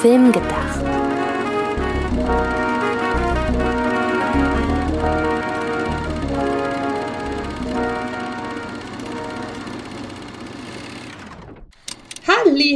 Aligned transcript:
Film 0.00 0.32
gedacht. 0.32 0.80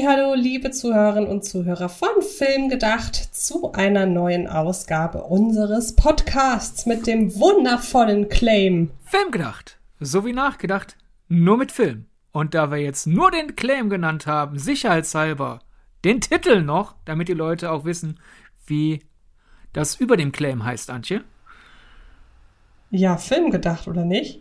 Hallo, 0.07 0.35
liebe 0.35 0.71
Zuhörerinnen 0.71 1.31
und 1.31 1.47
Zuhörer 1.47 1.89
von 1.89 2.21
Film 2.21 2.69
gedacht 2.69 3.15
zu 3.17 3.73
einer 3.73 4.05
neuen 4.05 4.47
Ausgabe 4.47 5.23
unseres 5.23 5.97
Podcasts 5.97 6.85
mit 6.85 7.07
dem 7.07 7.35
wundervollen 7.37 8.29
Claim. 8.29 8.91
Film 9.07 9.31
gedacht, 9.31 9.79
so 9.99 10.27
wie 10.27 10.35
nachgedacht, 10.35 10.99
nur 11.29 11.57
mit 11.57 11.73
Film. 11.73 12.05
Und 12.33 12.53
da 12.53 12.71
wir 12.71 12.79
jetzt 12.79 13.07
nur 13.07 13.31
den 13.31 13.57
Claim 13.57 13.89
genannt 13.89 14.27
haben, 14.27 14.59
sicherheitshalber 14.59 15.61
den 16.05 16.21
Titel 16.21 16.63
noch, 16.63 16.95
damit 17.05 17.29
die 17.29 17.35
Leute 17.35 17.71
auch 17.71 17.85
wissen, 17.85 18.21
wie 18.67 19.01
das 19.73 19.97
über 19.97 20.17
dem 20.17 20.33
Claim 20.33 20.65
heißt, 20.65 20.91
Antje. 20.91 21.25
Ja, 22.91 23.17
Film 23.17 23.51
gedacht, 23.51 23.89
oder 23.89 24.05
nicht? 24.05 24.41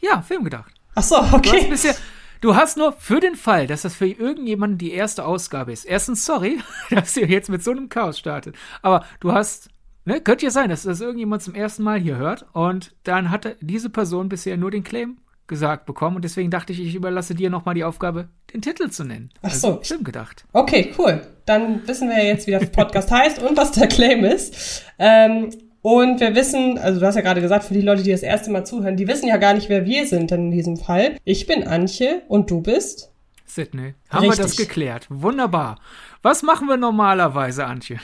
Ja, 0.00 0.20
Film 0.22 0.44
gedacht. 0.44 0.72
Ach 0.94 1.02
so, 1.02 1.16
okay. 1.32 1.50
Du 1.50 1.56
hast, 1.56 1.70
bisher, 1.70 1.94
du 2.40 2.54
hast 2.54 2.76
nur 2.76 2.92
für 2.92 3.20
den 3.20 3.36
Fall, 3.36 3.66
dass 3.66 3.82
das 3.82 3.94
für 3.94 4.06
irgendjemanden 4.06 4.78
die 4.78 4.92
erste 4.92 5.24
Ausgabe 5.24 5.72
ist. 5.72 5.84
Erstens, 5.84 6.24
sorry, 6.26 6.60
dass 6.90 7.16
ihr 7.16 7.26
jetzt 7.26 7.48
mit 7.48 7.62
so 7.62 7.70
einem 7.70 7.88
Chaos 7.88 8.18
startet. 8.18 8.54
Aber 8.82 9.04
du 9.20 9.32
hast, 9.32 9.70
ne, 10.04 10.20
könnte 10.20 10.44
ja 10.44 10.50
sein, 10.50 10.68
dass 10.68 10.82
das 10.82 11.00
irgendjemand 11.00 11.42
zum 11.42 11.54
ersten 11.54 11.82
Mal 11.82 11.98
hier 11.98 12.16
hört 12.16 12.46
und 12.52 12.94
dann 13.04 13.30
hatte 13.30 13.56
diese 13.60 13.88
Person 13.90 14.28
bisher 14.28 14.56
nur 14.56 14.70
den 14.70 14.84
Claim 14.84 15.18
gesagt 15.46 15.86
bekommen 15.86 16.16
und 16.16 16.22
deswegen 16.22 16.50
dachte 16.50 16.72
ich, 16.72 16.80
ich 16.80 16.94
überlasse 16.94 17.34
dir 17.34 17.50
nochmal 17.50 17.74
die 17.74 17.84
Aufgabe, 17.84 18.28
den 18.52 18.62
Titel 18.62 18.90
zu 18.90 19.04
nennen. 19.04 19.30
Ach 19.42 19.50
so. 19.50 19.68
Also, 19.68 19.82
Film 19.82 20.04
gedacht. 20.04 20.44
Okay, 20.52 20.92
cool. 20.98 21.26
Dann 21.44 21.86
wissen 21.86 22.08
wir 22.08 22.24
jetzt, 22.24 22.46
wie 22.46 22.52
der 22.52 22.60
Podcast 22.60 23.10
heißt 23.12 23.42
und 23.42 23.56
was 23.56 23.72
der 23.72 23.86
Claim 23.86 24.24
ist. 24.24 24.84
Ähm, 24.98 25.50
und 25.82 26.18
wir 26.18 26.34
wissen, 26.34 26.78
also 26.78 26.98
du 26.98 27.06
hast 27.06 27.14
ja 27.14 27.20
gerade 27.20 27.40
gesagt, 27.40 27.64
für 27.64 27.74
die 27.74 27.80
Leute, 27.80 28.02
die 28.02 28.10
das 28.10 28.24
erste 28.24 28.50
Mal 28.50 28.64
zuhören, 28.64 28.96
die 28.96 29.06
wissen 29.06 29.28
ja 29.28 29.36
gar 29.36 29.54
nicht, 29.54 29.68
wer 29.68 29.86
wir 29.86 30.06
sind 30.06 30.32
in 30.32 30.50
diesem 30.50 30.76
Fall. 30.76 31.16
Ich 31.24 31.46
bin 31.46 31.66
Antje 31.66 32.22
und 32.26 32.50
du 32.50 32.60
bist? 32.60 33.12
Sydney. 33.44 33.94
Haben 34.10 34.24
Richtig. 34.24 34.38
wir 34.38 34.44
das 34.44 34.56
geklärt. 34.56 35.06
Wunderbar. 35.10 35.78
Was 36.22 36.42
machen 36.42 36.66
wir 36.66 36.76
normalerweise, 36.76 37.66
Antje? 37.66 38.00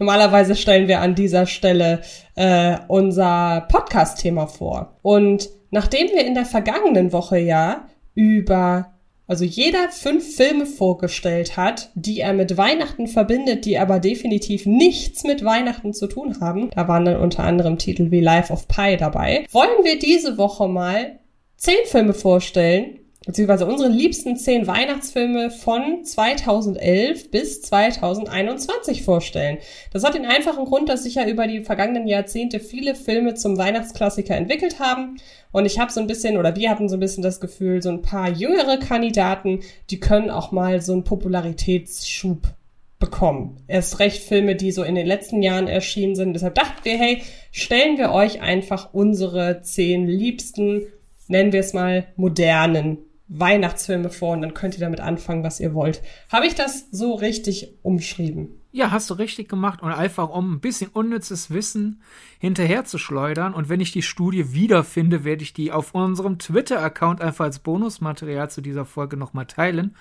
Normalerweise 0.00 0.56
stellen 0.56 0.88
wir 0.88 1.00
an 1.00 1.14
dieser 1.14 1.46
Stelle 1.46 2.02
äh, 2.34 2.78
unser 2.88 3.66
Podcast-Thema 3.68 4.46
vor. 4.46 4.96
Und 5.02 5.48
nachdem 5.70 6.08
wir 6.08 6.24
in 6.24 6.34
der 6.34 6.46
vergangenen 6.46 7.12
Woche 7.12 7.38
ja 7.38 7.88
über, 8.14 8.92
also 9.26 9.44
jeder 9.44 9.90
fünf 9.90 10.36
Filme 10.36 10.66
vorgestellt 10.66 11.56
hat, 11.56 11.90
die 11.94 12.20
er 12.20 12.32
mit 12.32 12.56
Weihnachten 12.56 13.06
verbindet, 13.06 13.64
die 13.64 13.78
aber 13.78 14.00
definitiv 14.00 14.66
nichts 14.66 15.24
mit 15.24 15.44
Weihnachten 15.44 15.92
zu 15.92 16.06
tun 16.06 16.40
haben, 16.40 16.70
da 16.74 16.88
waren 16.88 17.04
dann 17.04 17.20
unter 17.20 17.44
anderem 17.44 17.78
Titel 17.78 18.10
wie 18.10 18.20
Life 18.20 18.52
of 18.52 18.68
Pi 18.68 18.96
dabei, 18.96 19.46
wollen 19.52 19.84
wir 19.84 19.98
diese 19.98 20.38
Woche 20.38 20.68
mal 20.68 21.18
zehn 21.56 21.84
Filme 21.86 22.14
vorstellen, 22.14 22.98
beziehungsweise 23.28 23.66
unsere 23.66 23.90
liebsten 23.90 24.38
zehn 24.38 24.66
Weihnachtsfilme 24.66 25.50
von 25.50 26.02
2011 26.02 27.30
bis 27.30 27.60
2021 27.60 29.02
vorstellen. 29.02 29.58
Das 29.92 30.02
hat 30.02 30.14
den 30.14 30.24
einfachen 30.24 30.64
Grund, 30.64 30.88
dass 30.88 31.02
sich 31.02 31.16
ja 31.16 31.28
über 31.28 31.46
die 31.46 31.62
vergangenen 31.62 32.06
Jahrzehnte 32.06 32.58
viele 32.58 32.94
Filme 32.94 33.34
zum 33.34 33.58
Weihnachtsklassiker 33.58 34.34
entwickelt 34.34 34.80
haben. 34.80 35.18
Und 35.52 35.66
ich 35.66 35.78
habe 35.78 35.92
so 35.92 36.00
ein 36.00 36.06
bisschen, 36.06 36.38
oder 36.38 36.56
wir 36.56 36.70
hatten 36.70 36.88
so 36.88 36.96
ein 36.96 37.00
bisschen 37.00 37.22
das 37.22 37.38
Gefühl, 37.38 37.82
so 37.82 37.90
ein 37.90 38.00
paar 38.00 38.30
jüngere 38.30 38.78
Kandidaten, 38.78 39.60
die 39.90 40.00
können 40.00 40.30
auch 40.30 40.50
mal 40.50 40.80
so 40.80 40.94
einen 40.94 41.04
Popularitätsschub 41.04 42.54
bekommen. 42.98 43.58
Erst 43.68 43.98
recht 43.98 44.22
Filme, 44.22 44.56
die 44.56 44.72
so 44.72 44.84
in 44.84 44.94
den 44.94 45.06
letzten 45.06 45.42
Jahren 45.42 45.68
erschienen 45.68 46.16
sind. 46.16 46.32
Deshalb 46.32 46.54
dachten 46.54 46.82
wir, 46.82 46.96
hey, 46.96 47.22
stellen 47.52 47.98
wir 47.98 48.10
euch 48.10 48.40
einfach 48.40 48.94
unsere 48.94 49.60
zehn 49.60 50.06
liebsten, 50.06 50.86
nennen 51.26 51.52
wir 51.52 51.60
es 51.60 51.74
mal, 51.74 52.06
modernen 52.16 53.04
Weihnachtsfilme 53.28 54.10
vor 54.10 54.32
und 54.32 54.42
dann 54.42 54.54
könnt 54.54 54.74
ihr 54.74 54.80
damit 54.80 55.00
anfangen, 55.00 55.44
was 55.44 55.60
ihr 55.60 55.74
wollt. 55.74 56.02
Habe 56.32 56.46
ich 56.46 56.54
das 56.54 56.90
so 56.90 57.14
richtig 57.14 57.74
umschrieben? 57.82 58.58
Ja, 58.70 58.90
hast 58.90 59.10
du 59.10 59.14
richtig 59.14 59.48
gemacht 59.48 59.82
und 59.82 59.92
einfach 59.92 60.30
um 60.30 60.54
ein 60.54 60.60
bisschen 60.60 60.90
unnützes 60.90 61.50
Wissen 61.50 62.02
hinterher 62.38 62.84
zu 62.84 62.98
schleudern. 62.98 63.54
Und 63.54 63.68
wenn 63.68 63.80
ich 63.80 63.92
die 63.92 64.02
Studie 64.02 64.52
wiederfinde, 64.52 65.24
werde 65.24 65.42
ich 65.42 65.52
die 65.52 65.72
auf 65.72 65.94
unserem 65.94 66.38
Twitter-Account 66.38 67.20
einfach 67.20 67.46
als 67.46 67.58
Bonusmaterial 67.58 68.50
zu 68.50 68.60
dieser 68.60 68.84
Folge 68.84 69.16
nochmal 69.16 69.46
teilen. 69.46 69.94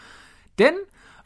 Denn 0.59 0.73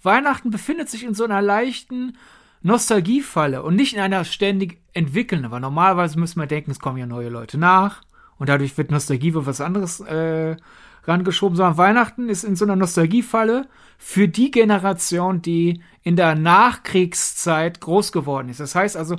Weihnachten 0.03 0.49
befindet 0.49 0.89
sich 0.89 1.03
in 1.03 1.13
so 1.13 1.23
einer 1.23 1.41
leichten 1.41 2.17
Nostalgiefalle 2.63 3.63
und 3.63 3.75
nicht 3.75 3.93
in 3.93 3.99
einer 3.99 4.23
ständig 4.23 4.79
entwickelnden. 4.93 5.51
Weil 5.51 5.61
normalerweise 5.61 6.19
müssen 6.19 6.39
wir 6.39 6.47
denken, 6.47 6.71
es 6.71 6.79
kommen 6.79 6.97
ja 6.97 7.05
neue 7.05 7.29
Leute 7.29 7.57
nach 7.57 8.01
und 8.37 8.49
dadurch 8.49 8.77
wird 8.77 8.91
Nostalgie 8.91 9.31
für 9.31 9.45
was 9.45 9.61
anderes 9.61 9.99
äh, 10.01 10.57
rangeschoben, 11.03 11.55
sondern 11.55 11.77
Weihnachten 11.77 12.29
ist 12.29 12.43
in 12.43 12.55
so 12.55 12.65
einer 12.65 12.75
Nostalgiefalle 12.75 13.67
für 13.97 14.27
die 14.27 14.51
Generation, 14.51 15.41
die 15.41 15.81
in 16.03 16.15
der 16.15 16.35
Nachkriegszeit 16.35 17.79
groß 17.81 18.11
geworden 18.11 18.49
ist. 18.49 18.59
Das 18.59 18.75
heißt 18.75 18.97
also, 18.97 19.17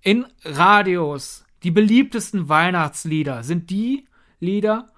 in 0.00 0.26
Radios, 0.44 1.44
die 1.62 1.70
beliebtesten 1.70 2.48
Weihnachtslieder 2.48 3.42
sind 3.42 3.70
die 3.70 4.06
Lieder 4.40 4.88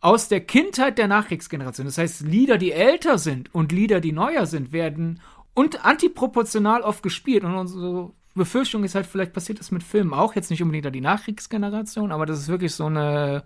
aus 0.00 0.28
der 0.28 0.40
Kindheit 0.40 0.98
der 0.98 1.08
Nachkriegsgeneration. 1.08 1.86
Das 1.86 1.96
heißt, 1.96 2.22
Lieder, 2.22 2.58
die 2.58 2.72
älter 2.72 3.16
sind 3.16 3.54
und 3.54 3.72
Lieder, 3.72 4.00
die 4.00 4.12
neuer 4.12 4.44
sind, 4.44 4.72
werden 4.72 5.20
und 5.54 5.84
antiproportional 5.84 6.82
oft 6.82 7.02
gespielt. 7.02 7.42
Und 7.42 7.54
unsere 7.54 8.10
Befürchtung 8.34 8.84
ist 8.84 8.94
halt, 8.94 9.06
vielleicht 9.06 9.32
passiert 9.32 9.60
das 9.60 9.70
mit 9.70 9.82
Filmen 9.82 10.12
auch, 10.12 10.34
jetzt 10.34 10.50
nicht 10.50 10.62
unbedingt 10.62 10.94
die 10.94 11.00
Nachkriegsgeneration, 11.00 12.12
aber 12.12 12.26
dass 12.26 12.38
es 12.38 12.48
wirklich 12.48 12.74
so 12.74 12.84
eine 12.84 13.44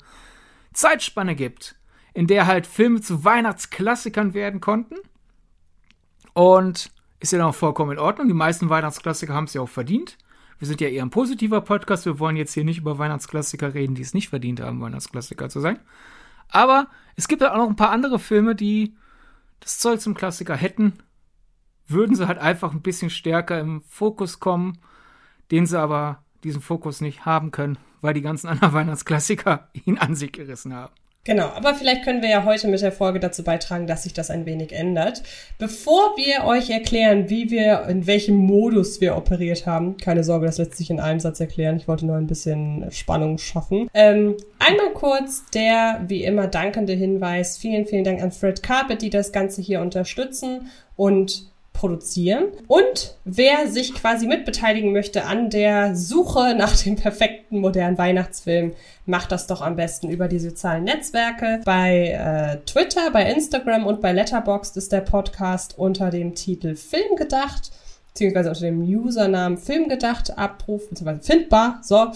Zeitspanne 0.72 1.36
gibt, 1.36 1.76
in 2.14 2.26
der 2.26 2.46
halt 2.46 2.66
Filme 2.66 3.00
zu 3.00 3.24
Weihnachtsklassikern 3.24 4.34
werden 4.34 4.60
konnten. 4.60 4.96
Und 6.34 6.90
ist 7.20 7.32
ja 7.32 7.38
dann 7.38 7.48
auch 7.48 7.54
vollkommen 7.54 7.92
in 7.92 7.98
Ordnung. 7.98 8.28
Die 8.28 8.34
meisten 8.34 8.68
Weihnachtsklassiker 8.68 9.34
haben 9.34 9.44
es 9.44 9.54
ja 9.54 9.60
auch 9.60 9.68
verdient. 9.68 10.18
Wir 10.58 10.66
sind 10.66 10.80
ja 10.80 10.88
eher 10.88 11.02
ein 11.02 11.10
positiver 11.10 11.60
Podcast. 11.60 12.06
Wir 12.06 12.18
wollen 12.18 12.36
jetzt 12.36 12.52
hier 12.52 12.64
nicht 12.64 12.78
über 12.78 12.98
Weihnachtsklassiker 12.98 13.74
reden, 13.74 13.94
die 13.94 14.02
es 14.02 14.14
nicht 14.14 14.28
verdient 14.28 14.60
haben, 14.60 14.80
Weihnachtsklassiker 14.80 15.48
zu 15.48 15.60
sein. 15.60 15.78
Aber 16.48 16.88
es 17.16 17.28
gibt 17.28 17.42
ja 17.42 17.52
auch 17.52 17.58
noch 17.58 17.68
ein 17.68 17.76
paar 17.76 17.90
andere 17.90 18.18
Filme, 18.18 18.54
die 18.54 18.96
das 19.60 19.78
Zeug 19.78 20.00
zum 20.00 20.14
Klassiker 20.14 20.56
hätten. 20.56 20.94
Würden 21.86 22.16
sie 22.16 22.26
halt 22.26 22.38
einfach 22.38 22.72
ein 22.72 22.82
bisschen 22.82 23.10
stärker 23.10 23.58
im 23.60 23.82
Fokus 23.82 24.40
kommen, 24.40 24.78
den 25.50 25.66
sie 25.66 25.78
aber 25.78 26.22
diesen 26.44 26.60
Fokus 26.60 27.00
nicht 27.00 27.24
haben 27.24 27.50
können, 27.50 27.78
weil 28.00 28.14
die 28.14 28.22
ganzen 28.22 28.48
anderen 28.48 28.72
Weihnachtsklassiker 28.72 29.68
ihn 29.72 29.98
an 29.98 30.14
sich 30.14 30.32
gerissen 30.32 30.74
haben. 30.74 30.92
Genau, 31.28 31.48
aber 31.48 31.74
vielleicht 31.74 32.04
können 32.04 32.22
wir 32.22 32.30
ja 32.30 32.44
heute 32.46 32.68
mit 32.68 32.80
der 32.80 32.90
Folge 32.90 33.20
dazu 33.20 33.44
beitragen, 33.44 33.86
dass 33.86 34.04
sich 34.04 34.14
das 34.14 34.30
ein 34.30 34.46
wenig 34.46 34.72
ändert. 34.72 35.22
Bevor 35.58 36.16
wir 36.16 36.46
euch 36.46 36.70
erklären, 36.70 37.28
wie 37.28 37.50
wir, 37.50 37.84
in 37.86 38.06
welchem 38.06 38.34
Modus 38.34 39.02
wir 39.02 39.14
operiert 39.14 39.66
haben, 39.66 39.98
keine 39.98 40.24
Sorge, 40.24 40.46
das 40.46 40.56
lässt 40.56 40.78
sich 40.78 40.88
in 40.88 41.00
einem 41.00 41.20
Satz 41.20 41.38
erklären, 41.38 41.76
ich 41.76 41.86
wollte 41.86 42.06
nur 42.06 42.16
ein 42.16 42.26
bisschen 42.26 42.90
Spannung 42.90 43.36
schaffen. 43.36 43.90
Ähm, 43.92 44.38
einmal 44.58 44.94
kurz 44.94 45.44
der, 45.50 46.02
wie 46.08 46.24
immer, 46.24 46.46
dankende 46.46 46.94
Hinweis. 46.94 47.58
Vielen, 47.58 47.84
vielen 47.84 48.04
Dank 48.04 48.22
an 48.22 48.32
Fred 48.32 48.62
Carpet, 48.62 49.02
die 49.02 49.10
das 49.10 49.30
Ganze 49.30 49.60
hier 49.60 49.82
unterstützen 49.82 50.70
und 50.96 51.47
produzieren. 51.78 52.46
Und 52.66 53.16
wer 53.24 53.68
sich 53.68 53.94
quasi 53.94 54.26
mitbeteiligen 54.26 54.92
möchte 54.92 55.24
an 55.24 55.48
der 55.48 55.94
Suche 55.94 56.54
nach 56.56 56.76
dem 56.76 56.96
perfekten 56.96 57.60
modernen 57.60 57.96
Weihnachtsfilm, 57.98 58.72
macht 59.06 59.30
das 59.30 59.46
doch 59.46 59.62
am 59.62 59.76
besten 59.76 60.10
über 60.10 60.26
die 60.26 60.40
sozialen 60.40 60.84
Netzwerke. 60.84 61.60
Bei 61.64 62.08
äh, 62.08 62.64
Twitter, 62.66 63.10
bei 63.12 63.30
Instagram 63.30 63.86
und 63.86 64.00
bei 64.00 64.12
Letterboxd 64.12 64.76
ist 64.76 64.90
der 64.90 65.02
Podcast 65.02 65.78
unter 65.78 66.10
dem 66.10 66.34
Titel 66.34 66.74
Film 66.74 67.16
gedacht 67.16 67.70
beziehungsweise 68.08 68.48
unter 68.48 68.62
dem 68.62 68.82
Usernamen 68.82 69.58
Filmgedacht 69.58 70.36
abrufen, 70.36 70.88
beziehungsweise 70.90 71.22
findbar. 71.22 71.78
So, 71.84 72.08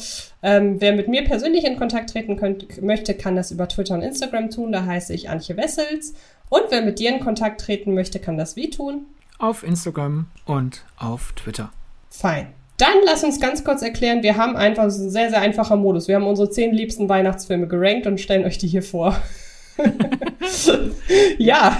ähm, 0.42 0.80
wer 0.80 0.94
mit 0.94 1.06
mir 1.06 1.22
persönlich 1.22 1.64
in 1.64 1.76
Kontakt 1.76 2.10
treten 2.10 2.36
könnt, 2.36 2.82
möchte, 2.82 3.14
kann 3.14 3.36
das 3.36 3.52
über 3.52 3.68
Twitter 3.68 3.94
und 3.94 4.02
Instagram 4.02 4.50
tun. 4.50 4.72
Da 4.72 4.84
heiße 4.84 5.14
ich 5.14 5.30
Antje 5.30 5.56
Wessels. 5.56 6.14
Und 6.48 6.64
wer 6.70 6.82
mit 6.82 6.98
dir 6.98 7.10
in 7.10 7.20
Kontakt 7.20 7.60
treten 7.60 7.94
möchte, 7.94 8.18
kann 8.18 8.36
das 8.36 8.56
wie 8.56 8.68
tun? 8.68 9.06
Auf 9.42 9.64
Instagram 9.64 10.26
und 10.44 10.84
auf 10.96 11.32
Twitter. 11.32 11.72
Fein. 12.10 12.54
Dann 12.76 12.94
lass 13.04 13.24
uns 13.24 13.40
ganz 13.40 13.64
kurz 13.64 13.82
erklären, 13.82 14.22
wir 14.22 14.36
haben 14.36 14.54
einfach 14.54 14.88
so 14.88 15.02
ein 15.02 15.10
sehr, 15.10 15.30
sehr 15.30 15.40
einfacher 15.40 15.74
Modus. 15.74 16.06
Wir 16.06 16.14
haben 16.14 16.28
unsere 16.28 16.48
zehn 16.48 16.72
liebsten 16.72 17.08
Weihnachtsfilme 17.08 17.66
gerankt 17.66 18.06
und 18.06 18.20
stellen 18.20 18.44
euch 18.44 18.58
die 18.58 18.68
hier 18.68 18.84
vor. 18.84 19.20
ja. 21.38 21.76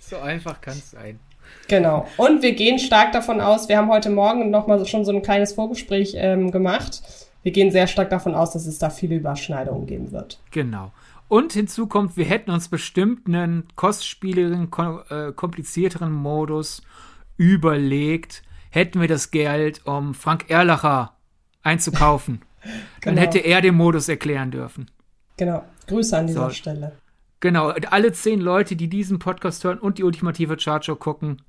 So 0.00 0.18
einfach 0.18 0.60
kann 0.60 0.74
es 0.74 0.90
sein. 0.90 1.18
Genau. 1.66 2.06
Und 2.18 2.42
wir 2.42 2.52
gehen 2.52 2.78
stark 2.78 3.12
davon 3.12 3.40
aus, 3.40 3.70
wir 3.70 3.78
haben 3.78 3.88
heute 3.88 4.10
Morgen 4.10 4.50
nochmal 4.50 4.84
schon 4.84 5.06
so 5.06 5.12
ein 5.12 5.22
kleines 5.22 5.54
Vorgespräch 5.54 6.12
ähm, 6.18 6.50
gemacht. 6.50 7.00
Wir 7.42 7.52
gehen 7.52 7.70
sehr 7.70 7.86
stark 7.86 8.10
davon 8.10 8.34
aus, 8.34 8.50
dass 8.52 8.66
es 8.66 8.78
da 8.78 8.90
viele 8.90 9.14
Überschneidungen 9.14 9.86
geben 9.86 10.12
wird. 10.12 10.40
Genau. 10.50 10.92
Und 11.32 11.54
hinzu 11.54 11.86
kommt, 11.86 12.18
wir 12.18 12.26
hätten 12.26 12.50
uns 12.50 12.68
bestimmt 12.68 13.26
einen 13.26 13.66
kostspieligeren, 13.74 14.68
äh, 15.08 15.32
komplizierteren 15.32 16.12
Modus 16.12 16.82
überlegt, 17.38 18.42
hätten 18.68 19.00
wir 19.00 19.08
das 19.08 19.30
Geld, 19.30 19.86
um 19.86 20.12
Frank 20.12 20.50
Erlacher 20.50 21.16
einzukaufen. 21.62 22.42
Dann 23.00 23.14
Genau. 23.14 23.20
hätte 23.22 23.38
er 23.38 23.62
den 23.62 23.74
Modus 23.76 24.10
erklären 24.10 24.50
dürfen. 24.50 24.90
Genau. 25.38 25.64
Grüße 25.86 26.18
an 26.18 26.26
dieser 26.26 26.50
So. 26.50 26.54
Stelle. 26.54 26.92
Genau, 27.40 27.68
alle 27.70 28.12
zehn 28.12 28.42
Leute, 28.42 28.76
die 28.76 28.88
diesen 28.88 29.18
Podcast 29.18 29.64
hören 29.64 29.78
und 29.78 29.96
die 29.96 30.04
ultimative 30.04 30.58
Chartshow 30.58 30.96
gucken, 30.96 31.40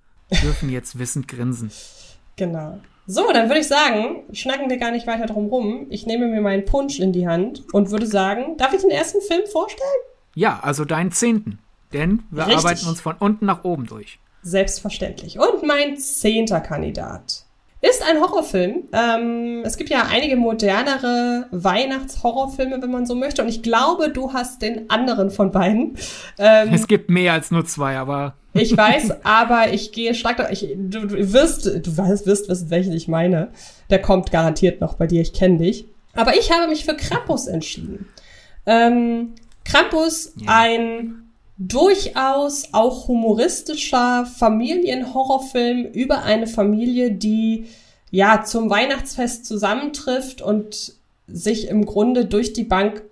dürfen 0.42 0.70
jetzt 0.70 0.98
wissend 0.98 1.28
grinsen. 1.28 1.72
Genau. 2.38 2.80
So, 3.06 3.32
dann 3.34 3.50
würde 3.50 3.60
ich 3.60 3.68
sagen, 3.68 4.24
schnacken 4.32 4.70
wir 4.70 4.78
gar 4.78 4.92
nicht 4.92 5.08
weiter 5.08 5.26
drum 5.26 5.48
rum. 5.48 5.88
Ich 5.90 6.06
nehme 6.06 6.28
mir 6.28 6.42
meinen 6.42 6.64
Punsch 6.64 7.00
in 7.00 7.12
die 7.12 7.28
Hand 7.28 7.64
und 7.74 7.92
würde 7.92 8.08
sagen, 8.08 8.56
darf 8.58 8.74
ich 8.74 8.82
den 8.82 8.92
ersten 8.92 9.22
Film 9.22 9.46
vorstellen? 9.52 9.90
Ja, 10.36 10.60
also 10.62 10.86
deinen 10.86 11.12
zehnten. 11.12 11.60
Denn 11.92 12.24
wir 12.32 12.48
Richtig. 12.48 12.66
arbeiten 12.66 12.88
uns 12.88 13.02
von 13.02 13.16
unten 13.20 13.46
nach 13.46 13.64
oben 13.64 13.86
durch. 13.86 14.20
Selbstverständlich. 14.42 15.38
Und 15.38 15.64
mein 15.64 15.98
zehnter 15.98 16.60
Kandidat 16.60 17.43
ist 17.90 18.02
ein 18.10 18.20
Horrorfilm. 18.22 18.84
Ähm, 18.94 19.62
es 19.66 19.76
gibt 19.78 19.90
ja 19.90 20.08
einige 20.10 20.36
modernere 20.38 21.48
Weihnachtshorrorfilme, 21.52 22.82
wenn 22.82 22.92
man 22.92 23.06
so 23.06 23.14
möchte. 23.16 23.42
Und 23.42 23.50
ich 23.50 23.62
glaube, 23.62 24.10
du 24.10 24.32
hast 24.34 24.62
den 24.62 24.90
anderen 24.90 25.30
von 25.32 25.52
beiden. 25.52 25.98
Ähm, 26.38 26.70
Es 26.74 26.88
gibt 26.88 27.10
mehr 27.10 27.34
als 27.34 27.52
nur 27.52 27.66
zwei, 27.66 27.98
aber 27.98 28.36
ich 28.54 28.76
weiß, 28.76 29.26
aber 29.26 29.74
ich 29.74 29.92
gehe 29.92 30.16
stark. 30.16 30.48
Ich, 30.52 30.68
du, 30.78 31.08
du 31.08 31.34
wirst, 31.34 31.66
du 31.66 31.98
weißt, 31.98 32.26
wirst 32.26 32.48
wissen, 32.50 32.70
welchen 32.70 32.94
ich 32.94 33.08
meine. 33.08 33.50
Der 33.90 34.02
kommt 34.02 34.32
garantiert 34.32 34.80
noch 34.80 34.96
bei 34.96 35.08
dir. 35.08 35.22
Ich 35.22 35.34
kenne 35.34 35.58
dich. 35.58 35.86
Aber 36.16 36.36
ich 36.38 36.52
habe 36.52 36.68
mich 36.70 36.86
für 36.86 36.96
Krampus 36.96 37.48
entschieden. 37.48 38.08
Ähm, 38.66 39.34
Krampus, 39.66 40.34
Ja. 40.38 40.46
ein 40.60 41.23
durchaus 41.58 42.70
auch 42.74 43.08
humoristischer 43.08 44.26
Familienhorrorfilm 44.26 45.86
über 45.86 46.24
eine 46.24 46.48
Familie, 46.48 47.12
die 47.12 47.68
ja 48.12 48.44
zum 48.44 48.70
Weihnachtsfest 48.70 49.46
zusammentrifft 49.46 50.42
und 50.42 50.94
sich 51.28 51.68
im 51.68 51.86
Grunde 51.86 52.26
durch 52.26 52.54
die 52.54 52.64
Bank 52.64 53.04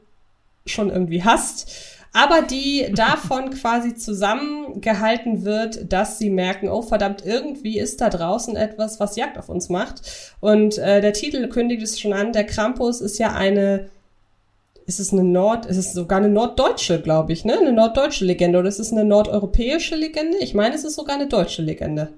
schon 0.66 0.90
irgendwie 0.90 1.24
hasst, 1.24 1.72
aber 2.14 2.42
die 2.42 2.92
davon 2.96 3.52
quasi 3.52 3.96
zusammengehalten 3.96 5.44
wird, 5.44 5.92
dass 5.92 6.18
sie 6.18 6.30
merken, 6.30 6.70
oh 6.70 6.82
verdammt, 6.82 7.26
irgendwie 7.26 7.80
ist 7.80 8.02
da 8.02 8.10
draußen 8.10 8.56
etwas, 8.56 9.00
was 9.00 9.16
Jagd 9.16 9.38
auf 9.38 9.50
uns 9.50 9.70
macht. 9.70 10.02
Und 10.40 10.78
äh, 10.78 11.02
der 11.02 11.14
Titel 11.14 11.48
kündigt 11.48 11.82
es 11.82 12.00
schon 12.00 12.14
an, 12.14 12.34
der 12.34 12.46
Krampus 12.46 13.02
ist 13.02 13.18
ja 13.18 13.34
eine, 13.34 13.90
ist 14.86 15.00
es 15.00 15.14
eine 15.14 15.24
Nord, 15.24 15.66
ist 15.66 15.78
es 15.78 15.94
sogar 15.94 16.20
eine 16.20 16.30
norddeutsche, 16.30 17.02
glaube 17.02 17.34
ich, 17.34 17.46
ne? 17.46 17.58
Eine 17.58 17.72
norddeutsche 17.72 18.26
Legende 18.26 18.60
oder 18.60 18.68
ist 18.70 18.80
es 18.80 18.92
eine 18.92 19.04
nordeuropäische 19.04 19.96
Legende? 19.96 20.38
Ich 20.40 20.54
meine, 20.54 20.76
es 20.76 20.84
ist 20.84 20.96
sogar 20.96 21.16
eine 21.16 21.28
deutsche 21.28 21.62
Legende. 21.62 22.14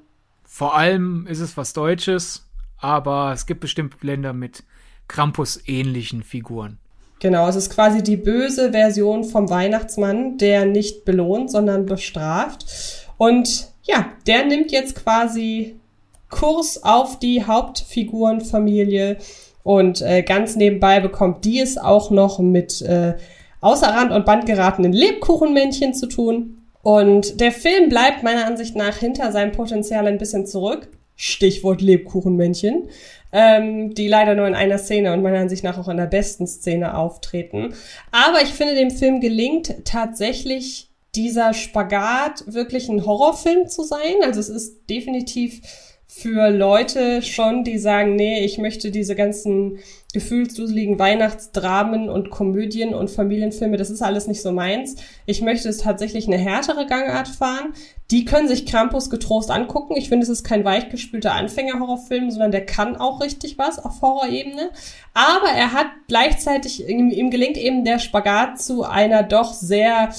vor 0.46 0.76
allem 0.76 1.26
ist 1.28 1.40
es 1.40 1.58
was 1.58 1.74
Deutsches, 1.74 2.46
aber 2.78 3.32
es 3.34 3.46
gibt 3.46 3.60
bestimmt 3.62 3.96
Länder 4.04 4.34
mit 4.34 4.64
Krampus-ähnlichen 5.08 6.24
Figuren. 6.24 6.78
Genau, 7.20 7.48
es 7.48 7.56
ist 7.56 7.70
quasi 7.70 8.04
die 8.04 8.18
böse 8.18 8.72
Version 8.72 9.24
vom 9.24 9.50
Weihnachtsmann, 9.50 10.38
der 10.38 10.66
nicht 10.66 11.06
belohnt, 11.06 11.50
sondern 11.50 11.86
bestraft. 11.86 12.66
Und 13.18 13.70
ja, 13.84 14.08
der 14.28 14.46
nimmt 14.46 14.72
jetzt 14.72 14.96
quasi 14.96 15.80
Kurs 16.30 16.84
auf 16.84 17.20
die 17.20 17.46
Hauptfigurenfamilie 17.46 19.18
und 19.64 20.02
äh, 20.02 20.24
ganz 20.24 20.56
nebenbei 20.56 21.00
bekommt 21.00 21.46
die 21.46 21.60
es 21.60 21.78
auch 21.78 22.12
noch 22.12 22.40
mit 22.40 22.82
äh, 22.82 23.16
außer 23.62 23.88
Rand 23.88 24.12
und 24.12 24.26
Band 24.26 24.46
geratenen 24.46 24.94
Lebkuchenmännchen 24.94 25.94
zu 25.94 26.08
tun. 26.08 26.58
Und 26.82 27.40
der 27.40 27.54
Film 27.54 27.88
bleibt 27.88 28.24
meiner 28.24 28.46
Ansicht 28.46 28.76
nach 28.76 28.98
hinter 28.98 29.32
seinem 29.32 29.54
Potenzial 29.54 30.06
ein 30.06 30.18
bisschen 30.18 30.46
zurück. 30.46 30.90
Stichwort 31.16 31.82
Lebkuchenmännchen 31.82 32.90
ähm, 33.34 33.96
die 33.96 34.08
leider 34.08 34.36
nur 34.36 34.48
in 34.48 34.54
einer 34.54 34.78
Szene 34.78 35.12
und 35.12 35.24
meiner 35.24 35.40
Ansicht 35.40 35.64
nach 35.64 35.80
auch 35.80 35.90
in 35.90 35.98
der 35.98 36.06
besten 36.06 36.48
Szene 36.48 36.96
auftreten. 36.96 37.74
Aber 38.12 38.42
ich 38.42 38.50
finde, 38.50 38.76
dem 38.76 38.92
Film 38.92 39.20
gelingt 39.20 39.84
tatsächlich 39.86 40.92
dieser 41.16 41.54
Spagat 41.54 42.44
wirklich 42.48 42.90
ein 42.90 43.06
Horrorfilm 43.06 43.68
zu 43.68 43.84
sein. 43.84 44.16
Also 44.24 44.40
es 44.40 44.50
ist 44.50 44.90
definitiv 44.90 45.62
für 46.16 46.52
Leute 46.52 47.24
schon, 47.24 47.64
die 47.64 47.80
sagen, 47.80 48.16
nee, 48.16 48.46
ich 48.46 48.60
möchte 48.60 48.92
diese 48.92 49.16
ganzen 49.16 49.80
gefühlsduseligen 50.14 51.00
Weihnachtsdramen 51.00 52.08
und 52.08 52.30
Komödien 52.30 52.94
und 52.94 53.10
Familienfilme, 53.10 53.78
das 53.78 53.90
ist 53.90 54.04
alles 54.04 54.28
nicht 54.28 54.44
so 54.44 54.52
meins. 54.52 54.96
Ich 55.26 55.42
möchte 55.42 55.68
es 55.70 55.80
tatsächlich 55.80 56.28
eine 56.28 56.38
härtere 56.38 56.86
Gangart 56.86 57.28
fahren. 57.28 57.74
Die 58.12 58.26
können 58.26 58.48
sich 58.48 58.68
Krampus 58.68 59.10
getrost 59.10 59.50
angucken. 59.50 59.96
Ich 59.98 60.08
finde, 60.08 60.24
es 60.24 60.30
ist 60.30 60.44
kein 60.44 60.64
weichgespülter 60.64 61.34
Anfängerhorrorfilm, 61.34 62.30
sondern 62.30 62.52
der 62.52 62.66
kann 62.66 62.96
auch 62.96 63.20
richtig 63.20 63.58
was 63.58 63.84
auf 63.84 64.04
Horrorebene. 64.04 64.70
Aber 65.16 65.50
er 65.50 65.74
hat 65.74 65.88
gleichzeitig, 66.08 66.88
ihm, 66.88 67.10
ihm 67.10 67.32
gelingt 67.32 67.58
eben 67.58 67.84
der 67.86 67.98
Spagat 67.98 68.62
zu 68.62 68.84
einer 68.84 69.24
doch 69.24 69.52
sehr 69.52 70.14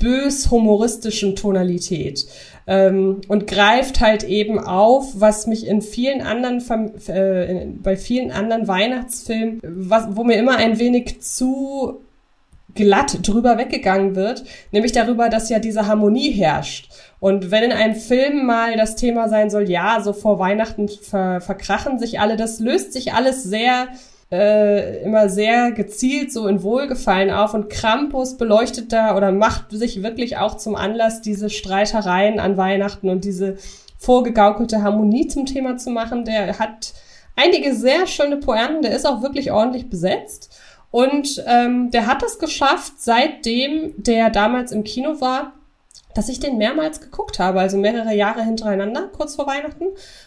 bös 0.00 0.50
humoristischen 0.50 1.36
Tonalität 1.36 2.26
ähm, 2.66 3.20
und 3.28 3.46
greift 3.46 4.00
halt 4.00 4.24
eben 4.24 4.58
auf, 4.58 5.20
was 5.20 5.46
mich 5.46 5.66
in 5.66 5.82
vielen 5.82 6.22
anderen 6.22 6.62
äh, 7.08 7.66
bei 7.82 7.96
vielen 7.96 8.30
anderen 8.30 8.68
Weihnachtsfilmen, 8.68 9.60
was, 9.62 10.08
wo 10.16 10.24
mir 10.24 10.36
immer 10.36 10.56
ein 10.56 10.78
wenig 10.78 11.20
zu 11.22 12.00
glatt 12.74 13.26
drüber 13.26 13.58
weggegangen 13.58 14.14
wird, 14.14 14.44
nämlich 14.70 14.92
darüber, 14.92 15.28
dass 15.28 15.48
ja 15.48 15.58
diese 15.58 15.86
Harmonie 15.86 16.30
herrscht. 16.30 16.90
Und 17.18 17.50
wenn 17.50 17.64
in 17.64 17.72
einem 17.72 17.94
Film 17.94 18.46
mal 18.46 18.76
das 18.76 18.96
Thema 18.96 19.28
sein 19.28 19.50
soll, 19.50 19.68
ja, 19.68 20.00
so 20.00 20.12
vor 20.12 20.38
Weihnachten 20.38 20.88
ver 20.88 21.40
verkrachen 21.40 21.98
sich 21.98 22.20
alle, 22.20 22.36
das 22.36 22.60
löst 22.60 22.92
sich 22.92 23.12
alles 23.12 23.42
sehr 23.42 23.88
äh, 24.30 25.02
immer 25.02 25.28
sehr 25.28 25.72
gezielt 25.72 26.32
so 26.32 26.46
in 26.46 26.62
Wohlgefallen 26.62 27.30
auf 27.30 27.54
und 27.54 27.68
Krampus 27.68 28.36
beleuchtet 28.36 28.92
da 28.92 29.16
oder 29.16 29.32
macht 29.32 29.72
sich 29.72 30.02
wirklich 30.02 30.36
auch 30.36 30.56
zum 30.56 30.76
Anlass, 30.76 31.20
diese 31.20 31.50
Streitereien 31.50 32.38
an 32.38 32.56
Weihnachten 32.56 33.08
und 33.08 33.24
diese 33.24 33.56
vorgegaukelte 33.98 34.82
Harmonie 34.82 35.26
zum 35.26 35.46
Thema 35.46 35.76
zu 35.76 35.90
machen. 35.90 36.24
Der 36.24 36.58
hat 36.58 36.94
einige 37.34 37.74
sehr 37.74 38.06
schöne 38.06 38.36
Pointen, 38.36 38.82
der 38.82 38.94
ist 38.94 39.06
auch 39.06 39.22
wirklich 39.22 39.50
ordentlich 39.50 39.90
besetzt 39.90 40.56
und 40.90 41.42
ähm, 41.46 41.90
der 41.90 42.06
hat 42.06 42.22
es 42.22 42.38
geschafft, 42.38 42.94
seitdem 42.98 43.94
der 43.96 44.30
damals 44.30 44.72
im 44.72 44.84
Kino 44.84 45.20
war, 45.20 45.52
dass 46.14 46.28
ich 46.28 46.40
den 46.40 46.58
mehrmals 46.58 47.00
geguckt 47.00 47.38
habe, 47.38 47.60
also 47.60 47.76
mehrere 47.76 48.14
Jahre 48.14 48.44
hintereinander, 48.44 49.08
kurz 49.16 49.36
vor 49.36 49.46
Weihnachten. 49.46 49.84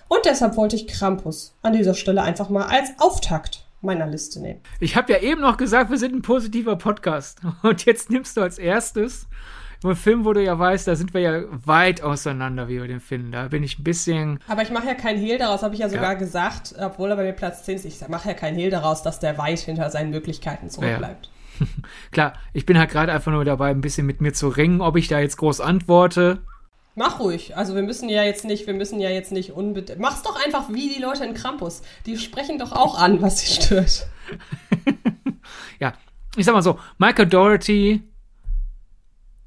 Und 0.08 0.26
deshalb 0.26 0.56
wollte 0.56 0.78
ich 0.78 0.88
Krampus 0.88 1.56
an 1.62 1.74
dieser 1.74 1.94
Stelle 1.94 2.22
einfach 2.22 2.50
mal 2.50 2.68
als 2.68 2.92
Auftakt 3.00 3.63
meiner 3.84 4.08
Liste 4.08 4.42
nehmen. 4.42 4.60
Ich 4.80 4.96
habe 4.96 5.12
ja 5.14 5.20
eben 5.20 5.42
noch 5.42 5.58
gesagt, 5.58 5.90
wir 5.92 5.98
sind 5.98 6.14
ein 6.16 6.22
positiver 6.22 6.76
Podcast. 6.76 7.42
Und 7.64 7.86
jetzt 7.86 8.10
nimmst 8.10 8.38
du 8.38 8.42
als 8.42 8.58
erstes 8.58 9.28
einen 9.84 9.96
Film, 9.98 10.24
wo 10.24 10.32
du 10.32 10.42
ja 10.42 10.58
weißt, 10.58 10.88
da 10.88 10.96
sind 10.96 11.14
wir 11.14 11.20
ja 11.20 11.42
weit 11.50 12.02
auseinander, 12.02 12.70
wie 12.70 12.80
wir 12.80 12.88
den 12.88 13.02
finden. 13.02 13.34
Da 13.34 13.50
bin 13.50 13.64
ich 13.64 13.78
ein 13.80 13.84
bisschen. 13.84 14.40
Aber 14.48 14.62
ich 14.62 14.72
mache 14.72 14.88
ja 14.88 14.94
keinen 14.94 15.20
Hehl 15.20 15.38
daraus, 15.38 15.62
habe 15.62 15.74
ich 15.74 15.82
ja 15.82 15.90
sogar 15.90 16.14
Ja. 16.14 16.18
gesagt, 16.18 16.74
obwohl 16.80 17.10
er 17.10 17.18
bei 17.18 17.24
mir 17.24 17.34
Platz 17.34 17.64
10 17.64 17.76
ist. 17.76 17.86
Ich 18.02 18.08
mache 18.08 18.30
ja 18.30 18.34
keinen 18.34 18.56
Hehl 18.56 18.70
daraus, 18.70 19.04
dass 19.04 19.20
der 19.20 19.38
weit 19.38 19.60
hinter 19.60 19.90
seinen 19.90 20.12
Möglichkeiten 20.12 20.70
zurückbleibt. 20.70 21.30
Klar, 22.12 22.34
ich 22.54 22.66
bin 22.66 22.80
halt 22.80 22.92
gerade 22.92 23.12
einfach 23.12 23.32
nur 23.32 23.44
dabei, 23.46 23.72
ein 23.72 23.82
bisschen 23.82 24.08
mit 24.08 24.22
mir 24.22 24.32
zu 24.34 24.48
ringen, 24.48 24.80
ob 24.80 24.96
ich 24.96 25.10
da 25.10 25.20
jetzt 25.20 25.36
groß 25.38 25.60
antworte. 25.60 26.40
Mach 26.96 27.20
ruhig. 27.20 27.58
Also 27.58 27.74
wir 27.74 27.82
müssen 27.82 28.08
ja 28.08 28.24
jetzt 28.24 28.46
nicht, 28.46 28.68
wir 28.68 28.74
müssen 28.74 29.00
ja 29.00 29.10
jetzt 29.10 29.32
nicht 29.32 29.52
unbedingt. 29.52 30.00
Mach's 30.00 30.22
doch 30.22 30.44
einfach 30.44 30.70
wie 30.70 30.94
die 30.94 31.02
Leute 31.02 31.26
in 31.26 31.34
Krampus. 31.34 31.82
Die 32.06 32.18
sprechen 32.18 32.60
doch 32.60 32.72
auch 32.72 33.00
an, 33.00 33.22
was 33.22 33.40
sie 33.40 33.62
stört. 33.62 34.08
Ja, 35.80 35.94
ich 36.38 36.46
sag 36.46 36.54
mal 36.54 36.62
so, 36.62 36.80
Michael 36.98 37.28
Doherty, 37.28 38.02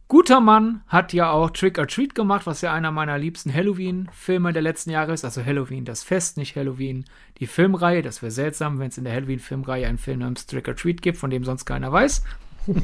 guter 0.09 0.41
Mann, 0.41 0.83
hat 0.87 1.13
ja 1.13 1.31
auch 1.31 1.51
Trick 1.51 1.79
or 1.79 1.87
Treat 1.87 2.15
gemacht, 2.15 2.47
was 2.47 2.61
ja 2.61 2.73
einer 2.73 2.93
meiner 2.93 3.19
liebsten 3.19 3.53
Halloween-Filme 3.53 4.53
der 4.53 4.63
letzten 4.63 4.91
Jahre 4.91 5.13
ist. 5.13 5.25
Also 5.25 5.45
Halloween 5.45 5.85
das 5.85 6.05
Fest, 6.05 6.37
nicht 6.37 6.55
Halloween 6.55 7.07
die 7.39 7.47
Filmreihe. 7.47 8.03
Das 8.03 8.23
wäre 8.23 8.31
seltsam, 8.31 8.79
wenn 8.79 8.89
es 8.89 8.99
in 8.99 9.05
der 9.05 9.15
Halloween-Filmreihe 9.15 9.87
einen 9.87 9.99
Film 9.99 10.21
namens 10.21 10.47
Trick 10.47 10.69
or 10.69 10.77
Treat 10.77 11.03
gibt, 11.03 11.19
von 11.19 11.31
dem 11.31 11.45
sonst 11.45 11.65
keiner 11.65 11.91
weiß. 11.91 12.23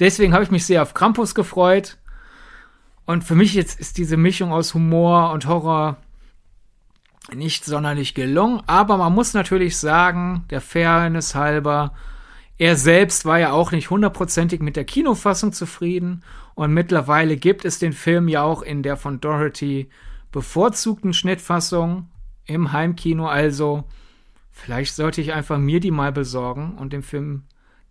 Deswegen 0.00 0.32
habe 0.32 0.42
ich 0.42 0.50
mich 0.50 0.66
sehr 0.66 0.82
auf 0.82 0.94
Krampus 0.94 1.34
gefreut. 1.34 1.98
Und 3.06 3.24
für 3.24 3.34
mich 3.34 3.54
jetzt 3.54 3.78
ist 3.78 3.98
diese 3.98 4.16
Mischung 4.16 4.52
aus 4.52 4.74
Humor 4.74 5.32
und 5.32 5.46
Horror 5.46 5.98
nicht 7.32 7.64
sonderlich 7.64 8.14
gelungen. 8.14 8.62
Aber 8.66 8.96
man 8.96 9.12
muss 9.12 9.34
natürlich 9.34 9.76
sagen, 9.78 10.44
der 10.50 10.60
Fairness 10.60 11.34
halber, 11.34 11.92
er 12.58 12.76
selbst 12.76 13.24
war 13.24 13.38
ja 13.38 13.52
auch 13.52 13.72
nicht 13.72 13.90
hundertprozentig 13.90 14.60
mit 14.60 14.76
der 14.76 14.84
Kinofassung 14.84 15.52
zufrieden. 15.52 16.22
Und 16.54 16.72
mittlerweile 16.72 17.36
gibt 17.36 17.64
es 17.64 17.78
den 17.78 17.92
Film 17.92 18.28
ja 18.28 18.42
auch 18.42 18.62
in 18.62 18.82
der 18.82 18.96
von 18.96 19.20
Doherty 19.20 19.88
bevorzugten 20.30 21.12
Schnittfassung 21.12 22.08
im 22.46 22.72
Heimkino. 22.72 23.26
Also 23.26 23.84
vielleicht 24.50 24.94
sollte 24.94 25.20
ich 25.20 25.32
einfach 25.32 25.58
mir 25.58 25.80
die 25.80 25.90
mal 25.90 26.12
besorgen 26.12 26.76
und 26.78 26.92
dem 26.92 27.02
Film 27.02 27.44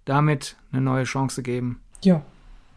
damit 0.05 0.57
eine 0.71 0.81
neue 0.81 1.03
Chance 1.03 1.43
geben. 1.43 1.81
Ja. 2.03 2.23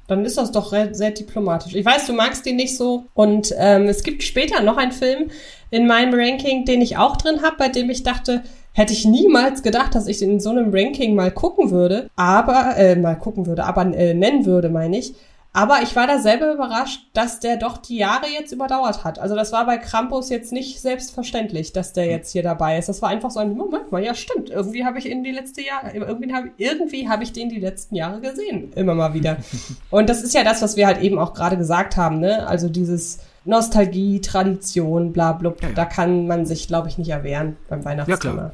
Dann 0.08 0.24
ist 0.24 0.38
das 0.38 0.52
doch 0.52 0.72
sehr 0.92 1.10
diplomatisch. 1.10 1.74
Ich 1.74 1.84
weiß, 1.84 2.06
du 2.06 2.12
magst 2.12 2.46
ihn 2.46 2.56
nicht 2.56 2.76
so. 2.76 3.04
Und 3.14 3.54
ähm, 3.58 3.88
es 3.88 4.02
gibt 4.02 4.22
später 4.22 4.62
noch 4.62 4.76
einen 4.76 4.92
Film 4.92 5.30
in 5.70 5.86
meinem 5.86 6.14
Ranking, 6.14 6.64
den 6.64 6.80
ich 6.80 6.96
auch 6.96 7.16
drin 7.16 7.42
habe, 7.42 7.56
bei 7.58 7.68
dem 7.68 7.90
ich 7.90 8.02
dachte, 8.02 8.42
hätte 8.72 8.92
ich 8.92 9.04
niemals 9.04 9.62
gedacht, 9.62 9.94
dass 9.94 10.06
ich 10.06 10.22
in 10.22 10.38
so 10.38 10.50
einem 10.50 10.72
Ranking 10.72 11.14
mal 11.14 11.30
gucken 11.30 11.70
würde, 11.70 12.10
aber 12.14 12.76
äh, 12.76 12.94
mal 12.94 13.16
gucken 13.16 13.46
würde, 13.46 13.64
aber 13.64 13.82
äh, 13.96 14.14
nennen 14.14 14.46
würde, 14.46 14.68
meine 14.68 14.98
ich. 14.98 15.14
Aber 15.56 15.80
ich 15.82 15.96
war 15.96 16.06
da 16.06 16.18
selber 16.18 16.52
überrascht, 16.52 17.00
dass 17.14 17.40
der 17.40 17.56
doch 17.56 17.78
die 17.78 17.96
Jahre 17.96 18.26
jetzt 18.26 18.52
überdauert 18.52 19.04
hat. 19.04 19.18
Also 19.18 19.34
das 19.34 19.52
war 19.52 19.64
bei 19.64 19.78
Krampus 19.78 20.28
jetzt 20.28 20.52
nicht 20.52 20.82
selbstverständlich, 20.82 21.72
dass 21.72 21.94
der 21.94 22.04
jetzt 22.04 22.32
hier 22.32 22.42
dabei 22.42 22.76
ist. 22.76 22.90
Das 22.90 23.00
war 23.00 23.08
einfach 23.08 23.30
so 23.30 23.40
ein 23.40 23.56
Moment 23.56 23.90
mal, 23.90 24.04
ja 24.04 24.14
stimmt. 24.14 24.50
Irgendwie 24.50 24.84
habe 24.84 24.98
ich 24.98 25.06
ihn 25.06 25.24
die 25.24 25.32
letzte 25.32 25.62
Jahre, 25.62 25.92
irgendwie 25.94 26.34
habe 26.34 26.50
irgendwie 26.58 27.08
habe 27.08 27.22
ich 27.22 27.32
den 27.32 27.48
die 27.48 27.58
letzten 27.58 27.94
Jahre 27.94 28.20
gesehen, 28.20 28.70
immer 28.74 28.94
mal 28.94 29.14
wieder. 29.14 29.38
Und 29.90 30.10
das 30.10 30.22
ist 30.22 30.34
ja 30.34 30.44
das, 30.44 30.60
was 30.60 30.76
wir 30.76 30.86
halt 30.86 31.00
eben 31.00 31.18
auch 31.18 31.32
gerade 31.32 31.56
gesagt 31.56 31.96
haben, 31.96 32.20
ne? 32.20 32.46
Also 32.46 32.68
dieses 32.68 33.20
Nostalgie, 33.46 34.20
Tradition, 34.20 35.14
bla 35.14 35.32
bla. 35.32 35.54
Ja, 35.62 35.68
ja. 35.68 35.74
Da 35.74 35.86
kann 35.86 36.26
man 36.26 36.44
sich, 36.44 36.68
glaube 36.68 36.88
ich, 36.88 36.98
nicht 36.98 37.08
erwehren 37.08 37.56
beim 37.70 37.82
Weihnachtsthema. 37.82 38.52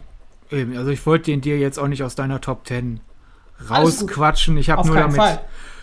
Ja, 0.53 0.65
klar. 0.65 0.79
Also 0.79 0.93
ich 0.93 1.05
wollte 1.05 1.33
den 1.33 1.41
dir 1.41 1.59
jetzt 1.59 1.81
auch 1.81 1.89
nicht 1.89 2.05
aus 2.05 2.15
deiner 2.15 2.41
Top 2.41 2.63
Ten 2.65 3.01
rausquatschen. 3.69 4.57
Ich 4.57 4.71
habe 4.71 4.87
nur 4.87 4.95
damit. 4.95 5.17
Fall 5.17 5.41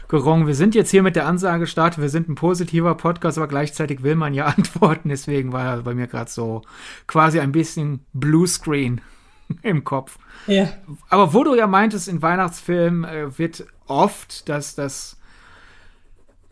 gerungen. 0.10 0.48
Wir 0.48 0.56
sind 0.56 0.75
jetzt 0.75 0.89
hier 0.89 1.04
mit 1.04 1.16
der 1.16 1.28
Ansage 1.28 1.62
gestartet, 1.62 2.01
wir 2.01 2.10
sind 2.10 2.28
ein 2.28 2.36
positiver 2.36 2.96
Podcast, 2.96 3.38
aber 3.38 3.48
gleichzeitig 3.48 4.04
will 4.04 4.16
man 4.16 4.34
ja 4.34 4.46
antworten. 4.58 5.08
Deswegen 5.08 5.54
war 5.54 5.82
bei 5.84 5.94
mir 5.94 6.08
gerade 6.08 6.30
so 6.30 6.63
quasi 7.08 7.39
ein 7.39 7.54
bisschen 7.54 8.01
Bluescreen 8.12 9.00
im 9.62 9.86
Kopf. 9.86 10.18
Ja. 10.48 10.70
Aber 11.10 11.34
wo 11.34 11.44
du 11.44 11.56
ja 11.56 11.68
meintest, 11.68 12.10
in 12.10 12.22
Weihnachtsfilmen 12.22 13.04
äh, 13.06 13.38
wird 13.38 13.66
oft 13.86 14.50
das, 14.50 14.75
das, 14.75 15.18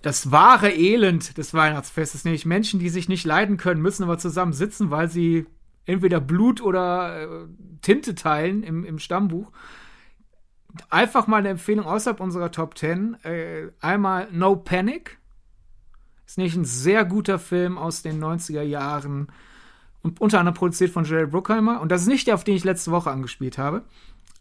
das 0.03 0.31
wahre 0.31 0.71
Elend 0.71 1.37
des 1.37 1.53
Weihnachtsfestes, 1.53 2.23
nämlich 2.25 2.45
Menschen, 2.45 2.79
die 2.79 2.89
sich 2.89 3.09
nicht 3.09 3.25
leiden 3.25 3.57
können, 3.57 3.81
müssen 3.81 4.03
aber 4.03 4.19
zusammen 4.19 4.53
sitzen, 4.53 4.91
weil 4.91 5.09
sie 5.09 5.47
entweder 5.85 6.19
Blut 6.19 6.61
oder 6.61 7.23
äh, 7.23 7.27
Tinte 7.81 8.13
teilen 8.13 8.61
im, 8.61 8.85
im 8.85 8.99
Stammbuch 8.99 9.51
einfach 10.91 11.27
mal 11.27 11.37
eine 11.37 11.49
Empfehlung 11.49 11.85
außerhalb 11.85 12.19
unserer 12.19 12.51
Top 12.51 12.77
10. 12.77 13.17
Äh, 13.23 13.67
einmal 13.81 14.27
No 14.31 14.55
Panic. 14.55 15.17
Ist 16.25 16.37
nicht 16.37 16.55
ein 16.55 16.65
sehr 16.65 17.05
guter 17.05 17.39
Film 17.39 17.77
aus 17.77 18.01
den 18.01 18.21
90er 18.21 18.61
Jahren 18.61 19.27
und 20.01 20.21
unter 20.21 20.39
anderem 20.39 20.55
produziert 20.55 20.91
von 20.91 21.05
Jerry 21.05 21.27
Bruckheimer. 21.27 21.81
Und 21.81 21.91
das 21.91 22.01
ist 22.01 22.07
nicht 22.07 22.27
der, 22.27 22.35
auf 22.35 22.43
den 22.43 22.55
ich 22.55 22.63
letzte 22.63 22.91
Woche 22.91 23.11
angespielt 23.11 23.57
habe. 23.57 23.83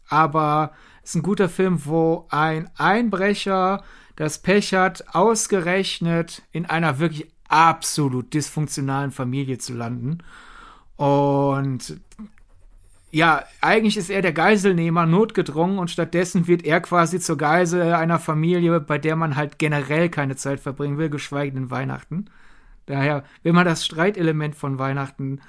Aber 0.09 0.73
ist 1.03 1.15
ein 1.15 1.23
guter 1.23 1.49
Film, 1.49 1.85
wo 1.85 2.27
ein 2.31 2.71
Einbrecher 2.77 3.83
das 4.17 4.39
Pech 4.39 4.75
hat, 4.75 5.15
ausgerechnet 5.15 6.43
in 6.53 6.67
einer 6.67 6.99
wirklich 6.99 7.29
absolut 7.49 8.33
dysfunktionalen 8.33 9.11
Familie 9.11 9.59
zu 9.59 9.75
landen. 9.75 10.19
Und 10.97 12.01
ja, 13.11 13.45
eigentlich 13.61 13.97
ist 13.97 14.11
er 14.11 14.21
der 14.21 14.33
Geiselnehmer, 14.33 15.07
notgedrungen 15.07 15.79
und 15.79 15.91
stattdessen 15.91 16.47
wird 16.49 16.65
er 16.65 16.81
quasi 16.81 17.21
zur 17.21 17.39
Geisel 17.39 17.95
einer 17.95 18.19
Familie, 18.19 18.81
bei 18.81 18.99
der 18.99 19.17
man 19.17 19.37
halt 19.37 19.59
generell 19.59 20.09
keine 20.09 20.37
Zeit 20.37 20.61
verbringen 20.61 20.99
will, 20.99 21.09
geschweige 21.09 21.55
denn 21.55 21.71
Weihnachten. 21.71 22.27
Daher, 22.87 23.25
wenn 23.43 23.55
man 23.55 23.65
das 23.65 23.85
Streitelement 23.85 24.55
von 24.55 24.79
Weihnachten 24.79 25.41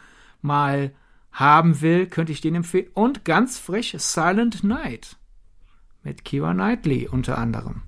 mal 0.41 0.91
haben 1.31 1.81
will, 1.81 2.07
könnte 2.07 2.31
ich 2.31 2.41
den 2.41 2.55
empfehlen. 2.55 2.87
Und 2.93 3.25
ganz 3.25 3.59
frisch 3.59 3.95
Silent 3.97 4.63
Night 4.63 5.17
mit 6.03 6.25
Kira 6.25 6.53
Knightley 6.53 7.07
unter 7.07 7.37
anderem. 7.37 7.83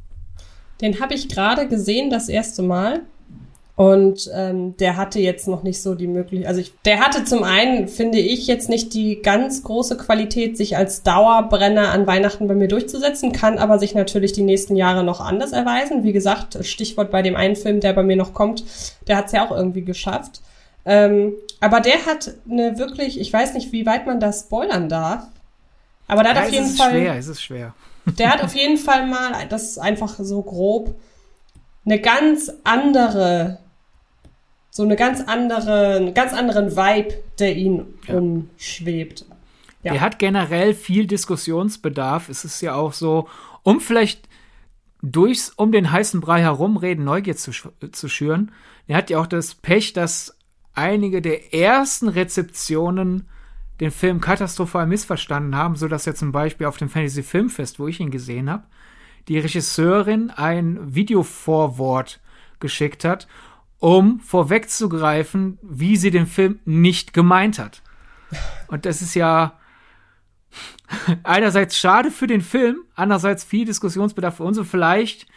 Den 0.81 0.99
habe 0.99 1.13
ich 1.13 1.29
gerade 1.29 1.67
gesehen, 1.67 2.09
das 2.09 2.29
erste 2.29 2.61
Mal. 2.61 3.01
Und 3.79 4.29
ähm, 4.35 4.75
der 4.75 4.97
hatte 4.97 5.21
jetzt 5.21 5.47
noch 5.47 5.63
nicht 5.63 5.81
so 5.81 5.95
die 5.95 6.07
Möglichkeit. 6.07 6.49
Also 6.49 6.59
ich, 6.59 6.73
der 6.83 6.99
hatte 6.99 7.23
zum 7.23 7.45
einen, 7.45 7.87
finde 7.87 8.17
ich, 8.17 8.45
jetzt 8.45 8.67
nicht 8.67 8.93
die 8.93 9.21
ganz 9.21 9.63
große 9.63 9.95
Qualität, 9.95 10.57
sich 10.57 10.75
als 10.75 11.01
Dauerbrenner 11.03 11.87
an 11.93 12.05
Weihnachten 12.05 12.49
bei 12.49 12.55
mir 12.55 12.67
durchzusetzen, 12.67 13.31
kann 13.31 13.57
aber 13.57 13.79
sich 13.79 13.95
natürlich 13.95 14.33
die 14.33 14.41
nächsten 14.41 14.75
Jahre 14.75 15.05
noch 15.05 15.21
anders 15.21 15.53
erweisen. 15.53 16.03
Wie 16.03 16.11
gesagt, 16.11 16.57
Stichwort 16.65 17.09
bei 17.09 17.21
dem 17.21 17.37
einen 17.37 17.55
Film, 17.55 17.79
der 17.79 17.93
bei 17.93 18.03
mir 18.03 18.17
noch 18.17 18.33
kommt, 18.33 18.65
der 19.07 19.15
hat 19.15 19.27
es 19.27 19.31
ja 19.31 19.47
auch 19.47 19.55
irgendwie 19.55 19.85
geschafft. 19.85 20.41
Ähm, 20.83 21.35
aber 21.61 21.79
der 21.79 22.05
hat 22.05 22.33
eine 22.51 22.77
wirklich, 22.77 23.17
ich 23.17 23.31
weiß 23.31 23.53
nicht, 23.53 23.71
wie 23.71 23.85
weit 23.85 24.05
man 24.05 24.19
das 24.19 24.41
spoilern 24.41 24.89
darf. 24.89 25.23
Aber 26.05 26.23
der 26.23 26.31
hat 26.31 26.37
ja, 26.39 26.43
auf 26.47 26.51
jeden 26.51 26.65
es 26.65 26.71
ist 26.71 26.81
Fall. 26.81 26.91
Schwer, 26.91 27.15
es 27.15 27.27
ist 27.29 27.41
schwer. 27.41 27.73
Der 28.17 28.33
hat 28.33 28.43
auf 28.43 28.55
jeden 28.55 28.75
Fall 28.75 29.07
mal, 29.07 29.31
das 29.47 29.63
ist 29.69 29.77
einfach 29.77 30.15
so 30.19 30.41
grob, 30.41 30.95
eine 31.85 32.01
ganz 32.01 32.51
andere 32.65 33.59
so 34.71 34.83
eine 34.83 34.95
ganz 34.95 35.21
andere, 35.21 35.95
einen 35.97 36.13
ganz 36.13 36.33
anderen 36.33 36.75
Vibe, 36.75 37.15
der 37.39 37.55
ihn 37.55 37.85
ja. 38.07 38.15
umschwebt. 38.15 39.25
Ja. 39.83 39.93
Er 39.93 40.01
hat 40.01 40.19
generell 40.19 40.73
viel 40.73 41.07
Diskussionsbedarf. 41.07 42.29
Es 42.29 42.45
ist 42.45 42.61
ja 42.61 42.75
auch 42.75 42.93
so, 42.93 43.27
um 43.63 43.79
vielleicht 43.79 44.27
durchs, 45.01 45.49
um 45.49 45.71
den 45.71 45.91
heißen 45.91 46.19
Brei 46.19 46.41
herumreden, 46.41 47.05
Neugier 47.05 47.35
zu, 47.35 47.51
zu 47.91 48.09
schüren. 48.09 48.51
Er 48.87 48.97
hat 48.97 49.09
ja 49.09 49.19
auch 49.19 49.27
das 49.27 49.55
Pech, 49.55 49.93
dass 49.93 50.37
einige 50.73 51.21
der 51.21 51.53
ersten 51.53 52.09
Rezeptionen 52.09 53.27
den 53.79 53.91
Film 53.91 54.19
katastrophal 54.19 54.87
missverstanden 54.87 55.55
haben, 55.55 55.75
so 55.77 55.87
dass 55.87 56.05
er 56.05 56.15
zum 56.15 56.31
Beispiel 56.31 56.67
auf 56.67 56.77
dem 56.77 56.89
Fantasy 56.89 57.23
Filmfest, 57.23 57.79
wo 57.79 57.87
ich 57.87 57.99
ihn 57.99 58.11
gesehen 58.11 58.49
habe, 58.49 58.63
die 59.29 59.39
Regisseurin 59.39 60.31
ein 60.31 60.95
Videovorwort 60.95 62.19
geschickt 62.59 63.05
hat 63.05 63.27
um 63.79 64.19
vorwegzugreifen, 64.19 65.57
wie 65.61 65.95
sie 65.95 66.11
den 66.11 66.27
Film 66.27 66.59
nicht 66.65 67.13
gemeint 67.13 67.59
hat. 67.59 67.81
Und 68.67 68.85
das 68.85 69.01
ist 69.01 69.15
ja 69.15 69.57
einerseits 71.23 71.77
schade 71.77 72.11
für 72.11 72.27
den 72.27 72.41
Film, 72.41 72.77
andererseits 72.95 73.43
viel 73.43 73.65
Diskussionsbedarf 73.65 74.37
für 74.37 74.43
uns 74.43 74.57
und 74.57 74.65
vielleicht 74.65 75.27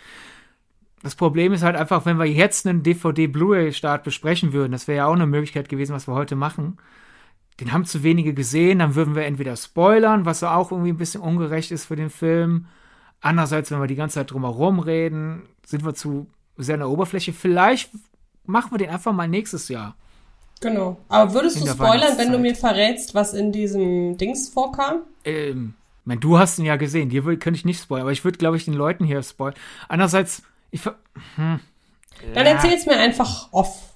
das 1.03 1.17
Problem 1.17 1.53
ist 1.53 1.65
halt 1.65 1.75
einfach, 1.75 2.07
wenn 2.07 2.19
wir 2.19 2.27
jetzt 2.27 2.67
einen 2.67 2.85
DVD-Blu-ray-Start 2.85 4.05
besprechen 4.05 4.53
würden, 4.53 4.71
das 4.71 4.87
wäre 4.87 4.99
ja 4.99 5.07
auch 5.07 5.15
eine 5.15 5.27
Möglichkeit 5.27 5.69
gewesen, 5.69 5.95
was 5.95 6.07
wir 6.07 6.15
heute 6.15 6.37
machen. 6.37 6.79
Den 7.59 7.73
haben 7.73 7.85
zu 7.85 8.05
wenige 8.05 8.35
gesehen, 8.35 8.79
dann 8.79 8.95
würden 8.95 9.17
wir 9.17 9.25
entweder 9.25 9.57
spoilern, 9.57 10.25
was 10.25 10.45
auch 10.45 10.71
irgendwie 10.71 10.93
ein 10.93 10.99
bisschen 10.99 11.21
ungerecht 11.21 11.73
ist 11.73 11.87
für 11.87 11.97
den 11.97 12.09
Film. 12.09 12.67
Andererseits, 13.21 13.71
wenn 13.71 13.81
wir 13.81 13.89
die 13.89 13.97
ganze 13.97 14.15
Zeit 14.15 14.31
drumherum 14.31 14.79
reden, 14.79 15.43
sind 15.67 15.85
wir 15.85 15.95
zu 15.95 16.29
sehr 16.57 16.75
an 16.75 16.81
der 16.81 16.89
Oberfläche. 16.89 17.33
Vielleicht 17.33 17.91
machen 18.45 18.73
wir 18.73 18.79
den 18.79 18.91
einfach 18.91 19.13
mal 19.13 19.29
nächstes 19.29 19.69
Jahr. 19.69 19.97
Genau. 20.61 20.99
Aber 21.09 21.35
würdest 21.35 21.61
du 21.61 21.67
spoilern, 21.67 22.17
wenn 22.19 22.31
du 22.31 22.39
mir 22.39 22.55
verrätst, 22.55 23.15
was 23.15 23.35
in 23.35 23.53
diesem 23.53 24.17
Dings 24.17 24.49
vorkam? 24.49 25.03
Ähm, 25.25 25.75
mein, 26.05 26.21
du 26.21 26.39
hast 26.39 26.59
ihn 26.59 26.65
ja 26.65 26.77
gesehen, 26.77 27.11
dir 27.11 27.23
könnte 27.23 27.59
ich 27.59 27.65
nicht 27.65 27.83
spoilern, 27.83 28.03
aber 28.03 28.13
ich 28.13 28.25
würde, 28.25 28.39
glaube 28.39 28.57
ich, 28.57 28.65
den 28.65 28.75
Leuten 28.75 29.05
hier 29.05 29.23
spoilern. 29.23 29.59
Andererseits, 29.89 30.43
ich. 30.71 30.85
Hm, 30.85 31.61
Dann 32.35 32.47
ja. 32.47 32.53
erzähl's 32.53 32.87
mir 32.87 32.97
einfach 32.97 33.49
off. 33.53 33.95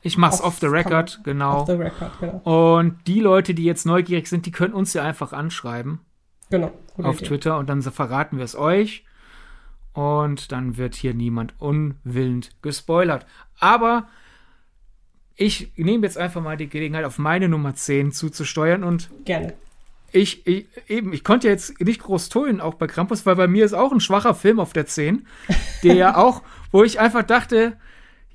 Ich 0.00 0.16
mach's 0.16 0.40
off, 0.40 0.46
off 0.46 0.58
the 0.60 0.66
record, 0.66 1.20
genau. 1.24 1.60
Off 1.60 1.66
the 1.66 1.72
record, 1.72 2.12
genau. 2.20 2.78
Und 2.78 3.06
die 3.06 3.20
Leute, 3.20 3.52
die 3.52 3.64
jetzt 3.64 3.84
neugierig 3.84 4.28
sind, 4.28 4.46
die 4.46 4.50
können 4.50 4.74
uns 4.74 4.94
ja 4.94 5.02
einfach 5.02 5.32
anschreiben. 5.32 6.00
Genau. 6.50 6.72
Auf 6.96 7.18
Idee. 7.18 7.26
Twitter 7.26 7.58
und 7.58 7.68
dann 7.68 7.82
verraten 7.82 8.38
wir 8.38 8.44
es 8.44 8.56
euch. 8.56 9.04
Und 9.98 10.52
dann 10.52 10.76
wird 10.76 10.94
hier 10.94 11.12
niemand 11.12 11.54
unwillend 11.58 12.52
gespoilert. 12.62 13.26
Aber 13.58 14.06
ich 15.34 15.72
nehme 15.74 16.06
jetzt 16.06 16.16
einfach 16.16 16.40
mal 16.40 16.56
die 16.56 16.68
Gelegenheit, 16.68 17.04
auf 17.04 17.18
meine 17.18 17.48
Nummer 17.48 17.74
10 17.74 18.12
zuzusteuern 18.12 18.84
und. 18.84 19.10
Gerne. 19.24 19.54
Ich, 20.12 20.46
ich, 20.46 20.68
eben, 20.86 21.12
ich 21.12 21.24
konnte 21.24 21.48
jetzt 21.48 21.80
nicht 21.80 22.00
groß 22.00 22.28
tun, 22.28 22.60
auch 22.60 22.74
bei 22.74 22.86
Krampus, 22.86 23.26
weil 23.26 23.34
bei 23.34 23.48
mir 23.48 23.64
ist 23.64 23.72
auch 23.72 23.90
ein 23.90 23.98
schwacher 23.98 24.36
Film 24.36 24.60
auf 24.60 24.72
der 24.72 24.86
10, 24.86 25.26
der 25.82 25.94
ja 25.94 26.16
auch, 26.16 26.42
wo 26.70 26.84
ich 26.84 27.00
einfach 27.00 27.24
dachte, 27.24 27.76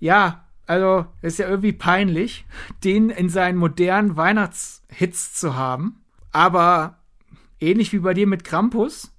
ja, 0.02 0.44
also, 0.66 1.06
ist 1.22 1.40
ja 1.40 1.48
irgendwie 1.48 1.72
peinlich, 1.72 2.44
den 2.84 3.10
in 3.10 3.30
seinen 3.30 3.58
modernen 3.58 4.18
Weihnachtshits 4.18 5.34
zu 5.34 5.56
haben. 5.56 6.04
Aber 6.34 6.98
ähnlich 7.62 7.94
wie 7.94 8.00
bei 8.00 8.14
dir 8.14 8.28
mit 8.28 8.44
Krampus, 8.44 9.13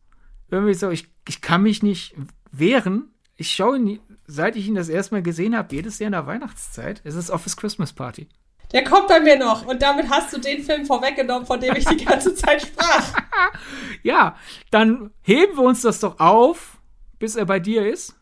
irgendwie 0.55 0.75
so, 0.75 0.91
ich, 0.91 1.09
ich 1.29 1.41
kann 1.41 1.63
mich 1.63 1.83
nicht 1.83 2.15
wehren. 2.51 3.11
Ich 3.37 3.51
schaue 3.51 3.77
ihn 3.77 4.01
seit 4.27 4.57
ich 4.57 4.69
ihn 4.69 4.75
das 4.75 4.89
erste 4.89 5.15
Mal 5.15 5.23
gesehen 5.23 5.57
habe, 5.57 5.75
jedes 5.75 5.99
Jahr 5.99 6.07
in 6.07 6.13
der 6.13 6.27
Weihnachtszeit, 6.27 7.01
ist 7.05 7.15
es 7.15 7.31
Office 7.31 7.57
Christmas 7.57 7.93
Party. 7.93 8.29
Der 8.73 8.85
kommt 8.85 9.09
bei 9.09 9.21
mir 9.21 9.39
noch 9.39 9.67
und 9.67 9.83
damit 9.83 10.09
hast 10.11 10.33
du 10.33 10.41
den 10.41 10.63
Film 10.63 10.87
vorweggenommen, 10.87 11.47
von 11.47 11.61
dem 11.61 11.77
ich 11.77 11.85
die 11.85 12.05
ganze 12.05 12.35
Zeit 12.35 12.63
sprach. 12.63 13.21
ja, 14.03 14.37
dann 14.71 15.11
heben 15.23 15.57
wir 15.57 15.63
uns 15.63 15.83
das 15.83 16.01
doch 16.01 16.19
auf, 16.19 16.79
bis 17.19 17.37
er 17.37 17.45
bei 17.45 17.61
dir 17.61 17.87
ist. 17.87 18.17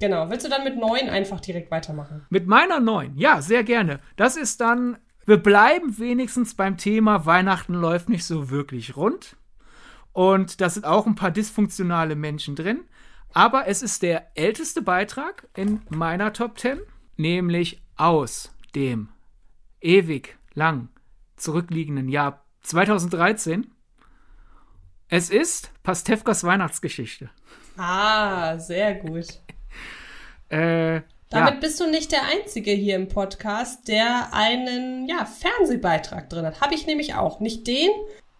Genau. 0.00 0.28
Willst 0.30 0.44
du 0.44 0.50
dann 0.50 0.64
mit 0.64 0.76
neun 0.76 1.08
einfach 1.08 1.38
direkt 1.38 1.70
weitermachen? 1.70 2.26
Mit 2.30 2.48
meiner 2.48 2.80
neun, 2.80 3.12
ja, 3.16 3.40
sehr 3.40 3.62
gerne. 3.62 4.00
Das 4.16 4.36
ist 4.36 4.60
dann, 4.60 4.98
wir 5.26 5.36
bleiben 5.36 5.98
wenigstens 5.98 6.54
beim 6.54 6.76
Thema 6.76 7.26
Weihnachten 7.26 7.74
läuft 7.74 8.08
nicht 8.08 8.24
so 8.24 8.50
wirklich 8.50 8.96
rund. 8.96 9.36
Und 10.12 10.60
da 10.60 10.68
sind 10.68 10.84
auch 10.84 11.06
ein 11.06 11.14
paar 11.14 11.30
dysfunktionale 11.30 12.16
Menschen 12.16 12.56
drin. 12.56 12.84
Aber 13.32 13.66
es 13.66 13.82
ist 13.82 14.02
der 14.02 14.26
älteste 14.34 14.82
Beitrag 14.82 15.48
in 15.56 15.80
meiner 15.88 16.32
Top 16.32 16.58
10, 16.58 16.80
nämlich 17.16 17.82
aus 17.96 18.52
dem 18.74 19.08
ewig 19.80 20.36
lang 20.54 20.88
zurückliegenden 21.36 22.08
Jahr 22.08 22.44
2013. 22.62 23.70
Es 25.08 25.30
ist 25.30 25.70
Pastewkas 25.82 26.44
Weihnachtsgeschichte. 26.44 27.30
Ah, 27.76 28.58
sehr 28.58 28.94
gut. 28.96 29.26
Äh, 30.48 31.00
Damit 31.30 31.54
ja. 31.54 31.60
bist 31.60 31.80
du 31.80 31.90
nicht 31.90 32.12
der 32.12 32.24
Einzige 32.24 32.72
hier 32.72 32.96
im 32.96 33.08
Podcast, 33.08 33.88
der 33.88 34.34
einen 34.34 35.08
ja, 35.08 35.24
Fernsehbeitrag 35.24 36.28
drin 36.28 36.44
hat. 36.44 36.60
Habe 36.60 36.74
ich 36.74 36.86
nämlich 36.86 37.14
auch. 37.14 37.40
Nicht 37.40 37.66
den, 37.66 37.88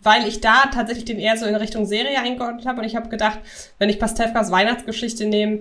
weil 0.02 0.26
ich 0.26 0.40
da 0.40 0.64
tatsächlich 0.72 1.04
den 1.04 1.18
eher 1.18 1.36
so 1.36 1.46
in 1.46 1.54
Richtung 1.54 1.86
Serie 1.86 2.18
eingeordnet 2.18 2.66
habe. 2.66 2.80
Und 2.80 2.86
ich 2.86 2.96
habe 2.96 3.08
gedacht, 3.08 3.38
wenn 3.78 3.88
ich 3.88 3.98
Pastewkas 3.98 4.50
Weihnachtsgeschichte 4.50 5.26
nehme, 5.26 5.60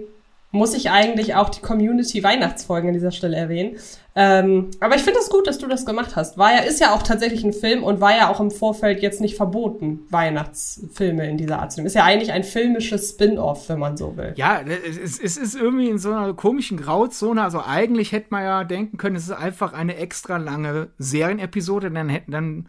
muss 0.52 0.74
ich 0.74 0.90
eigentlich 0.92 1.36
auch 1.36 1.50
die 1.50 1.62
Community-Weihnachtsfolgen 1.62 2.90
an 2.90 2.94
dieser 2.94 3.12
Stelle 3.12 3.38
erwähnen. 3.38 3.78
Ähm, 4.14 4.72
aber 4.82 4.96
ich 4.96 5.02
finde 5.02 5.20
es 5.20 5.28
das 5.28 5.34
gut, 5.34 5.48
dass 5.48 5.58
du 5.60 5.68
das 5.68 5.86
gemacht 5.86 6.18
hast. 6.18 6.38
War 6.38 6.54
ja, 6.54 6.60
ist 6.60 6.82
ja 6.82 6.94
auch 6.94 7.04
tatsächlich 7.04 7.46
ein 7.46 7.54
Film 7.54 7.84
und 7.84 8.02
war 8.02 8.16
ja 8.16 8.30
auch 8.30 8.42
im 8.42 8.52
Vorfeld 8.52 9.02
jetzt 9.02 9.22
nicht 9.22 9.38
verboten, 9.38 10.02
Weihnachtsfilme 10.10 11.30
in 11.30 11.38
dieser 11.38 11.60
Art 11.60 11.72
zu 11.72 11.80
nehmen. 11.80 11.88
Ist 11.88 11.96
ja 11.96 12.04
eigentlich 12.04 12.34
ein 12.34 12.44
filmisches 12.44 13.12
Spin-off, 13.12 13.70
wenn 13.70 13.80
man 13.80 13.96
so 13.96 14.18
will. 14.18 14.34
Ja, 14.36 14.60
es, 14.62 15.22
es 15.22 15.38
ist 15.38 15.56
irgendwie 15.56 15.88
in 15.88 15.98
so 15.98 16.12
einer 16.12 16.34
komischen 16.34 16.78
Grauzone. 16.78 17.42
Also 17.42 17.62
eigentlich 17.66 18.12
hätte 18.12 18.28
man 18.32 18.44
ja 18.44 18.66
denken 18.66 18.98
können, 18.98 19.16
es 19.16 19.24
ist 19.24 19.32
einfach 19.32 19.72
eine 19.72 19.96
extra 19.96 20.36
lange 20.36 20.90
Serienepisode, 20.98 21.90
dann 21.92 22.10
hätten 22.10 22.32
dann 22.32 22.68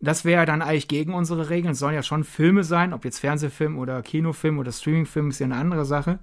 das 0.00 0.24
wäre 0.24 0.46
dann 0.46 0.62
eigentlich 0.62 0.88
gegen 0.88 1.14
unsere 1.14 1.48
Regeln. 1.48 1.72
Es 1.72 1.78
sollen 1.78 1.94
ja 1.94 2.02
schon 2.02 2.24
Filme 2.24 2.64
sein, 2.64 2.92
ob 2.92 3.04
jetzt 3.04 3.18
Fernsehfilm 3.18 3.78
oder 3.78 4.02
Kinofilm 4.02 4.58
oder 4.58 4.72
Streamingfilm 4.72 5.30
ist 5.30 5.38
ja 5.38 5.46
eine 5.46 5.56
andere 5.56 5.84
Sache. 5.84 6.18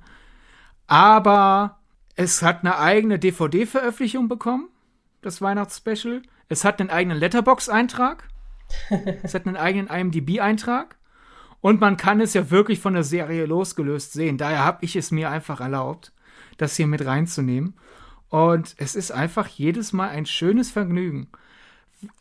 Aber 0.88 1.80
es 2.16 2.42
hat 2.44 2.60
eine 2.60 2.78
eigene 2.78 3.18
DVD-Veröffentlichung 3.18 4.28
bekommen, 4.28 4.70
das 5.22 5.42
Weihnachtsspecial. 5.42 6.22
Es 6.50 6.64
hat 6.64 6.80
einen 6.80 6.92
eigenen 6.92 7.18
Letterbox-Eintrag. 7.18 8.28
es 9.24 9.34
hat 9.34 9.48
einen 9.48 9.58
eigenen 9.58 9.88
IMDb-Eintrag. 9.88 10.98
Und 11.62 11.80
man 11.80 11.98
kann 11.98 12.20
es 12.20 12.34
ja 12.34 12.52
wirklich 12.52 12.80
von 12.80 12.94
der 12.94 13.04
Serie 13.04 13.46
losgelöst 13.46 14.14
sehen. 14.14 14.38
Daher 14.38 14.66
habe 14.66 14.80
ich 14.82 14.96
es 14.96 15.12
mir 15.12 15.32
einfach 15.32 15.62
erlaubt, 15.62 16.12
das 16.58 16.76
hier 16.76 16.88
mit 16.88 17.06
reinzunehmen. 17.06 17.76
Und 18.28 18.76
es 18.78 18.96
ist 18.96 19.12
einfach 19.12 19.48
jedes 19.48 19.94
Mal 19.94 20.10
ein 20.10 20.26
schönes 20.26 20.72
Vergnügen. 20.72 21.30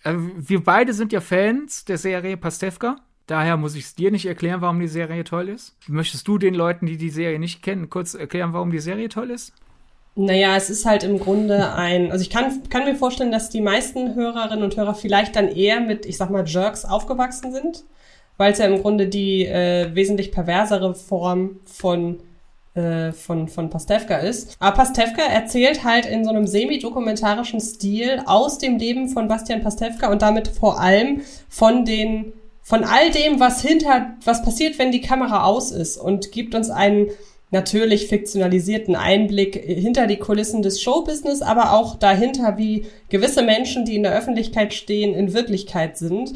Äh, 0.05 0.15
wir 0.17 0.62
beide 0.62 0.93
sind 0.93 1.12
ja 1.12 1.21
Fans 1.21 1.85
der 1.85 1.99
Serie 1.99 2.37
Pastewka. 2.37 2.97
Daher 3.27 3.57
muss 3.57 3.77
ich 3.77 3.85
es 3.85 3.95
dir 3.95 4.11
nicht 4.11 4.27
erklären, 4.27 4.61
warum 4.61 4.81
die 4.81 4.89
Serie 4.89 5.25
toll 5.25 5.49
ist. 5.49 5.77
Möchtest 5.87 6.27
du 6.27 6.39
den 6.39 6.55
Leuten, 6.55 6.87
die 6.87 6.97
die 6.97 7.11
Serie 7.11 7.39
nicht 7.39 7.62
kennen, 7.62 7.89
kurz 7.89 8.15
erklären, 8.15 8.53
warum 8.53 8.71
die 8.71 8.81
Serie 8.81 9.09
toll 9.09 9.31
ist? 9.31 9.53
Naja, 10.15 10.57
es 10.57 10.69
ist 10.69 10.85
halt 10.85 11.05
im 11.05 11.19
Grunde 11.19 11.73
ein, 11.73 12.12
also 12.12 12.23
ich 12.23 12.29
kann, 12.29 12.69
kann 12.69 12.85
mir 12.85 12.95
vorstellen, 12.95 13.33
dass 13.33 13.49
die 13.49 13.62
meisten 13.62 14.15
Hörerinnen 14.15 14.62
und 14.62 14.77
Hörer 14.77 14.95
vielleicht 14.95 15.37
dann 15.37 15.49
eher 15.49 15.81
mit, 15.81 16.05
ich 16.05 16.19
sag 16.19 16.29
mal, 16.29 16.47
Jerks 16.47 16.85
aufgewachsen 16.85 17.53
sind, 17.53 17.85
weil 18.37 18.53
es 18.53 18.59
ja 18.59 18.67
im 18.67 18.83
Grunde 18.83 19.09
die 19.09 19.47
äh, 19.47 19.95
wesentlich 19.95 20.31
perversere 20.31 20.95
Form 20.95 21.61
von 21.65 22.19
äh, 22.75 23.12
von, 23.12 23.49
von 23.49 23.71
Pastewka 23.71 24.17
ist. 24.19 24.57
Aber 24.59 24.76
Pastewka 24.76 25.23
erzählt 25.23 25.85
halt 25.85 26.07
in 26.07 26.25
so 26.25 26.31
einem 26.31 26.47
semi-dokumentarischen 26.47 27.61
Stil 27.61 28.23
aus 28.26 28.59
dem 28.59 28.79
Leben 28.79 29.09
von 29.09 29.29
Bastian 29.29 29.62
Pastewka 29.62 30.11
und 30.11 30.23
damit 30.23 30.49
vor 30.49 30.81
allem 30.81 31.23
von 31.49 31.85
den 31.85 32.33
von 32.64 32.85
all 32.85 33.11
dem, 33.11 33.41
was 33.41 33.61
hinter, 33.61 34.14
was 34.25 34.43
passiert, 34.43 34.79
wenn 34.79 34.93
die 34.93 35.00
Kamera 35.00 35.45
aus 35.45 35.73
ist 35.73 35.97
und 35.97 36.31
gibt 36.31 36.55
uns 36.55 36.71
einen 36.71 37.09
natürlich 37.50 38.07
fiktionalisierten 38.07 38.97
Einblick 38.97 39.57
hinter 39.57 40.07
die 40.07 40.17
Kulissen 40.17 40.62
des 40.62 40.81
Showbusiness, 40.81 41.43
aber 41.43 41.75
auch 41.75 41.97
dahinter, 41.97 42.57
wie 42.57 42.87
gewisse 43.11 43.43
Menschen, 43.43 43.85
die 43.85 43.97
in 43.97 44.05
der 44.05 44.16
Öffentlichkeit 44.16 44.73
stehen, 44.73 45.12
in 45.12 45.35
Wirklichkeit 45.35 45.99
sind. 45.99 46.35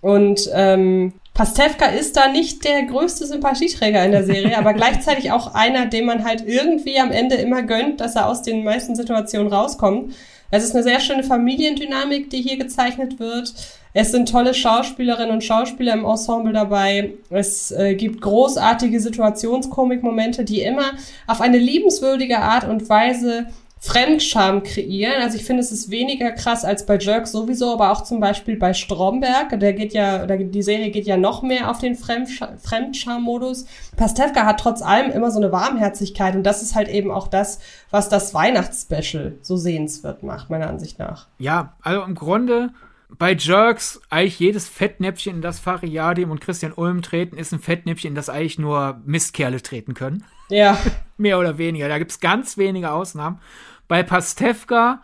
Und 0.00 0.48
ähm, 0.54 1.12
Pastewka 1.34 1.86
ist 1.86 2.16
da 2.16 2.28
nicht 2.28 2.64
der 2.64 2.84
größte 2.84 3.26
Sympathieträger 3.26 4.04
in 4.04 4.12
der 4.12 4.24
Serie, 4.24 4.56
aber 4.56 4.72
gleichzeitig 4.74 5.32
auch 5.32 5.52
einer, 5.52 5.86
dem 5.86 6.06
man 6.06 6.24
halt 6.24 6.46
irgendwie 6.46 6.98
am 7.00 7.10
Ende 7.10 7.34
immer 7.34 7.62
gönnt, 7.62 8.00
dass 8.00 8.14
er 8.14 8.28
aus 8.28 8.42
den 8.42 8.62
meisten 8.62 8.94
Situationen 8.94 9.52
rauskommt. 9.52 10.14
Es 10.52 10.62
ist 10.62 10.74
eine 10.74 10.84
sehr 10.84 11.00
schöne 11.00 11.24
Familiendynamik, 11.24 12.30
die 12.30 12.40
hier 12.40 12.56
gezeichnet 12.56 13.18
wird. 13.18 13.52
Es 13.92 14.12
sind 14.12 14.28
tolle 14.28 14.54
Schauspielerinnen 14.54 15.32
und 15.32 15.42
Schauspieler 15.42 15.94
im 15.94 16.04
Ensemble 16.04 16.52
dabei. 16.52 17.14
Es 17.30 17.72
äh, 17.72 17.94
gibt 17.96 18.20
großartige 18.20 19.00
Situationskomikmomente, 19.00 20.44
die 20.44 20.62
immer 20.62 20.92
auf 21.26 21.40
eine 21.40 21.58
liebenswürdige 21.58 22.38
Art 22.38 22.68
und 22.68 22.88
Weise 22.88 23.46
Fremdscham 23.84 24.62
kreieren. 24.62 25.20
Also 25.20 25.36
ich 25.36 25.44
finde, 25.44 25.60
es 25.60 25.70
ist 25.70 25.90
weniger 25.90 26.32
krass 26.32 26.64
als 26.64 26.86
bei 26.86 26.96
Jerk 26.96 27.26
sowieso, 27.26 27.74
aber 27.74 27.92
auch 27.92 28.02
zum 28.02 28.18
Beispiel 28.18 28.56
bei 28.56 28.72
Stromberg. 28.72 29.60
Der 29.60 29.74
geht 29.74 29.92
ja, 29.92 30.24
der, 30.24 30.38
die 30.38 30.62
Serie 30.62 30.90
geht 30.90 31.04
ja 31.04 31.18
noch 31.18 31.42
mehr 31.42 31.70
auf 31.70 31.80
den 31.80 31.94
Fremdscham-Modus. 31.94 33.66
Pastewka 33.94 34.46
hat 34.46 34.58
trotz 34.58 34.80
allem 34.80 35.10
immer 35.10 35.30
so 35.30 35.38
eine 35.38 35.52
Warmherzigkeit 35.52 36.34
und 36.34 36.44
das 36.44 36.62
ist 36.62 36.74
halt 36.74 36.88
eben 36.88 37.10
auch 37.10 37.28
das, 37.28 37.58
was 37.90 38.08
das 38.08 38.32
Weihnachtsspecial 38.32 39.36
so 39.42 39.58
sehenswert 39.58 40.22
macht, 40.22 40.48
meiner 40.48 40.68
Ansicht 40.68 40.98
nach. 40.98 41.26
Ja, 41.36 41.74
also 41.82 42.04
im 42.04 42.14
Grunde 42.14 42.70
bei 43.18 43.34
Jerks 43.34 44.00
eigentlich 44.08 44.40
jedes 44.40 44.66
Fettnäpfchen, 44.66 45.36
in 45.36 45.42
das 45.42 45.58
Fariadim 45.58 46.30
und 46.30 46.40
Christian 46.40 46.72
Ulm 46.72 47.02
treten, 47.02 47.36
ist 47.36 47.52
ein 47.52 47.60
Fettnäpfchen, 47.60 48.08
in 48.08 48.14
das 48.14 48.30
eigentlich 48.30 48.58
nur 48.58 49.02
Mistkerle 49.04 49.60
treten 49.60 49.92
können. 49.92 50.24
Ja. 50.48 50.78
Mehr 51.18 51.38
oder 51.38 51.58
weniger. 51.58 51.88
Da 51.88 51.98
gibt 51.98 52.12
es 52.12 52.20
ganz 52.20 52.56
wenige 52.56 52.90
Ausnahmen. 52.90 53.40
Bei 53.88 54.02
Pastewka 54.02 55.02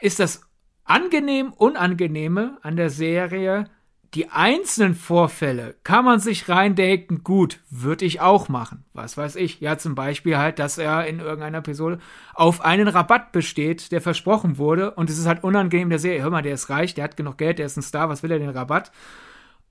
ist 0.00 0.20
das 0.20 0.42
angenehm, 0.84 1.52
unangenehme 1.52 2.58
an 2.62 2.76
der 2.76 2.90
Serie, 2.90 3.66
die 4.14 4.30
einzelnen 4.30 4.94
Vorfälle 4.94 5.76
kann 5.84 6.04
man 6.04 6.18
sich 6.18 6.48
reindenken, 6.48 7.22
gut, 7.24 7.60
würde 7.68 8.06
ich 8.06 8.22
auch 8.22 8.48
machen. 8.48 8.84
Was 8.94 9.18
weiß 9.18 9.36
ich. 9.36 9.60
Ja, 9.60 9.76
zum 9.76 9.94
Beispiel 9.94 10.38
halt, 10.38 10.58
dass 10.58 10.78
er 10.78 11.06
in 11.06 11.20
irgendeiner 11.20 11.58
Episode 11.58 11.98
auf 12.32 12.62
einen 12.62 12.88
Rabatt 12.88 13.32
besteht, 13.32 13.92
der 13.92 14.00
versprochen 14.00 14.56
wurde. 14.56 14.92
Und 14.92 15.10
es 15.10 15.18
ist 15.18 15.26
halt 15.26 15.44
unangenehm 15.44 15.90
der 15.90 15.98
Serie. 15.98 16.22
Hör 16.22 16.30
mal, 16.30 16.42
der 16.42 16.54
ist 16.54 16.70
reich, 16.70 16.94
der 16.94 17.04
hat 17.04 17.18
genug 17.18 17.36
Geld, 17.36 17.58
der 17.58 17.66
ist 17.66 17.76
ein 17.76 17.82
Star, 17.82 18.08
was 18.08 18.22
will 18.22 18.30
er 18.30 18.38
den 18.38 18.48
Rabatt? 18.48 18.92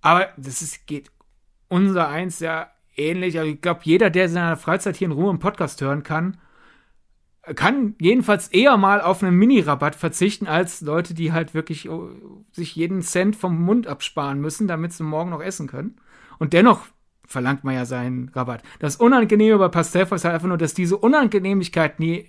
Aber 0.02 0.28
das 0.38 0.62
ist, 0.62 0.86
geht 0.86 1.10
unser 1.68 2.08
eins 2.08 2.40
ja 2.40 2.68
ähnlich. 2.96 3.40
Also 3.40 3.52
ich 3.52 3.62
glaube, 3.62 3.80
jeder, 3.84 4.12
der 4.12 4.26
in 4.26 4.32
seiner 4.32 4.58
Freizeit 4.58 4.98
hier 4.98 5.08
in 5.08 5.14
Ruhe 5.14 5.32
einen 5.32 5.40
Podcast 5.40 5.82
hören 5.82 6.04
kann, 6.04 6.38
kann 7.56 7.96
jedenfalls 8.00 8.50
eher 8.50 8.78
mal 8.78 9.02
auf 9.02 9.24
einen 9.24 9.38
Mini-Rabatt 9.38 9.96
verzichten, 9.96 10.48
als 10.48 10.82
Leute, 10.82 11.14
die 11.14 11.32
halt 11.32 11.54
wirklich 11.54 11.90
oh, 11.90 12.10
sich 12.52 12.76
jeden 12.76 13.02
Cent 13.02 13.36
vom 13.36 13.62
Mund 13.62 13.88
absparen 13.88 14.42
müssen, 14.42 14.68
damit 14.68 14.94
sie 14.94 15.04
morgen 15.04 15.30
noch 15.30 15.42
essen 15.42 15.68
können. 15.68 15.96
Und 16.40 16.54
dennoch 16.54 16.82
verlangt 17.26 17.64
man 17.64 17.76
ja 17.76 17.86
seinen 17.86 18.30
Rabatt. 18.30 18.64
Das 18.80 18.96
Unangenehme 18.96 19.58
bei 19.58 19.68
Pastewka 19.68 20.16
ist 20.16 20.26
halt 20.26 20.34
einfach 20.34 20.48
nur, 20.48 20.58
dass 20.58 20.74
diese 20.74 20.98
Unangenehmigkeit 20.98 22.00
nie 22.00 22.26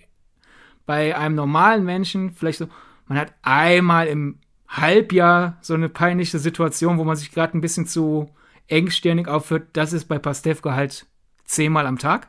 bei 0.87 1.17
einem 1.17 1.35
normalen 1.35 1.85
Menschen 1.85 2.33
vielleicht 2.33 2.59
so, 2.59 2.69
man 3.07 3.19
hat 3.19 3.33
einmal 3.43 4.07
im 4.07 4.39
Halbjahr 4.69 5.59
so 5.61 5.75
eine 5.75 5.89
peinliche 5.89 6.39
Situation, 6.39 6.99
wo 6.99 7.05
man 7.05 7.17
sich 7.17 7.33
gerade 7.33 7.57
ein 7.57 7.61
bisschen 7.61 7.87
zu 7.87 8.31
engstirnig 8.67 9.29
aufführt. 9.29 9.69
Das 9.73 9.93
ist 9.93 10.07
bei 10.07 10.19
Pastewka 10.19 10.75
halt 10.75 11.07
zehnmal 11.45 11.87
am 11.87 11.99
Tag. 11.99 12.29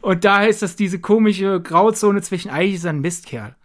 Und 0.00 0.24
daher 0.24 0.48
ist 0.48 0.62
das 0.62 0.76
diese 0.76 1.00
komische 1.00 1.60
Grauzone 1.60 2.22
zwischen, 2.22 2.50
eigentlich 2.50 2.74
ist 2.74 2.84
er 2.84 2.90
ein 2.90 3.00
Mistkerl. 3.00 3.56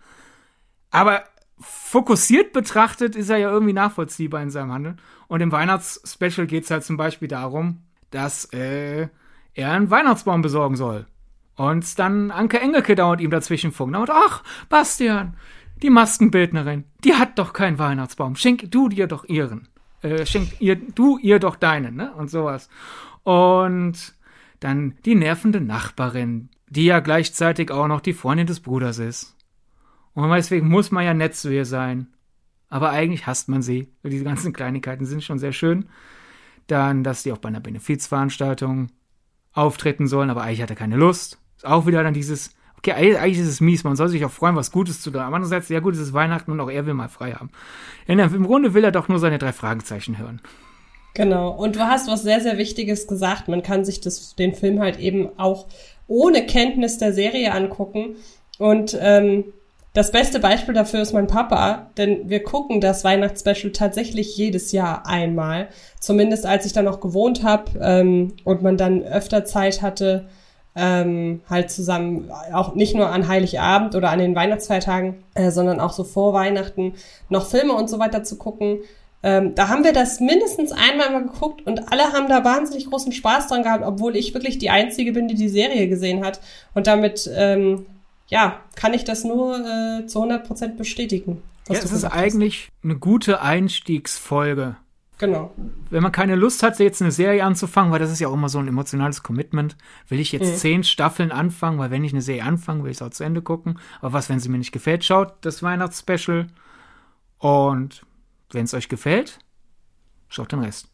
Aber 0.89 1.23
fokussiert 1.59 2.53
betrachtet 2.53 3.15
ist 3.15 3.29
er 3.29 3.37
ja 3.37 3.51
irgendwie 3.51 3.73
nachvollziehbar 3.73 4.41
in 4.41 4.49
seinem 4.49 4.71
Handeln. 4.71 4.99
Und 5.27 5.41
im 5.41 5.51
Weihnachtsspecial 5.51 6.47
geht 6.47 6.65
es 6.65 6.71
halt 6.71 6.83
zum 6.83 6.97
Beispiel 6.97 7.27
darum, 7.27 7.83
dass 8.09 8.45
äh, 8.53 9.07
er 9.53 9.71
einen 9.71 9.89
Weihnachtsbaum 9.89 10.41
besorgen 10.41 10.75
soll. 10.75 11.05
Und 11.55 11.99
dann 11.99 12.31
Anke 12.31 12.59
Engelke 12.59 12.95
dauert 12.95 13.21
ihm 13.21 13.31
dazwischen 13.31 13.71
funkt. 13.71 13.95
Und 13.95 14.09
ach, 14.09 14.43
Bastian, 14.69 15.35
die 15.81 15.89
Maskenbildnerin, 15.89 16.85
die 17.03 17.15
hat 17.15 17.37
doch 17.37 17.53
keinen 17.53 17.79
Weihnachtsbaum. 17.79 18.35
Schenk 18.35 18.71
du 18.71 18.89
dir 18.89 19.07
doch 19.07 19.25
ihren. 19.25 19.67
Äh, 20.01 20.25
schenk 20.25 20.59
ihr, 20.59 20.75
du 20.75 21.17
ihr 21.17 21.39
doch 21.39 21.55
deinen, 21.55 21.95
ne? 21.95 22.13
Und 22.13 22.29
sowas. 22.29 22.69
Und 23.23 24.15
dann 24.61 24.95
die 25.03 25.15
nervende 25.15 25.59
Nachbarin, 25.59 26.49
die 26.69 26.85
ja 26.85 27.01
gleichzeitig 27.01 27.71
auch 27.71 27.87
noch 27.87 27.99
die 27.99 28.13
Freundin 28.13 28.47
des 28.47 28.61
Bruders 28.61 28.99
ist. 28.99 29.35
Und 30.13 30.29
deswegen 30.31 30.69
muss 30.69 30.91
man 30.91 31.03
ja 31.03 31.13
nett 31.13 31.35
zu 31.35 31.53
ihr 31.53 31.65
sein. 31.65 32.07
Aber 32.69 32.91
eigentlich 32.91 33.27
hasst 33.27 33.49
man 33.49 33.61
sie. 33.61 33.89
Diese 34.03 34.23
ganzen 34.23 34.53
Kleinigkeiten 34.53 35.05
sind 35.05 35.23
schon 35.23 35.39
sehr 35.39 35.51
schön. 35.51 35.89
Dann, 36.67 37.03
dass 37.03 37.23
die 37.23 37.33
auch 37.33 37.37
bei 37.37 37.49
einer 37.49 37.59
Benefizveranstaltung 37.59 38.89
auftreten 39.51 40.07
sollen, 40.07 40.29
aber 40.29 40.43
eigentlich 40.43 40.61
hat 40.61 40.69
er 40.69 40.77
keine 40.77 40.95
Lust. 40.95 41.39
Ist 41.57 41.65
auch 41.65 41.85
wieder 41.85 42.03
dann 42.03 42.13
dieses, 42.13 42.55
okay, 42.77 42.93
eigentlich 42.93 43.39
ist 43.39 43.47
es 43.47 43.61
mies, 43.61 43.83
man 43.83 43.95
soll 43.95 44.07
sich 44.07 44.23
auch 44.23 44.31
freuen, 44.31 44.55
was 44.55 44.71
Gutes 44.71 45.01
zu 45.01 45.11
tun. 45.11 45.21
Aber 45.21 45.35
andererseits, 45.35 45.69
ja 45.69 45.81
gut, 45.81 45.95
es 45.95 45.99
ist 45.99 46.13
Weihnachten 46.13 46.51
und 46.51 46.59
auch 46.59 46.69
er 46.69 46.85
will 46.85 46.93
mal 46.93 47.09
frei 47.09 47.33
haben. 47.33 47.49
Im 48.07 48.45
Grunde 48.45 48.73
will 48.73 48.83
er 48.83 48.91
doch 48.91 49.07
nur 49.07 49.19
seine 49.19 49.37
drei 49.37 49.51
Fragezeichen 49.51 50.17
hören. 50.17 50.39
Genau. 51.13 51.51
Und 51.51 51.75
du 51.75 51.81
hast 51.81 52.07
was 52.07 52.23
sehr, 52.23 52.39
sehr 52.39 52.57
Wichtiges 52.57 53.07
gesagt. 53.07 53.47
Man 53.47 53.63
kann 53.63 53.83
sich 53.83 54.01
das, 54.01 54.35
den 54.35 54.53
Film 54.53 54.79
halt 54.79 54.99
eben 54.99 55.29
auch 55.37 55.65
ohne 56.07 56.45
Kenntnis 56.45 56.97
der 56.97 57.13
Serie 57.13 57.51
angucken. 57.53 58.15
Und 58.57 58.97
ähm, 59.01 59.45
das 59.93 60.11
beste 60.11 60.39
Beispiel 60.39 60.73
dafür 60.73 61.01
ist 61.01 61.11
mein 61.11 61.27
Papa, 61.27 61.87
denn 61.97 62.29
wir 62.29 62.43
gucken 62.43 62.79
das 62.79 63.03
Weihnachtsspecial 63.03 63.73
tatsächlich 63.73 64.37
jedes 64.37 64.71
Jahr 64.71 65.05
einmal. 65.05 65.67
Zumindest 65.99 66.45
als 66.45 66.65
ich 66.65 66.71
da 66.71 66.81
noch 66.81 67.01
gewohnt 67.01 67.43
habe 67.43 67.71
ähm, 67.81 68.33
und 68.45 68.61
man 68.61 68.77
dann 68.77 69.03
öfter 69.03 69.43
Zeit 69.43 69.81
hatte, 69.81 70.29
ähm, 70.75 71.41
halt 71.49 71.69
zusammen, 71.69 72.31
auch 72.53 72.75
nicht 72.75 72.95
nur 72.95 73.09
an 73.09 73.27
Heiligabend 73.27 73.95
oder 73.95 74.09
an 74.11 74.19
den 74.19 74.35
Weihnachtsfeiertagen, 74.35 75.23
äh, 75.33 75.51
sondern 75.51 75.81
auch 75.81 75.91
so 75.91 76.05
vor 76.05 76.33
Weihnachten 76.33 76.93
noch 77.27 77.45
Filme 77.47 77.73
und 77.73 77.89
so 77.89 77.99
weiter 77.99 78.23
zu 78.23 78.37
gucken. 78.37 78.79
Ähm, 79.23 79.53
da 79.55 79.67
haben 79.67 79.83
wir 79.83 79.93
das 79.93 80.19
mindestens 80.19 80.71
einmal 80.71 81.11
mal 81.11 81.23
geguckt 81.23 81.65
und 81.67 81.91
alle 81.91 82.11
haben 82.13 82.27
da 82.27 82.43
wahnsinnig 82.43 82.87
großen 82.87 83.11
Spaß 83.11 83.47
dran 83.47 83.63
gehabt, 83.63 83.83
obwohl 83.85 84.15
ich 84.15 84.33
wirklich 84.33 84.57
die 84.57 84.69
Einzige 84.69 85.11
bin, 85.11 85.27
die 85.27 85.35
die 85.35 85.49
Serie 85.49 85.87
gesehen 85.87 86.25
hat. 86.25 86.41
Und 86.73 86.87
damit 86.87 87.29
ähm, 87.35 87.85
ja, 88.27 88.61
kann 88.75 88.93
ich 88.93 89.03
das 89.03 89.23
nur 89.23 89.59
äh, 89.59 90.07
zu 90.07 90.23
100% 90.23 90.77
bestätigen. 90.77 91.41
Ja, 91.69 91.75
es 91.75 91.91
ist 91.91 92.05
eigentlich 92.05 92.69
eine 92.83 92.95
gute 92.95 93.41
Einstiegsfolge. 93.41 94.77
Genau. 95.19 95.53
Wenn 95.91 96.01
man 96.01 96.11
keine 96.11 96.35
Lust 96.35 96.63
hat, 96.63 96.79
jetzt 96.79 97.01
eine 97.01 97.11
Serie 97.11 97.43
anzufangen, 97.43 97.91
weil 97.91 97.99
das 97.99 98.11
ist 98.11 98.19
ja 98.19 98.27
auch 98.27 98.33
immer 98.33 98.49
so 98.49 98.57
ein 98.57 98.67
emotionales 98.67 99.21
Commitment, 99.21 99.77
will 100.07 100.19
ich 100.19 100.31
jetzt 100.31 100.53
mhm. 100.53 100.55
zehn 100.55 100.83
Staffeln 100.83 101.31
anfangen, 101.31 101.77
weil 101.77 101.91
wenn 101.91 102.03
ich 102.03 102.13
eine 102.13 102.23
Serie 102.23 102.43
anfange, 102.43 102.83
will 102.83 102.89
ich 102.89 102.97
es 102.97 103.03
auch 103.03 103.11
zu 103.11 103.23
Ende 103.23 103.43
gucken. 103.43 103.77
Aber 103.99 104.13
was, 104.13 104.29
wenn 104.29 104.39
sie 104.39 104.49
mir 104.49 104.57
nicht 104.57 104.71
gefällt, 104.71 105.03
schaut 105.03 105.33
das 105.41 105.61
Weihnachtsspecial. 105.61 106.47
Und 107.37 108.03
wenn 108.53 108.65
es 108.65 108.73
euch 108.73 108.89
gefällt, 108.89 109.39
schaut 110.29 110.51
den 110.51 110.59
Rest. 110.59 110.87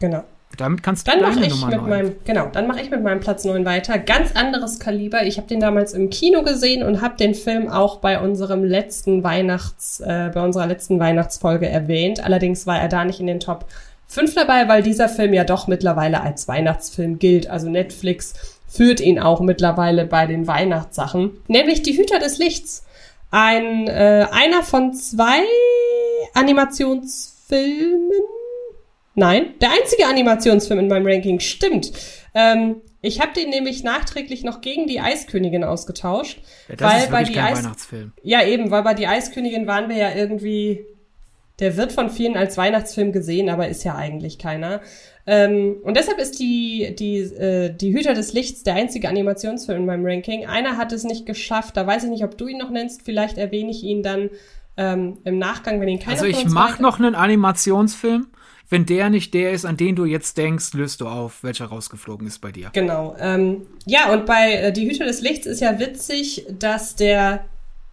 Genau. 0.00 0.24
Damit 0.56 0.82
kannst 0.82 1.06
du 1.06 1.12
dann 1.12 1.20
deine 1.20 1.46
ich 1.46 1.52
Nummer 1.52 1.68
mit 1.68 1.86
meinem 1.86 2.16
genau, 2.24 2.46
dann 2.52 2.66
mache 2.66 2.80
ich 2.80 2.90
mit 2.90 3.02
meinem 3.02 3.20
Platz 3.20 3.44
9 3.44 3.64
weiter. 3.64 3.98
Ganz 3.98 4.32
anderes 4.32 4.80
Kaliber. 4.80 5.22
Ich 5.24 5.36
habe 5.36 5.46
den 5.46 5.60
damals 5.60 5.92
im 5.92 6.10
Kino 6.10 6.42
gesehen 6.42 6.82
und 6.82 7.00
habe 7.00 7.16
den 7.16 7.34
Film 7.34 7.68
auch 7.68 7.98
bei 7.98 8.20
unserem 8.20 8.64
letzten 8.64 9.22
Weihnachts 9.22 10.00
äh, 10.00 10.30
bei 10.34 10.42
unserer 10.42 10.66
letzten 10.66 10.98
Weihnachtsfolge 10.98 11.68
erwähnt. 11.68 12.24
Allerdings 12.24 12.66
war 12.66 12.80
er 12.80 12.88
da 12.88 13.04
nicht 13.04 13.20
in 13.20 13.28
den 13.28 13.38
Top 13.38 13.66
5 14.08 14.34
dabei, 14.34 14.66
weil 14.66 14.82
dieser 14.82 15.08
Film 15.08 15.32
ja 15.34 15.44
doch 15.44 15.68
mittlerweile 15.68 16.20
als 16.20 16.48
Weihnachtsfilm 16.48 17.20
gilt. 17.20 17.48
Also 17.48 17.70
Netflix 17.70 18.34
führt 18.66 19.00
ihn 19.00 19.20
auch 19.20 19.40
mittlerweile 19.40 20.04
bei 20.04 20.26
den 20.26 20.48
Weihnachtssachen, 20.48 21.30
nämlich 21.46 21.82
Die 21.82 21.96
Hüter 21.96 22.18
des 22.18 22.38
Lichts. 22.38 22.84
Ein 23.30 23.86
äh, 23.86 24.26
einer 24.30 24.62
von 24.62 24.92
zwei 24.94 25.42
Animationsfilmen 26.34 28.10
Nein, 29.14 29.54
der 29.60 29.70
einzige 29.72 30.06
Animationsfilm 30.06 30.80
in 30.80 30.88
meinem 30.88 31.06
Ranking 31.06 31.40
stimmt. 31.40 31.92
Ähm, 32.32 32.80
ich 33.02 33.20
habe 33.20 33.32
den 33.32 33.50
nämlich 33.50 33.82
nachträglich 33.82 34.44
noch 34.44 34.60
gegen 34.60 34.86
die 34.86 35.00
Eiskönigin 35.00 35.64
ausgetauscht. 35.64 36.40
Ja, 36.68 36.76
das 36.76 36.92
weil 36.92 37.02
ist 37.02 37.10
bei 37.10 37.24
die 37.24 37.32
kein 37.34 37.52
Eis 37.52 37.58
Weihnachtsfilm. 37.58 38.12
Ja, 38.22 38.44
eben, 38.44 38.70
weil 38.70 38.82
bei 38.82 38.94
die 38.94 39.06
Eiskönigin 39.06 39.66
waren 39.66 39.88
wir 39.88 39.96
ja 39.96 40.14
irgendwie. 40.14 40.86
Der 41.60 41.76
wird 41.76 41.92
von 41.92 42.10
vielen 42.10 42.36
als 42.36 42.56
Weihnachtsfilm 42.56 43.12
gesehen, 43.12 43.48
aber 43.48 43.68
ist 43.68 43.84
ja 43.84 43.94
eigentlich 43.94 44.38
keiner. 44.38 44.80
Ähm, 45.26 45.76
und 45.82 45.96
deshalb 45.96 46.18
ist 46.18 46.40
die, 46.40 46.94
die, 46.98 47.18
äh, 47.18 47.72
die 47.72 47.92
Hüter 47.92 48.14
des 48.14 48.32
Lichts 48.32 48.62
der 48.62 48.74
einzige 48.74 49.08
Animationsfilm 49.08 49.80
in 49.80 49.86
meinem 49.86 50.04
Ranking. 50.04 50.46
Einer 50.46 50.76
hat 50.76 50.92
es 50.92 51.04
nicht 51.04 51.26
geschafft, 51.26 51.76
da 51.76 51.86
weiß 51.86 52.04
ich 52.04 52.10
nicht, 52.10 52.24
ob 52.24 52.36
du 52.36 52.48
ihn 52.48 52.58
noch 52.58 52.70
nennst. 52.70 53.02
Vielleicht 53.02 53.38
erwähne 53.38 53.70
ich 53.70 53.84
ihn 53.84 54.02
dann 54.02 54.30
ähm, 54.76 55.18
im 55.24 55.38
Nachgang, 55.38 55.80
wenn 55.80 55.88
ihn 55.88 56.00
keiner 56.00 56.12
Also 56.12 56.26
ich 56.26 56.46
mache 56.46 56.82
noch 56.82 56.98
einen 56.98 57.14
Animationsfilm 57.14 58.26
wenn 58.70 58.86
der 58.86 59.10
nicht 59.10 59.34
der 59.34 59.50
ist, 59.50 59.66
an 59.66 59.76
den 59.76 59.96
du 59.96 60.04
jetzt 60.04 60.38
denkst, 60.38 60.72
löst 60.74 61.00
du 61.00 61.08
auf, 61.08 61.42
welcher 61.42 61.66
rausgeflogen 61.66 62.26
ist 62.26 62.38
bei 62.38 62.52
dir. 62.52 62.70
Genau. 62.72 63.16
Ähm, 63.18 63.66
ja, 63.84 64.12
und 64.12 64.26
bei 64.26 64.52
äh, 64.52 64.72
Die 64.72 64.88
Hüte 64.88 65.04
des 65.04 65.20
Lichts 65.20 65.46
ist 65.46 65.60
ja 65.60 65.78
witzig, 65.80 66.46
dass 66.58 66.94
der 66.94 67.44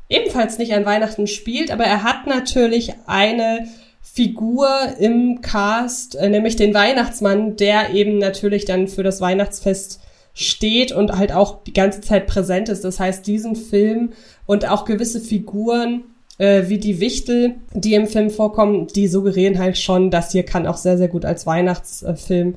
ebenfalls 0.10 0.58
nicht 0.58 0.74
an 0.74 0.86
Weihnachten 0.86 1.28
spielt, 1.28 1.72
aber 1.72 1.84
er 1.84 2.04
hat 2.04 2.28
natürlich 2.28 2.94
eine 3.06 3.68
Figur 4.02 4.70
im 5.00 5.42
Cast, 5.42 6.16
äh, 6.16 6.30
nämlich 6.30 6.56
den 6.56 6.74
Weihnachtsmann, 6.74 7.56
der 7.56 7.92
eben 7.94 8.18
natürlich 8.18 8.66
dann 8.66 8.88
für 8.88 9.04
das 9.04 9.22
Weihnachtsfest 9.22 10.00
steht 10.34 10.92
und 10.92 11.18
halt 11.18 11.32
auch 11.32 11.64
die 11.64 11.74
ganze 11.74 12.02
Zeit 12.02 12.28
präsent 12.28 12.70
ist. 12.70 12.84
Das 12.84 13.00
heißt, 13.00 13.26
diesen 13.26 13.56
Film 13.56 14.14
und 14.46 14.70
auch 14.70 14.86
gewisse 14.86 15.20
Figuren 15.20 16.04
äh, 16.38 16.64
wie 16.68 16.78
die 16.78 17.00
Wichtel, 17.00 17.56
die 17.74 17.96
im 17.96 18.08
Film 18.08 18.30
vorkommen, 18.30 18.88
die 18.88 19.08
suggerieren 19.08 19.58
halt 19.58 19.78
schon, 19.78 20.12
dass 20.12 20.32
hier 20.32 20.44
kann 20.44 20.68
auch 20.68 20.78
sehr, 20.78 20.98
sehr 20.98 21.08
gut 21.08 21.26
als 21.26 21.46
Weihnachtsfilm 21.46 22.56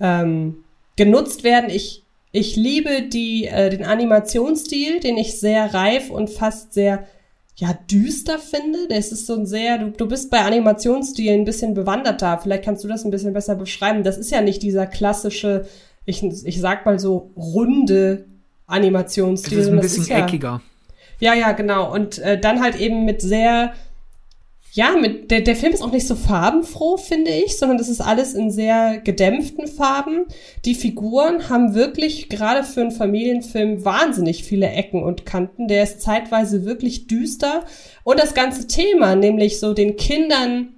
ähm, 0.00 0.56
genutzt 0.96 1.44
werden. 1.44 1.70
Ich, 1.70 2.04
ich 2.36 2.54
liebe 2.54 3.02
die, 3.02 3.46
äh, 3.46 3.70
den 3.70 3.84
Animationsstil, 3.84 5.00
den 5.00 5.16
ich 5.16 5.40
sehr 5.40 5.72
reif 5.72 6.10
und 6.10 6.28
fast 6.28 6.74
sehr 6.74 7.06
ja, 7.56 7.72
düster 7.90 8.38
finde. 8.38 8.88
Das 8.88 9.10
ist 9.10 9.26
so 9.26 9.34
ein 9.34 9.46
sehr, 9.46 9.78
du, 9.78 9.90
du 9.90 10.06
bist 10.06 10.30
bei 10.30 10.40
Animationsstilen 10.40 11.40
ein 11.40 11.44
bisschen 11.46 11.72
bewanderter. 11.72 12.38
Vielleicht 12.42 12.64
kannst 12.64 12.84
du 12.84 12.88
das 12.88 13.04
ein 13.04 13.10
bisschen 13.10 13.32
besser 13.32 13.54
beschreiben. 13.54 14.04
Das 14.04 14.18
ist 14.18 14.30
ja 14.30 14.42
nicht 14.42 14.62
dieser 14.62 14.86
klassische, 14.86 15.66
ich, 16.04 16.22
ich 16.22 16.60
sag 16.60 16.84
mal 16.84 16.98
so, 16.98 17.30
runde 17.36 18.26
Animationsstil. 18.66 19.56
Das 19.56 19.66
ist 19.68 19.72
ein 19.72 19.80
bisschen 19.80 20.06
ja, 20.06 20.26
eckiger. 20.26 20.60
Ja, 21.18 21.32
ja, 21.32 21.52
genau. 21.52 21.90
Und 21.90 22.18
äh, 22.18 22.38
dann 22.38 22.60
halt 22.60 22.78
eben 22.78 23.06
mit 23.06 23.22
sehr, 23.22 23.72
ja, 24.76 24.94
mit 24.94 25.30
der, 25.30 25.40
der 25.40 25.56
Film 25.56 25.72
ist 25.72 25.80
auch 25.80 25.90
nicht 25.90 26.06
so 26.06 26.14
farbenfroh, 26.14 26.98
finde 26.98 27.30
ich, 27.30 27.56
sondern 27.56 27.78
das 27.78 27.88
ist 27.88 28.02
alles 28.02 28.34
in 28.34 28.50
sehr 28.50 28.98
gedämpften 28.98 29.68
Farben. 29.68 30.26
Die 30.66 30.74
Figuren 30.74 31.48
haben 31.48 31.74
wirklich 31.74 32.28
gerade 32.28 32.62
für 32.62 32.82
einen 32.82 32.90
Familienfilm 32.90 33.86
wahnsinnig 33.86 34.44
viele 34.44 34.68
Ecken 34.68 35.02
und 35.02 35.24
Kanten. 35.24 35.66
Der 35.66 35.82
ist 35.82 36.02
zeitweise 36.02 36.66
wirklich 36.66 37.06
düster. 37.06 37.64
Und 38.04 38.20
das 38.20 38.34
ganze 38.34 38.66
Thema, 38.66 39.16
nämlich 39.16 39.60
so 39.60 39.72
den 39.72 39.96
Kindern 39.96 40.74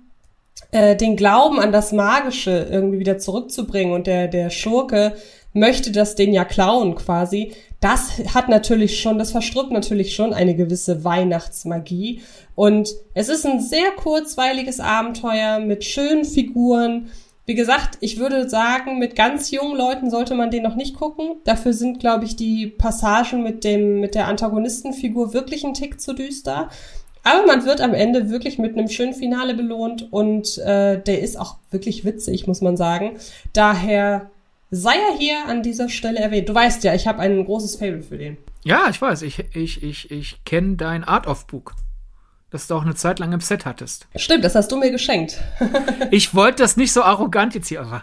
äh, 0.70 0.94
den 0.94 1.16
Glauben 1.16 1.58
an 1.58 1.72
das 1.72 1.90
Magische 1.90 2.68
irgendwie 2.70 3.00
wieder 3.00 3.18
zurückzubringen 3.18 3.92
und 3.92 4.06
der, 4.06 4.28
der 4.28 4.50
Schurke 4.50 5.14
möchte 5.58 5.90
das 5.90 6.14
den 6.14 6.32
ja 6.32 6.44
klauen 6.44 6.94
quasi 6.94 7.52
das 7.80 8.18
hat 8.34 8.48
natürlich 8.48 9.00
schon, 9.00 9.18
das 9.18 9.30
verstrückt 9.30 9.70
natürlich 9.70 10.14
schon 10.14 10.32
eine 10.34 10.56
gewisse 10.56 11.04
Weihnachtsmagie. 11.04 12.22
Und 12.56 12.90
es 13.14 13.28
ist 13.28 13.46
ein 13.46 13.60
sehr 13.60 13.92
kurzweiliges 13.92 14.80
Abenteuer 14.80 15.60
mit 15.60 15.84
schönen 15.84 16.24
Figuren. 16.24 17.10
Wie 17.46 17.54
gesagt, 17.54 17.96
ich 18.00 18.18
würde 18.18 18.48
sagen, 18.48 18.98
mit 18.98 19.14
ganz 19.14 19.50
jungen 19.52 19.76
Leuten 19.76 20.10
sollte 20.10 20.34
man 20.34 20.50
den 20.50 20.64
noch 20.64 20.74
nicht 20.74 20.96
gucken. 20.96 21.36
Dafür 21.44 21.72
sind, 21.72 22.00
glaube 22.00 22.24
ich, 22.24 22.34
die 22.34 22.66
Passagen 22.66 23.42
mit 23.42 23.62
dem, 23.62 24.00
mit 24.00 24.16
der 24.16 24.26
Antagonistenfigur 24.26 25.32
wirklich 25.32 25.64
ein 25.64 25.74
Tick 25.74 26.00
zu 26.00 26.14
düster. 26.14 26.68
Aber 27.22 27.46
man 27.46 27.64
wird 27.64 27.80
am 27.80 27.94
Ende 27.94 28.28
wirklich 28.28 28.58
mit 28.58 28.76
einem 28.76 28.88
schönen 28.88 29.14
Finale 29.14 29.54
belohnt 29.54 30.12
und 30.12 30.58
äh, 30.58 31.00
der 31.00 31.20
ist 31.20 31.38
auch 31.38 31.56
wirklich 31.70 32.04
witzig, 32.04 32.46
muss 32.46 32.60
man 32.60 32.76
sagen. 32.76 33.18
Daher 33.52 34.30
sei 34.70 34.94
er 34.94 35.16
hier 35.16 35.46
an 35.46 35.62
dieser 35.62 35.88
Stelle 35.88 36.20
erwähnt. 36.20 36.48
Du 36.48 36.54
weißt 36.54 36.84
ja, 36.84 36.94
ich 36.94 37.06
habe 37.06 37.20
ein 37.20 37.44
großes 37.44 37.76
Fable 37.76 38.02
für 38.02 38.18
den. 38.18 38.36
Ja, 38.64 38.86
ich 38.90 39.00
weiß. 39.00 39.22
Ich, 39.22 39.38
ich, 39.54 39.82
ich, 39.82 40.10
ich 40.10 40.44
kenne 40.44 40.76
dein 40.76 41.04
Art 41.04 41.26
of 41.26 41.46
Book 41.46 41.74
das 42.50 42.66
du 42.66 42.74
auch 42.74 42.82
eine 42.82 42.94
Zeit 42.94 43.18
lang 43.18 43.32
im 43.32 43.40
Set 43.40 43.66
hattest. 43.66 44.08
Stimmt, 44.16 44.42
das 44.42 44.54
hast 44.54 44.72
du 44.72 44.78
mir 44.78 44.90
geschenkt. 44.90 45.42
ich 46.10 46.34
wollte 46.34 46.62
das 46.62 46.76
nicht 46.76 46.92
so 46.92 47.02
arrogant 47.02 47.54
jetzt 47.54 47.68
hier, 47.68 47.82
aber 47.82 48.02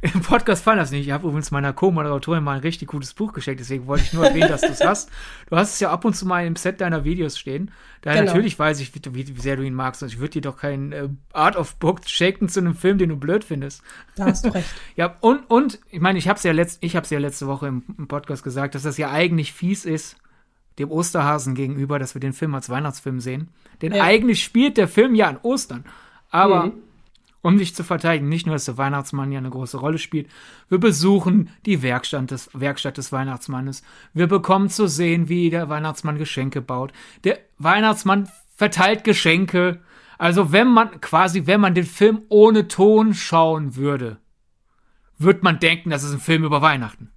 im 0.00 0.20
Podcast 0.20 0.62
fallen 0.62 0.78
das 0.78 0.92
nicht. 0.92 1.06
Ich 1.06 1.12
habe 1.12 1.26
übrigens 1.26 1.50
meiner 1.50 1.72
Co-Moderatorin 1.72 2.44
mal 2.44 2.56
ein 2.56 2.60
richtig 2.60 2.88
gutes 2.88 3.12
Buch 3.12 3.32
geschenkt, 3.32 3.60
deswegen 3.60 3.86
wollte 3.86 4.04
ich 4.04 4.12
nur 4.12 4.24
erwähnen, 4.24 4.48
dass 4.48 4.60
du 4.60 4.68
es 4.68 4.84
hast. 4.84 5.10
Du 5.50 5.56
hast 5.56 5.74
es 5.74 5.80
ja 5.80 5.90
ab 5.90 6.04
und 6.04 6.14
zu 6.14 6.26
mal 6.26 6.46
im 6.46 6.54
Set 6.54 6.80
deiner 6.80 7.04
Videos 7.04 7.38
stehen. 7.38 7.72
Daher 8.02 8.20
genau. 8.20 8.32
natürlich 8.32 8.58
weiß 8.58 8.80
ich, 8.80 8.92
wie, 8.94 9.14
wie, 9.14 9.40
sehr 9.40 9.56
du 9.56 9.62
ihn 9.62 9.74
magst. 9.74 10.02
Also 10.02 10.14
ich 10.14 10.20
würde 10.20 10.32
dir 10.32 10.42
doch 10.42 10.56
kein 10.56 10.92
äh, 10.92 11.08
Art 11.32 11.56
of 11.56 11.76
Book 11.76 12.00
schenken 12.06 12.48
zu 12.48 12.60
einem 12.60 12.74
Film, 12.74 12.98
den 12.98 13.08
du 13.08 13.16
blöd 13.16 13.44
findest. 13.44 13.82
Da 14.16 14.26
hast 14.26 14.44
du 14.44 14.48
recht. 14.54 14.68
ja, 14.96 15.16
und, 15.20 15.48
und 15.50 15.80
ich 15.90 16.00
meine, 16.00 16.18
ich 16.18 16.28
habe 16.28 16.36
es 16.36 16.42
ja, 16.44 16.52
letzt, 16.52 16.82
ja 16.82 17.18
letzte 17.18 17.46
Woche 17.46 17.66
im, 17.68 17.82
im 17.98 18.08
Podcast 18.08 18.44
gesagt, 18.44 18.74
dass 18.74 18.82
das 18.82 18.96
ja 18.96 19.10
eigentlich 19.10 19.52
fies 19.52 19.84
ist, 19.84 20.16
dem 20.78 20.90
Osterhasen 20.90 21.54
gegenüber, 21.54 21.98
dass 21.98 22.14
wir 22.14 22.20
den 22.20 22.32
Film 22.32 22.54
als 22.54 22.70
Weihnachtsfilm 22.70 23.20
sehen. 23.20 23.48
Denn 23.80 23.92
ja. 23.92 24.02
eigentlich 24.02 24.42
spielt 24.42 24.76
der 24.76 24.88
Film 24.88 25.14
ja 25.14 25.28
an 25.28 25.38
Ostern. 25.42 25.84
Aber 26.30 26.66
mhm. 26.66 26.72
um 27.42 27.58
sich 27.58 27.74
zu 27.74 27.84
verteidigen, 27.84 28.28
nicht 28.28 28.46
nur, 28.46 28.54
dass 28.54 28.64
der 28.64 28.78
Weihnachtsmann 28.78 29.32
ja 29.32 29.38
eine 29.38 29.50
große 29.50 29.76
Rolle 29.76 29.98
spielt, 29.98 30.28
wir 30.68 30.78
besuchen 30.78 31.50
die 31.66 31.82
Werkstatt 31.82 32.30
des, 32.30 32.50
Werkstatt 32.54 32.96
des 32.96 33.12
Weihnachtsmannes. 33.12 33.82
Wir 34.14 34.26
bekommen 34.26 34.68
zu 34.68 34.86
sehen, 34.86 35.28
wie 35.28 35.50
der 35.50 35.68
Weihnachtsmann 35.68 36.18
Geschenke 36.18 36.62
baut. 36.62 36.92
Der 37.24 37.38
Weihnachtsmann 37.58 38.28
verteilt 38.56 39.04
Geschenke. 39.04 39.80
Also 40.18 40.52
wenn 40.52 40.68
man 40.68 41.00
quasi, 41.00 41.46
wenn 41.46 41.60
man 41.60 41.74
den 41.74 41.86
Film 41.86 42.22
ohne 42.28 42.68
Ton 42.68 43.12
schauen 43.12 43.76
würde, 43.76 44.18
wird 45.18 45.42
man 45.42 45.58
denken, 45.58 45.90
das 45.90 46.02
ist 46.02 46.12
ein 46.12 46.20
Film 46.20 46.44
über 46.44 46.62
Weihnachten. 46.62 47.11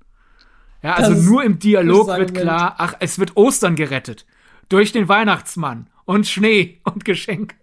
Ja, 0.85 0.93
also 0.93 1.15
das 1.15 1.23
nur 1.23 1.43
im 1.43 1.57
Dialog 1.57 2.09
wird 2.09 2.35
klar, 2.35 2.75
ach, 2.77 2.93
es 2.99 3.17
wird 3.17 3.35
Ostern 3.35 3.75
gerettet. 3.75 4.27
Durch 4.69 4.91
den 4.91 5.09
Weihnachtsmann 5.09 5.87
und 6.05 6.27
Schnee 6.27 6.79
und 6.83 7.05
Geschenk. 7.05 7.55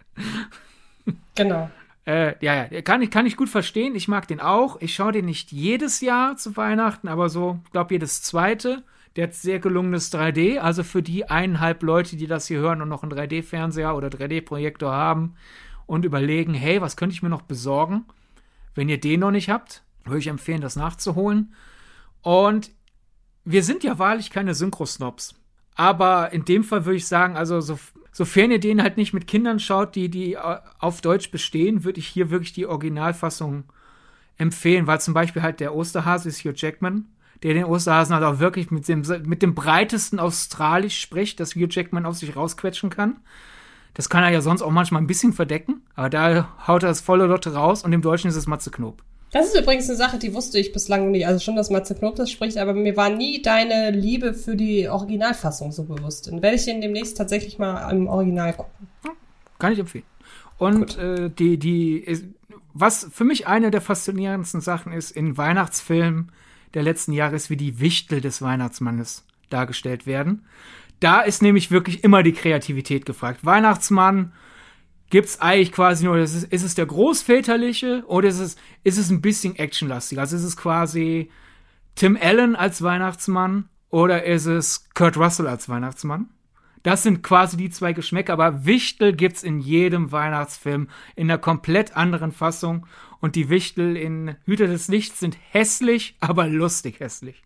Genau. 1.37 1.71
Äh, 2.05 2.35
ja, 2.45 2.67
ja, 2.69 2.83
kann 2.83 3.01
ich, 3.01 3.13
kann 3.13 3.25
ich 3.27 3.37
gut 3.37 3.49
verstehen. 3.49 3.95
Ich 3.95 4.09
mag 4.09 4.27
den 4.27 4.41
auch. 4.41 4.81
Ich 4.81 4.93
schaue 4.95 5.13
den 5.13 5.27
nicht 5.27 5.53
jedes 5.53 6.01
Jahr 6.01 6.37
zu 6.37 6.57
Weihnachten, 6.57 7.07
aber 7.07 7.29
so, 7.29 7.61
ich 7.65 7.71
glaube, 7.71 7.95
jedes 7.95 8.23
zweite. 8.23 8.83
Der 9.15 9.29
hat 9.29 9.35
sehr 9.35 9.61
gelungenes 9.61 10.13
3D. 10.13 10.59
Also 10.59 10.83
für 10.83 11.01
die 11.01 11.31
eineinhalb 11.31 11.85
Leute, 11.85 12.17
die 12.17 12.27
das 12.27 12.49
hier 12.49 12.59
hören 12.59 12.83
und 12.83 12.89
noch 12.89 13.05
einen 13.05 13.13
3D-Fernseher 13.13 13.95
oder 13.95 14.09
3D-Projektor 14.09 14.91
haben 14.91 15.37
und 15.87 16.05
überlegen, 16.05 16.55
hey, 16.55 16.83
was 16.83 16.97
könnte 16.97 17.15
ich 17.15 17.23
mir 17.23 17.29
noch 17.29 17.43
besorgen? 17.43 18.05
Wenn 18.75 18.89
ihr 18.89 18.99
den 18.99 19.21
noch 19.21 19.31
nicht 19.31 19.49
habt, 19.49 19.85
würde 20.05 20.19
ich 20.19 20.27
empfehlen, 20.27 20.61
das 20.61 20.75
nachzuholen. 20.75 21.55
Und 22.23 22.73
wir 23.45 23.63
sind 23.63 23.85
ja 23.85 23.99
wahrlich 23.99 24.31
keine 24.31 24.55
Synchro-Snobs. 24.55 25.35
Aber 25.75 26.33
in 26.33 26.45
dem 26.45 26.65
Fall 26.65 26.85
würde 26.85 26.97
ich 26.97 27.07
sagen, 27.07 27.37
also 27.37 27.61
so, 27.61 27.79
sofern 28.13 28.51
ihr 28.51 28.61
den 28.61 28.83
halt 28.83 28.97
nicht 28.97 29.13
mit 29.13 29.27
Kindern 29.27 29.59
schaut, 29.59 29.95
die, 29.95 30.09
die 30.11 30.35
äh, 30.35 30.59
auf 30.79 31.01
Deutsch 31.01 31.31
bestehen, 31.31 31.85
würde 31.85 32.01
ich 32.01 32.07
hier 32.07 32.31
wirklich 32.31 32.53
die 32.53 32.67
Originalfassung 32.67 33.65
empfehlen, 34.37 34.87
weil 34.87 35.01
zum 35.01 35.15
Beispiel 35.15 35.43
halt 35.43 35.61
der 35.61 35.75
Osterhase 35.75 36.29
ist 36.29 36.45
Hugh 36.45 36.55
Jackman, 36.55 37.07
der 37.43 37.55
den 37.55 37.65
Osterhasen 37.65 38.15
halt 38.15 38.25
auch 38.25 38.39
wirklich 38.39 38.71
mit 38.71 38.87
dem, 38.89 39.03
mit 39.25 39.43
dem 39.43 39.55
breitesten 39.55 40.21
Australisch 40.21 41.01
spricht, 41.01 41.41
das 41.41 41.55
Hugh 41.55 41.69
Jackman 41.69 42.07
auf 42.07 42.17
sich 42.17 42.37
rausquetschen 42.37 42.91
kann. 42.91 43.21
Das 43.95 44.09
kann 44.09 44.23
er 44.25 44.31
ja 44.31 44.41
sonst 44.41 44.63
auch 44.63 44.71
manchmal 44.71 45.03
ein 45.03 45.07
bisschen 45.07 45.33
verdecken, 45.33 45.83
aber 45.95 46.09
da 46.09 46.49
haut 46.67 46.83
er 46.83 46.89
das 46.89 47.01
volle 47.01 47.27
Lotte 47.27 47.55
raus 47.55 47.83
und 47.83 47.93
im 47.93 48.03
Deutschen 48.03 48.29
ist 48.29 48.37
es 48.37 48.47
Matze 48.47 48.71
Knob. 48.71 49.03
Das 49.33 49.47
ist 49.47 49.59
übrigens 49.59 49.89
eine 49.89 49.97
Sache, 49.97 50.19
die 50.19 50.35
wusste 50.35 50.59
ich 50.59 50.73
bislang 50.73 51.11
nicht. 51.11 51.27
Also 51.27 51.41
schon, 51.43 51.57
dass 51.57 51.71
Matze 51.71 51.95
Knob 51.95 52.17
das 52.17 52.31
spricht, 52.31 52.59
aber 52.59 52.75
mir 52.75 52.99
war 52.99 53.09
nie 53.09 53.41
deine 53.41 53.91
Liebe 53.91 54.35
für 54.35 54.57
die 54.57 54.89
Originalfassung 54.89 55.73
so 55.73 55.85
bewusst. 55.85 56.29
Dann 56.29 56.43
werde 56.43 56.57
ich 56.57 56.67
den 56.67 56.83
demnächst 56.83 57.17
tatsächlich 57.17 57.59
mal 57.59 57.91
im 57.91 58.09
Original 58.09 58.53
gucken. 58.53 58.89
Kann 59.59 59.73
ich 59.73 59.79
empfehlen. 59.79 60.05
Und 60.59 60.99
äh, 60.99 61.31
die, 61.31 61.57
die, 61.57 62.05
was 62.75 63.09
für 63.11 63.25
mich 63.25 63.47
eine 63.47 63.71
der 63.71 63.81
faszinierendsten 63.81 64.61
Sachen 64.61 64.93
ist 64.93 65.11
in 65.11 65.39
Weihnachtsfilmen 65.39 66.31
der 66.75 66.83
letzten 66.83 67.13
Jahre, 67.13 67.35
ist, 67.35 67.49
wie 67.49 67.57
die 67.57 67.81
Wichtel 67.81 68.21
des 68.21 68.43
Weihnachtsmannes 68.43 69.25
dargestellt 69.49 70.07
werden. 70.07 70.45
Da 71.01 71.23
ist 71.23 71.41
nämlich 71.41 71.71
wirklich 71.71 72.05
immer 72.05 72.23
die 72.23 72.33
Kreativität 72.33 73.07
gefragt. 73.07 73.47
Weihnachtsmann, 73.47 74.33
gibt's 75.13 75.43
eigentlich 75.43 75.73
quasi 75.73 76.07
nur, 76.07 76.17
ist 76.17 76.35
es, 76.35 76.45
ist 76.45 76.65
es 76.65 76.75
der 76.75 76.87
großväterliche 76.87 78.03
oder 78.07 78.29
ist 78.29 78.39
es, 78.39 78.57
ist 78.83 78.97
es 78.97 79.11
ein 79.11 79.21
bisschen 79.21 79.57
actionlastig? 79.57 80.19
Also 80.19 80.37
ist 80.37 80.43
es 80.43 80.57
quasi 80.57 81.31
Tim 81.95 82.19
Allen 82.21 82.57
als 82.57 82.81
Weihnachtsmann 82.81 83.69
oder 83.91 84.25
ist 84.25 84.47
es 84.47 84.89
Kurt 84.95 85.19
Russell 85.19 85.49
als 85.49 85.69
Weihnachtsmann? 85.69 86.31
Das 86.83 87.03
sind 87.03 87.23
quasi 87.23 87.59
die 87.59 87.69
zwei 87.69 87.93
Geschmäcker, 87.93 88.33
aber 88.33 88.65
Wichtel 88.65 89.13
gibt's 89.13 89.43
in 89.43 89.61
jedem 89.61 90.13
Weihnachtsfilm 90.13 90.89
in 91.15 91.31
einer 91.31 91.39
komplett 91.39 91.95
anderen 91.95 92.33
Fassung 92.33 92.87
und 93.21 93.37
die 93.37 93.51
Wichtel 93.51 93.99
in 93.99 94.37
Hüter 94.47 94.67
des 94.67 94.89
Lichts 94.89 95.21
sind 95.21 95.37
hässlich, 95.51 96.17
aber 96.21 96.47
lustig 96.47 97.01
hässlich. 97.01 97.43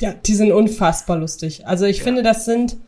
Ja, 0.00 0.12
die 0.12 0.34
sind 0.34 0.50
unfassbar 0.50 1.18
lustig. 1.18 1.68
Also 1.68 1.86
ich 1.86 1.98
ja. 1.98 2.02
finde, 2.02 2.24
das 2.24 2.44
sind 2.44 2.78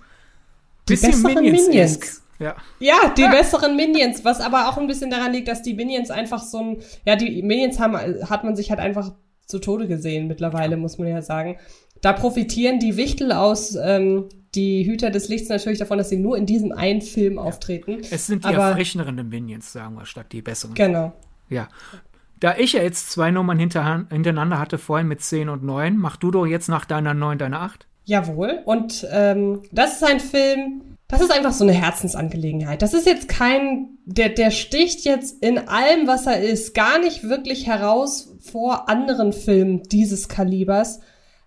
die 0.88 0.94
Bisschen 0.94 1.12
besseren 1.12 1.34
Minions. 1.34 1.68
Minions. 1.68 2.22
Ja. 2.38 2.56
ja, 2.78 3.12
die 3.16 3.22
ja. 3.22 3.30
besseren 3.30 3.74
Minions, 3.74 4.24
was 4.24 4.40
aber 4.40 4.68
auch 4.68 4.78
ein 4.78 4.86
bisschen 4.86 5.10
daran 5.10 5.32
liegt, 5.32 5.48
dass 5.48 5.62
die 5.62 5.74
Minions 5.74 6.10
einfach 6.10 6.42
so 6.42 6.58
ein, 6.58 6.76
ja, 7.04 7.16
die 7.16 7.42
Minions 7.42 7.80
haben, 7.80 7.96
hat 7.96 8.44
man 8.44 8.54
sich 8.54 8.70
halt 8.70 8.80
einfach 8.80 9.12
zu 9.46 9.58
Tode 9.58 9.88
gesehen 9.88 10.28
mittlerweile, 10.28 10.76
muss 10.76 10.98
man 10.98 11.08
ja 11.08 11.22
sagen. 11.22 11.58
Da 12.00 12.12
profitieren 12.12 12.78
die 12.78 12.96
Wichtel 12.96 13.32
aus 13.32 13.74
ähm, 13.74 14.28
die 14.54 14.86
Hüter 14.86 15.10
des 15.10 15.28
Lichts 15.28 15.48
natürlich 15.48 15.78
davon, 15.78 15.98
dass 15.98 16.08
sie 16.08 16.16
nur 16.16 16.36
in 16.36 16.46
diesem 16.46 16.72
einen 16.72 17.00
Film 17.00 17.38
auftreten. 17.38 17.98
Es 18.10 18.26
sind 18.26 18.44
die 18.44 18.48
aber, 18.48 18.68
erfrischenderen 18.68 19.28
Minions, 19.28 19.72
sagen 19.72 19.96
wir, 19.96 20.06
statt 20.06 20.26
die 20.32 20.42
besseren. 20.42 20.74
Genau. 20.74 21.12
Ja. 21.48 21.68
Da 22.40 22.56
ich 22.56 22.74
ja 22.74 22.82
jetzt 22.82 23.10
zwei 23.10 23.30
Nummern 23.32 23.58
hintereinander 23.58 24.60
hatte, 24.60 24.78
vorhin 24.78 25.08
mit 25.08 25.20
10 25.20 25.48
und 25.48 25.64
9, 25.64 25.96
mach 25.96 26.16
du 26.16 26.30
doch 26.30 26.46
jetzt 26.46 26.68
nach 26.68 26.84
deiner 26.84 27.14
9 27.14 27.38
deine 27.38 27.58
8. 27.58 27.86
Jawohl. 28.04 28.60
Und 28.64 29.06
ähm, 29.10 29.62
das 29.72 29.94
ist 29.94 30.04
ein 30.04 30.20
Film, 30.20 30.82
das 31.08 31.22
ist 31.22 31.32
einfach 31.32 31.52
so 31.52 31.64
eine 31.64 31.72
Herzensangelegenheit. 31.72 32.82
Das 32.82 32.92
ist 32.92 33.06
jetzt 33.06 33.28
kein, 33.28 33.98
der, 34.04 34.28
der 34.28 34.50
sticht 34.50 35.06
jetzt 35.06 35.42
in 35.42 35.58
allem, 35.58 36.06
was 36.06 36.26
er 36.26 36.40
ist, 36.40 36.74
gar 36.74 36.98
nicht 36.98 37.22
wirklich 37.22 37.66
heraus 37.66 38.34
vor 38.40 38.90
anderen 38.90 39.32
Filmen 39.32 39.82
dieses 39.84 40.28
Kalibers. 40.28 41.00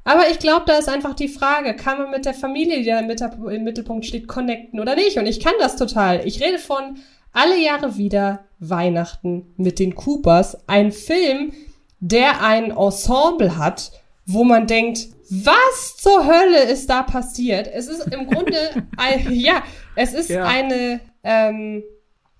Aber 0.03 0.29
ich 0.31 0.39
glaube, 0.39 0.63
da 0.65 0.79
ist 0.79 0.89
einfach 0.89 1.13
die 1.13 1.27
Frage, 1.27 1.75
kann 1.75 1.99
man 1.99 2.09
mit 2.09 2.25
der 2.25 2.33
Familie, 2.33 2.79
die 2.79 2.85
da 2.85 2.99
im 2.99 3.63
Mittelpunkt 3.63 4.05
steht, 4.07 4.27
connecten 4.27 4.79
oder 4.79 4.95
nicht? 4.95 5.17
Und 5.19 5.27
ich 5.27 5.39
kann 5.39 5.53
das 5.59 5.75
total. 5.75 6.25
Ich 6.25 6.41
rede 6.41 6.57
von 6.57 6.97
alle 7.31 7.63
Jahre 7.63 7.97
wieder 7.97 8.45
Weihnachten 8.59 9.53
mit 9.57 9.77
den 9.77 9.93
Coopers. 9.93 10.57
Ein 10.67 10.91
Film, 10.91 11.53
der 11.99 12.43
ein 12.43 12.71
Ensemble 12.71 13.57
hat, 13.57 13.91
wo 14.25 14.43
man 14.43 14.65
denkt, 14.65 15.09
was 15.31 15.95
zur 15.95 16.27
Hölle 16.27 16.63
ist 16.63 16.89
da 16.89 17.03
passiert? 17.03 17.69
Es 17.73 17.87
ist 17.87 18.05
im 18.13 18.27
Grunde, 18.27 18.57
ein, 18.97 19.31
ja, 19.31 19.63
es 19.95 20.13
ist 20.13 20.29
ja. 20.29 20.43
eine, 20.43 20.99
ähm, 21.23 21.83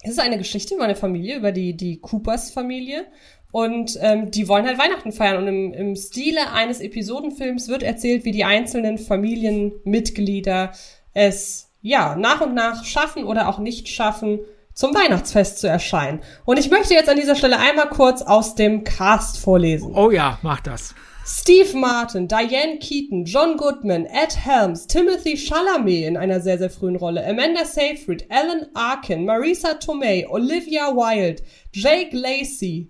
es 0.03 0.11
ist 0.11 0.19
eine 0.19 0.37
Geschichte 0.37 0.75
über 0.75 0.83
eine 0.83 0.95
Familie, 0.95 1.37
über 1.37 1.53
die, 1.53 1.75
die 1.75 2.01
Coopers 2.01 2.51
Familie. 2.51 3.05
Und 3.51 3.97
ähm, 4.01 4.29
die 4.31 4.47
wollen 4.47 4.65
halt 4.65 4.77
Weihnachten 4.77 5.13
feiern. 5.13 5.37
Und 5.37 5.47
im, 5.47 5.73
im 5.73 5.95
Stile 5.95 6.51
eines 6.51 6.81
Episodenfilms 6.81 7.69
wird 7.69 7.83
erzählt, 7.83 8.25
wie 8.25 8.31
die 8.31 8.43
einzelnen 8.43 8.97
Familienmitglieder 8.97 10.71
es 11.13 11.69
ja 11.81 12.15
nach 12.15 12.41
und 12.41 12.53
nach 12.53 12.83
schaffen 12.83 13.23
oder 13.23 13.47
auch 13.47 13.59
nicht 13.59 13.87
schaffen, 13.87 14.39
zum 14.73 14.93
Weihnachtsfest 14.93 15.59
zu 15.59 15.67
erscheinen. 15.67 16.21
Und 16.45 16.59
ich 16.59 16.69
möchte 16.69 16.93
jetzt 16.93 17.09
an 17.09 17.17
dieser 17.17 17.35
Stelle 17.35 17.59
einmal 17.59 17.89
kurz 17.89 18.21
aus 18.21 18.55
dem 18.55 18.83
Cast 18.83 19.37
vorlesen. 19.37 19.93
Oh 19.95 20.11
ja, 20.11 20.39
mach 20.41 20.61
das. 20.61 20.93
Steve 21.33 21.77
Martin, 21.77 22.27
Diane 22.27 22.77
Keaton, 22.77 23.23
John 23.23 23.55
Goodman, 23.55 24.05
Ed 24.05 24.35
Helms, 24.35 24.85
Timothy 24.85 25.37
Chalamet 25.37 26.05
in 26.05 26.17
einer 26.17 26.41
sehr, 26.41 26.57
sehr 26.57 26.69
frühen 26.69 26.97
Rolle, 26.97 27.25
Amanda 27.25 27.63
Seyfried, 27.63 28.25
Alan 28.29 28.67
Arkin, 28.73 29.23
Marisa 29.23 29.75
Tomei, 29.75 30.27
Olivia 30.29 30.93
Wilde, 30.93 31.41
Jake 31.71 32.15
Lacey. 32.15 32.89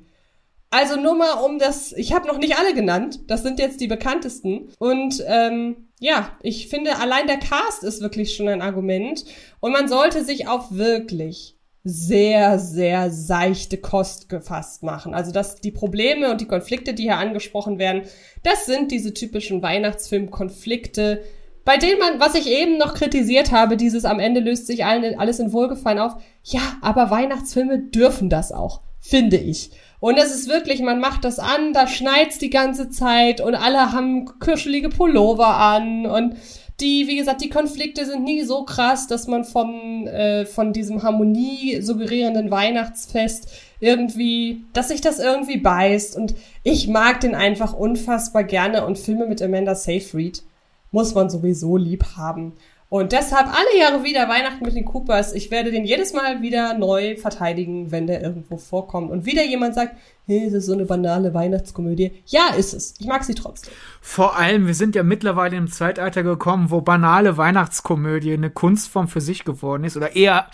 Also 0.71 0.99
nur 0.99 1.15
mal 1.15 1.33
um 1.45 1.59
das, 1.59 1.93
ich 1.93 2.13
habe 2.13 2.27
noch 2.27 2.39
nicht 2.39 2.57
alle 2.57 2.73
genannt, 2.73 3.19
das 3.27 3.43
sind 3.43 3.59
jetzt 3.59 3.79
die 3.79 3.87
bekanntesten. 3.87 4.69
Und 4.79 5.23
ähm, 5.27 5.89
ja, 5.99 6.35
ich 6.41 6.67
finde, 6.67 6.97
allein 6.97 7.27
der 7.27 7.37
Cast 7.37 7.83
ist 7.83 8.01
wirklich 8.01 8.35
schon 8.35 8.47
ein 8.47 8.63
Argument. 8.63 9.23
Und 9.59 9.71
man 9.71 9.87
sollte 9.87 10.25
sich 10.25 10.47
auch 10.47 10.71
wirklich 10.71 11.57
sehr, 11.83 12.59
sehr 12.59 13.09
seichte 13.09 13.77
Kost 13.77 14.29
gefasst 14.29 14.83
machen. 14.83 15.13
Also 15.13 15.31
dass 15.31 15.55
die 15.55 15.71
Probleme 15.71 16.31
und 16.31 16.39
die 16.41 16.47
Konflikte, 16.47 16.93
die 16.93 17.03
hier 17.03 17.17
angesprochen 17.17 17.79
werden, 17.79 18.03
das 18.43 18.65
sind 18.65 18.91
diese 18.91 19.13
typischen 19.13 19.61
Weihnachtsfilm-Konflikte, 19.61 21.23
bei 21.63 21.77
denen 21.77 21.99
man, 21.99 22.19
was 22.19 22.35
ich 22.35 22.47
eben 22.47 22.77
noch 22.77 22.93
kritisiert 22.93 23.51
habe, 23.51 23.77
dieses 23.77 24.05
am 24.05 24.19
Ende 24.19 24.39
löst 24.39 24.67
sich 24.67 24.83
alles 24.83 25.39
in 25.39 25.53
Wohlgefallen 25.53 25.99
auf. 25.99 26.13
Ja, 26.43 26.61
aber 26.81 27.11
Weihnachtsfilme 27.11 27.79
dürfen 27.79 28.29
das 28.29 28.51
auch, 28.51 28.81
finde 28.99 29.37
ich. 29.37 29.71
Und 29.99 30.17
es 30.17 30.33
ist 30.33 30.49
wirklich, 30.49 30.81
man 30.81 30.99
macht 30.99 31.23
das 31.23 31.37
an, 31.37 31.73
da 31.73 31.85
schneit's 31.85 32.39
die 32.39 32.49
ganze 32.49 32.89
Zeit 32.89 33.39
und 33.39 33.53
alle 33.53 33.91
haben 33.91 34.25
kuschelige 34.39 34.89
Pullover 34.89 35.55
an 35.55 36.07
und 36.07 36.35
die, 36.81 37.07
wie 37.07 37.17
gesagt, 37.17 37.41
die 37.41 37.49
Konflikte 37.49 38.05
sind 38.05 38.23
nie 38.23 38.43
so 38.43 38.63
krass, 38.63 39.07
dass 39.07 39.27
man 39.27 39.45
vom, 39.45 40.07
äh, 40.07 40.45
von 40.45 40.73
diesem 40.73 41.03
Harmonie 41.03 41.81
suggerierenden 41.81 42.51
Weihnachtsfest 42.51 43.49
irgendwie, 43.79 44.65
dass 44.73 44.89
sich 44.89 45.01
das 45.01 45.19
irgendwie 45.19 45.57
beißt. 45.57 46.15
Und 46.17 46.35
ich 46.63 46.87
mag 46.87 47.21
den 47.21 47.35
einfach 47.35 47.73
unfassbar 47.73 48.43
gerne 48.43 48.85
und 48.85 48.97
Filme 48.97 49.27
mit 49.27 49.41
Amanda 49.41 49.75
Seyfried 49.75 50.43
muss 50.91 51.15
man 51.15 51.29
sowieso 51.29 51.77
lieb 51.77 52.17
haben. 52.17 52.53
Und 52.91 53.13
deshalb 53.13 53.47
alle 53.47 53.79
Jahre 53.79 54.03
wieder 54.03 54.27
Weihnachten 54.27 54.65
mit 54.65 54.75
den 54.75 54.83
Coopers. 54.83 55.31
Ich 55.31 55.49
werde 55.49 55.71
den 55.71 55.85
jedes 55.85 56.11
Mal 56.11 56.41
wieder 56.41 56.77
neu 56.77 57.15
verteidigen, 57.15 57.89
wenn 57.89 58.05
der 58.05 58.21
irgendwo 58.21 58.57
vorkommt. 58.57 59.11
Und 59.11 59.25
wieder 59.25 59.45
jemand 59.45 59.75
sagt, 59.75 59.95
hey, 60.25 60.43
das 60.47 60.55
ist 60.55 60.65
so 60.65 60.73
eine 60.73 60.83
banale 60.83 61.33
Weihnachtskomödie. 61.33 62.11
Ja, 62.25 62.53
ist 62.53 62.73
es. 62.73 62.95
Ich 62.99 63.07
mag 63.07 63.23
sie 63.23 63.33
trotzdem. 63.33 63.73
Vor 64.01 64.37
allem, 64.37 64.67
wir 64.67 64.73
sind 64.73 64.93
ja 64.93 65.03
mittlerweile 65.03 65.55
im 65.55 65.69
Zeitalter 65.69 66.21
gekommen, 66.21 66.69
wo 66.69 66.81
banale 66.81 67.37
Weihnachtskomödie 67.37 68.33
eine 68.33 68.49
Kunstform 68.49 69.07
für 69.07 69.21
sich 69.21 69.45
geworden 69.45 69.85
ist. 69.85 69.95
Oder 69.95 70.17
eher, 70.17 70.47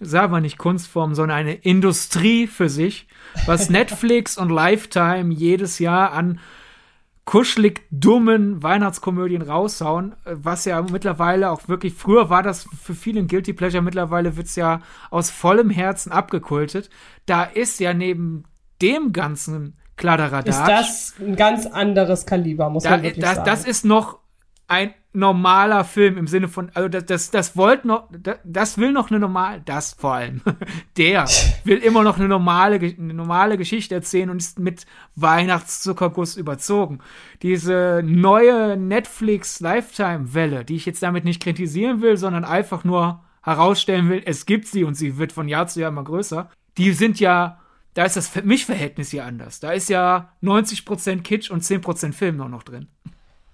sagen 0.00 0.32
wir 0.32 0.40
nicht 0.40 0.58
Kunstform, 0.58 1.14
sondern 1.14 1.38
eine 1.38 1.54
Industrie 1.54 2.48
für 2.48 2.68
sich. 2.68 3.06
Was 3.46 3.70
Netflix 3.70 4.36
und 4.36 4.50
Lifetime 4.50 5.32
jedes 5.32 5.78
Jahr 5.78 6.12
an 6.12 6.40
kuschelig 7.26 7.82
dummen 7.90 8.62
Weihnachtskomödien 8.62 9.42
raushauen, 9.42 10.14
was 10.24 10.64
ja 10.64 10.80
mittlerweile 10.80 11.50
auch 11.50 11.68
wirklich, 11.68 11.92
früher 11.92 12.30
war 12.30 12.42
das 12.42 12.68
für 12.80 12.94
viele 12.94 13.20
ein 13.20 13.26
Guilty 13.26 13.52
Pleasure, 13.52 13.82
mittlerweile 13.82 14.36
wird's 14.36 14.54
ja 14.54 14.80
aus 15.10 15.30
vollem 15.30 15.68
Herzen 15.68 16.12
abgekultet. 16.12 16.88
Da 17.26 17.42
ist 17.42 17.80
ja 17.80 17.92
neben 17.92 18.44
dem 18.80 19.12
ganzen 19.12 19.76
Kladderadatsch. 19.96 20.48
Ist 20.48 20.68
das 20.68 21.14
ein 21.18 21.34
ganz 21.34 21.66
anderes 21.66 22.26
Kaliber, 22.26 22.70
muss 22.70 22.84
da, 22.84 22.90
man 22.90 23.02
wirklich 23.02 23.24
das, 23.24 23.34
sagen. 23.34 23.46
Das 23.46 23.64
ist 23.64 23.84
noch 23.84 24.20
ein, 24.68 24.94
normaler 25.16 25.84
Film 25.84 26.18
im 26.18 26.26
Sinne 26.26 26.46
von, 26.46 26.70
also 26.74 26.88
das, 26.88 27.06
das, 27.06 27.30
das 27.30 27.56
wollte 27.56 27.88
noch, 27.88 28.08
das, 28.10 28.38
das 28.44 28.78
will 28.78 28.92
noch 28.92 29.10
eine 29.10 29.18
normale, 29.18 29.62
das 29.64 29.94
vor 29.94 30.14
allem, 30.14 30.42
der 30.98 31.24
will 31.64 31.78
immer 31.78 32.02
noch 32.02 32.18
eine 32.18 32.28
normale, 32.28 32.76
eine 32.76 33.14
normale 33.14 33.56
Geschichte 33.56 33.94
erzählen 33.94 34.28
und 34.28 34.36
ist 34.36 34.58
mit 34.58 34.84
Weihnachtszuckerguss 35.14 36.36
überzogen. 36.36 37.00
Diese 37.42 38.02
neue 38.04 38.76
Netflix 38.76 39.60
Lifetime-Welle, 39.60 40.64
die 40.66 40.76
ich 40.76 40.84
jetzt 40.84 41.02
damit 41.02 41.24
nicht 41.24 41.42
kritisieren 41.42 42.02
will, 42.02 42.18
sondern 42.18 42.44
einfach 42.44 42.84
nur 42.84 43.24
herausstellen 43.42 44.10
will, 44.10 44.22
es 44.26 44.44
gibt 44.44 44.66
sie 44.66 44.84
und 44.84 44.94
sie 44.94 45.16
wird 45.16 45.32
von 45.32 45.48
Jahr 45.48 45.66
zu 45.66 45.80
Jahr 45.80 45.90
immer 45.90 46.04
größer, 46.04 46.50
die 46.76 46.92
sind 46.92 47.18
ja 47.20 47.58
da 47.94 48.04
ist 48.04 48.16
das 48.16 48.44
Mischverhältnis 48.44 49.10
hier 49.10 49.24
anders. 49.24 49.58
Da 49.58 49.72
ist 49.72 49.88
ja 49.88 50.30
90% 50.42 51.22
Kitsch 51.22 51.50
und 51.50 51.62
10% 51.62 52.12
Film 52.12 52.36
noch, 52.36 52.50
noch 52.50 52.62
drin. 52.62 52.88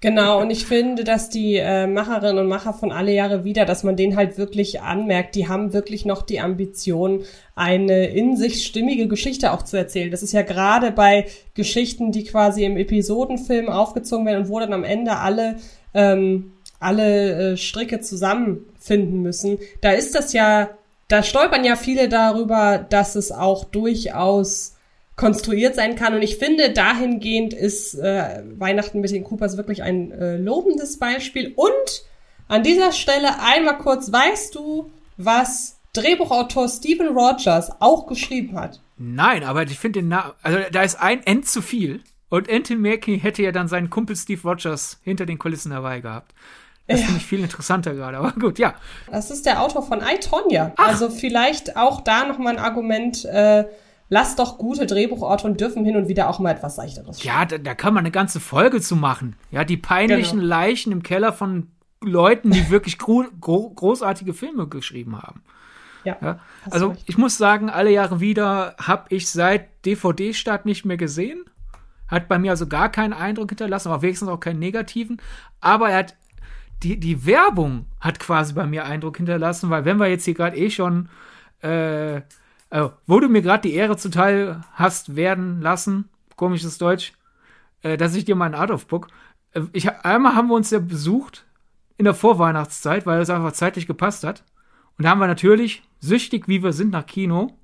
Genau, 0.02 0.40
und 0.40 0.50
ich 0.50 0.66
finde, 0.66 1.04
dass 1.04 1.30
die 1.30 1.54
äh, 1.54 1.86
Macherinnen 1.86 2.38
und 2.38 2.48
Macher 2.48 2.72
von 2.72 2.90
alle 2.90 3.12
Jahre 3.12 3.44
wieder, 3.44 3.64
dass 3.64 3.84
man 3.84 3.94
denen 3.94 4.16
halt 4.16 4.36
wirklich 4.36 4.80
anmerkt, 4.80 5.36
die 5.36 5.46
haben 5.46 5.72
wirklich 5.72 6.04
noch 6.04 6.22
die 6.22 6.40
Ambition, 6.40 7.22
eine 7.54 8.06
in 8.08 8.36
sich 8.36 8.66
stimmige 8.66 9.06
Geschichte 9.06 9.52
auch 9.52 9.62
zu 9.62 9.76
erzählen. 9.76 10.10
Das 10.10 10.24
ist 10.24 10.32
ja 10.32 10.42
gerade 10.42 10.90
bei 10.90 11.26
Geschichten, 11.54 12.10
die 12.10 12.24
quasi 12.24 12.64
im 12.64 12.76
Episodenfilm 12.76 13.68
aufgezogen 13.68 14.26
werden 14.26 14.42
und 14.42 14.48
wo 14.48 14.58
dann 14.58 14.72
am 14.72 14.82
Ende 14.82 15.18
alle 15.18 15.58
ähm, 15.94 16.52
alle 16.80 17.52
äh, 17.52 17.56
Stricke 17.56 18.00
zusammenfinden 18.00 19.22
müssen. 19.22 19.58
Da 19.82 19.92
ist 19.92 20.16
das 20.16 20.32
ja, 20.32 20.70
da 21.06 21.22
stolpern 21.22 21.62
ja 21.62 21.76
viele 21.76 22.08
darüber, 22.08 22.84
dass 22.90 23.14
es 23.14 23.30
auch 23.30 23.62
durchaus 23.64 24.74
konstruiert 25.16 25.74
sein 25.74 25.96
kann. 25.96 26.14
Und 26.14 26.22
ich 26.22 26.36
finde, 26.36 26.72
dahingehend 26.72 27.54
ist 27.54 27.94
äh, 27.94 28.42
Weihnachten 28.58 29.00
mit 29.00 29.10
den 29.10 29.24
Coopers 29.24 29.56
wirklich 29.56 29.82
ein 29.82 30.10
äh, 30.12 30.36
lobendes 30.36 30.98
Beispiel. 30.98 31.52
Und 31.54 32.04
an 32.48 32.62
dieser 32.62 32.92
Stelle 32.92 33.40
einmal 33.40 33.78
kurz, 33.78 34.12
weißt 34.12 34.54
du, 34.54 34.90
was 35.16 35.78
Drehbuchautor 35.92 36.68
Steven 36.68 37.08
Rogers 37.08 37.70
auch 37.80 38.06
geschrieben 38.06 38.58
hat? 38.58 38.80
Nein, 38.96 39.44
aber 39.44 39.62
ich 39.64 39.78
finde 39.78 40.00
den 40.00 40.08
Namen, 40.08 40.32
also 40.42 40.58
da 40.70 40.82
ist 40.82 41.00
ein 41.00 41.24
End 41.26 41.46
zu 41.46 41.60
viel. 41.60 42.00
Und 42.28 42.50
Anthony 42.50 42.78
Mackie 42.80 43.18
hätte 43.18 43.42
ja 43.42 43.52
dann 43.52 43.68
seinen 43.68 43.90
Kumpel 43.90 44.16
Steve 44.16 44.40
Rogers 44.42 44.98
hinter 45.04 45.26
den 45.26 45.38
Kulissen 45.38 45.70
dabei 45.70 46.00
gehabt. 46.00 46.32
Das 46.86 47.00
ja. 47.00 47.06
finde 47.06 47.20
ich 47.20 47.26
viel 47.26 47.40
interessanter 47.40 47.94
gerade, 47.94 48.16
aber 48.16 48.32
gut, 48.32 48.58
ja. 48.58 48.74
Das 49.10 49.30
ist 49.30 49.44
der 49.44 49.62
Autor 49.62 49.82
von 49.82 50.00
I, 50.00 50.18
Tonya. 50.18 50.72
Also 50.76 51.10
vielleicht 51.10 51.76
auch 51.76 52.00
da 52.00 52.26
nochmal 52.26 52.56
ein 52.56 52.62
Argument, 52.62 53.24
äh, 53.26 53.64
Lass 54.12 54.36
doch 54.36 54.58
gute 54.58 54.84
Drehbuchautoren 54.84 55.56
dürfen 55.56 55.86
hin 55.86 55.96
und 55.96 56.06
wieder 56.06 56.28
auch 56.28 56.38
mal 56.38 56.50
etwas 56.50 56.76
seichteres 56.76 57.24
Ja, 57.24 57.46
da, 57.46 57.56
da, 57.56 57.74
kann 57.74 57.94
man 57.94 58.02
eine 58.02 58.10
ganze 58.10 58.40
Folge 58.40 58.82
zu 58.82 58.94
machen. 58.94 59.36
Ja, 59.50 59.64
die 59.64 59.78
peinlichen 59.78 60.40
genau. 60.40 60.50
Leichen 60.50 60.92
im 60.92 61.02
Keller 61.02 61.32
von 61.32 61.68
Leuten, 62.02 62.50
die 62.50 62.68
wirklich 62.68 62.98
gro 62.98 63.24
großartige 63.40 64.34
Filme 64.34 64.68
geschrieben 64.68 65.22
haben. 65.22 65.42
Ja. 66.04 66.18
ja. 66.20 66.40
Also 66.70 66.94
ich 67.06 67.16
muss 67.16 67.38
sagen, 67.38 67.70
alle 67.70 67.90
Jahre 67.90 68.20
wieder 68.20 68.76
habe 68.78 69.06
ich 69.08 69.30
seit 69.30 69.86
DVD-Start 69.86 70.66
nicht 70.66 70.84
mehr 70.84 70.98
gesehen. 70.98 71.46
Hat 72.06 72.28
bei 72.28 72.38
mir 72.38 72.50
also 72.50 72.66
gar 72.66 72.90
keinen 72.90 73.14
Eindruck 73.14 73.48
hinterlassen, 73.48 73.88
aber 73.88 74.02
wenigstens 74.02 74.28
auch 74.28 74.40
keinen 74.40 74.58
negativen. 74.58 75.22
Aber 75.62 75.88
er 75.88 76.00
hat 76.00 76.16
die, 76.82 77.00
die 77.00 77.24
Werbung 77.24 77.86
hat 77.98 78.20
quasi 78.20 78.52
bei 78.52 78.66
mir 78.66 78.84
Eindruck 78.84 79.16
hinterlassen, 79.16 79.70
weil 79.70 79.86
wenn 79.86 79.96
wir 79.96 80.08
jetzt 80.08 80.26
hier 80.26 80.34
gerade 80.34 80.58
eh 80.58 80.68
schon 80.68 81.08
äh, 81.62 82.20
also, 82.72 82.92
wo 83.06 83.20
du 83.20 83.28
mir 83.28 83.42
gerade 83.42 83.68
die 83.68 83.74
Ehre 83.74 83.98
zuteil 83.98 84.62
hast 84.72 85.14
werden 85.14 85.60
lassen, 85.60 86.08
komisches 86.36 86.78
Deutsch, 86.78 87.12
äh, 87.82 87.98
dass 87.98 88.14
ich 88.14 88.24
dir 88.24 88.34
mal 88.34 88.46
ein 88.46 88.54
Art 88.54 88.70
of 88.70 88.86
Book. 88.86 89.08
Äh, 89.52 89.60
ich, 89.74 89.90
einmal 89.90 90.34
haben 90.34 90.48
wir 90.48 90.54
uns 90.54 90.70
ja 90.70 90.78
besucht 90.78 91.44
in 91.98 92.06
der 92.06 92.14
Vorweihnachtszeit, 92.14 93.04
weil 93.04 93.20
es 93.20 93.28
einfach 93.28 93.52
zeitlich 93.52 93.86
gepasst 93.86 94.24
hat. 94.24 94.42
Und 94.96 95.04
da 95.04 95.10
haben 95.10 95.18
wir 95.18 95.26
natürlich, 95.26 95.82
süchtig 96.00 96.48
wie 96.48 96.62
wir 96.62 96.72
sind 96.72 96.92
nach 96.92 97.04
Kino, 97.04 97.58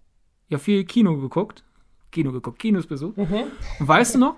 ja 0.51 0.59
viel 0.59 0.85
Kino 0.85 1.17
geguckt. 1.17 1.65
Kino 2.11 2.31
geguckt, 2.31 2.59
Kinos 2.59 2.87
besucht. 2.87 3.17
Mhm. 3.17 3.45
Und 3.81 3.89
weißt 3.89 4.17
du 4.17 4.19
noch, 4.19 4.37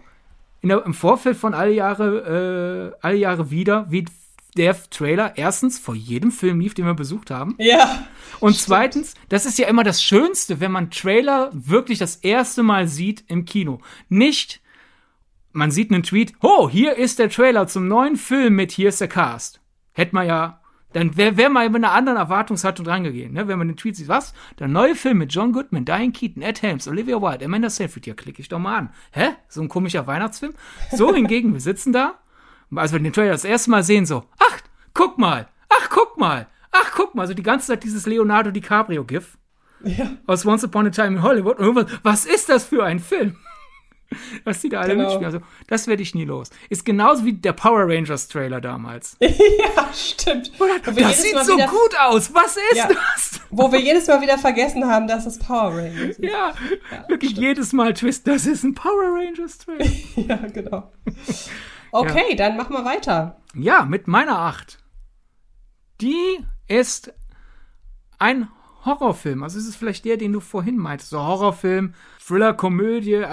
der, 0.62 0.84
im 0.86 0.94
Vorfeld 0.94 1.36
von 1.36 1.52
alle 1.52 1.72
Jahre, 1.72 2.94
äh, 2.94 3.06
alle 3.06 3.16
Jahre 3.16 3.50
wieder, 3.50 3.90
wie 3.90 4.04
der 4.56 4.76
Trailer 4.90 5.36
erstens 5.36 5.78
vor 5.78 5.94
jedem 5.94 6.32
Film 6.32 6.60
lief, 6.60 6.74
den 6.74 6.86
wir 6.86 6.94
besucht 6.94 7.30
haben. 7.30 7.54
Ja. 7.58 8.06
Und 8.40 8.54
stimmt. 8.54 8.66
zweitens, 8.66 9.14
das 9.28 9.46
ist 9.46 9.58
ja 9.58 9.68
immer 9.68 9.84
das 9.84 10.02
Schönste, 10.02 10.60
wenn 10.60 10.72
man 10.72 10.90
Trailer 10.90 11.50
wirklich 11.52 11.98
das 11.98 12.16
erste 12.16 12.62
Mal 12.62 12.88
sieht 12.88 13.24
im 13.28 13.44
Kino. 13.44 13.80
Nicht, 14.08 14.60
man 15.52 15.70
sieht 15.70 15.92
einen 15.92 16.02
Tweet, 16.02 16.34
oh, 16.40 16.68
hier 16.68 16.96
ist 16.96 17.18
der 17.18 17.30
Trailer 17.30 17.66
zum 17.66 17.88
neuen 17.88 18.16
Film 18.16 18.56
mit, 18.56 18.72
hier 18.72 18.88
ist 18.88 19.00
der 19.00 19.08
Cast. 19.08 19.60
Hätte 19.92 20.14
man 20.14 20.26
ja, 20.26 20.60
dann 20.92 21.16
wäre 21.16 21.36
wär 21.36 21.50
mal 21.50 21.68
mit 21.68 21.84
einer 21.84 21.92
anderen 21.92 22.18
Erwartungshaltung 22.18 22.86
rangegangen, 22.86 23.32
ne? 23.32 23.46
Wenn 23.46 23.58
man 23.58 23.68
den 23.68 23.76
Tweet 23.76 23.96
sieht, 23.96 24.08
was? 24.08 24.34
Der 24.58 24.66
neue 24.66 24.96
Film 24.96 25.18
mit 25.18 25.32
John 25.32 25.52
Goodman, 25.52 25.84
Diane 25.84 26.10
Keaton, 26.10 26.42
Ed 26.42 26.62
Helms, 26.62 26.88
Olivia 26.88 27.20
Wilde, 27.22 27.44
Amanda 27.44 27.70
Seyfried, 27.70 28.06
ja, 28.06 28.14
klicke 28.14 28.40
ich 28.42 28.48
doch 28.48 28.58
mal 28.58 28.76
an. 28.76 28.90
Hä? 29.12 29.30
So 29.48 29.60
ein 29.60 29.68
komischer 29.68 30.06
Weihnachtsfilm? 30.06 30.54
So 30.90 31.14
hingegen, 31.14 31.52
wir 31.52 31.60
sitzen 31.60 31.92
da 31.92 32.18
als 32.76 32.92
wir 32.92 33.00
den 33.00 33.12
Trailer 33.12 33.32
das 33.32 33.44
erste 33.44 33.70
Mal 33.70 33.82
sehen, 33.82 34.06
so, 34.06 34.24
ach, 34.38 34.60
guck 34.94 35.18
mal, 35.18 35.48
ach, 35.68 35.88
guck 35.90 36.18
mal, 36.18 36.46
ach, 36.70 36.92
guck 36.94 37.14
mal, 37.14 37.26
so 37.26 37.34
die 37.34 37.42
ganze 37.42 37.68
Zeit 37.68 37.84
dieses 37.84 38.06
Leonardo 38.06 38.50
DiCaprio-GIF. 38.50 39.36
Ja. 39.84 40.10
Aus 40.26 40.44
Once 40.44 40.62
Upon 40.64 40.86
a 40.86 40.90
Time 40.90 41.08
in 41.08 41.22
Hollywood. 41.22 41.58
Und 41.58 41.64
irgendwann, 41.64 41.98
was 42.02 42.26
ist 42.26 42.48
das 42.48 42.64
für 42.64 42.84
ein 42.84 42.98
Film? 42.98 43.36
Was 44.44 44.60
die 44.60 44.68
da 44.68 44.80
alle 44.80 44.94
genau. 44.94 45.04
mitspielen. 45.04 45.24
Also, 45.24 45.40
das 45.68 45.86
werde 45.86 46.02
ich 46.02 46.14
nie 46.14 46.24
los. 46.24 46.50
Ist 46.68 46.84
genauso 46.84 47.24
wie 47.24 47.32
der 47.32 47.52
Power 47.52 47.84
Rangers 47.86 48.26
Trailer 48.28 48.60
damals. 48.60 49.16
ja, 49.20 49.88
stimmt. 49.94 50.50
Oder, 50.58 50.78
das 50.80 51.22
sieht 51.22 51.38
so 51.44 51.56
gut 51.56 51.96
aus. 52.00 52.34
Was 52.34 52.56
ist 52.56 52.76
ja, 52.76 52.88
das? 52.88 53.40
Wo 53.50 53.70
wir 53.70 53.80
jedes 53.80 54.08
Mal 54.08 54.20
wieder 54.20 54.38
vergessen 54.38 54.84
haben, 54.86 55.06
dass 55.06 55.26
es 55.26 55.38
Power 55.38 55.76
Rangers 55.76 56.18
ist. 56.18 56.24
Ja, 56.24 56.54
ja 56.90 57.08
wirklich 57.08 57.32
stimmt. 57.32 57.46
jedes 57.46 57.72
Mal 57.72 57.94
Twist. 57.94 58.26
Das 58.26 58.46
ist 58.46 58.64
ein 58.64 58.74
Power 58.74 59.14
Rangers 59.14 59.58
Trailer. 59.58 59.86
ja, 60.16 60.36
genau. 60.52 60.92
Okay, 61.92 62.30
ja. 62.30 62.36
dann 62.36 62.56
machen 62.56 62.74
wir 62.74 62.84
weiter. 62.84 63.40
Ja, 63.54 63.84
mit 63.84 64.06
meiner 64.06 64.38
Acht. 64.38 64.78
Die 66.00 66.38
ist 66.68 67.12
ein 68.18 68.48
Horrorfilm. 68.84 69.42
Also 69.42 69.58
es 69.58 69.66
ist 69.66 69.76
vielleicht 69.76 70.04
der, 70.04 70.16
den 70.16 70.32
du 70.32 70.40
vorhin 70.40 70.76
meintest. 70.76 71.10
So 71.10 71.20
Horrorfilm, 71.20 71.94
Thriller, 72.24 72.54
Komödie. 72.54 73.24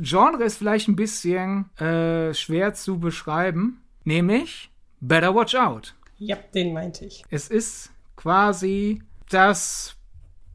Genre 0.00 0.44
ist 0.44 0.58
vielleicht 0.58 0.88
ein 0.88 0.96
bisschen 0.96 1.70
äh, 1.78 2.34
schwer 2.34 2.74
zu 2.74 2.98
beschreiben. 2.98 3.82
Nämlich 4.04 4.70
Better 5.00 5.34
Watch 5.34 5.54
Out. 5.54 5.94
Ja, 6.18 6.36
den 6.54 6.74
meinte 6.74 7.06
ich. 7.06 7.24
Es 7.30 7.48
ist 7.48 7.90
quasi 8.16 9.02
das 9.30 9.96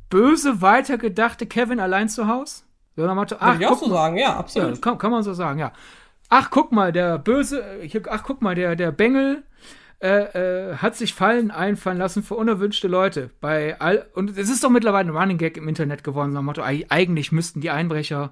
böse, 0.10 0.62
weitergedachte 0.62 1.48
Kevin 1.48 1.80
allein 1.80 2.10
zu 2.10 2.28
Hause. 2.28 2.64
So, 2.96 3.14
Motto, 3.14 3.36
ach, 3.40 3.54
Würde 3.54 3.64
ich 3.64 3.70
auch 3.70 3.80
so 3.80 3.90
sagen, 3.90 4.18
ja, 4.18 4.38
absolut. 4.38 4.76
Ja, 4.76 4.82
kann, 4.82 4.98
kann 4.98 5.12
man 5.12 5.24
so 5.24 5.34
sagen, 5.34 5.60
ja 5.60 5.74
ach 6.30 6.50
guck 6.50 6.72
mal, 6.72 6.92
der 6.92 7.18
böse, 7.18 7.64
ach 8.10 8.24
guck 8.24 8.42
mal, 8.42 8.56
der, 8.56 8.76
der 8.76 8.92
Bengel 8.92 9.44
äh, 10.02 10.72
äh, 10.72 10.76
hat 10.78 10.96
sich 10.96 11.14
Fallen 11.14 11.52
einfallen 11.52 11.98
lassen 11.98 12.24
für 12.24 12.36
unerwünschte 12.36 12.88
Leute. 12.88 13.32
Bei 13.42 13.80
all, 13.80 14.06
und 14.14 14.38
es 14.38 14.50
ist 14.50 14.64
doch 14.64 14.70
mittlerweile 14.70 15.10
ein 15.10 15.16
Running 15.16 15.38
Gag 15.38 15.58
im 15.58 15.68
Internet 15.68 16.04
geworden, 16.04 16.34
so 16.34 16.42
Motto, 16.42 16.62
eigentlich 16.64 17.32
müssten 17.32 17.62
die 17.62 17.70
Einbrecher 17.70 18.32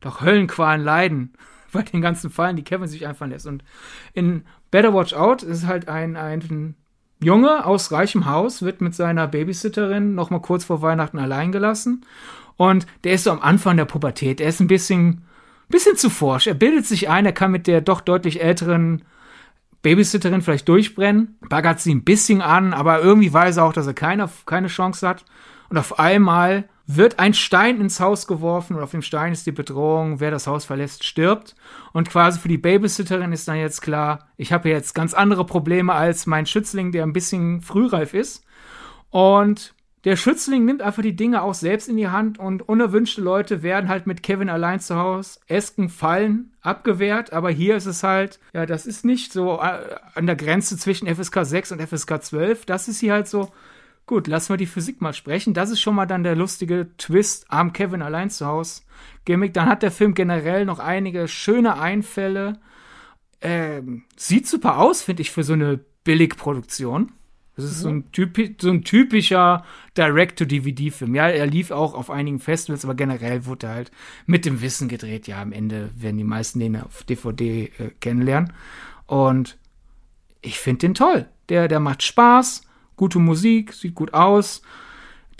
doch 0.00 0.20
Höllenqualen 0.20 0.82
leiden 0.82 1.32
bei 1.72 1.82
den 1.82 2.02
ganzen 2.02 2.30
Fallen, 2.30 2.56
die 2.56 2.64
Kevin 2.64 2.88
sich 2.88 3.06
einfallen 3.06 3.32
lässt. 3.32 3.46
Und 3.46 3.64
in 4.12 4.44
Better 4.70 4.94
Watch 4.94 5.14
Out 5.14 5.42
ist 5.42 5.66
halt 5.66 5.88
ein, 5.88 6.16
ein 6.16 6.76
Junge 7.20 7.64
aus 7.64 7.92
reichem 7.92 8.26
Haus, 8.26 8.62
wird 8.62 8.80
mit 8.80 8.94
seiner 8.94 9.28
Babysitterin 9.28 10.14
noch 10.14 10.30
mal 10.30 10.40
kurz 10.40 10.64
vor 10.64 10.82
Weihnachten 10.82 11.18
allein 11.18 11.52
gelassen. 11.52 12.04
Und 12.56 12.86
der 13.04 13.14
ist 13.14 13.24
so 13.24 13.30
am 13.30 13.40
Anfang 13.40 13.76
der 13.76 13.84
Pubertät. 13.86 14.40
Er 14.40 14.48
ist 14.48 14.60
ein 14.60 14.66
bisschen 14.66 15.24
bisschen 15.72 15.96
zu 15.96 16.08
forsch. 16.08 16.46
Er 16.46 16.54
bildet 16.54 16.86
sich 16.86 17.08
ein, 17.08 17.26
er 17.26 17.32
kann 17.32 17.50
mit 17.50 17.66
der 17.66 17.80
doch 17.80 18.00
deutlich 18.00 18.40
älteren 18.40 19.02
Babysitterin 19.82 20.42
vielleicht 20.42 20.68
durchbrennen, 20.68 21.36
baggert 21.48 21.80
sie 21.80 21.92
ein 21.92 22.04
bisschen 22.04 22.40
an, 22.40 22.72
aber 22.72 23.00
irgendwie 23.00 23.32
weiß 23.32 23.56
er 23.56 23.64
auch, 23.64 23.72
dass 23.72 23.88
er 23.88 23.94
keine, 23.94 24.28
keine 24.46 24.68
Chance 24.68 25.06
hat. 25.06 25.24
Und 25.68 25.76
auf 25.76 25.98
einmal 25.98 26.68
wird 26.86 27.18
ein 27.18 27.34
Stein 27.34 27.80
ins 27.80 27.98
Haus 28.00 28.26
geworfen 28.26 28.76
und 28.76 28.82
auf 28.82 28.90
dem 28.90 29.02
Stein 29.02 29.32
ist 29.32 29.46
die 29.46 29.52
Bedrohung, 29.52 30.20
wer 30.20 30.30
das 30.30 30.46
Haus 30.46 30.64
verlässt, 30.64 31.04
stirbt. 31.04 31.54
Und 31.92 32.08
quasi 32.08 32.38
für 32.38 32.48
die 32.48 32.58
Babysitterin 32.58 33.32
ist 33.32 33.48
dann 33.48 33.56
jetzt 33.56 33.82
klar, 33.82 34.28
ich 34.36 34.52
habe 34.52 34.68
jetzt 34.68 34.94
ganz 34.94 35.14
andere 35.14 35.44
Probleme 35.44 35.92
als 35.92 36.26
mein 36.26 36.46
Schützling, 36.46 36.92
der 36.92 37.04
ein 37.04 37.12
bisschen 37.12 37.60
frühreif 37.60 38.14
ist. 38.14 38.44
Und 39.10 39.74
der 40.04 40.16
Schützling 40.16 40.64
nimmt 40.64 40.82
einfach 40.82 41.02
die 41.02 41.14
Dinge 41.14 41.42
auch 41.42 41.54
selbst 41.54 41.88
in 41.88 41.96
die 41.96 42.08
Hand 42.08 42.38
und 42.38 42.68
unerwünschte 42.68 43.20
Leute 43.20 43.62
werden 43.62 43.88
halt 43.88 44.06
mit 44.06 44.22
Kevin 44.22 44.48
allein 44.48 44.80
zu 44.80 44.96
Hause, 44.96 45.38
Esken 45.46 45.88
fallen, 45.88 46.52
abgewehrt, 46.60 47.32
aber 47.32 47.50
hier 47.50 47.76
ist 47.76 47.86
es 47.86 48.02
halt, 48.02 48.40
ja, 48.52 48.66
das 48.66 48.86
ist 48.86 49.04
nicht 49.04 49.32
so 49.32 49.60
äh, 49.60 49.96
an 50.14 50.26
der 50.26 50.36
Grenze 50.36 50.76
zwischen 50.76 51.06
FSK 51.06 51.44
6 51.44 51.72
und 51.72 51.82
FSK 51.82 52.22
12, 52.22 52.66
das 52.66 52.88
ist 52.88 52.98
hier 52.98 53.12
halt 53.12 53.28
so, 53.28 53.52
gut, 54.06 54.26
lassen 54.26 54.52
wir 54.52 54.56
die 54.56 54.66
Physik 54.66 55.00
mal 55.00 55.12
sprechen, 55.12 55.54
das 55.54 55.70
ist 55.70 55.80
schon 55.80 55.94
mal 55.94 56.06
dann 56.06 56.24
der 56.24 56.34
lustige 56.34 56.88
Twist 56.98 57.46
am 57.48 57.72
Kevin 57.72 58.02
allein 58.02 58.30
zu 58.30 58.46
Hause 58.46 58.82
Gimmick, 59.24 59.54
dann 59.54 59.68
hat 59.68 59.84
der 59.84 59.92
Film 59.92 60.14
generell 60.14 60.64
noch 60.64 60.80
einige 60.80 61.28
schöne 61.28 61.78
Einfälle, 61.78 62.58
ähm, 63.40 64.04
sieht 64.16 64.48
super 64.48 64.78
aus, 64.78 65.02
finde 65.02 65.22
ich, 65.22 65.30
für 65.30 65.44
so 65.44 65.52
eine 65.52 65.78
Billigproduktion. 66.04 67.12
Das 67.56 67.66
ist 67.66 67.78
mhm. 67.78 67.82
so, 67.82 67.88
ein 67.88 68.12
typi 68.12 68.56
so 68.60 68.70
ein 68.70 68.82
typischer 68.82 69.64
Direct-to-DVD-Film. 69.96 71.14
Ja, 71.14 71.28
er 71.28 71.46
lief 71.46 71.70
auch 71.70 71.94
auf 71.94 72.10
einigen 72.10 72.38
Festivals, 72.38 72.84
aber 72.84 72.94
generell 72.94 73.44
wurde 73.44 73.66
er 73.66 73.74
halt 73.74 73.90
mit 74.26 74.46
dem 74.46 74.62
Wissen 74.62 74.88
gedreht. 74.88 75.26
Ja, 75.26 75.42
am 75.42 75.52
Ende 75.52 75.90
werden 75.96 76.16
die 76.16 76.24
meisten 76.24 76.60
den 76.60 76.80
auf 76.80 77.02
DVD 77.04 77.64
äh, 77.78 77.90
kennenlernen. 78.00 78.52
Und 79.06 79.58
ich 80.40 80.58
finde 80.58 80.80
den 80.80 80.94
toll. 80.94 81.28
Der, 81.48 81.68
der 81.68 81.80
macht 81.80 82.02
Spaß, 82.02 82.62
gute 82.96 83.18
Musik, 83.18 83.74
sieht 83.74 83.94
gut 83.94 84.14
aus. 84.14 84.62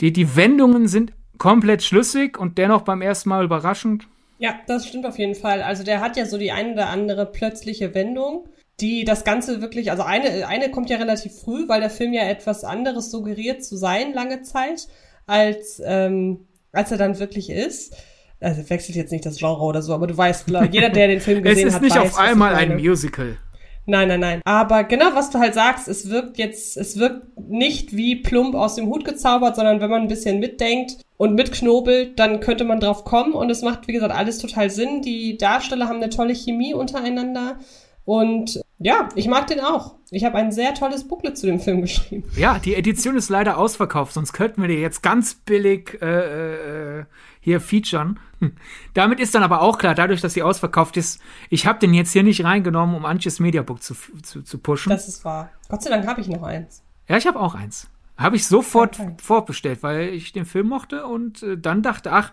Die, 0.00 0.12
die 0.12 0.36
Wendungen 0.36 0.88
sind 0.88 1.12
komplett 1.38 1.82
schlüssig 1.82 2.38
und 2.38 2.58
dennoch 2.58 2.82
beim 2.82 3.02
ersten 3.02 3.30
Mal 3.30 3.44
überraschend. 3.44 4.06
Ja, 4.38 4.54
das 4.66 4.88
stimmt 4.88 5.06
auf 5.06 5.18
jeden 5.18 5.34
Fall. 5.34 5.62
Also 5.62 5.84
der 5.84 6.00
hat 6.00 6.16
ja 6.16 6.26
so 6.26 6.36
die 6.36 6.52
ein 6.52 6.72
oder 6.72 6.88
andere 6.88 7.26
plötzliche 7.26 7.94
Wendung 7.94 8.48
die 8.80 9.04
das 9.04 9.24
Ganze 9.24 9.60
wirklich, 9.60 9.90
also 9.90 10.02
eine, 10.02 10.46
eine 10.46 10.70
kommt 10.70 10.90
ja 10.90 10.96
relativ 10.96 11.32
früh, 11.40 11.68
weil 11.68 11.80
der 11.80 11.90
Film 11.90 12.12
ja 12.12 12.22
etwas 12.22 12.64
anderes 12.64 13.10
suggeriert 13.10 13.64
zu 13.64 13.76
sein, 13.76 14.12
lange 14.12 14.42
Zeit, 14.42 14.88
als, 15.26 15.80
ähm, 15.84 16.46
als 16.72 16.90
er 16.90 16.98
dann 16.98 17.18
wirklich 17.18 17.50
ist. 17.50 17.94
Also 18.40 18.68
wechselt 18.68 18.96
jetzt 18.96 19.12
nicht 19.12 19.24
das 19.24 19.38
Genre 19.38 19.62
oder 19.62 19.82
so, 19.82 19.94
aber 19.94 20.08
du 20.08 20.16
weißt, 20.16 20.46
jeder, 20.72 20.90
der 20.90 21.08
den 21.08 21.20
Film 21.20 21.42
gesehen 21.42 21.66
hat, 21.66 21.68
Es 21.68 21.74
ist 21.74 21.82
nicht 21.82 21.96
weiß, 21.96 22.12
auf 22.12 22.18
einmal 22.18 22.54
ein 22.54 22.76
Musical. 22.76 23.36
Nein, 23.84 24.08
nein, 24.08 24.20
nein. 24.20 24.40
Aber 24.44 24.84
genau, 24.84 25.06
was 25.14 25.30
du 25.30 25.38
halt 25.40 25.54
sagst, 25.54 25.88
es 25.88 26.08
wirkt 26.08 26.38
jetzt, 26.38 26.76
es 26.76 26.98
wirkt 26.98 27.36
nicht 27.36 27.96
wie 27.96 28.16
plump 28.16 28.54
aus 28.54 28.76
dem 28.76 28.86
Hut 28.86 29.04
gezaubert, 29.04 29.56
sondern 29.56 29.80
wenn 29.80 29.90
man 29.90 30.02
ein 30.02 30.08
bisschen 30.08 30.38
mitdenkt 30.38 30.98
und 31.16 31.34
mitknobelt, 31.34 32.18
dann 32.18 32.38
könnte 32.40 32.64
man 32.64 32.78
drauf 32.78 33.04
kommen 33.04 33.32
und 33.32 33.50
es 33.50 33.62
macht, 33.62 33.88
wie 33.88 33.92
gesagt, 33.92 34.14
alles 34.14 34.38
total 34.38 34.70
Sinn. 34.70 35.02
Die 35.02 35.36
Darsteller 35.36 35.88
haben 35.88 35.96
eine 35.96 36.10
tolle 36.10 36.34
Chemie 36.34 36.74
untereinander. 36.74 37.58
Und 38.04 38.60
ja, 38.78 39.08
ich 39.14 39.28
mag 39.28 39.46
den 39.46 39.60
auch. 39.60 39.94
Ich 40.10 40.24
habe 40.24 40.36
ein 40.36 40.50
sehr 40.52 40.74
tolles 40.74 41.06
Booklet 41.06 41.38
zu 41.38 41.46
dem 41.46 41.60
Film 41.60 41.82
geschrieben. 41.82 42.28
Ja, 42.36 42.58
die 42.58 42.74
Edition 42.74 43.16
ist 43.16 43.28
leider 43.30 43.56
ausverkauft, 43.56 44.12
sonst 44.12 44.32
könnten 44.32 44.60
wir 44.60 44.68
die 44.68 44.74
jetzt 44.74 45.02
ganz 45.02 45.34
billig 45.34 45.98
äh, 46.02 46.98
äh, 47.00 47.04
hier 47.40 47.60
featuren. 47.60 48.18
Hm. 48.40 48.52
Damit 48.92 49.20
ist 49.20 49.34
dann 49.34 49.42
aber 49.42 49.62
auch 49.62 49.78
klar, 49.78 49.94
dadurch, 49.94 50.20
dass 50.20 50.34
sie 50.34 50.42
ausverkauft 50.42 50.96
ist, 50.96 51.20
ich 51.48 51.66
habe 51.66 51.78
den 51.78 51.94
jetzt 51.94 52.12
hier 52.12 52.24
nicht 52.24 52.44
reingenommen, 52.44 52.96
um 52.96 53.06
Antjes 53.06 53.40
Mediabook 53.40 53.82
zu, 53.82 53.94
zu, 54.22 54.42
zu 54.42 54.58
pushen. 54.58 54.90
Das 54.90 55.08
ist 55.08 55.24
wahr. 55.24 55.50
Gott 55.68 55.82
sei 55.82 55.90
Dank 55.90 56.06
habe 56.06 56.20
ich 56.20 56.28
noch 56.28 56.42
eins. 56.42 56.82
Ja, 57.08 57.16
ich 57.16 57.26
habe 57.26 57.40
auch 57.40 57.54
eins. 57.54 57.88
Habe 58.18 58.36
ich 58.36 58.46
sofort 58.46 59.00
okay. 59.00 59.14
vorbestellt, 59.22 59.82
weil 59.82 60.08
ich 60.08 60.32
den 60.32 60.44
Film 60.44 60.68
mochte 60.68 61.06
und 61.06 61.42
äh, 61.42 61.56
dann 61.56 61.82
dachte, 61.82 62.12
ach, 62.12 62.32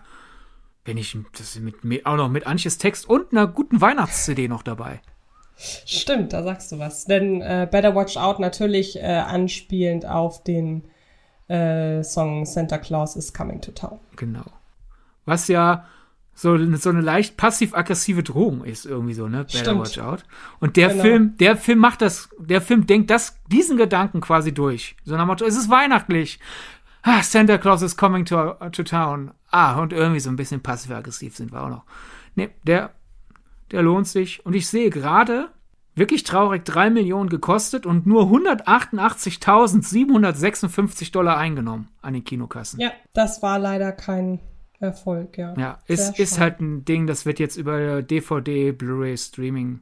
wenn 0.84 0.96
ich 0.96 1.16
das 1.36 1.58
mit, 1.58 2.06
auch 2.06 2.16
noch 2.16 2.28
mit 2.28 2.46
Antjes 2.46 2.78
Text 2.78 3.08
und 3.08 3.32
einer 3.32 3.46
guten 3.46 3.80
Weihnachts-CD 3.80 4.48
noch 4.48 4.62
dabei. 4.62 5.00
Stimmt, 5.86 6.32
da 6.32 6.42
sagst 6.42 6.72
du 6.72 6.78
was. 6.78 7.04
Denn 7.04 7.42
äh, 7.42 7.68
Better 7.70 7.94
Watch 7.94 8.16
Out 8.16 8.38
natürlich 8.38 8.98
äh, 8.98 9.06
anspielend 9.06 10.06
auf 10.06 10.42
den 10.42 10.84
äh, 11.48 12.02
Song 12.02 12.46
Santa 12.46 12.78
Claus 12.78 13.16
is 13.16 13.34
Coming 13.34 13.60
to 13.60 13.72
Town. 13.72 13.98
Genau. 14.16 14.44
Was 15.26 15.48
ja 15.48 15.84
so, 16.34 16.56
so 16.76 16.88
eine 16.88 17.02
leicht 17.02 17.36
passiv-aggressive 17.36 18.22
Drohung 18.22 18.64
ist 18.64 18.86
irgendwie 18.86 19.12
so, 19.12 19.28
ne? 19.28 19.44
Better 19.44 19.58
Stimmt. 19.58 19.80
Watch 19.80 19.98
Out. 19.98 20.24
Und 20.58 20.76
der 20.76 20.88
genau. 20.88 21.02
Film, 21.02 21.36
der 21.36 21.56
Film 21.56 21.78
macht 21.78 22.00
das, 22.00 22.30
der 22.38 22.62
Film 22.62 22.86
denkt 22.86 23.10
das, 23.10 23.38
diesen 23.48 23.76
Gedanken 23.76 24.22
quasi 24.22 24.54
durch. 24.54 24.96
So 25.04 25.16
nach 25.16 25.26
Motto, 25.26 25.44
es 25.44 25.56
ist 25.56 25.68
weihnachtlich. 25.68 26.38
Ah, 27.02 27.22
Santa 27.22 27.58
Claus 27.58 27.82
is 27.82 27.96
coming 27.96 28.24
to, 28.24 28.54
to 28.72 28.82
town. 28.82 29.32
Ah, 29.50 29.78
und 29.80 29.92
irgendwie 29.92 30.20
so 30.20 30.30
ein 30.30 30.36
bisschen 30.36 30.62
passiv-aggressiv 30.62 31.36
sind 31.36 31.52
wir 31.52 31.62
auch 31.62 31.68
noch. 31.68 31.84
Ne, 32.36 32.50
der 32.62 32.90
der 33.72 33.82
lohnt 33.82 34.08
sich. 34.08 34.44
Und 34.44 34.54
ich 34.54 34.68
sehe 34.68 34.90
gerade, 34.90 35.48
wirklich 35.94 36.24
traurig, 36.24 36.64
drei 36.64 36.90
Millionen 36.90 37.28
gekostet 37.28 37.86
und 37.86 38.06
nur 38.06 38.24
188.756 38.24 41.12
Dollar 41.12 41.36
eingenommen 41.36 41.88
an 42.02 42.14
den 42.14 42.24
Kinokassen. 42.24 42.80
Ja, 42.80 42.90
das 43.12 43.42
war 43.42 43.58
leider 43.58 43.92
kein 43.92 44.40
Erfolg, 44.80 45.36
ja. 45.36 45.54
Ja, 45.58 45.78
ist, 45.86 46.18
ist 46.18 46.40
halt 46.40 46.60
ein 46.60 46.84
Ding, 46.84 47.06
das 47.06 47.26
wird 47.26 47.38
jetzt 47.38 47.56
über 47.56 48.02
DVD, 48.02 48.72
Blu-ray, 48.72 49.16
Streaming. 49.16 49.80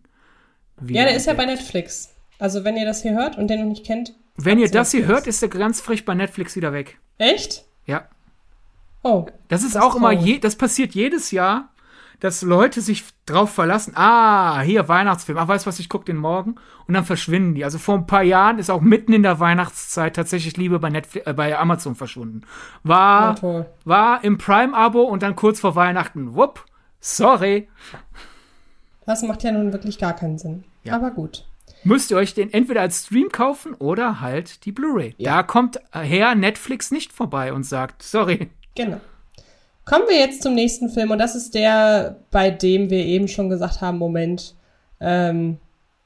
Ja, 0.86 1.04
der 1.04 1.14
ist 1.14 1.26
ja 1.26 1.34
bei 1.34 1.46
Netflix. 1.46 2.14
Also, 2.38 2.64
wenn 2.64 2.76
ihr 2.76 2.86
das 2.86 3.02
hier 3.02 3.14
hört 3.14 3.38
und 3.38 3.48
den 3.48 3.60
noch 3.60 3.68
nicht 3.68 3.86
kennt. 3.86 4.14
Wenn 4.36 4.58
ihr 4.58 4.70
das 4.70 4.90
hier 4.92 5.06
hört, 5.06 5.26
ist 5.26 5.40
der 5.42 5.48
ganz 5.48 5.80
frisch 5.80 6.04
bei 6.04 6.14
Netflix 6.14 6.54
wieder 6.56 6.72
weg. 6.72 6.98
Echt? 7.18 7.64
Ja. 7.86 8.08
Oh. 9.02 9.26
Das 9.48 9.64
ist 9.64 9.74
das 9.74 9.82
auch 9.82 9.96
immer, 9.96 10.12
je, 10.12 10.38
das 10.38 10.54
passiert 10.56 10.94
jedes 10.94 11.32
Jahr 11.32 11.70
dass 12.20 12.42
Leute 12.42 12.80
sich 12.80 13.04
drauf 13.26 13.52
verlassen, 13.52 13.92
ah, 13.96 14.60
hier 14.60 14.88
Weihnachtsfilm, 14.88 15.38
ach, 15.38 15.48
weißt 15.48 15.66
du 15.66 15.68
was, 15.68 15.78
ich 15.78 15.88
guck 15.88 16.04
den 16.04 16.16
morgen 16.16 16.56
und 16.86 16.94
dann 16.94 17.04
verschwinden 17.04 17.54
die. 17.54 17.64
Also 17.64 17.78
vor 17.78 17.96
ein 17.96 18.06
paar 18.06 18.22
Jahren 18.22 18.58
ist 18.58 18.70
auch 18.70 18.80
mitten 18.80 19.12
in 19.12 19.22
der 19.22 19.40
Weihnachtszeit 19.40 20.16
tatsächlich 20.16 20.56
Liebe 20.56 20.78
bei 20.78 20.90
Netflix, 20.90 21.26
äh, 21.26 21.32
bei 21.32 21.56
Amazon 21.56 21.94
verschwunden. 21.94 22.42
War, 22.82 23.36
ja, 23.42 23.66
war 23.84 24.24
im 24.24 24.38
Prime-Abo 24.38 25.02
und 25.02 25.22
dann 25.22 25.36
kurz 25.36 25.60
vor 25.60 25.76
Weihnachten, 25.76 26.34
wupp, 26.34 26.64
sorry. 27.00 27.68
Das 29.06 29.22
macht 29.22 29.42
ja 29.42 29.52
nun 29.52 29.72
wirklich 29.72 29.98
gar 29.98 30.14
keinen 30.14 30.38
Sinn. 30.38 30.64
Ja. 30.82 30.94
Aber 30.96 31.10
gut. 31.10 31.44
Müsst 31.84 32.10
ihr 32.10 32.16
euch 32.16 32.34
den 32.34 32.52
entweder 32.52 32.80
als 32.80 33.06
Stream 33.06 33.28
kaufen 33.30 33.74
oder 33.74 34.20
halt 34.20 34.64
die 34.64 34.72
Blu-ray. 34.72 35.14
Ja. 35.16 35.36
Da 35.36 35.42
kommt 35.44 35.80
her 35.92 36.34
Netflix 36.34 36.90
nicht 36.90 37.12
vorbei 37.12 37.52
und 37.52 37.62
sagt, 37.62 38.02
sorry. 38.02 38.50
Genau. 38.74 39.00
Kommen 39.88 40.04
wir 40.06 40.18
jetzt 40.18 40.42
zum 40.42 40.54
nächsten 40.54 40.90
Film 40.90 41.12
und 41.12 41.18
das 41.18 41.34
ist 41.34 41.54
der, 41.54 42.20
bei 42.30 42.50
dem 42.50 42.90
wir 42.90 43.06
eben 43.06 43.26
schon 43.26 43.48
gesagt 43.48 43.80
haben, 43.80 43.96
Moment, 43.96 44.54
ähm, 45.00 45.56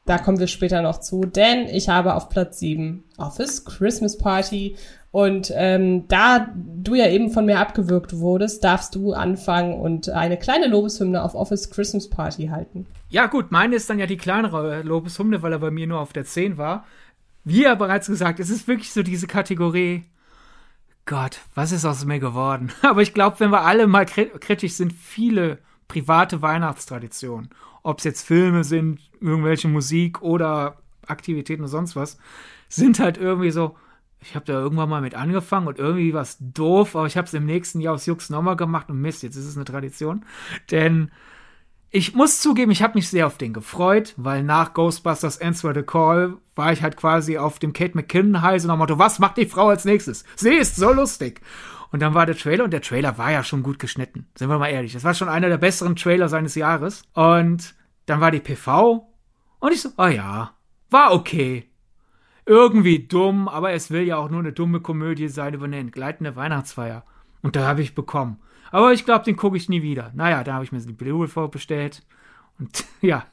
da 0.05 0.19
kommen 0.19 0.39
wir 0.39 0.47
später 0.47 0.83
noch 0.83 1.01
zu, 1.01 1.23
denn 1.23 1.67
ich 1.67 1.89
habe 1.89 2.15
auf 2.15 2.29
Platz 2.29 2.61
7 2.61 3.03
Office 3.19 3.65
Christmas 3.65 4.17
Party 4.17 4.77
und 5.11 5.53
ähm, 5.57 6.07
da 6.07 6.47
du 6.55 6.95
ja 6.95 7.09
eben 7.09 7.33
von 7.33 7.45
mir 7.45 7.59
abgewürgt 7.59 8.17
wurdest, 8.21 8.63
darfst 8.63 8.95
du 8.95 9.15
anfangen 9.15 9.75
und 9.75 10.09
eine 10.11 10.37
kleine 10.37 10.69
Lobeshymne 10.69 11.21
auf 11.21 11.35
Office 11.35 11.69
Christmas 11.69 12.09
Party 12.09 12.47
halten. 12.53 12.87
Ja 13.11 13.27
gut, 13.27 13.51
meine 13.51 13.75
ist 13.75 13.91
dann 13.91 13.99
ja 13.99 14.07
die 14.07 14.17
kleinere 14.17 14.83
Lobeshymne, 14.83 15.43
weil 15.43 15.55
er 15.55 15.59
bei 15.59 15.73
mir 15.73 15.89
nur 15.89 15.99
auf 15.99 16.13
der 16.13 16.25
10 16.25 16.57
war. 16.57 16.87
Wie 17.43 17.65
ja 17.65 17.75
bereits 17.75 18.07
gesagt, 18.07 18.39
es 18.39 18.49
ist 18.49 18.69
wirklich 18.69 18.93
so 18.93 19.03
diese 19.03 19.27
Kategorie 19.27 20.05
Gott, 21.05 21.41
was 21.55 21.73
ist 21.73 21.85
aus 21.85 22.05
mir 22.05 22.21
geworden? 22.21 22.71
Aber 22.83 23.03
ich 23.03 23.15
glaube, 23.15 23.41
wenn 23.41 23.51
wir 23.51 23.63
alle 23.63 23.87
mal 23.87 24.07
kritisch 24.07 24.75
sind, 24.75 24.93
viele 24.93 25.59
private 25.89 26.43
Weihnachtstraditionen, 26.43 27.51
ob 27.83 27.99
es 27.99 28.05
jetzt 28.05 28.27
Filme 28.27 28.65
sind, 28.65 29.01
irgendwelche 29.21 29.69
Musik 29.69 30.23
oder 30.23 30.79
Aktivitäten 31.07 31.63
und 31.63 31.69
sonst 31.69 31.97
was, 31.97 32.19
sind 32.69 33.01
halt 33.01 33.19
irgendwie 33.19 33.51
so, 33.51 33.77
ich 34.21 34.37
habe 34.37 34.45
da 34.45 34.55
irgendwann 34.55 34.89
mal 34.89 35.01
mit 35.01 35.15
angefangen 35.15 35.67
und 35.67 35.79
irgendwie 35.79 36.15
war 36.15 36.23
es 36.23 36.39
doof, 36.41 36.95
aber 36.95 37.07
ich 37.07 37.17
habe 37.17 37.27
es 37.27 37.35
im 37.35 37.45
nächsten 37.45 37.81
Jahr 37.81 37.95
aus 37.95 38.07
Jux 38.07 38.31
nochmal 38.31 38.57
gemacht 38.57 38.89
und 38.89 39.01
Mist, 39.01 39.25
jetzt 39.25 39.37
ist 39.37 39.47
es 39.47 39.57
eine 39.57 39.65
Tradition. 39.65 40.25
Denn 40.71 41.11
ich 41.91 42.15
muss 42.15 42.41
zugeben, 42.41 42.71
ich 42.71 42.83
habe 42.83 42.95
mich 42.95 43.09
sehr 43.09 43.27
auf 43.27 43.37
den 43.37 43.53
gefreut, 43.53 44.15
weil 44.17 44.45
nach 44.45 44.73
Ghostbusters 44.73 45.41
Answer 45.41 45.75
the 45.75 45.83
Call 45.83 46.39
war 46.55 46.73
ich 46.73 46.83
halt 46.83 46.97
quasi 46.97 47.39
auf 47.39 47.59
dem 47.59 47.73
Kate 47.73 47.97
McKinnon 47.97 48.43
Hals 48.43 48.65
und 48.65 48.69
nach 48.69 48.77
Motto, 48.77 48.99
was 48.99 49.19
macht 49.19 49.37
die 49.37 49.47
Frau 49.47 49.69
als 49.69 49.85
nächstes? 49.85 50.25
Sie 50.37 50.55
ist 50.55 50.77
so 50.77 50.93
lustig. 50.93 51.41
Und 51.91 52.01
dann 52.01 52.15
war 52.15 52.25
der 52.25 52.37
Trailer 52.37 52.65
und 52.65 52.73
der 52.73 52.81
Trailer 52.81 53.19
war 53.19 53.31
ja 53.31 53.45
schon 53.45 53.63
gut 53.63 53.79
geschnitten. 53.79 54.27
Sind 54.35 54.49
wir 54.49 54.59
mal 54.59 54.69
ehrlich. 54.69 54.95
Das 54.95 55.05
war 55.05 55.15
schon 55.15 55.29
einer 55.29 55.49
der 55.49 55.59
besseren 55.59 55.95
Trailer 55.95 56.29
seines 56.29 56.55
Jahres. 56.55 57.03
Und 57.13 57.75
dann 58.07 58.21
war 58.21 58.31
die 58.31 58.41
PV 58.41 59.07
und 59.61 59.73
ich 59.73 59.83
so, 59.83 59.91
oh 59.99 60.07
ja, 60.07 60.53
war 60.91 61.13
okay. 61.13 61.71
Irgendwie 62.47 63.07
dumm, 63.07 63.47
aber 63.47 63.73
es 63.73 63.91
will 63.91 64.03
ja 64.03 64.17
auch 64.17 64.31
nur 64.31 64.41
eine 64.41 64.53
dumme 64.53 64.81
Komödie 64.81 65.29
sein 65.29 65.55
über 65.55 65.67
eine 65.67 65.79
entgleitende 65.79 66.35
Weihnachtsfeier. 66.35 67.05
Und 67.43 67.57
da 67.57 67.67
habe 67.67 67.83
ich 67.83 67.95
bekommen. 67.95 68.41
Aber 68.71 68.93
ich 68.93 69.05
glaube, 69.05 69.25
den 69.25 69.37
gucke 69.37 69.57
ich 69.57 69.69
nie 69.69 69.83
wieder. 69.83 70.11
Naja, 70.15 70.43
da 70.43 70.55
habe 70.55 70.65
ich 70.65 70.73
mir 70.73 70.81
die 70.81 70.93
Blu-ray 70.93 71.29
vorbestellt. 71.29 72.03
Und 72.59 72.85
ja, 73.03 73.27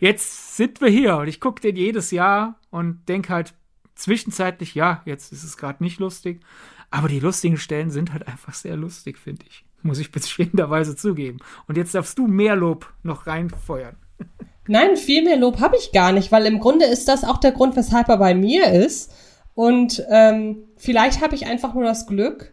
jetzt 0.00 0.56
sind 0.56 0.80
wir 0.80 0.88
hier 0.88 1.16
und 1.16 1.28
ich 1.28 1.40
gucke 1.40 1.60
den 1.60 1.76
jedes 1.76 2.10
Jahr 2.10 2.58
und 2.70 3.08
denke 3.08 3.32
halt 3.32 3.54
zwischenzeitlich, 3.94 4.74
ja, 4.74 5.02
jetzt 5.04 5.32
ist 5.32 5.44
es 5.44 5.56
gerade 5.56 5.82
nicht 5.82 6.00
lustig. 6.00 6.40
Aber 6.90 7.08
die 7.08 7.20
lustigen 7.20 7.56
Stellen 7.56 7.90
sind 7.90 8.12
halt 8.12 8.26
einfach 8.28 8.54
sehr 8.54 8.76
lustig, 8.76 9.18
finde 9.18 9.44
ich. 9.48 9.64
Muss 9.82 9.98
ich 9.98 10.12
beschwingenderweise 10.12 10.94
zugeben. 10.94 11.38
Und 11.66 11.76
jetzt 11.76 11.94
darfst 11.94 12.18
du 12.18 12.26
mehr 12.26 12.54
Lob 12.54 12.92
noch 13.02 13.26
reinfeuern. 13.26 13.96
Nein, 14.68 14.96
viel 14.96 15.24
mehr 15.24 15.38
Lob 15.38 15.60
habe 15.60 15.76
ich 15.76 15.92
gar 15.92 16.12
nicht, 16.12 16.30
weil 16.30 16.46
im 16.46 16.60
Grunde 16.60 16.84
ist 16.84 17.08
das 17.08 17.24
auch 17.24 17.38
der 17.38 17.52
Grund, 17.52 17.74
weshalb 17.74 18.08
er 18.08 18.18
bei 18.18 18.34
mir 18.34 18.72
ist. 18.72 19.12
Und 19.54 20.04
ähm, 20.08 20.58
vielleicht 20.76 21.20
habe 21.20 21.34
ich 21.34 21.46
einfach 21.46 21.74
nur 21.74 21.84
das 21.84 22.06
Glück, 22.06 22.52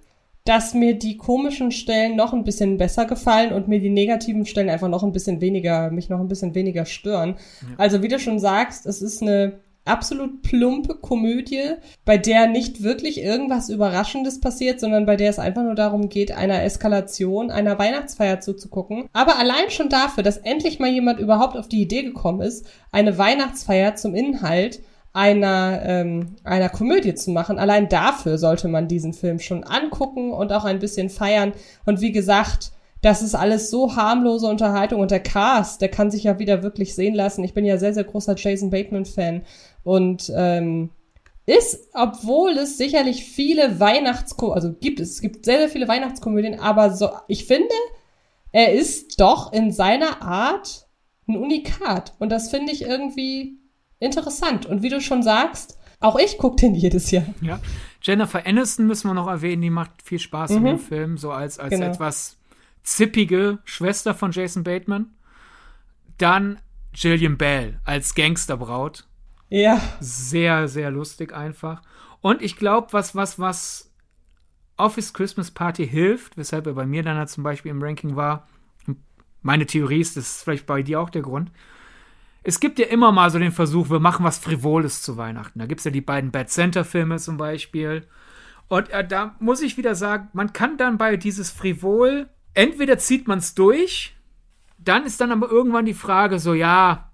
dass 0.50 0.74
mir 0.74 0.95
die 0.95 1.16
komischen 1.16 1.72
Stellen 1.72 2.16
noch 2.16 2.34
ein 2.34 2.43
bisschen 2.43 2.78
besser 2.80 3.06
gefallen 3.06 3.54
und 3.54 3.68
mir 3.68 3.80
die 3.80 3.91
negativen 3.91 4.47
Stellen 4.47 4.72
einfach 4.72 4.88
noch 4.88 5.04
ein 5.04 5.12
bisschen 5.12 5.41
weniger, 5.41 5.91
mich 5.91 6.10
noch 6.10 6.20
ein 6.20 6.28
bisschen 6.28 6.56
weniger 6.56 6.88
stören. 6.88 7.36
Ja. 7.62 7.68
Also 7.78 8.02
wie 8.02 8.08
du 8.08 8.18
schon 8.18 8.39
sagst, 8.39 8.88
es 8.88 9.04
ist 9.04 9.22
eine 9.22 9.60
absolut 9.86 10.41
plumpe 10.41 10.95
Komödie, 10.95 11.76
bei 12.04 12.18
der 12.18 12.47
nicht 12.47 12.82
wirklich 12.82 13.22
irgendwas 13.22 13.70
Überraschendes 13.70 14.39
passiert, 14.39 14.80
sondern 14.80 15.06
bei 15.06 15.18
der 15.18 15.30
es 15.30 15.38
einfach 15.38 15.62
nur 15.62 15.76
darum 15.76 16.10
geht, 16.10 16.32
einer 16.32 16.64
Eskalation 16.64 17.52
einer 17.52 17.78
Weihnachtsfeier 17.78 18.39
zuzugucken. 18.39 19.08
Aber 19.14 19.38
allein 19.38 19.70
schon 19.70 19.89
dafür, 19.89 20.24
dass 20.24 20.38
endlich 20.38 20.80
mal 20.80 20.89
jemand 20.89 21.20
überhaupt 21.20 21.58
auf 21.58 21.68
die 21.68 21.84
Idee 21.84 22.02
gekommen 22.02 22.41
ist, 22.41 22.66
eine 22.91 23.20
Weihnachtsfeier 23.20 23.95
zum 23.97 24.16
Inhalt 24.16 24.82
einer, 25.14 25.82
ähm, 25.84 26.36
einer 26.43 26.70
Komödie 26.70 27.16
zu 27.16 27.32
machen. 27.32 27.57
Allein 27.57 27.89
dafür 27.89 28.38
sollte 28.38 28.68
man 28.68 28.88
diesen 28.88 29.14
Film 29.14 29.39
schon 29.39 29.64
angucken 29.64 30.32
und 30.32 30.53
auch 30.53 30.66
ein 30.66 30.80
bisschen 30.80 31.10
feiern. 31.10 31.53
Und 31.86 32.01
wie 32.01 32.12
gesagt, 32.12 32.72
das 33.01 33.22
ist 33.22 33.36
alles 33.36 33.70
so 33.70 33.95
harmlose 33.95 34.47
Unterhaltung 34.47 34.99
und 34.99 35.12
der 35.12 35.22
Cast, 35.22 35.82
der 35.82 35.89
kann 35.89 36.12
sich 36.12 36.24
ja 36.24 36.38
wieder 36.38 36.64
wirklich 36.64 36.95
sehen 36.95 37.16
lassen. 37.16 37.43
Ich 37.43 37.53
bin 37.53 37.66
ja 37.66 37.78
sehr, 37.78 37.93
sehr 37.93 38.03
großer 38.03 38.36
Jason 38.38 38.70
Bateman-Fan 38.70 39.43
und 39.84 40.32
ähm, 40.36 40.89
ist, 41.45 41.88
obwohl 41.93 42.51
es 42.51 42.78
sicherlich 42.78 43.24
viele 43.24 43.80
Weihnachtskomödien, 43.80 44.55
also 44.64 44.78
gibt 44.80 44.99
es, 44.99 45.12
es 45.12 45.22
gibt 45.22 45.45
sehr, 45.45 45.57
sehr 45.60 45.70
viele 45.70 45.88
Weihnachtskomödien, 45.88 46.60
aber 46.60 46.93
so, 46.93 47.10
ich 47.28 47.45
finde, 47.45 47.74
er 48.51 48.74
ist 48.74 49.20
doch 49.20 49.53
in 49.53 49.72
seiner 49.72 50.22
Art 50.22 50.88
ein 51.28 51.38
Unikat. 51.38 52.14
Und 52.20 52.32
das 52.32 52.49
finde 52.49 52.72
ich 52.74 52.82
irgendwie 52.82 53.59
interessant. 54.00 54.66
Und 54.66 54.82
wie 54.82 54.89
du 54.89 55.02
schon 55.02 55.24
sagst, 55.24 55.78
auch 56.00 56.18
ich 56.18 56.38
gucke 56.38 56.58
den 56.58 56.76
jedes 56.76 57.12
Jahr. 57.12 57.26
Ja. 57.41 57.60
Jennifer 58.02 58.45
Aniston 58.45 58.88
müssen 58.88 59.10
wir 59.10 59.14
noch 59.14 59.28
erwähnen, 59.28 59.62
die 59.62 59.70
macht 59.70 60.02
viel 60.02 60.20
Spaß 60.20 60.52
mhm. 60.52 60.58
in 60.58 60.64
dem 60.66 60.80
Film, 60.80 61.18
so 61.18 61.32
als, 61.32 61.60
als 61.60 61.72
genau. 61.72 61.88
etwas 61.88 62.38
zippige 62.84 63.60
Schwester 63.66 64.14
von 64.14 64.32
Jason 64.32 64.64
Bateman. 64.64 65.14
Dann 66.18 66.60
Gillian 66.93 67.38
Bell 67.38 67.80
als 67.84 68.16
Gangsterbraut. 68.16 69.06
Ja. 69.50 69.82
Sehr, 70.00 70.68
sehr 70.68 70.91
lustig 70.91 71.34
einfach. 71.34 71.82
Und 72.22 72.41
ich 72.41 72.56
glaube, 72.56 72.88
was, 72.91 73.16
was, 73.16 73.39
was 73.39 73.91
Office 74.78 75.14
Christmas 75.14 75.52
Party 75.52 75.88
hilft, 75.88 76.38
weshalb 76.38 76.68
er 76.68 76.74
bei 76.74 76.86
mir 76.86 77.04
dann 77.04 77.18
halt 77.18 77.30
zum 77.30 77.43
Beispiel 77.43 77.72
im 77.72 77.82
Ranking 77.82 78.16
war, 78.16 78.47
meine 79.41 79.66
Theorie 79.66 80.02
ist, 80.02 80.18
das 80.18 80.38
ist 80.38 80.43
vielleicht 80.43 80.66
bei 80.66 80.84
dir 80.84 81.00
auch 81.00 81.10
der 81.10 81.22
Grund. 81.22 81.52
Es 82.50 82.60
gibt 82.60 82.80
ja 82.80 82.88
immer 82.88 83.12
mal 83.12 83.30
so 83.30 83.38
den 83.38 83.52
Versuch, 83.52 83.91
wir 83.91 84.00
machen 84.00 84.26
was 84.26 84.39
Frivoles 84.39 85.04
zu 85.04 85.18
Weihnachten. 85.18 85.60
Da 85.60 85.68
gibt 85.68 85.82
es 85.82 85.86
ja 85.86 85.91
die 85.91 86.02
beiden 86.02 86.32
Bad 86.32 86.50
Center-Filme 86.50 87.18
zum 87.18 87.38
Beispiel. 87.38 88.08
Und 88.68 88.89
äh, 88.89 89.08
da 89.08 89.36
muss 89.39 89.62
ich 89.62 89.78
wieder 89.78 89.93
sagen, 89.93 90.30
man 90.34 90.52
kann 90.52 90.76
dann 90.76 90.97
bei 90.97 91.16
dieses 91.16 91.52
Frivol, 91.52 92.28
entweder 92.56 92.97
zieht 92.97 93.28
man 93.28 93.38
es 93.38 93.54
durch, 93.54 94.16
dann 94.80 95.06
ist 95.06 95.22
dann 95.22 95.32
aber 95.32 95.52
irgendwann 95.52 95.86
die 95.86 95.93
Frage 95.93 96.39
so, 96.39 96.56
ja, 96.56 97.12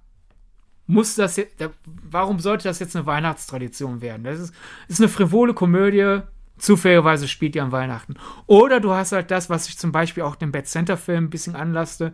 muss 0.88 1.16
das 1.16 1.36
jetzt, 1.36 1.62
warum 1.84 2.40
sollte 2.40 2.70
das 2.70 2.80
jetzt 2.80 2.96
eine 2.96 3.06
Weihnachtstradition 3.06 4.00
werden? 4.00 4.24
Das 4.24 4.40
ist, 4.40 4.54
ist 4.88 5.02
eine 5.02 5.10
frivole 5.10 5.54
Komödie, 5.54 6.22
zufälligerweise 6.58 7.28
spielt 7.28 7.56
die 7.56 7.62
an 7.62 7.74
Weihnachten. 7.74 8.16
Oder 8.48 8.80
du 8.80 8.94
hast 8.94 9.12
halt 9.12 9.32
das, 9.32 9.50
was 9.50 9.68
ich 9.68 9.78
zum 9.78 9.92
Beispiel 9.92 10.24
auch 10.24 10.38
dem 10.38 10.54
Bad 10.54 10.68
Center 10.68 10.96
Film 10.96 11.26
ein 11.26 11.30
bisschen 11.30 11.58
anlasste, 11.58 12.14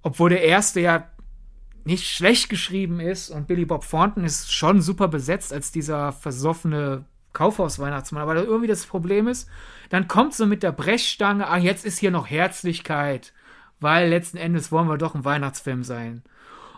obwohl 0.00 0.30
der 0.30 0.44
erste 0.44 0.80
ja 0.80 1.11
nicht 1.84 2.08
schlecht 2.08 2.48
geschrieben 2.48 3.00
ist 3.00 3.30
und 3.30 3.46
Billy 3.46 3.64
Bob 3.64 3.88
Thornton 3.88 4.24
ist 4.24 4.52
schon 4.52 4.80
super 4.80 5.08
besetzt 5.08 5.52
als 5.52 5.72
dieser 5.72 6.12
versoffene 6.12 7.04
Kaufhaus-Weihnachtsmann. 7.32 8.22
Aber 8.22 8.36
irgendwie 8.36 8.68
das 8.68 8.86
Problem 8.86 9.28
ist, 9.28 9.48
dann 9.90 10.08
kommt 10.08 10.34
so 10.34 10.46
mit 10.46 10.62
der 10.62 10.72
Brechstange, 10.72 11.48
ah, 11.48 11.58
jetzt 11.58 11.84
ist 11.84 11.98
hier 11.98 12.10
noch 12.10 12.28
Herzlichkeit, 12.28 13.32
weil 13.80 14.08
letzten 14.08 14.36
Endes 14.36 14.70
wollen 14.70 14.88
wir 14.88 14.98
doch 14.98 15.14
ein 15.14 15.24
Weihnachtsfilm 15.24 15.82
sein. 15.82 16.22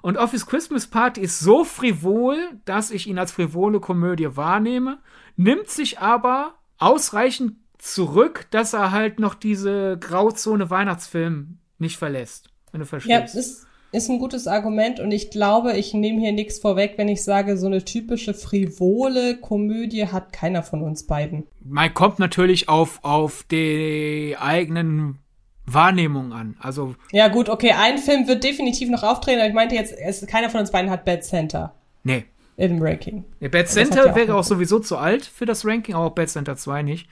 Und 0.03 0.19
Office 0.19 0.47
Christmas 0.47 0.87
Party 0.87 1.21
ist 1.23 1.41
so 1.41 1.65
frivol, 1.65 2.37
dass 2.67 2.91
ich 2.91 3.07
ihn 3.07 3.19
als 3.19 3.33
frivole 3.33 3.81
Komödie 3.81 4.37
wahrnehme, 4.37 4.99
nimmt 5.37 5.69
sich 5.69 5.99
aber 5.99 6.55
ausreichend 6.79 7.55
zurück, 7.79 8.47
dass 8.51 8.75
er 8.75 8.91
halt 8.91 9.19
noch 9.19 9.35
diese 9.35 9.97
Grauzone 9.99 10.69
Weihnachtsfilm 10.71 11.59
nicht 11.79 11.97
verlässt. 11.97 12.51
Wenn 12.71 12.81
du 12.81 12.87
verstehst. 12.87 13.35
Ja, 13.35 13.41
ist, 13.41 13.67
ist 13.95 14.11
ein 14.11 14.19
gutes 14.19 14.47
Argument 14.47 15.01
und 15.01 15.11
ich 15.13 15.31
glaube, 15.31 15.73
ich 15.75 15.95
nehme 15.95 16.21
hier 16.21 16.33
nichts 16.33 16.59
vorweg, 16.59 16.95
wenn 16.97 17.09
ich 17.09 17.23
sage, 17.23 17.57
so 17.57 17.67
eine 17.67 17.85
typische 17.85 18.35
frivole 18.35 19.37
Komödie 19.37 20.07
hat 20.09 20.33
keiner 20.33 20.63
von 20.63 20.83
uns 20.83 21.07
beiden. 21.07 21.47
Man 21.65 21.95
kommt 21.95 22.19
natürlich 22.19 22.69
auf, 22.69 22.99
auf 23.03 23.45
die 23.51 24.37
eigenen 24.39 25.19
Wahrnehmung 25.67 26.33
an. 26.33 26.57
Also 26.61 26.95
ja 27.13 27.29
gut, 27.29 27.49
okay, 27.49 27.73
ein 27.73 27.99
Film 27.99 28.27
wird 28.29 28.45
definitiv 28.45 28.91
noch 28.91 29.03
auftreten, 29.03 29.39
aber 29.39 29.49
ich 29.49 29.55
meinte 29.55 29.75
jetzt, 29.75 29.95
es, 29.97 30.27
keiner 30.27 30.51
von 30.51 30.61
uns 30.61 30.71
beiden 30.71 30.91
hat 30.91 31.05
Bad 31.05 31.25
Center. 31.25 31.75
Nee. 32.03 32.25
Im 32.57 32.81
Ranking. 32.81 33.25
Ja, 33.41 33.49
Bad 33.49 33.69
Center 33.69 34.07
ja 34.07 34.15
wäre 34.15 34.37
auch 34.37 34.45
sowieso 34.45 34.79
zu 34.79 34.97
alt 34.97 35.25
für 35.25 35.47
das 35.47 35.65
Ranking, 35.65 35.95
aber 35.95 36.07
auch 36.07 36.15
Bad 36.15 36.29
Center 36.29 36.57
2 36.57 36.83
nicht. 36.83 37.09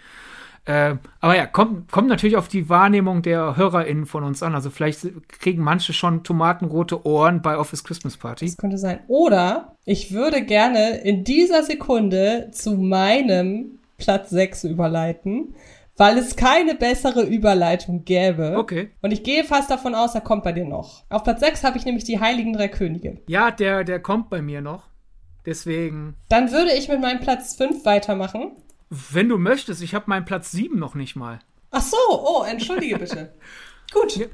Äh, 0.64 0.96
aber 1.20 1.36
ja, 1.36 1.46
kommt, 1.46 1.90
kommt 1.90 2.08
natürlich 2.08 2.36
auf 2.36 2.46
die 2.46 2.68
Wahrnehmung 2.68 3.22
der 3.22 3.56
HörerInnen 3.56 4.06
von 4.06 4.22
uns 4.22 4.42
an. 4.42 4.54
Also 4.54 4.70
vielleicht 4.70 5.06
kriegen 5.28 5.62
manche 5.62 5.92
schon 5.92 6.22
tomatenrote 6.22 7.04
Ohren 7.04 7.42
bei 7.42 7.58
Office 7.58 7.82
Christmas 7.82 8.16
Party. 8.16 8.46
Das 8.46 8.56
könnte 8.56 8.78
sein. 8.78 9.00
Oder 9.08 9.76
ich 9.84 10.12
würde 10.12 10.42
gerne 10.42 10.98
in 10.98 11.24
dieser 11.24 11.64
Sekunde 11.64 12.50
zu 12.52 12.76
meinem 12.76 13.78
Platz 13.98 14.30
6 14.30 14.64
überleiten, 14.64 15.54
weil 15.96 16.16
es 16.18 16.36
keine 16.36 16.76
bessere 16.76 17.22
Überleitung 17.22 18.04
gäbe. 18.04 18.56
Okay. 18.56 18.90
Und 19.02 19.12
ich 19.12 19.24
gehe 19.24 19.44
fast 19.44 19.70
davon 19.70 19.94
aus, 19.94 20.14
er 20.14 20.20
kommt 20.20 20.44
bei 20.44 20.52
dir 20.52 20.64
noch. 20.64 21.04
Auf 21.08 21.24
Platz 21.24 21.40
6 21.40 21.64
habe 21.64 21.78
ich 21.78 21.84
nämlich 21.84 22.04
die 22.04 22.20
Heiligen 22.20 22.52
Drei 22.52 22.68
Könige. 22.68 23.18
Ja, 23.26 23.50
der, 23.50 23.82
der 23.82 24.00
kommt 24.00 24.30
bei 24.30 24.40
mir 24.40 24.60
noch. 24.60 24.84
Deswegen. 25.44 26.14
Dann 26.28 26.52
würde 26.52 26.72
ich 26.72 26.88
mit 26.88 27.00
meinem 27.00 27.20
Platz 27.20 27.56
5 27.56 27.84
weitermachen. 27.84 28.52
Wenn 29.10 29.30
du 29.30 29.38
möchtest, 29.38 29.80
ich 29.80 29.94
habe 29.94 30.04
meinen 30.08 30.26
Platz 30.26 30.52
7 30.52 30.78
noch 30.78 30.94
nicht 30.94 31.16
mal. 31.16 31.38
Ach 31.70 31.80
so, 31.80 31.96
oh, 32.08 32.44
entschuldige 32.44 32.98
bitte. 32.98 33.32
Gut. 33.92 34.16
Ja, 34.16 34.26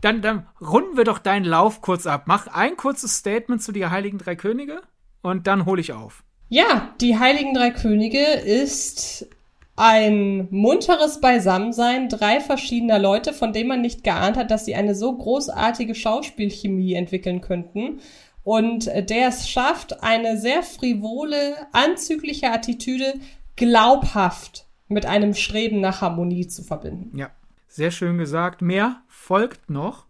dann, 0.00 0.22
dann 0.22 0.46
runden 0.60 0.96
wir 0.96 1.02
doch 1.02 1.18
deinen 1.18 1.44
Lauf 1.44 1.80
kurz 1.80 2.06
ab. 2.06 2.24
Mach 2.26 2.46
ein 2.46 2.76
kurzes 2.76 3.16
Statement 3.16 3.60
zu 3.60 3.72
die 3.72 3.86
Heiligen 3.86 4.18
Drei 4.18 4.36
Könige 4.36 4.82
und 5.22 5.48
dann 5.48 5.66
hole 5.66 5.80
ich 5.80 5.92
auf. 5.92 6.22
Ja, 6.48 6.94
die 7.00 7.18
Heiligen 7.18 7.54
Drei 7.54 7.70
Könige 7.70 8.24
ist 8.24 9.26
ein 9.74 10.46
munteres 10.50 11.20
Beisammensein 11.20 12.08
drei 12.08 12.40
verschiedener 12.40 13.00
Leute, 13.00 13.32
von 13.32 13.52
denen 13.52 13.68
man 13.68 13.80
nicht 13.80 14.04
geahnt 14.04 14.36
hat, 14.36 14.52
dass 14.52 14.64
sie 14.64 14.76
eine 14.76 14.94
so 14.94 15.16
großartige 15.16 15.96
Schauspielchemie 15.96 16.94
entwickeln 16.94 17.40
könnten 17.40 18.00
und 18.48 18.86
der 18.86 19.28
es 19.28 19.48
schafft, 19.48 20.02
eine 20.02 20.38
sehr 20.38 20.62
frivole, 20.62 21.54
anzügliche 21.72 22.50
Attitüde 22.50 23.12
glaubhaft 23.58 24.66
mit 24.88 25.04
einem 25.04 25.34
Streben 25.34 25.80
nach 25.80 26.00
Harmonie 26.00 26.46
zu 26.46 26.62
verbinden. 26.62 27.16
Ja, 27.16 27.30
sehr 27.66 27.90
schön 27.90 28.16
gesagt. 28.16 28.62
Mehr 28.62 29.02
folgt 29.08 29.68
noch. 29.68 30.06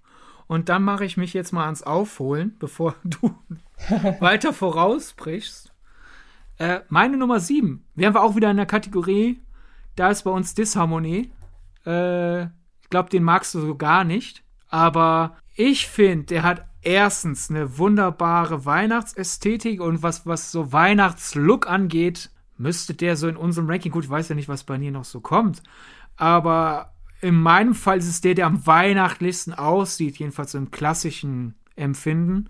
Und 0.47 0.69
dann 0.69 0.83
mache 0.83 1.05
ich 1.05 1.17
mich 1.17 1.35
jetzt 1.35 1.53
mal 1.53 1.65
ans 1.65 1.83
Aufholen, 1.83 2.57
bevor 2.59 2.95
du 3.05 3.35
weiter 4.21 4.53
vorausbrichst. 4.53 5.73
Äh, 6.59 6.81
meine 6.89 7.17
Nummer 7.17 7.41
7. 7.41 7.85
Wären 7.95 8.15
wir 8.15 8.23
auch 8.23 8.37
wieder 8.37 8.51
in 8.51 8.57
der 8.57 8.67
Kategorie, 8.67 9.41
da 9.97 10.11
ist 10.11 10.23
bei 10.23 10.31
uns 10.31 10.55
Disharmonie. 10.55 11.33
Äh, 11.85 12.45
ich 12.45 12.91
glaube, 12.91 13.11
den 13.11 13.23
magst 13.23 13.55
du 13.55 13.61
so 13.61 13.75
gar 13.75 14.05
nicht. 14.05 14.43
Aber 14.69 15.37
ich 15.55 15.89
finde, 15.89 16.27
der 16.27 16.43
hat 16.43 16.67
erstens 16.83 17.51
eine 17.51 17.79
wunderbare 17.79 18.65
Weihnachtsästhetik 18.65 19.81
und 19.81 20.03
was, 20.03 20.27
was 20.27 20.53
so 20.53 20.73
Weihnachtslook 20.73 21.69
angeht, 21.69 22.31
müsste 22.59 22.95
der 22.95 23.17
so 23.17 23.29
in 23.29 23.37
unserem 23.37 23.69
Ranking, 23.69 23.93
gut, 23.93 24.05
ich 24.05 24.11
weiß 24.11 24.29
ja 24.29 24.35
nicht, 24.35 24.49
was 24.49 24.65
bei 24.65 24.77
dir 24.77 24.93
noch 24.93 25.05
so 25.05 25.21
kommt, 25.21 25.63
aber 26.17 26.93
in 27.21 27.35
meinem 27.35 27.75
Fall 27.75 27.99
ist 27.99 28.09
es 28.09 28.21
der, 28.21 28.35
der 28.35 28.47
am 28.47 28.67
weihnachtlichsten 28.67 29.55
aussieht, 29.55 30.19
jedenfalls 30.19 30.53
so 30.53 30.59
im 30.59 30.71
klassischen 30.71 31.55
Empfinden. 31.75 32.49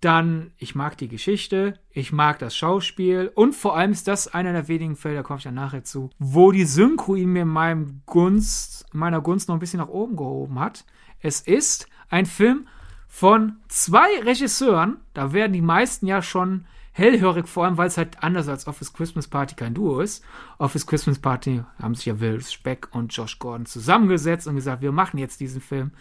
Dann, 0.00 0.52
ich 0.58 0.76
mag 0.76 0.96
die 0.96 1.08
Geschichte, 1.08 1.74
ich 1.90 2.12
mag 2.12 2.38
das 2.38 2.56
Schauspiel 2.56 3.32
und 3.34 3.54
vor 3.54 3.76
allem 3.76 3.90
ist 3.90 4.06
das 4.06 4.28
einer 4.28 4.52
der 4.52 4.68
wenigen 4.68 4.94
Fälle, 4.94 5.16
da 5.16 5.22
komme 5.24 5.38
ich 5.38 5.44
dann 5.44 5.54
nachher 5.54 5.82
zu, 5.82 6.10
wo 6.20 6.52
die 6.52 6.64
Synchro 6.64 7.16
ihn 7.16 7.32
mir 7.32 7.42
in 7.42 7.48
meinem 7.48 8.02
Gunst, 8.06 8.86
meiner 8.92 9.20
Gunst 9.20 9.48
noch 9.48 9.56
ein 9.56 9.60
bisschen 9.60 9.80
nach 9.80 9.88
oben 9.88 10.14
gehoben 10.14 10.60
hat. 10.60 10.84
Es 11.20 11.40
ist 11.40 11.88
ein 12.10 12.26
Film 12.26 12.68
von 13.08 13.56
zwei 13.66 14.20
Regisseuren, 14.22 14.98
da 15.14 15.32
werden 15.32 15.52
die 15.52 15.62
meisten 15.62 16.06
ja 16.06 16.22
schon 16.22 16.66
hellhörig, 16.98 17.48
vor 17.48 17.64
allem, 17.64 17.78
weil 17.78 17.88
es 17.88 17.96
halt 17.96 18.22
anders 18.22 18.48
als 18.48 18.66
Office 18.66 18.92
Christmas 18.92 19.28
Party 19.28 19.54
kein 19.54 19.74
Duo 19.74 20.00
ist. 20.00 20.24
Office 20.58 20.86
Christmas 20.86 21.18
Party 21.18 21.62
haben 21.80 21.94
sich 21.94 22.06
ja 22.06 22.20
Will 22.20 22.40
Speck 22.42 22.88
und 22.92 23.14
Josh 23.14 23.38
Gordon 23.38 23.66
zusammengesetzt 23.66 24.46
und 24.46 24.56
gesagt, 24.56 24.82
wir 24.82 24.92
machen 24.92 25.18
jetzt 25.18 25.40
diesen 25.40 25.60
Film. 25.60 25.92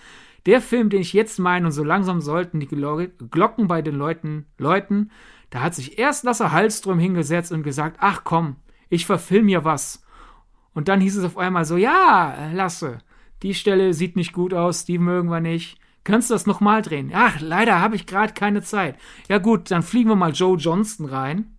Der 0.45 0.61
Film, 0.61 0.89
den 0.89 1.01
ich 1.01 1.13
jetzt 1.13 1.39
meine, 1.39 1.65
und 1.65 1.71
so 1.71 1.83
langsam 1.83 2.21
sollten 2.21 2.59
die 2.59 2.67
Glocken 2.67 3.67
bei 3.67 3.81
den 3.81 3.95
Leuten 3.95 4.45
läuten, 4.57 5.11
da 5.49 5.61
hat 5.61 5.75
sich 5.75 5.97
erst 5.99 6.23
Lasse 6.23 6.51
Hallström 6.51 6.99
hingesetzt 6.99 7.51
und 7.51 7.63
gesagt, 7.63 7.97
ach 7.99 8.21
komm, 8.23 8.55
ich 8.89 9.05
verfilm 9.05 9.47
hier 9.47 9.65
was. 9.65 10.03
Und 10.73 10.87
dann 10.87 11.01
hieß 11.01 11.17
es 11.17 11.25
auf 11.25 11.37
einmal 11.37 11.65
so, 11.65 11.77
ja, 11.77 12.51
Lasse, 12.53 12.99
die 13.43 13.53
Stelle 13.53 13.93
sieht 13.93 14.15
nicht 14.15 14.33
gut 14.33 14.53
aus, 14.53 14.85
die 14.85 14.97
mögen 14.97 15.29
wir 15.29 15.39
nicht. 15.39 15.79
Kannst 16.07 16.29
du 16.29 16.35
das 16.35 16.45
nochmal 16.45 16.81
drehen? 16.81 17.11
Ach, 17.13 17.41
leider 17.41 17.81
habe 17.81 17.97
ich 17.97 18.05
gerade 18.05 18.31
keine 18.31 18.61
Zeit. 18.61 18.95
Ja 19.27 19.39
gut, 19.39 19.71
dann 19.71 19.83
fliegen 19.83 20.07
wir 20.09 20.15
mal 20.15 20.31
Joe 20.31 20.55
Johnston 20.55 21.05
rein. 21.05 21.57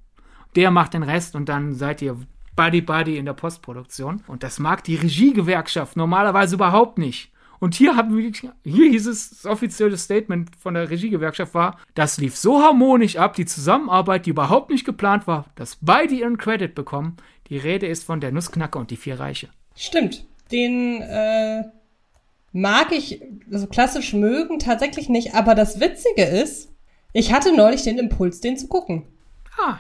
Der 0.57 0.71
macht 0.71 0.95
den 0.95 1.03
Rest 1.03 1.37
und 1.37 1.51
dann 1.51 1.75
seid 1.75 2.01
ihr 2.01 2.17
Buddy 2.57 2.81
Buddy 2.81 3.19
in 3.19 3.27
der 3.27 3.35
Postproduktion. 3.35 4.23
Und 4.27 4.43
das 4.43 4.59
mag 4.59 4.85
die 4.85 4.95
Regiegewerkschaft 4.95 5.99
normalerweise 5.99 6.55
überhaupt 6.55 6.97
nicht. 6.97 7.31
Und 7.59 7.75
hier 7.75 7.95
haben 7.95 8.17
wir, 8.17 8.33
hier 8.65 8.91
hieß 8.91 9.07
es, 9.09 9.29
das 9.29 9.45
offizielle 9.45 9.99
Statement 9.99 10.57
von 10.57 10.73
der 10.73 10.89
Regiegewerkschaft 10.89 11.53
war, 11.53 11.77
das 11.95 12.17
lief 12.17 12.35
so 12.35 12.63
harmonisch 12.63 13.17
ab, 13.17 13.35
die 13.35 13.45
Zusammenarbeit, 13.45 14.25
die 14.25 14.31
überhaupt 14.31 14.71
nicht 14.71 14.87
geplant 14.87 15.27
war, 15.27 15.45
dass 15.57 15.77
beide 15.83 16.15
ihren 16.15 16.39
Credit 16.39 16.75
bekommen. 16.75 17.19
Die 17.51 17.59
Rede 17.59 17.87
ist 17.87 18.03
von 18.03 18.23
der 18.23 18.33
Nussknacker 18.33 18.79
und 18.79 18.91
die 18.91 18.97
vier 18.97 19.21
Reiche. 19.21 19.51
Stimmt. 19.75 20.25
Den 20.51 21.03
äh, 21.03 21.65
mag 22.53 22.93
ich, 22.93 23.23
also 23.53 23.67
klassisch 23.67 24.13
mögen, 24.13 24.59
tatsächlich 24.59 25.09
nicht. 25.09 25.35
Aber 25.35 25.55
das 25.55 25.81
Witzige 25.81 26.25
ist, 26.25 26.69
ich 27.13 27.33
hatte 27.33 27.55
neulich 27.55 27.83
den 27.83 27.99
Impuls, 27.99 28.41
den 28.41 28.57
zu 28.57 28.69
gucken. 28.69 29.05
Ah. 29.59 29.79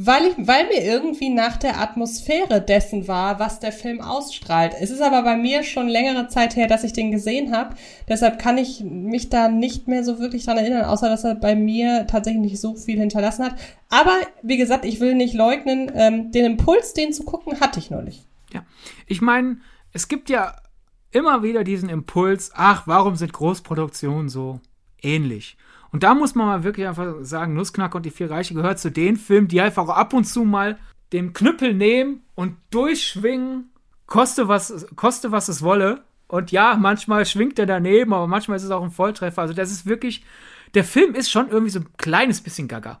Weil, 0.00 0.26
ich, 0.26 0.34
weil 0.38 0.68
mir 0.68 0.84
irgendwie 0.84 1.28
nach 1.28 1.56
der 1.56 1.80
Atmosphäre 1.80 2.60
dessen 2.60 3.08
war, 3.08 3.40
was 3.40 3.58
der 3.58 3.72
Film 3.72 4.00
ausstrahlt. 4.00 4.74
Es 4.80 4.92
ist 4.92 5.02
aber 5.02 5.22
bei 5.22 5.36
mir 5.36 5.64
schon 5.64 5.88
längere 5.88 6.28
Zeit 6.28 6.54
her, 6.54 6.68
dass 6.68 6.84
ich 6.84 6.92
den 6.92 7.10
gesehen 7.10 7.52
habe. 7.52 7.74
Deshalb 8.08 8.38
kann 8.38 8.58
ich 8.58 8.84
mich 8.84 9.28
da 9.28 9.48
nicht 9.48 9.88
mehr 9.88 10.04
so 10.04 10.20
wirklich 10.20 10.44
dran 10.44 10.56
erinnern, 10.56 10.84
außer 10.84 11.08
dass 11.08 11.24
er 11.24 11.34
bei 11.34 11.56
mir 11.56 12.06
tatsächlich 12.06 12.42
nicht 12.42 12.60
so 12.60 12.76
viel 12.76 13.00
hinterlassen 13.00 13.44
hat. 13.44 13.56
Aber 13.88 14.16
wie 14.42 14.56
gesagt, 14.56 14.84
ich 14.84 15.00
will 15.00 15.16
nicht 15.16 15.34
leugnen, 15.34 15.90
ähm, 15.96 16.30
den 16.30 16.44
Impuls, 16.44 16.94
den 16.94 17.12
zu 17.12 17.24
gucken, 17.24 17.58
hatte 17.60 17.80
ich 17.80 17.90
neulich. 17.90 18.24
Ja, 18.54 18.64
ich 19.08 19.20
meine, 19.20 19.56
es 19.92 20.06
gibt 20.06 20.30
ja 20.30 20.54
immer 21.10 21.42
wieder 21.42 21.64
diesen 21.64 21.88
Impuls, 21.88 22.50
ach, 22.54 22.86
warum 22.86 23.16
sind 23.16 23.32
Großproduktionen 23.32 24.28
so 24.28 24.60
ähnlich? 25.02 25.56
Und 25.90 26.02
da 26.02 26.14
muss 26.14 26.34
man 26.34 26.46
mal 26.46 26.64
wirklich 26.64 26.86
einfach 26.86 27.14
sagen, 27.22 27.54
Nussknacker 27.54 27.96
und 27.96 28.06
die 28.06 28.10
vier 28.10 28.30
Reiche 28.30 28.54
gehört 28.54 28.78
zu 28.78 28.90
den 28.90 29.16
Filmen, 29.16 29.48
die 29.48 29.60
einfach 29.60 29.88
ab 29.88 30.12
und 30.12 30.24
zu 30.24 30.44
mal 30.44 30.78
den 31.12 31.32
Knüppel 31.32 31.72
nehmen 31.72 32.22
und 32.34 32.56
durchschwingen, 32.70 33.70
koste 34.06 34.48
was, 34.48 34.86
koste 34.96 35.32
was 35.32 35.48
es 35.48 35.62
wolle. 35.62 36.04
Und 36.26 36.52
ja, 36.52 36.76
manchmal 36.78 37.24
schwingt 37.24 37.58
er 37.58 37.64
daneben, 37.64 38.12
aber 38.12 38.26
manchmal 38.26 38.58
ist 38.58 38.64
es 38.64 38.70
auch 38.70 38.82
ein 38.82 38.90
Volltreffer. 38.90 39.40
Also 39.40 39.54
das 39.54 39.70
ist 39.70 39.86
wirklich, 39.86 40.24
der 40.74 40.84
Film 40.84 41.14
ist 41.14 41.30
schon 41.30 41.48
irgendwie 41.48 41.70
so 41.70 41.80
ein 41.80 41.88
kleines 41.96 42.42
bisschen 42.42 42.68
gaga. 42.68 42.98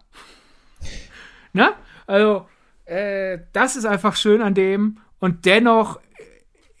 ne? 1.52 1.74
Also, 2.06 2.46
äh, 2.86 3.40
das 3.52 3.76
ist 3.76 3.84
einfach 3.84 4.16
schön 4.16 4.40
an 4.40 4.54
dem. 4.54 4.98
Und 5.18 5.44
dennoch 5.44 6.00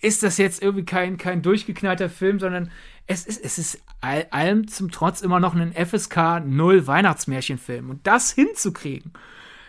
ist 0.00 0.22
das 0.22 0.38
jetzt 0.38 0.62
irgendwie 0.62 0.84
kein, 0.84 1.16
kein 1.18 1.42
durchgeknallter 1.42 2.08
Film, 2.08 2.38
sondern 2.38 2.70
es 3.06 3.26
ist, 3.26 3.44
es 3.44 3.58
ist 3.58 3.82
all, 4.00 4.26
allem 4.30 4.68
zum 4.68 4.90
Trotz 4.90 5.22
immer 5.22 5.40
noch 5.40 5.54
ein 5.54 5.72
FSK 5.72 6.42
0 6.44 6.86
Weihnachtsmärchenfilm. 6.86 7.90
Und 7.90 8.06
das 8.06 8.30
hinzukriegen, 8.30 9.12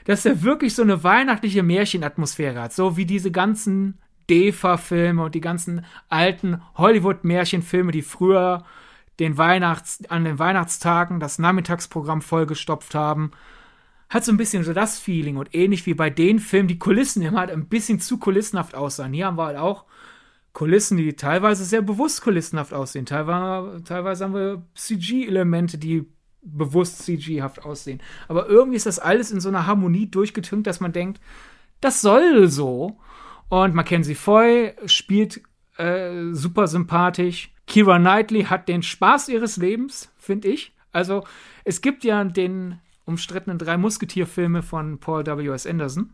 dass 0.06 0.26
er 0.26 0.44
wirklich 0.44 0.76
so 0.76 0.82
eine 0.82 1.04
weihnachtliche 1.04 1.64
Märchenatmosphäre 1.64 2.62
hat, 2.62 2.74
so 2.74 2.98
wie 2.98 3.06
diese 3.06 3.32
ganzen 3.32 3.98
DEFA-Filme 4.30 5.24
und 5.24 5.36
die 5.36 5.42
ganzen 5.42 5.86
alten 6.10 6.62
Hollywood-Märchenfilme, 6.76 7.92
die 7.92 8.02
früher 8.02 8.66
den 9.20 9.38
Weihnachts-, 9.38 10.10
an 10.10 10.26
den 10.26 10.40
Weihnachtstagen 10.40 11.20
das 11.20 11.40
Nachmittagsprogramm 11.40 12.22
vollgestopft 12.22 12.94
haben, 12.96 13.32
hat 14.10 14.26
so 14.26 14.32
ein 14.32 14.38
bisschen 14.38 14.64
so 14.64 14.74
das 14.74 15.00
Feeling 15.00 15.38
und 15.38 15.54
ähnlich 15.54 15.86
wie 15.86 15.94
bei 15.94 16.10
den 16.10 16.40
Filmen, 16.40 16.68
die 16.68 16.80
Kulissen 16.80 17.22
immer 17.22 17.40
halt 17.40 17.52
ein 17.52 17.68
bisschen 17.68 18.00
zu 18.00 18.18
kulissenhaft 18.18 18.76
aussahen. 18.76 19.14
Hier 19.14 19.28
haben 19.28 19.38
wir 19.38 19.46
halt 19.46 19.58
auch 19.58 19.86
Kulissen, 20.60 20.97
die 20.97 21.14
teilweise 21.14 21.64
sehr 21.64 21.82
bewusst 21.82 22.22
kulissenhaft 22.22 22.74
aussehen. 22.74 23.05
Teilweise, 23.05 23.82
teilweise 23.86 24.26
haben 24.26 24.34
wir 24.34 24.62
CG-Elemente, 24.76 25.78
die 25.78 26.05
bewusst 26.41 27.01
CG-haft 27.03 27.64
aussehen. 27.64 28.01
Aber 28.28 28.49
irgendwie 28.49 28.76
ist 28.76 28.86
das 28.86 28.99
alles 28.99 29.32
in 29.32 29.39
so 29.39 29.47
einer 29.47 29.68
Harmonie 29.68 30.12
durchgetünkt, 30.12 30.68
dass 30.68 30.82
man 30.82 30.91
denkt, 30.91 31.22
das 31.80 32.01
soll 32.01 32.49
so. 32.49 32.99
Und 33.47 33.74
Mackenzie 33.74 34.16
Foy 34.16 34.74
spielt 34.86 35.39
äh, 35.78 36.34
super 36.34 36.68
sympathisch. 36.68 37.53
Kira 37.66 37.97
Knightley 37.97 38.43
hat 38.43 38.68
den 38.68 38.84
Spaß 38.84 39.30
ihres 39.30 39.55
Lebens, 39.55 40.12
finde 40.18 40.49
ich. 40.49 40.74
Also, 40.91 41.24
es 41.64 41.80
gibt 41.80 42.03
ja 42.03 42.22
den 42.26 42.82
umstrittenen 43.05 43.60
drei 43.60 43.78
Musketierfilme 43.78 44.62
von 44.62 44.99
Paul 44.99 45.26
W.S. 45.26 45.66
Anderson. 45.66 46.10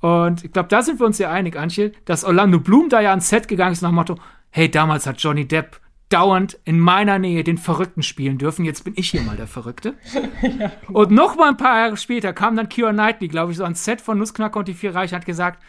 Und 0.00 0.44
ich 0.44 0.52
glaube, 0.52 0.68
da 0.68 0.82
sind 0.82 1.00
wir 1.00 1.06
uns 1.06 1.18
ja 1.18 1.30
einig, 1.30 1.56
Antje, 1.56 1.92
dass 2.04 2.24
Orlando 2.24 2.60
Bloom 2.60 2.88
da 2.88 3.00
ja 3.00 3.10
ans 3.10 3.28
Set 3.28 3.48
gegangen 3.48 3.72
ist 3.72 3.82
nach 3.82 3.90
dem 3.90 3.96
Motto, 3.96 4.16
hey, 4.50 4.70
damals 4.70 5.06
hat 5.06 5.20
Johnny 5.20 5.46
Depp 5.46 5.80
dauernd 6.08 6.58
in 6.64 6.80
meiner 6.80 7.18
Nähe 7.18 7.44
den 7.44 7.58
Verrückten 7.58 8.02
spielen 8.02 8.38
dürfen. 8.38 8.64
Jetzt 8.64 8.84
bin 8.84 8.94
ich 8.96 9.10
hier 9.10 9.22
mal 9.22 9.36
der 9.36 9.46
Verrückte. 9.46 9.94
ja, 10.42 10.70
genau. 10.86 11.00
Und 11.00 11.10
noch 11.10 11.36
mal 11.36 11.50
ein 11.50 11.56
paar 11.56 11.78
Jahre 11.78 11.96
später 11.96 12.32
kam 12.32 12.56
dann 12.56 12.68
Keira 12.68 12.92
Knightley, 12.92 13.28
glaube 13.28 13.52
ich, 13.52 13.58
so 13.58 13.64
ans 13.64 13.84
Set 13.84 14.00
von 14.00 14.18
Nussknacker 14.18 14.58
und 14.58 14.68
die 14.68 14.74
Vier 14.74 14.94
Reiche 14.94 15.16
hat 15.16 15.26
gesagt, 15.26 15.62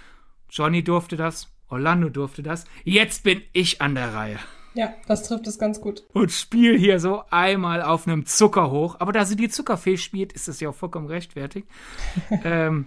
Johnny 0.49 0.83
durfte 0.83 1.17
das, 1.17 1.49
Orlando 1.67 2.09
durfte 2.09 2.41
das, 2.41 2.65
jetzt 2.83 3.23
bin 3.23 3.41
ich 3.53 3.81
an 3.81 3.95
der 3.95 4.13
Reihe. 4.13 4.39
Ja, 4.75 4.93
das 5.07 5.23
trifft 5.23 5.47
es 5.47 5.57
ganz 5.59 5.81
gut. 5.81 6.03
Und 6.13 6.31
spiel 6.31 6.77
hier 6.77 6.99
so 6.99 7.23
einmal 7.31 7.81
auf 7.81 8.07
einem 8.07 8.25
Zucker 8.25 8.71
hoch. 8.71 8.97
Aber 8.99 9.11
da 9.11 9.25
sie 9.25 9.35
die 9.35 9.49
Zuckerfee 9.49 9.97
spielt, 9.97 10.31
ist 10.31 10.47
das 10.47 10.59
ja 10.59 10.69
auch 10.69 10.75
vollkommen 10.75 11.07
rechtfertigt. 11.07 11.67
ähm, 12.43 12.85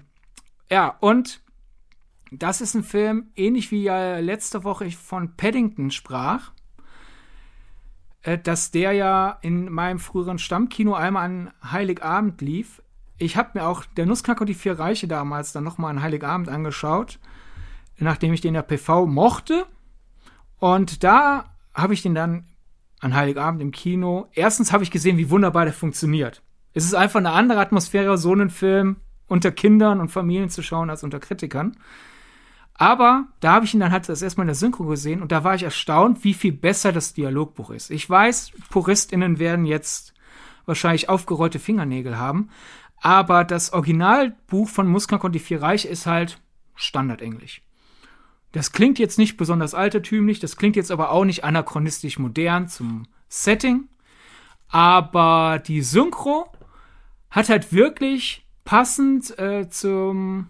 ja, 0.73 0.97
und 1.01 1.43
das 2.31 2.63
ist 2.63 2.75
ein 2.75 2.83
Film, 2.83 3.31
ähnlich 3.37 3.71
wie 3.71 3.83
ja 3.83 4.19
letzte 4.21 4.65
Woche 4.65 4.87
ich 4.87 4.97
von 4.97 5.37
Paddington 5.37 5.91
sprach, 5.91 6.53
äh, 8.23 8.39
dass 8.39 8.71
der 8.71 8.93
ja 8.93 9.39
in 9.43 9.71
meinem 9.71 9.99
früheren 9.99 10.39
Stammkino 10.39 10.95
einmal 10.95 11.27
an 11.27 11.51
Heiligabend 11.63 12.41
lief. 12.41 12.83
Ich 13.19 13.37
habe 13.37 13.51
mir 13.53 13.67
auch 13.67 13.85
der 13.85 14.07
Nussknacker 14.07 14.41
und 14.41 14.47
die 14.47 14.55
vier 14.55 14.79
Reiche 14.79 15.07
damals 15.07 15.53
dann 15.53 15.63
nochmal 15.63 15.91
an 15.91 16.01
Heiligabend 16.01 16.49
angeschaut, 16.49 17.19
nachdem 17.99 18.33
ich 18.33 18.41
den 18.41 18.55
ja 18.55 18.63
PV 18.63 19.05
mochte. 19.05 19.67
Und 20.59 21.05
da 21.05 21.55
habe 21.75 21.93
ich 21.93 22.01
den 22.01 22.15
dann 22.15 22.47
an 23.01 23.15
Heiligabend 23.15 23.61
im 23.61 23.73
Kino. 23.73 24.29
Erstens 24.33 24.73
habe 24.73 24.85
ich 24.85 24.91
gesehen, 24.91 25.19
wie 25.19 25.29
wunderbar 25.29 25.67
der 25.67 25.75
funktioniert. 25.75 26.43
Es 26.73 26.87
ist 26.87 26.95
einfach 26.95 27.19
eine 27.19 27.33
andere 27.33 27.61
Atmosphäre, 27.61 28.17
so 28.17 28.33
einen 28.33 28.49
Film 28.49 28.97
unter 29.33 29.51
Kindern 29.51 29.99
und 29.99 30.11
Familien 30.11 30.51
zu 30.51 30.63
schauen 30.63 30.91
als 30.91 31.03
unter 31.05 31.19
Kritikern. 31.19 31.75
Aber 32.75 33.29
da 33.41 33.55
habe 33.55 33.65
ich 33.65 33.73
ihn 33.73 33.81
dann 33.81 33.91
halt 33.91 34.07
das 34.09 34.21
erstmal 34.21 34.45
in 34.45 34.49
der 34.49 34.55
Synchro 34.55 34.85
gesehen 34.85 35.23
und 35.23 35.33
da 35.33 35.43
war 35.43 35.55
ich 35.55 35.63
erstaunt, 35.63 36.23
wie 36.23 36.35
viel 36.35 36.53
besser 36.53 36.93
das 36.93 37.15
Dialogbuch 37.15 37.71
ist. 37.71 37.91
Ich 37.91 38.09
weiß, 38.09 38.53
PuristInnen 38.69 39.39
werden 39.39 39.65
jetzt 39.65 40.13
wahrscheinlich 40.67 41.09
aufgerollte 41.09 41.59
Fingernägel 41.59 42.19
haben, 42.19 42.51
aber 43.01 43.45
das 43.45 43.73
Originalbuch 43.73 44.69
von 44.69 44.87
Muskak 44.87 45.25
und 45.25 45.33
die 45.35 45.39
Vier 45.39 45.63
Reiche 45.63 45.89
ist 45.89 46.07
halt 46.07 46.39
Standardenglisch. 46.75 47.63
Das 48.53 48.73
klingt 48.73 48.99
jetzt 48.99 49.19
nicht 49.19 49.39
besonders 49.39 49.75
altertümlich, 49.75 50.41
das 50.41 50.57
klingt 50.57 50.77
jetzt 50.77 50.91
aber 50.91 51.11
auch 51.11 51.25
nicht 51.25 51.43
anachronistisch 51.43 52.19
modern 52.19 52.69
zum 52.69 53.07
Setting, 53.29 53.89
aber 54.69 55.59
die 55.67 55.81
Synchro 55.81 56.53
hat 57.31 57.49
halt 57.49 57.73
wirklich 57.73 58.43
passend 58.65 59.39
äh, 59.39 59.69
zum 59.69 60.49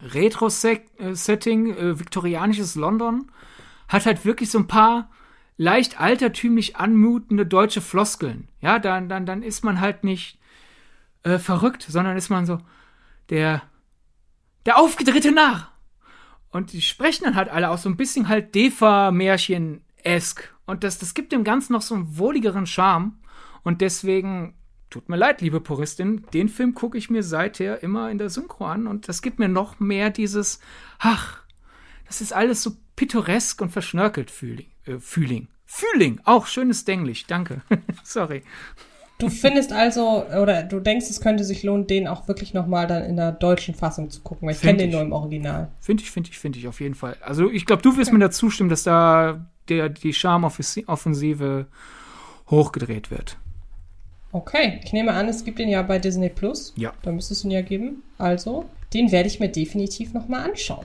Retro-Setting, 0.00 1.76
äh, 1.76 1.98
viktorianisches 1.98 2.74
London, 2.74 3.30
hat 3.88 4.06
halt 4.06 4.24
wirklich 4.24 4.50
so 4.50 4.58
ein 4.58 4.66
paar 4.66 5.10
leicht 5.56 6.00
altertümlich 6.00 6.76
anmutende 6.76 7.46
deutsche 7.46 7.80
Floskeln. 7.80 8.48
Ja, 8.60 8.78
dann, 8.78 9.08
dann, 9.08 9.26
dann 9.26 9.42
ist 9.42 9.64
man 9.64 9.80
halt 9.80 10.04
nicht 10.04 10.38
äh, 11.22 11.38
verrückt, 11.38 11.86
sondern 11.88 12.16
ist 12.16 12.30
man 12.30 12.46
so 12.46 12.58
der, 13.30 13.62
der 14.66 14.78
aufgedrehte 14.78 15.32
Narr. 15.32 15.72
Und 16.50 16.72
die 16.72 16.82
sprechen 16.82 17.24
dann 17.24 17.34
halt 17.34 17.48
alle 17.48 17.70
auch 17.70 17.78
so 17.78 17.88
ein 17.88 17.96
bisschen 17.96 18.28
halt 18.28 18.54
Defa-Märchen-esk. 18.54 20.54
Und 20.66 20.84
das, 20.84 20.98
das 20.98 21.14
gibt 21.14 21.32
dem 21.32 21.44
Ganzen 21.44 21.72
noch 21.72 21.82
so 21.82 21.94
einen 21.94 22.18
wohligeren 22.18 22.66
Charme. 22.66 23.18
Und 23.62 23.80
deswegen 23.80 24.54
tut 24.96 25.10
mir 25.10 25.16
leid, 25.16 25.42
liebe 25.42 25.60
Puristin, 25.60 26.24
den 26.32 26.48
Film 26.48 26.74
gucke 26.74 26.96
ich 26.96 27.10
mir 27.10 27.22
seither 27.22 27.82
immer 27.82 28.10
in 28.10 28.16
der 28.16 28.30
Synchro 28.30 28.64
an 28.64 28.86
und 28.86 29.08
das 29.08 29.20
gibt 29.20 29.38
mir 29.38 29.48
noch 29.48 29.78
mehr 29.78 30.08
dieses, 30.08 30.58
ach, 30.98 31.42
das 32.06 32.22
ist 32.22 32.32
alles 32.32 32.62
so 32.62 32.72
pittoresk 32.96 33.60
und 33.60 33.70
verschnörkelt 33.70 34.30
Fühling. 34.30 34.68
Äh, 34.86 34.98
Fühling. 34.98 35.48
Fühling, 35.66 36.20
auch 36.24 36.46
schönes 36.46 36.86
Denglisch, 36.86 37.26
danke. 37.26 37.60
Sorry. 38.04 38.42
Du 39.18 39.28
findest 39.28 39.72
also, 39.72 40.24
oder 40.26 40.62
du 40.62 40.80
denkst, 40.80 41.06
es 41.10 41.20
könnte 41.20 41.44
sich 41.44 41.62
lohnen, 41.62 41.86
den 41.86 42.06
auch 42.06 42.26
wirklich 42.28 42.54
nochmal 42.54 42.86
dann 42.86 43.02
in 43.02 43.16
der 43.16 43.32
deutschen 43.32 43.74
Fassung 43.74 44.08
zu 44.10 44.22
gucken, 44.22 44.46
weil 44.46 44.54
ich 44.54 44.60
kenne 44.60 44.78
den 44.78 44.90
nur 44.90 45.02
im 45.02 45.12
Original. 45.12 45.70
Finde 45.80 46.02
ich, 46.02 46.10
finde 46.10 46.30
ich, 46.30 46.38
finde 46.38 46.58
ich 46.58 46.68
auf 46.68 46.80
jeden 46.80 46.94
Fall. 46.94 47.16
Also 47.20 47.50
ich 47.50 47.66
glaube, 47.66 47.82
du 47.82 47.96
wirst 47.96 48.08
okay. 48.08 48.18
mir 48.18 48.24
dazu 48.24 48.48
stimmen, 48.48 48.70
dass 48.70 48.82
da 48.82 49.46
der, 49.68 49.88
die 49.90 50.12
Charmoffensive 50.12 51.66
hochgedreht 52.48 53.10
wird. 53.10 53.38
Okay, 54.36 54.80
ich 54.84 54.92
nehme 54.92 55.14
an, 55.14 55.28
es 55.28 55.44
gibt 55.44 55.58
den 55.58 55.70
ja 55.70 55.80
bei 55.80 55.98
Disney 55.98 56.28
Plus. 56.28 56.74
Ja. 56.76 56.92
Da 57.00 57.10
müsste 57.10 57.32
es 57.32 57.42
ihn 57.42 57.50
ja 57.50 57.62
geben. 57.62 58.02
Also, 58.18 58.68
den 58.92 59.10
werde 59.10 59.28
ich 59.28 59.40
mir 59.40 59.48
definitiv 59.48 60.12
nochmal 60.12 60.42
anschauen. 60.42 60.84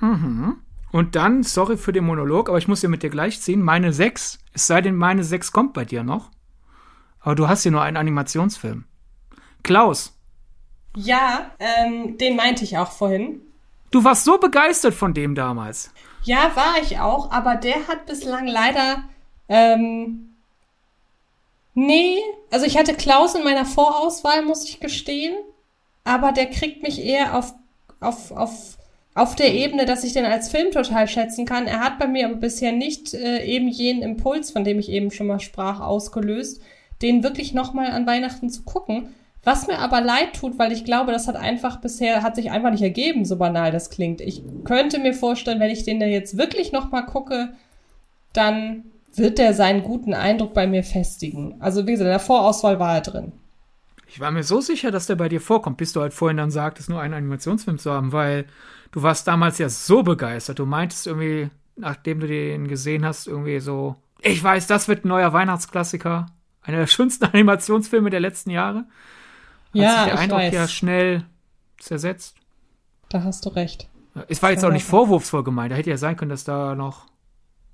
Mhm. 0.00 0.56
Und 0.90 1.16
dann, 1.16 1.42
sorry 1.42 1.78
für 1.78 1.94
den 1.94 2.04
Monolog, 2.04 2.50
aber 2.50 2.58
ich 2.58 2.68
muss 2.68 2.82
ja 2.82 2.90
mit 2.90 3.02
dir 3.02 3.08
gleich 3.08 3.40
ziehen. 3.40 3.62
Meine 3.62 3.94
6, 3.94 4.40
es 4.52 4.66
sei 4.66 4.82
denn, 4.82 4.94
meine 4.94 5.24
6 5.24 5.52
kommt 5.52 5.72
bei 5.72 5.86
dir 5.86 6.02
noch. 6.02 6.30
Aber 7.20 7.34
du 7.34 7.48
hast 7.48 7.64
ja 7.64 7.70
nur 7.70 7.80
einen 7.80 7.96
Animationsfilm. 7.96 8.84
Klaus. 9.62 10.14
Ja, 10.94 11.52
ähm, 11.60 12.18
den 12.18 12.36
meinte 12.36 12.62
ich 12.62 12.76
auch 12.76 12.92
vorhin. 12.92 13.40
Du 13.90 14.04
warst 14.04 14.24
so 14.24 14.36
begeistert 14.36 14.92
von 14.92 15.14
dem 15.14 15.34
damals. 15.34 15.94
Ja, 16.24 16.54
war 16.54 16.74
ich 16.82 16.98
auch, 16.98 17.30
aber 17.30 17.54
der 17.54 17.88
hat 17.88 18.04
bislang 18.04 18.46
leider. 18.46 19.04
Ähm, 19.48 20.31
nee, 21.74 22.18
also 22.50 22.66
ich 22.66 22.76
hatte 22.76 22.94
Klaus 22.94 23.34
in 23.34 23.44
meiner 23.44 23.64
Vorauswahl, 23.64 24.42
muss 24.42 24.64
ich 24.64 24.80
gestehen. 24.80 25.34
Aber 26.04 26.32
der 26.32 26.46
kriegt 26.46 26.82
mich 26.82 27.04
eher 27.04 27.36
auf, 27.36 27.54
auf, 28.00 28.32
auf, 28.32 28.78
auf 29.14 29.34
der 29.36 29.54
Ebene, 29.54 29.84
dass 29.84 30.04
ich 30.04 30.12
den 30.12 30.24
als 30.24 30.48
Film 30.48 30.72
total 30.72 31.06
schätzen 31.06 31.46
kann. 31.46 31.66
Er 31.66 31.80
hat 31.80 31.98
bei 31.98 32.06
mir 32.06 32.26
aber 32.26 32.36
bisher 32.36 32.72
nicht 32.72 33.14
äh, 33.14 33.44
eben 33.44 33.68
jenen 33.68 34.02
Impuls, 34.02 34.50
von 34.50 34.64
dem 34.64 34.78
ich 34.78 34.88
eben 34.90 35.10
schon 35.10 35.28
mal 35.28 35.40
sprach, 35.40 35.80
ausgelöst, 35.80 36.60
den 37.02 37.22
wirklich 37.22 37.54
nochmal 37.54 37.90
an 37.92 38.06
Weihnachten 38.06 38.50
zu 38.50 38.62
gucken. 38.62 39.14
Was 39.44 39.66
mir 39.66 39.78
aber 39.78 40.00
leid 40.00 40.34
tut, 40.34 40.58
weil 40.58 40.70
ich 40.70 40.84
glaube, 40.84 41.10
das 41.10 41.26
hat 41.26 41.34
einfach 41.34 41.80
bisher, 41.80 42.22
hat 42.22 42.36
sich 42.36 42.52
einfach 42.52 42.70
nicht 42.70 42.82
ergeben, 42.82 43.24
so 43.24 43.36
banal 43.36 43.72
das 43.72 43.90
klingt. 43.90 44.20
Ich 44.20 44.42
könnte 44.64 45.00
mir 45.00 45.14
vorstellen, 45.14 45.58
wenn 45.58 45.70
ich 45.70 45.82
den 45.84 45.98
da 45.98 46.06
jetzt 46.06 46.38
wirklich 46.38 46.70
nochmal 46.70 47.06
gucke, 47.06 47.52
dann 48.32 48.84
wird 49.18 49.38
der 49.38 49.54
seinen 49.54 49.82
guten 49.82 50.14
Eindruck 50.14 50.54
bei 50.54 50.66
mir 50.66 50.82
festigen. 50.82 51.56
Also 51.60 51.86
wie 51.86 51.92
gesagt, 51.92 52.06
in 52.06 52.12
der 52.12 52.18
Vorauswahl 52.20 52.78
war 52.78 52.94
er 52.94 53.00
drin. 53.02 53.32
Ich 54.06 54.20
war 54.20 54.30
mir 54.30 54.42
so 54.42 54.60
sicher, 54.60 54.90
dass 54.90 55.06
der 55.06 55.16
bei 55.16 55.28
dir 55.28 55.40
vorkommt, 55.40 55.78
bis 55.78 55.92
du 55.92 56.00
halt 56.00 56.12
vorhin 56.12 56.36
dann 56.36 56.50
sagtest, 56.50 56.90
nur 56.90 57.00
einen 57.00 57.14
Animationsfilm 57.14 57.78
zu 57.78 57.90
haben, 57.92 58.12
weil 58.12 58.44
du 58.90 59.02
warst 59.02 59.26
damals 59.26 59.58
ja 59.58 59.68
so 59.68 60.02
begeistert. 60.02 60.58
Du 60.58 60.66
meintest 60.66 61.06
irgendwie, 61.06 61.48
nachdem 61.76 62.20
du 62.20 62.26
den 62.26 62.68
gesehen 62.68 63.06
hast, 63.06 63.26
irgendwie 63.26 63.58
so, 63.60 63.96
ich 64.20 64.42
weiß, 64.42 64.66
das 64.66 64.88
wird 64.88 65.04
ein 65.04 65.08
neuer 65.08 65.32
Weihnachtsklassiker. 65.32 66.26
Einer 66.62 66.78
der 66.78 66.86
schönsten 66.86 67.24
Animationsfilme 67.32 68.10
der 68.10 68.20
letzten 68.20 68.50
Jahre. 68.50 68.78
Hat 68.78 68.86
ja, 69.72 70.04
sich 70.04 70.12
der 70.12 70.18
Eindruck 70.18 70.40
weiß. 70.40 70.54
ja 70.54 70.68
schnell 70.68 71.24
zersetzt. 71.78 72.36
Da 73.08 73.22
hast 73.24 73.46
du 73.46 73.50
recht. 73.50 73.88
Es 74.28 74.42
war 74.42 74.50
jetzt 74.50 74.64
auch 74.64 74.72
nicht 74.72 74.84
vorwurfsvoll 74.84 75.42
gemeint. 75.42 75.72
Da 75.72 75.76
hätte 75.76 75.90
ja 75.90 75.96
sein 75.96 76.16
können, 76.16 76.30
dass 76.30 76.44
da 76.44 76.74
noch 76.74 77.06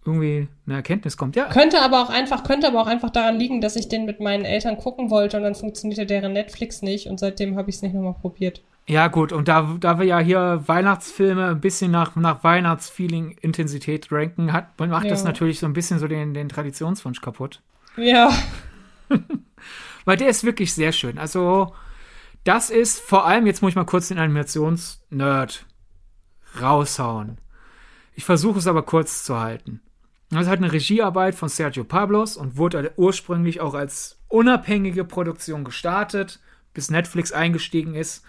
irgendwie 0.08 0.48
eine 0.66 0.76
Erkenntnis 0.76 1.16
kommt. 1.16 1.36
Ja. 1.36 1.44
Könnte 1.46 1.80
aber 1.80 2.02
auch 2.02 2.10
einfach, 2.10 2.42
könnte 2.42 2.66
aber 2.66 2.80
auch 2.80 2.86
einfach 2.86 3.10
daran 3.10 3.38
liegen, 3.38 3.60
dass 3.60 3.76
ich 3.76 3.88
den 3.88 4.06
mit 4.06 4.20
meinen 4.20 4.44
Eltern 4.44 4.76
gucken 4.76 5.10
wollte 5.10 5.36
und 5.36 5.44
dann 5.44 5.54
funktionierte 5.54 6.06
deren 6.06 6.32
Netflix 6.32 6.82
nicht 6.82 7.06
und 7.06 7.20
seitdem 7.20 7.56
habe 7.56 7.70
ich 7.70 7.76
es 7.76 7.82
nicht 7.82 7.94
nochmal 7.94 8.14
probiert. 8.14 8.62
Ja, 8.88 9.08
gut, 9.08 9.32
und 9.32 9.48
da, 9.48 9.76
da 9.78 9.98
wir 9.98 10.06
ja 10.06 10.18
hier 10.18 10.62
Weihnachtsfilme 10.66 11.48
ein 11.48 11.60
bisschen 11.60 11.90
nach, 11.90 12.16
nach 12.16 12.42
Weihnachtsfeeling, 12.42 13.36
Intensität 13.42 14.10
ranken, 14.10 14.54
hat, 14.54 14.80
macht 14.80 15.04
ja. 15.04 15.10
das 15.10 15.24
natürlich 15.24 15.58
so 15.58 15.66
ein 15.66 15.74
bisschen 15.74 15.98
so 15.98 16.08
den, 16.08 16.32
den 16.32 16.48
Traditionswunsch 16.48 17.20
kaputt. 17.20 17.60
Ja. 17.98 18.32
Weil 20.06 20.16
der 20.16 20.28
ist 20.28 20.42
wirklich 20.42 20.72
sehr 20.72 20.92
schön. 20.92 21.18
Also, 21.18 21.74
das 22.44 22.70
ist 22.70 22.98
vor 22.98 23.26
allem, 23.26 23.46
jetzt 23.46 23.60
muss 23.60 23.70
ich 23.70 23.76
mal 23.76 23.84
kurz 23.84 24.08
den 24.08 24.18
Animations-Nerd 24.18 25.66
raushauen. 26.58 27.36
Ich 28.14 28.24
versuche 28.24 28.58
es 28.58 28.66
aber 28.66 28.82
kurz 28.82 29.22
zu 29.22 29.38
halten. 29.38 29.82
Das 30.30 30.42
ist 30.42 30.48
halt 30.48 30.62
eine 30.62 30.72
Regiearbeit 30.72 31.34
von 31.34 31.48
Sergio 31.48 31.84
Pablos 31.84 32.36
und 32.36 32.56
wurde 32.56 32.92
ursprünglich 32.96 33.60
auch 33.60 33.74
als 33.74 34.18
unabhängige 34.28 35.04
Produktion 35.04 35.64
gestartet, 35.64 36.40
bis 36.74 36.90
Netflix 36.90 37.32
eingestiegen 37.32 37.94
ist. 37.94 38.24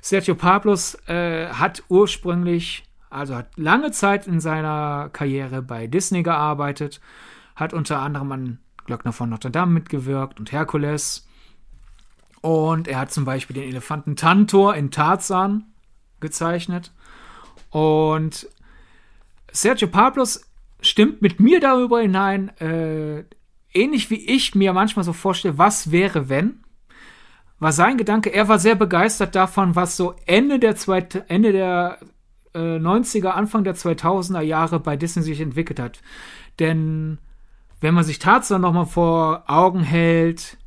Sergio 0.00 0.34
Pablos 0.36 0.96
äh, 1.08 1.48
hat 1.48 1.82
ursprünglich, 1.88 2.84
also 3.10 3.34
hat 3.34 3.48
lange 3.56 3.90
Zeit 3.90 4.26
in 4.28 4.40
seiner 4.40 5.10
Karriere 5.12 5.60
bei 5.60 5.88
Disney 5.88 6.22
gearbeitet, 6.22 7.00
hat 7.56 7.74
unter 7.74 7.98
anderem 7.98 8.30
an 8.32 8.58
Glöckner 8.86 9.12
von 9.12 9.28
Notre 9.28 9.50
Dame 9.50 9.72
mitgewirkt 9.72 10.38
und 10.38 10.52
Herkules. 10.52 11.26
Und 12.40 12.88
er 12.88 13.00
hat 13.00 13.12
zum 13.12 13.24
Beispiel 13.24 13.54
den 13.54 13.68
Elefanten 13.68 14.16
Tantor 14.16 14.74
in 14.76 14.90
Tarzan 14.90 15.64
gezeichnet. 16.20 16.92
Und 17.70 18.48
Sergio 19.52 19.88
Pablos 19.88 20.49
stimmt 20.82 21.22
mit 21.22 21.40
mir 21.40 21.60
darüber 21.60 22.00
hinein, 22.00 22.48
äh, 22.58 23.24
ähnlich 23.72 24.10
wie 24.10 24.26
ich 24.26 24.54
mir 24.54 24.72
manchmal 24.72 25.04
so 25.04 25.12
vorstelle, 25.12 25.58
was 25.58 25.90
wäre, 25.90 26.28
wenn? 26.28 26.60
War 27.58 27.72
sein 27.72 27.98
Gedanke, 27.98 28.32
er 28.32 28.48
war 28.48 28.58
sehr 28.58 28.74
begeistert 28.74 29.34
davon, 29.34 29.76
was 29.76 29.96
so 29.96 30.14
Ende 30.26 30.58
der, 30.58 30.76
Zweit 30.76 31.24
Ende 31.28 31.52
der 31.52 31.98
äh, 32.54 32.78
90er, 32.78 33.28
Anfang 33.28 33.64
der 33.64 33.76
2000er 33.76 34.40
Jahre 34.40 34.80
bei 34.80 34.96
Disney 34.96 35.22
sich 35.22 35.40
entwickelt 35.40 35.78
hat. 35.78 36.00
Denn 36.58 37.18
wenn 37.80 37.94
man 37.94 38.04
sich 38.04 38.18
Tarzan 38.18 38.62
nochmal 38.62 38.86
vor 38.86 39.44
Augen 39.46 39.80
hält, 39.80 40.58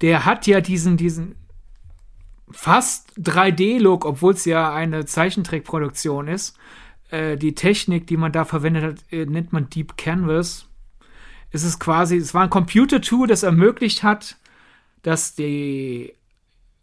der 0.00 0.24
hat 0.24 0.46
ja 0.46 0.60
diesen, 0.60 0.96
diesen 0.96 1.36
fast 2.50 3.12
3D-Look, 3.18 4.04
obwohl 4.04 4.34
es 4.34 4.44
ja 4.44 4.72
eine 4.72 5.04
Zeichentrickproduktion 5.04 6.28
ist. 6.28 6.56
Äh, 7.10 7.36
die 7.36 7.54
Technik, 7.54 8.06
die 8.06 8.16
man 8.16 8.32
da 8.32 8.44
verwendet 8.44 8.84
hat, 8.84 9.12
äh, 9.12 9.26
nennt 9.26 9.52
man 9.52 9.70
Deep 9.70 9.96
Canvas. 9.96 10.66
Es 11.50 11.62
ist 11.62 11.78
quasi, 11.78 12.16
es 12.16 12.34
war 12.34 12.42
ein 12.42 12.50
Computer-Tool, 12.50 13.28
das 13.28 13.42
ermöglicht 13.42 14.02
hat, 14.02 14.36
dass 15.02 15.34
die 15.34 16.14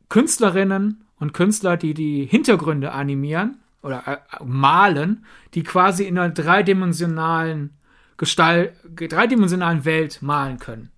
Künstlerinnen 0.10 1.04
und 1.20 1.34
Künstler, 1.34 1.76
die 1.76 1.94
die 1.94 2.26
Hintergründe 2.26 2.94
animieren 2.94 3.58
oder 3.82 4.08
äh, 4.08 4.44
malen, 4.44 5.26
die 5.54 5.64
quasi 5.64 6.06
in 6.06 6.18
einer 6.18 6.34
dreidimensionalen 6.34 7.72
Gestalt, 8.16 8.74
dreidimensionalen 8.96 9.84
Welt 9.86 10.22
malen 10.22 10.60
können. 10.60 10.92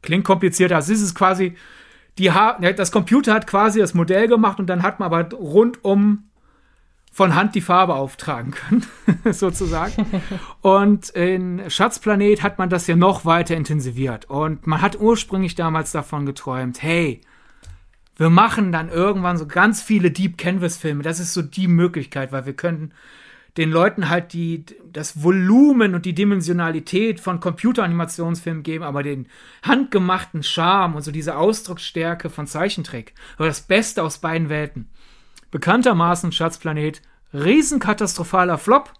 Klingt 0.00 0.24
komplizierter. 0.24 0.76
Also 0.76 0.92
es 0.92 1.00
ist 1.00 1.14
quasi, 1.14 1.54
die 2.18 2.32
das 2.76 2.90
Computer 2.90 3.32
hat 3.34 3.46
quasi 3.46 3.78
das 3.78 3.94
Modell 3.94 4.26
gemacht 4.26 4.58
und 4.58 4.66
dann 4.66 4.82
hat 4.82 4.98
man 4.98 5.12
aber 5.12 5.36
rundum 5.36 6.24
von 7.12 7.34
Hand 7.34 7.54
die 7.54 7.60
Farbe 7.60 7.94
auftragen 7.94 8.52
können, 8.52 8.86
sozusagen. 9.32 10.06
Und 10.62 11.10
in 11.10 11.62
Schatzplanet 11.68 12.42
hat 12.42 12.58
man 12.58 12.70
das 12.70 12.86
ja 12.86 12.96
noch 12.96 13.26
weiter 13.26 13.54
intensiviert. 13.54 14.30
Und 14.30 14.66
man 14.66 14.80
hat 14.80 14.98
ursprünglich 14.98 15.54
damals 15.54 15.92
davon 15.92 16.24
geträumt, 16.24 16.82
hey, 16.82 17.20
wir 18.16 18.30
machen 18.30 18.72
dann 18.72 18.88
irgendwann 18.88 19.36
so 19.36 19.46
ganz 19.46 19.82
viele 19.82 20.10
Deep 20.10 20.38
Canvas 20.38 20.78
Filme. 20.78 21.02
Das 21.02 21.20
ist 21.20 21.34
so 21.34 21.42
die 21.42 21.68
Möglichkeit, 21.68 22.32
weil 22.32 22.46
wir 22.46 22.54
können 22.54 22.92
den 23.58 23.70
Leuten 23.70 24.08
halt 24.08 24.32
die, 24.32 24.64
das 24.90 25.22
Volumen 25.22 25.94
und 25.94 26.06
die 26.06 26.14
Dimensionalität 26.14 27.20
von 27.20 27.40
Computeranimationsfilmen 27.40 28.62
geben, 28.62 28.84
aber 28.84 29.02
den 29.02 29.26
handgemachten 29.62 30.42
Charme 30.42 30.96
und 30.96 31.02
so 31.02 31.10
diese 31.10 31.36
Ausdrucksstärke 31.36 32.30
von 32.30 32.46
Zeichentrick. 32.46 33.12
Das 33.36 33.60
Beste 33.60 34.02
aus 34.02 34.18
beiden 34.18 34.48
Welten. 34.48 34.88
Bekanntermaßen 35.52 36.32
Schatzplanet, 36.32 37.02
riesenkatastrophaler 37.32 38.58
Flop. 38.58 38.92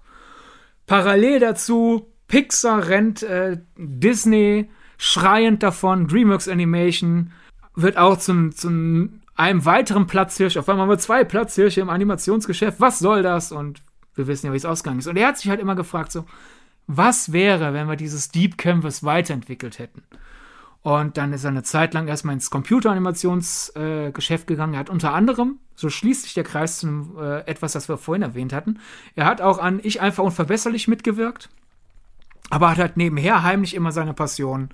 Parallel 0.86 1.40
dazu, 1.40 2.06
Pixar 2.28 2.86
rennt 2.86 3.24
äh, 3.24 3.58
Disney 3.76 4.70
schreiend 4.96 5.64
davon, 5.64 6.06
DreamWorks 6.06 6.48
Animation 6.48 7.32
wird 7.74 7.96
auch 7.96 8.18
zum, 8.18 8.54
zum 8.54 9.20
einem 9.34 9.64
weiteren 9.64 10.06
Platzhirsch. 10.06 10.56
Auf 10.56 10.68
einmal 10.68 10.84
haben 10.84 10.90
wir 10.90 10.98
zwei 10.98 11.24
Platzhirsche 11.24 11.80
im 11.80 11.90
Animationsgeschäft. 11.90 12.80
Was 12.80 12.98
soll 12.98 13.22
das? 13.22 13.50
Und 13.50 13.82
wir 14.14 14.26
wissen 14.26 14.46
ja, 14.46 14.52
wie 14.52 14.56
es 14.56 14.64
ausgegangen 14.64 15.00
ist. 15.00 15.06
Und 15.06 15.16
er 15.16 15.28
hat 15.28 15.38
sich 15.38 15.48
halt 15.48 15.60
immer 15.60 15.74
gefragt, 15.74 16.12
so, 16.12 16.26
was 16.86 17.32
wäre, 17.32 17.72
wenn 17.72 17.88
wir 17.88 17.96
dieses 17.96 18.30
Deep 18.30 18.58
Canvas 18.58 19.02
weiterentwickelt 19.04 19.78
hätten? 19.78 20.02
Und 20.82 21.16
dann 21.16 21.32
ist 21.32 21.44
er 21.44 21.50
eine 21.50 21.62
Zeit 21.62 21.94
lang 21.94 22.08
erstmal 22.08 22.34
ins 22.34 22.50
Computeranimationsgeschäft 22.50 24.44
äh, 24.44 24.46
gegangen. 24.46 24.74
Er 24.74 24.80
hat 24.80 24.90
unter 24.90 25.14
anderem, 25.14 25.60
so 25.76 25.88
schließt 25.88 26.24
sich 26.24 26.34
der 26.34 26.42
Kreis 26.42 26.78
zu 26.78 27.16
äh, 27.20 27.46
etwas, 27.46 27.72
das 27.72 27.88
wir 27.88 27.98
vorhin 27.98 28.22
erwähnt 28.22 28.52
hatten, 28.52 28.80
er 29.14 29.26
hat 29.26 29.40
auch 29.40 29.58
an 29.58 29.80
Ich 29.82 30.00
einfach 30.00 30.24
unverbesserlich 30.24 30.88
mitgewirkt, 30.88 31.50
aber 32.50 32.70
hat 32.70 32.78
halt 32.78 32.96
nebenher 32.96 33.44
heimlich 33.44 33.74
immer 33.74 33.92
seiner 33.92 34.12
Passion 34.12 34.70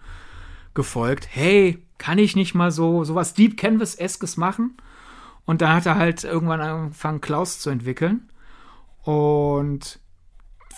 gefolgt. 0.73 1.29
Hey, 1.31 1.83
kann 1.99 2.19
ich 2.19 2.37
nicht 2.37 2.55
mal 2.55 2.71
so 2.71 3.05
sowas 3.05 3.35
Deep 3.35 3.59
Canvas-eskes 3.59 4.39
machen? 4.39 4.79
Und 5.45 5.61
dann 5.61 5.75
hat 5.75 5.87
er 5.87 5.97
halt 5.97 6.25
irgendwann 6.25 6.61
angefangen, 6.61 7.21
Klaus 7.21 7.59
zu 7.59 7.71
entwickeln. 7.71 8.29
Und 9.03 9.99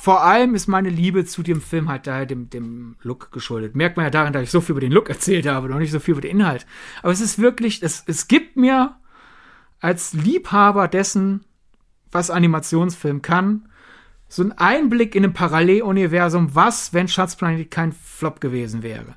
vor 0.01 0.25
allem 0.25 0.55
ist 0.55 0.67
meine 0.67 0.89
Liebe 0.89 1.27
zu 1.27 1.43
dem 1.43 1.61
Film 1.61 1.91
halt 1.91 2.07
daher 2.07 2.25
dem, 2.25 2.49
dem 2.49 2.97
Look 3.03 3.33
geschuldet. 3.33 3.77
Merkt 3.77 3.99
man 3.99 4.07
ja 4.07 4.11
daran, 4.11 4.33
dass 4.33 4.45
ich 4.45 4.51
so 4.51 4.63
viel 4.63 4.71
über 4.71 4.81
den 4.81 4.93
Look 4.93 5.11
erzählt 5.11 5.47
habe, 5.47 5.69
noch 5.69 5.79
nicht 5.79 5.91
so 5.91 6.01
viel 6.01 6.13
über 6.13 6.23
den 6.23 6.39
Inhalt. 6.39 6.65
Aber 7.03 7.13
es 7.13 7.21
ist 7.21 7.39
wirklich, 7.39 7.83
es, 7.83 8.03
es 8.07 8.27
gibt 8.27 8.57
mir 8.57 8.97
als 9.79 10.15
Liebhaber 10.15 10.89
dessen, 10.89 11.45
was 12.11 12.31
Animationsfilm 12.31 13.21
kann, 13.21 13.69
so 14.27 14.41
einen 14.43 14.53
Einblick 14.53 15.15
in 15.15 15.25
ein 15.25 15.35
Paralleluniversum, 15.35 16.55
was, 16.55 16.95
wenn 16.95 17.07
Schatzplanet 17.07 17.71
kein 17.71 17.93
Flop 17.93 18.41
gewesen 18.41 18.83
wäre. 18.83 19.17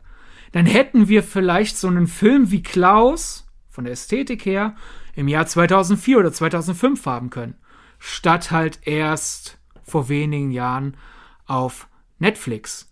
Dann 0.52 0.66
hätten 0.66 1.08
wir 1.08 1.24
vielleicht 1.24 1.78
so 1.78 1.88
einen 1.88 2.08
Film 2.08 2.52
wie 2.52 2.62
Klaus, 2.62 3.48
von 3.70 3.86
der 3.86 3.94
Ästhetik 3.94 4.46
her, 4.46 4.76
im 5.16 5.30
Jahr 5.30 5.48
2004 5.48 6.20
oder 6.20 6.34
2005 6.34 7.06
haben 7.06 7.30
können. 7.30 7.56
Statt 8.00 8.52
halt 8.52 8.80
erst 8.84 9.63
vor 9.84 10.10
wenigen 10.10 10.52
Jahren 10.52 10.98
auf 11.46 11.88
Netflix. 12.20 12.92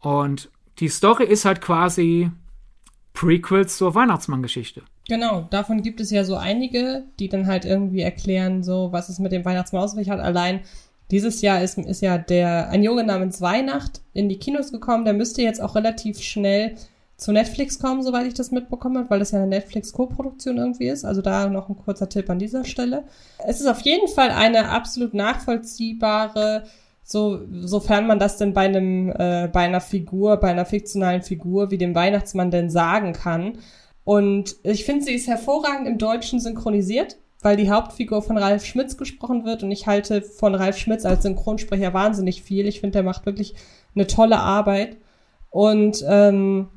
Und 0.00 0.50
die 0.78 0.88
Story 0.88 1.24
ist 1.24 1.44
halt 1.44 1.60
quasi 1.60 2.30
Prequels 3.12 3.76
zur 3.76 3.94
Weihnachtsmann-Geschichte. 3.94 4.82
Genau, 5.08 5.48
davon 5.50 5.82
gibt 5.82 6.00
es 6.00 6.10
ja 6.10 6.22
so 6.22 6.36
einige, 6.36 7.04
die 7.18 7.28
dann 7.28 7.46
halt 7.46 7.64
irgendwie 7.64 8.02
erklären, 8.02 8.62
so, 8.62 8.92
was 8.92 9.08
es 9.08 9.18
mit 9.18 9.32
dem 9.32 9.44
Weihnachtsmann 9.44 9.82
aus 9.82 9.92
sich 9.92 10.10
hat. 10.10 10.20
Allein 10.20 10.60
Dieses 11.10 11.40
Jahr 11.40 11.62
ist, 11.62 11.78
ist 11.78 12.02
ja 12.02 12.18
der, 12.18 12.68
ein 12.68 12.82
Junge 12.82 13.02
namens 13.02 13.40
Weihnacht 13.40 14.02
in 14.12 14.28
die 14.28 14.38
Kinos 14.38 14.72
gekommen. 14.72 15.06
Der 15.06 15.14
müsste 15.14 15.40
jetzt 15.40 15.62
auch 15.62 15.74
relativ 15.74 16.20
schnell 16.20 16.74
zu 17.18 17.32
Netflix 17.32 17.78
kommen, 17.78 18.02
soweit 18.02 18.26
ich 18.26 18.34
das 18.34 18.52
mitbekommen 18.52 18.96
habe, 18.96 19.10
weil 19.10 19.18
das 19.18 19.32
ja 19.32 19.38
eine 19.38 19.48
Netflix-Co-Produktion 19.48 20.56
irgendwie 20.56 20.88
ist. 20.88 21.04
Also 21.04 21.20
da 21.20 21.48
noch 21.48 21.68
ein 21.68 21.76
kurzer 21.76 22.08
Tipp 22.08 22.30
an 22.30 22.38
dieser 22.38 22.64
Stelle. 22.64 23.04
Es 23.44 23.60
ist 23.60 23.66
auf 23.66 23.80
jeden 23.80 24.08
Fall 24.08 24.30
eine 24.30 24.70
absolut 24.70 25.14
nachvollziehbare, 25.14 26.62
so, 27.02 27.40
sofern 27.50 28.06
man 28.06 28.20
das 28.20 28.36
denn 28.36 28.54
bei 28.54 28.66
einem, 28.66 29.10
äh, 29.10 29.48
bei 29.52 29.60
einer 29.60 29.80
Figur, 29.80 30.36
bei 30.36 30.50
einer 30.50 30.64
fiktionalen 30.64 31.22
Figur 31.22 31.70
wie 31.70 31.78
dem 31.78 31.94
Weihnachtsmann 31.94 32.52
denn 32.52 32.70
sagen 32.70 33.12
kann. 33.12 33.58
Und 34.04 34.56
ich 34.62 34.84
finde, 34.84 35.04
sie 35.04 35.14
ist 35.14 35.26
hervorragend 35.26 35.88
im 35.88 35.98
Deutschen 35.98 36.38
synchronisiert 36.40 37.18
weil 37.40 37.56
die 37.56 37.70
Hauptfigur 37.70 38.22
von 38.22 38.36
Ralf 38.36 38.64
Schmitz 38.64 38.96
gesprochen 38.96 39.44
wird 39.44 39.62
und 39.62 39.70
ich 39.70 39.86
halte 39.86 40.22
von 40.22 40.54
Ralf 40.54 40.76
Schmitz 40.76 41.04
als 41.04 41.22
Synchronsprecher 41.22 41.94
wahnsinnig 41.94 42.42
viel. 42.42 42.66
Ich 42.66 42.80
finde, 42.80 42.94
der 42.94 43.02
macht 43.04 43.26
wirklich 43.26 43.54
eine 43.94 44.06
tolle 44.06 44.38
Arbeit. 44.38 44.96
Und 45.50 46.04
ähm, 46.08 46.68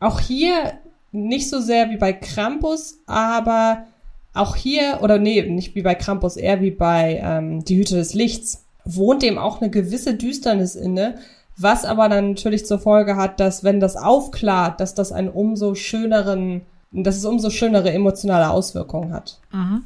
auch 0.00 0.18
hier 0.20 0.72
nicht 1.12 1.48
so 1.48 1.60
sehr 1.60 1.90
wie 1.90 1.96
bei 1.96 2.12
Krampus, 2.12 2.98
aber 3.06 3.86
auch 4.32 4.56
hier, 4.56 5.00
oder 5.02 5.18
nee, 5.18 5.42
nicht 5.42 5.74
wie 5.74 5.82
bei 5.82 5.94
Krampus, 5.94 6.36
eher 6.36 6.60
wie 6.60 6.70
bei 6.70 7.20
ähm, 7.22 7.64
Die 7.64 7.76
Hüte 7.76 7.96
des 7.96 8.14
Lichts, 8.14 8.64
wohnt 8.84 9.22
dem 9.22 9.38
auch 9.38 9.60
eine 9.60 9.70
gewisse 9.70 10.14
Düsternis 10.14 10.74
inne, 10.74 11.18
was 11.56 11.84
aber 11.84 12.08
dann 12.08 12.30
natürlich 12.30 12.64
zur 12.64 12.78
Folge 12.78 13.16
hat, 13.16 13.38
dass 13.38 13.64
wenn 13.64 13.80
das 13.80 13.96
aufklart, 13.96 14.80
dass 14.80 14.94
das 14.94 15.12
einen 15.12 15.28
umso 15.28 15.74
schöneren, 15.74 16.62
dass 16.92 17.16
es 17.16 17.24
umso 17.24 17.50
schönere 17.50 17.92
emotionale 17.92 18.50
Auswirkungen 18.50 19.12
hat. 19.12 19.40
Mhm. 19.52 19.82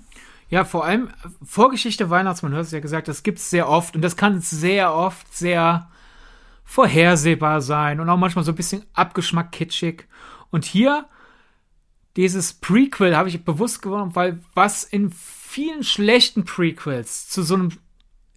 Ja, 0.51 0.65
vor 0.65 0.85
allem 0.85 1.09
Vorgeschichte 1.43 2.11
Weihnachtsmann, 2.11 2.53
du 2.53 2.59
hast 2.59 2.71
ja 2.71 2.81
gesagt, 2.81 3.09
das 3.09 3.23
gibt's 3.23 3.51
sehr 3.51 3.69
oft 3.69 3.97
und 3.97 4.03
das 4.03 4.17
kann 4.17 4.41
sehr 4.41 4.95
oft 4.95 5.35
sehr 5.35 5.89
vorhersehbar 6.75 7.61
sein 7.61 8.01
und 8.01 8.11
auch 8.11 8.17
manchmal 8.17 8.45
so 8.45 8.51
ein 8.51 8.57
bisschen 8.57 8.85
abgeschmack 8.95 9.53
kitschig. 9.53 10.09
Und 10.51 10.65
hier 10.65 11.09
dieses 12.17 12.53
Prequel 12.55 13.17
habe 13.17 13.29
ich 13.29 13.45
bewusst 13.45 13.81
gewonnen, 13.81 14.17
weil 14.17 14.41
was 14.55 14.83
in 14.83 15.13
vielen 15.13 15.85
schlechten 15.85 16.45
Prequels 16.45 17.29
zu 17.29 17.45
so 17.45 17.55
einem 17.55 17.69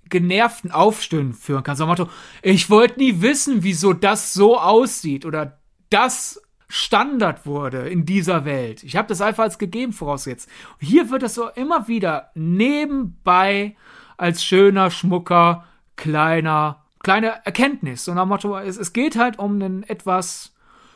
genervten 0.08 0.70
Aufstöhnen 0.70 1.34
führen 1.34 1.64
kann. 1.64 1.76
So 1.76 1.86
ein 1.86 1.90
Motto, 1.90 2.10
ich 2.44 2.70
wollte 2.70 3.00
nie 3.00 3.22
wissen, 3.22 3.64
wieso 3.64 3.94
das 3.94 4.34
so 4.34 4.60
aussieht 4.60 5.26
oder 5.26 5.58
das 5.90 6.40
Standard 6.68 7.48
wurde 7.48 7.90
in 7.90 8.06
dieser 8.06 8.46
Welt. 8.46 8.84
Ich 8.84 8.96
habe 8.96 9.08
das 9.08 9.20
einfach 9.20 9.46
als 9.46 9.58
gegeben 9.58 9.94
vorausgesetzt. 9.94 10.48
Hier 10.80 11.10
wird 11.10 11.24
das 11.24 11.34
so 11.34 11.50
immer 11.50 11.88
wieder 11.88 12.30
nebenbei 12.36 13.76
als 14.16 14.44
schöner, 14.44 14.92
schmucker, 14.92 15.66
kleiner, 15.96 16.84
kleine 17.08 17.46
Erkenntnis. 17.46 18.06
Und 18.10 18.16
nach 18.16 18.26
Motto, 18.26 18.58
es, 18.58 18.76
es 18.76 18.92
geht 18.92 19.18
halt 19.18 19.40
um 19.40 19.54
einen 19.54 19.84
etwas 19.84 20.54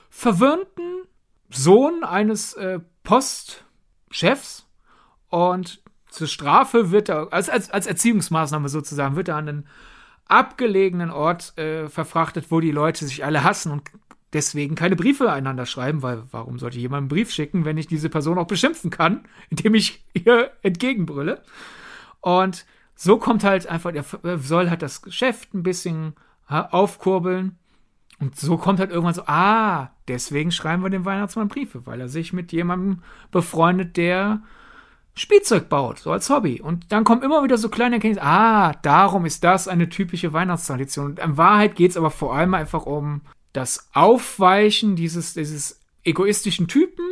verwöhnten 0.09 1.03
Sohn 1.49 2.03
eines 2.03 2.51
äh, 2.55 2.81
Postchefs 3.03 4.67
und 5.29 5.81
zur 6.09 6.27
Strafe 6.27 6.91
wird 6.91 7.07
er, 7.07 7.31
als, 7.31 7.47
als, 7.47 7.71
als 7.71 7.87
Erziehungsmaßnahme 7.87 8.67
sozusagen, 8.67 9.15
wird 9.15 9.29
er 9.29 9.37
an 9.37 9.47
einen 9.47 9.67
abgelegenen 10.25 11.11
Ort 11.11 11.57
äh, 11.57 11.87
verfrachtet, 11.87 12.47
wo 12.49 12.59
die 12.59 12.71
Leute 12.71 13.05
sich 13.05 13.23
alle 13.23 13.45
hassen 13.45 13.71
und 13.71 13.83
deswegen 14.33 14.75
keine 14.75 14.97
Briefe 14.97 15.31
einander 15.31 15.65
schreiben, 15.65 16.01
weil 16.01 16.23
warum 16.31 16.59
sollte 16.59 16.75
ich 16.75 16.81
jemanden 16.81 17.03
einen 17.03 17.21
Brief 17.21 17.31
schicken, 17.31 17.63
wenn 17.63 17.77
ich 17.77 17.87
diese 17.87 18.09
Person 18.09 18.37
auch 18.37 18.47
beschimpfen 18.47 18.89
kann, 18.89 19.23
indem 19.49 19.75
ich 19.75 20.03
ihr 20.13 20.51
entgegenbrülle? 20.61 21.41
Und 22.19 22.65
so 23.03 23.17
kommt 23.17 23.43
halt 23.43 23.65
einfach, 23.65 23.91
er 23.95 24.37
soll 24.37 24.69
halt 24.69 24.83
das 24.83 25.01
Geschäft 25.01 25.55
ein 25.55 25.63
bisschen 25.63 26.13
aufkurbeln. 26.47 27.57
Und 28.19 28.39
so 28.39 28.57
kommt 28.57 28.79
halt 28.79 28.91
irgendwann 28.91 29.15
so, 29.15 29.23
ah, 29.25 29.89
deswegen 30.07 30.51
schreiben 30.51 30.83
wir 30.83 30.91
dem 30.91 31.03
Weihnachtsmann 31.03 31.47
Briefe, 31.47 31.87
weil 31.87 31.99
er 31.99 32.09
sich 32.09 32.31
mit 32.31 32.51
jemandem 32.51 33.01
befreundet, 33.31 33.97
der 33.97 34.43
Spielzeug 35.15 35.67
baut, 35.67 35.97
so 35.97 36.11
als 36.11 36.29
Hobby. 36.29 36.61
Und 36.61 36.91
dann 36.91 37.03
kommen 37.03 37.23
immer 37.23 37.43
wieder 37.43 37.57
so 37.57 37.69
kleine 37.69 37.95
Erkenntnisse, 37.95 38.23
ah, 38.23 38.73
darum 38.83 39.25
ist 39.25 39.43
das 39.43 39.67
eine 39.67 39.89
typische 39.89 40.31
Weihnachtstradition. 40.31 41.05
Und 41.07 41.19
in 41.19 41.37
Wahrheit 41.37 41.75
geht 41.75 41.89
es 41.89 41.97
aber 41.97 42.11
vor 42.11 42.35
allem 42.35 42.53
einfach 42.53 42.85
um 42.85 43.21
das 43.51 43.89
Aufweichen 43.93 44.95
dieses, 44.95 45.33
dieses 45.33 45.81
egoistischen 46.03 46.67
Typen, 46.67 47.05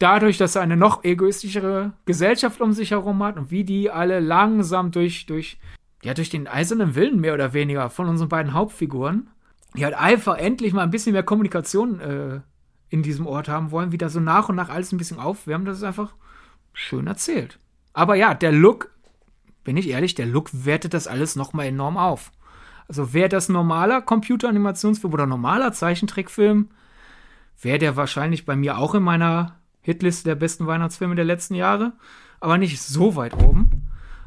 dadurch, 0.00 0.38
dass 0.38 0.56
er 0.56 0.62
eine 0.62 0.76
noch 0.76 1.04
egoistischere 1.04 1.92
Gesellschaft 2.06 2.60
um 2.60 2.72
sich 2.72 2.90
herum 2.90 3.22
hat 3.22 3.36
und 3.36 3.50
wie 3.50 3.64
die 3.64 3.90
alle 3.90 4.18
langsam 4.18 4.90
durch, 4.90 5.26
durch, 5.26 5.58
ja, 6.02 6.14
durch 6.14 6.30
den 6.30 6.48
eisernen 6.48 6.96
Willen 6.96 7.20
mehr 7.20 7.34
oder 7.34 7.52
weniger 7.52 7.90
von 7.90 8.08
unseren 8.08 8.28
beiden 8.28 8.54
Hauptfiguren, 8.54 9.28
die 9.76 9.84
halt 9.84 9.94
einfach 9.94 10.36
endlich 10.38 10.72
mal 10.72 10.82
ein 10.82 10.90
bisschen 10.90 11.12
mehr 11.12 11.22
Kommunikation 11.22 12.00
äh, 12.00 12.40
in 12.88 13.02
diesem 13.02 13.26
Ort 13.26 13.48
haben 13.48 13.70
wollen, 13.70 13.92
wie 13.92 13.98
da 13.98 14.08
so 14.08 14.18
nach 14.18 14.48
und 14.48 14.56
nach 14.56 14.70
alles 14.70 14.90
ein 14.90 14.98
bisschen 14.98 15.20
aufwärmen, 15.20 15.66
das 15.66 15.76
ist 15.76 15.84
einfach 15.84 16.14
schön 16.72 17.06
erzählt. 17.06 17.58
Aber 17.92 18.14
ja, 18.14 18.34
der 18.34 18.52
Look, 18.52 18.90
bin 19.62 19.76
ich 19.76 19.88
ehrlich, 19.88 20.14
der 20.14 20.26
Look 20.26 20.50
wertet 20.64 20.94
das 20.94 21.06
alles 21.06 21.36
nochmal 21.36 21.66
enorm 21.66 21.96
auf. 21.96 22.32
Also 22.88 23.12
wäre 23.12 23.28
das 23.28 23.48
normaler 23.48 24.00
Computeranimationsfilm 24.00 25.12
oder 25.12 25.26
normaler 25.26 25.72
Zeichentrickfilm, 25.72 26.70
wäre 27.60 27.78
der 27.78 27.96
wahrscheinlich 27.96 28.46
bei 28.46 28.56
mir 28.56 28.78
auch 28.78 28.94
in 28.94 29.02
meiner 29.02 29.59
Hitliste 29.82 30.28
der 30.28 30.34
besten 30.34 30.66
Weihnachtsfilme 30.66 31.14
der 31.14 31.24
letzten 31.24 31.54
Jahre, 31.54 31.92
aber 32.40 32.58
nicht 32.58 32.80
so 32.80 33.16
weit 33.16 33.34
oben. 33.34 33.82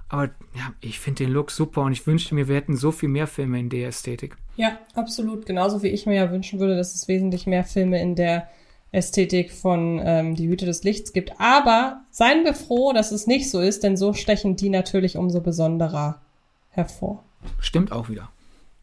Aber 0.09 0.25
ja, 0.53 0.73
ich 0.81 0.99
finde 0.99 1.23
den 1.23 1.33
Look 1.33 1.49
super 1.49 1.81
und 1.81 1.91
ich 1.91 2.05
wünschte 2.05 2.35
mir, 2.35 2.47
wir 2.47 2.55
hätten 2.55 2.77
so 2.77 2.91
viel 2.91 3.09
mehr 3.09 3.25
Filme 3.25 3.59
in 3.59 3.69
der 3.69 3.87
Ästhetik. 3.87 4.37
Ja, 4.55 4.77
absolut. 4.93 5.45
Genauso 5.45 5.81
wie 5.81 5.87
ich 5.87 6.05
mir 6.05 6.15
ja 6.15 6.31
wünschen 6.31 6.59
würde, 6.59 6.75
dass 6.75 6.93
es 6.93 7.07
wesentlich 7.07 7.47
mehr 7.47 7.63
Filme 7.63 7.99
in 7.99 8.15
der 8.15 8.47
Ästhetik 8.91 9.51
von 9.51 9.99
ähm, 10.03 10.35
Die 10.35 10.47
Hüte 10.47 10.67
des 10.67 10.83
Lichts 10.83 11.13
gibt. 11.13 11.39
Aber 11.39 12.01
seien 12.11 12.45
wir 12.45 12.53
froh, 12.53 12.93
dass 12.93 13.11
es 13.11 13.25
nicht 13.25 13.49
so 13.49 13.59
ist, 13.59 13.83
denn 13.83 13.97
so 13.97 14.13
stechen 14.13 14.55
die 14.55 14.69
natürlich 14.69 15.17
umso 15.17 15.41
besonderer 15.41 16.21
hervor. 16.69 17.23
Stimmt 17.59 17.91
auch 17.91 18.07
wieder. 18.07 18.29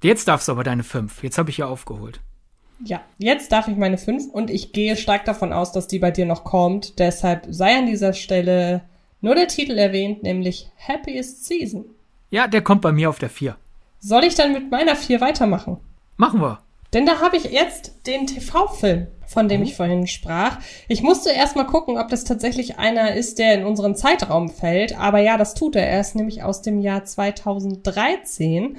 Jetzt 0.03 0.27
darfst 0.27 0.49
du 0.49 0.53
aber 0.53 0.65
deine 0.65 0.83
fünf. 0.83 1.23
Jetzt 1.23 1.39
habe 1.39 1.51
ich 1.51 1.59
ja 1.59 1.67
aufgeholt. 1.67 2.21
Ja, 2.85 3.03
jetzt 3.19 3.53
darf 3.53 3.69
ich 3.69 3.77
meine 3.77 3.99
fünf 3.99 4.27
und 4.33 4.51
ich 4.51 4.73
gehe 4.73 4.97
stark 4.97 5.25
davon 5.25 5.53
aus, 5.53 5.73
dass 5.73 5.87
die 5.87 5.99
bei 5.99 6.11
dir 6.11 6.27
noch 6.27 6.45
kommt. 6.45 6.99
Deshalb 6.99 7.47
sei 7.51 7.77
an 7.77 7.87
dieser 7.87 8.13
Stelle 8.13 8.83
nur 9.21 9.35
der 9.35 9.49
Titel 9.49 9.77
erwähnt, 9.77 10.23
nämlich 10.23 10.71
Happiest 10.87 11.45
Season. 11.45 11.85
Ja, 12.31 12.47
der 12.47 12.63
kommt 12.63 12.81
bei 12.81 12.93
mir 12.93 13.11
auf 13.11 13.19
der 13.19 13.29
vier. 13.29 13.57
Soll 13.99 14.25
ich 14.25 14.35
dann 14.35 14.53
mit 14.53 14.71
meiner 14.71 14.97
vier 14.97 15.21
weitermachen? 15.21 15.77
Machen 16.17 16.41
wir. 16.41 16.61
Denn 16.93 17.07
da 17.07 17.21
habe 17.21 17.37
ich 17.37 17.45
jetzt 17.45 18.07
den 18.07 18.27
TV-Film, 18.27 19.07
von 19.27 19.49
dem 19.49 19.61
oh. 19.61 19.65
ich 19.65 19.77
vorhin 19.77 20.07
sprach. 20.07 20.59
Ich 20.89 21.03
musste 21.03 21.31
erst 21.31 21.55
mal 21.55 21.65
gucken, 21.65 21.99
ob 21.99 22.09
das 22.09 22.25
tatsächlich 22.25 22.79
einer 22.79 23.15
ist, 23.15 23.39
der 23.39 23.55
in 23.55 23.65
unseren 23.65 23.95
Zeitraum 23.95 24.49
fällt. 24.49 24.99
Aber 24.99 25.19
ja, 25.21 25.37
das 25.37 25.55
tut 25.55 25.77
er. 25.77 25.87
Er 25.87 26.01
ist 26.01 26.17
nämlich 26.17 26.43
aus 26.43 26.63
dem 26.63 26.81
Jahr 26.81 27.05
2013 27.05 28.79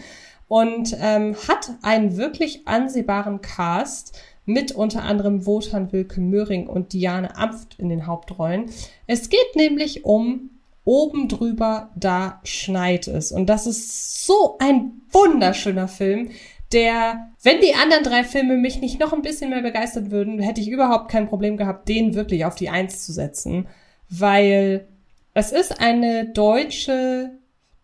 und 0.52 0.97
ähm, 0.99 1.34
hat 1.47 1.72
einen 1.82 2.18
wirklich 2.18 2.68
ansehbaren 2.68 3.39
Cast 3.39 4.20
mit 4.43 4.74
unter 4.74 5.04
anderem 5.04 5.45
Wotan 5.45 5.93
Wilke 5.93 6.20
Möhring 6.20 6.68
und 6.68 6.91
Diane 6.91 7.38
Amft 7.38 7.80
in 7.80 7.88
den 7.88 8.06
Hauptrollen. 8.06 8.66
Es 9.08 9.30
geht 9.30 9.56
nämlich 9.56 10.04
um 10.04 10.49
Oben 10.84 11.30
drüber, 11.30 11.91
da 11.95 12.41
schneit 12.43 13.08
es. 13.08 13.32
Und 13.32 13.45
das 13.45 13.66
ist 13.66 14.26
so 14.26 14.58
ein 14.60 14.91
wunderschöner 15.14 15.88
Film, 15.88 16.32
der, 16.74 17.30
wenn 17.43 17.62
die 17.62 17.76
anderen 17.76 18.04
drei 18.04 18.26
Filme 18.26 18.58
mich 18.58 18.82
nicht 18.82 18.99
noch 18.99 19.14
ein 19.14 19.22
bisschen 19.22 19.52
mehr 19.52 19.62
begeistert 19.62 20.12
würden, 20.12 20.39
hätte 20.39 20.60
ich 20.60 20.68
überhaupt 20.68 21.10
kein 21.10 21.30
Problem 21.30 21.56
gehabt, 21.56 21.88
den 21.88 22.14
wirklich 22.14 22.43
auf 22.43 22.56
die 22.56 22.68
Eins 22.68 23.06
zu 23.06 23.14
setzen. 23.14 23.70
Weil 24.10 24.86
es 25.34 25.54
ist 25.54 25.80
eine 25.80 26.26
deutsche 26.26 27.32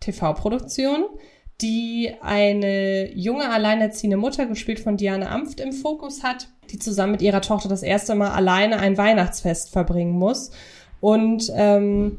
TV-Produktion, 0.01 1.05
die 1.61 2.13
eine 2.21 3.11
junge 3.13 3.49
alleinerziehende 3.49 4.17
Mutter, 4.17 4.45
gespielt 4.45 4.79
von 4.79 4.97
Diane 4.97 5.29
Amft, 5.29 5.59
im 5.59 5.73
Fokus 5.73 6.23
hat, 6.23 6.49
die 6.69 6.79
zusammen 6.79 7.13
mit 7.13 7.21
ihrer 7.21 7.41
Tochter 7.41 7.69
das 7.69 7.83
erste 7.83 8.13
Mal 8.15 8.31
alleine 8.31 8.79
ein 8.79 8.97
Weihnachtsfest 8.97 9.71
verbringen 9.71 10.13
muss. 10.13 10.51
Und 10.99 11.51
ähm, 11.55 12.17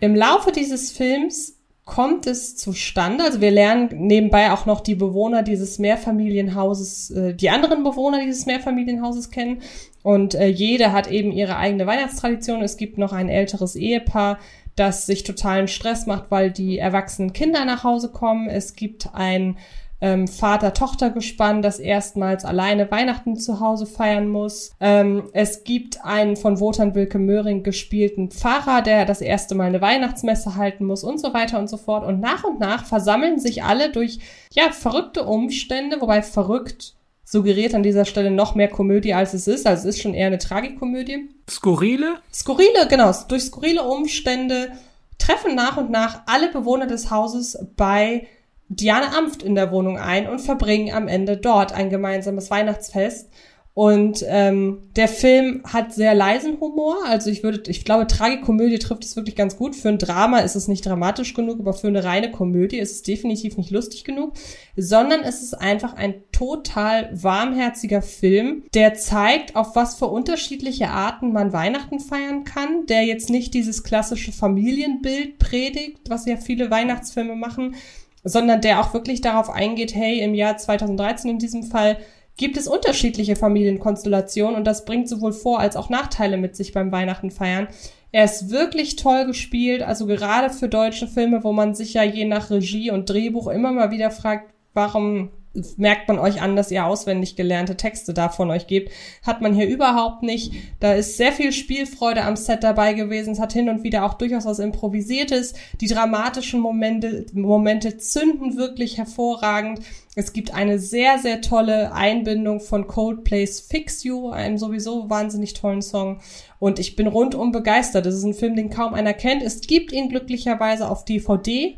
im 0.00 0.14
Laufe 0.14 0.52
dieses 0.52 0.92
Films 0.92 1.56
kommt 1.84 2.28
es 2.28 2.56
zustande. 2.56 3.24
Also 3.24 3.40
wir 3.40 3.50
lernen 3.50 3.88
nebenbei 3.92 4.52
auch 4.52 4.64
noch 4.64 4.80
die 4.80 4.94
Bewohner 4.94 5.42
dieses 5.42 5.80
Mehrfamilienhauses, 5.80 7.10
äh, 7.10 7.34
die 7.34 7.50
anderen 7.50 7.82
Bewohner 7.82 8.20
dieses 8.24 8.46
Mehrfamilienhauses 8.46 9.30
kennen. 9.30 9.60
Und 10.02 10.34
äh, 10.34 10.46
jede 10.46 10.92
hat 10.92 11.10
eben 11.10 11.32
ihre 11.32 11.56
eigene 11.56 11.86
Weihnachtstradition. 11.86 12.62
Es 12.62 12.76
gibt 12.76 12.96
noch 12.96 13.12
ein 13.12 13.28
älteres 13.28 13.74
Ehepaar, 13.74 14.38
das 14.80 15.04
sich 15.04 15.24
totalen 15.24 15.68
Stress 15.68 16.06
macht, 16.06 16.30
weil 16.30 16.50
die 16.50 16.78
erwachsenen 16.78 17.34
Kinder 17.34 17.66
nach 17.66 17.84
Hause 17.84 18.08
kommen. 18.08 18.48
Es 18.48 18.74
gibt 18.74 19.10
ein 19.12 19.58
ähm, 20.00 20.26
Vater-Tochter-Gespann, 20.26 21.60
das 21.60 21.78
erstmals 21.78 22.46
alleine 22.46 22.90
Weihnachten 22.90 23.36
zu 23.36 23.60
Hause 23.60 23.84
feiern 23.84 24.28
muss. 24.28 24.72
Ähm, 24.80 25.24
es 25.34 25.64
gibt 25.64 26.02
einen 26.02 26.36
von 26.36 26.60
Wotan 26.60 26.94
Wilke 26.94 27.18
Möhring 27.18 27.62
gespielten 27.62 28.30
Pfarrer, 28.30 28.80
der 28.80 29.04
das 29.04 29.20
erste 29.20 29.54
Mal 29.54 29.64
eine 29.64 29.82
Weihnachtsmesse 29.82 30.56
halten 30.56 30.86
muss 30.86 31.04
und 31.04 31.20
so 31.20 31.34
weiter 31.34 31.58
und 31.58 31.68
so 31.68 31.76
fort. 31.76 32.06
Und 32.06 32.20
nach 32.20 32.44
und 32.44 32.58
nach 32.58 32.86
versammeln 32.86 33.38
sich 33.38 33.62
alle 33.62 33.92
durch, 33.92 34.18
ja, 34.54 34.70
verrückte 34.72 35.24
Umstände, 35.24 36.00
wobei 36.00 36.22
verrückt 36.22 36.94
suggeriert 37.30 37.76
an 37.76 37.84
dieser 37.84 38.06
Stelle 38.06 38.32
noch 38.32 38.56
mehr 38.56 38.66
Komödie, 38.66 39.14
als 39.14 39.34
es 39.34 39.46
ist. 39.46 39.64
Also 39.64 39.88
es 39.88 39.94
ist 39.94 40.02
schon 40.02 40.14
eher 40.14 40.26
eine 40.26 40.38
Tragikomödie. 40.38 41.30
Skurrile? 41.48 42.16
Skurrile, 42.34 42.88
genau. 42.88 43.12
Durch 43.28 43.44
skurrile 43.44 43.84
Umstände 43.84 44.72
treffen 45.16 45.54
nach 45.54 45.76
und 45.76 45.90
nach 45.90 46.22
alle 46.26 46.50
Bewohner 46.50 46.88
des 46.88 47.12
Hauses 47.12 47.56
bei 47.76 48.26
Diane 48.68 49.16
Amft 49.16 49.44
in 49.44 49.54
der 49.54 49.70
Wohnung 49.70 49.96
ein 49.96 50.28
und 50.28 50.40
verbringen 50.40 50.92
am 50.92 51.06
Ende 51.06 51.36
dort 51.36 51.72
ein 51.72 51.88
gemeinsames 51.88 52.50
Weihnachtsfest. 52.50 53.30
Und 53.72 54.24
ähm, 54.26 54.90
der 54.96 55.06
Film 55.06 55.62
hat 55.64 55.94
sehr 55.94 56.12
leisen 56.12 56.58
Humor. 56.60 56.96
Also 57.06 57.30
ich 57.30 57.44
würde, 57.44 57.70
ich 57.70 57.84
glaube, 57.84 58.08
Tragikomödie 58.08 58.80
trifft 58.80 59.04
es 59.04 59.14
wirklich 59.14 59.36
ganz 59.36 59.56
gut. 59.56 59.76
Für 59.76 59.90
ein 59.90 59.98
Drama 59.98 60.40
ist 60.40 60.56
es 60.56 60.66
nicht 60.66 60.84
dramatisch 60.84 61.34
genug, 61.34 61.60
aber 61.60 61.72
für 61.72 61.86
eine 61.86 62.02
reine 62.02 62.32
Komödie 62.32 62.78
ist 62.78 62.90
es 62.90 63.02
definitiv 63.02 63.56
nicht 63.56 63.70
lustig 63.70 64.02
genug, 64.02 64.32
sondern 64.76 65.20
es 65.20 65.40
ist 65.40 65.54
einfach 65.54 65.94
ein 65.94 66.14
total 66.32 67.10
warmherziger 67.12 68.02
Film, 68.02 68.64
der 68.74 68.94
zeigt, 68.94 69.54
auf 69.54 69.76
was 69.76 69.94
für 69.94 70.06
unterschiedliche 70.06 70.88
Arten 70.88 71.32
man 71.32 71.52
Weihnachten 71.52 72.00
feiern 72.00 72.42
kann, 72.42 72.86
der 72.86 73.04
jetzt 73.04 73.30
nicht 73.30 73.54
dieses 73.54 73.84
klassische 73.84 74.32
Familienbild 74.32 75.38
predigt, 75.38 76.10
was 76.10 76.26
ja 76.26 76.36
viele 76.36 76.72
Weihnachtsfilme 76.72 77.36
machen, 77.36 77.76
sondern 78.24 78.60
der 78.60 78.80
auch 78.80 78.92
wirklich 78.92 79.20
darauf 79.20 79.48
eingeht, 79.48 79.94
hey, 79.94 80.20
im 80.20 80.34
Jahr 80.34 80.56
2013 80.56 81.30
in 81.30 81.38
diesem 81.38 81.62
Fall 81.62 81.98
gibt 82.40 82.56
es 82.56 82.66
unterschiedliche 82.66 83.36
Familienkonstellationen 83.36 84.56
und 84.56 84.64
das 84.66 84.86
bringt 84.86 85.10
sowohl 85.10 85.34
Vor- 85.34 85.60
als 85.60 85.76
auch 85.76 85.90
Nachteile 85.90 86.38
mit 86.38 86.56
sich 86.56 86.72
beim 86.72 86.90
Weihnachten 86.90 87.30
feiern. 87.30 87.68
Er 88.12 88.24
ist 88.24 88.48
wirklich 88.48 88.96
toll 88.96 89.26
gespielt, 89.26 89.82
also 89.82 90.06
gerade 90.06 90.48
für 90.48 90.66
deutsche 90.66 91.06
Filme, 91.06 91.44
wo 91.44 91.52
man 91.52 91.74
sich 91.74 91.92
ja 91.92 92.02
je 92.02 92.24
nach 92.24 92.50
Regie 92.50 92.90
und 92.90 93.10
Drehbuch 93.10 93.48
immer 93.48 93.72
mal 93.72 93.90
wieder 93.90 94.10
fragt, 94.10 94.54
warum 94.72 95.28
merkt 95.76 96.06
man 96.06 96.18
euch 96.18 96.40
an, 96.40 96.54
dass 96.54 96.70
ihr 96.70 96.86
auswendig 96.86 97.34
gelernte 97.34 97.76
Texte 97.76 98.14
da 98.14 98.28
von 98.28 98.50
euch 98.50 98.68
gebt. 98.68 98.92
Hat 99.22 99.40
man 99.40 99.52
hier 99.52 99.66
überhaupt 99.66 100.22
nicht. 100.22 100.52
Da 100.78 100.92
ist 100.92 101.16
sehr 101.16 101.32
viel 101.32 101.52
Spielfreude 101.52 102.22
am 102.22 102.36
Set 102.36 102.62
dabei 102.62 102.92
gewesen. 102.92 103.32
Es 103.32 103.40
hat 103.40 103.52
hin 103.52 103.68
und 103.68 103.82
wieder 103.82 104.04
auch 104.04 104.14
durchaus 104.14 104.44
was 104.44 104.60
Improvisiertes. 104.60 105.54
Die 105.80 105.88
dramatischen 105.88 106.60
Momente, 106.60 107.26
Momente 107.32 107.98
zünden 107.98 108.56
wirklich 108.56 108.96
hervorragend. 108.96 109.80
Es 110.14 110.32
gibt 110.32 110.54
eine 110.54 110.78
sehr, 110.78 111.18
sehr 111.18 111.40
tolle 111.40 111.92
Einbindung 111.92 112.60
von 112.60 112.86
Coldplays 112.86 113.60
Fix 113.60 114.04
You, 114.04 114.30
einem 114.30 114.58
sowieso 114.58 115.10
wahnsinnig 115.10 115.54
tollen 115.54 115.82
Song. 115.82 116.20
Und 116.60 116.78
ich 116.78 116.94
bin 116.94 117.08
rundum 117.08 117.50
begeistert. 117.50 118.06
Das 118.06 118.14
ist 118.14 118.24
ein 118.24 118.34
Film, 118.34 118.54
den 118.54 118.70
kaum 118.70 118.94
einer 118.94 119.14
kennt. 119.14 119.42
Es 119.42 119.62
gibt 119.62 119.92
ihn 119.92 120.08
glücklicherweise 120.08 120.88
auf 120.88 121.04
DVD. 121.04 121.76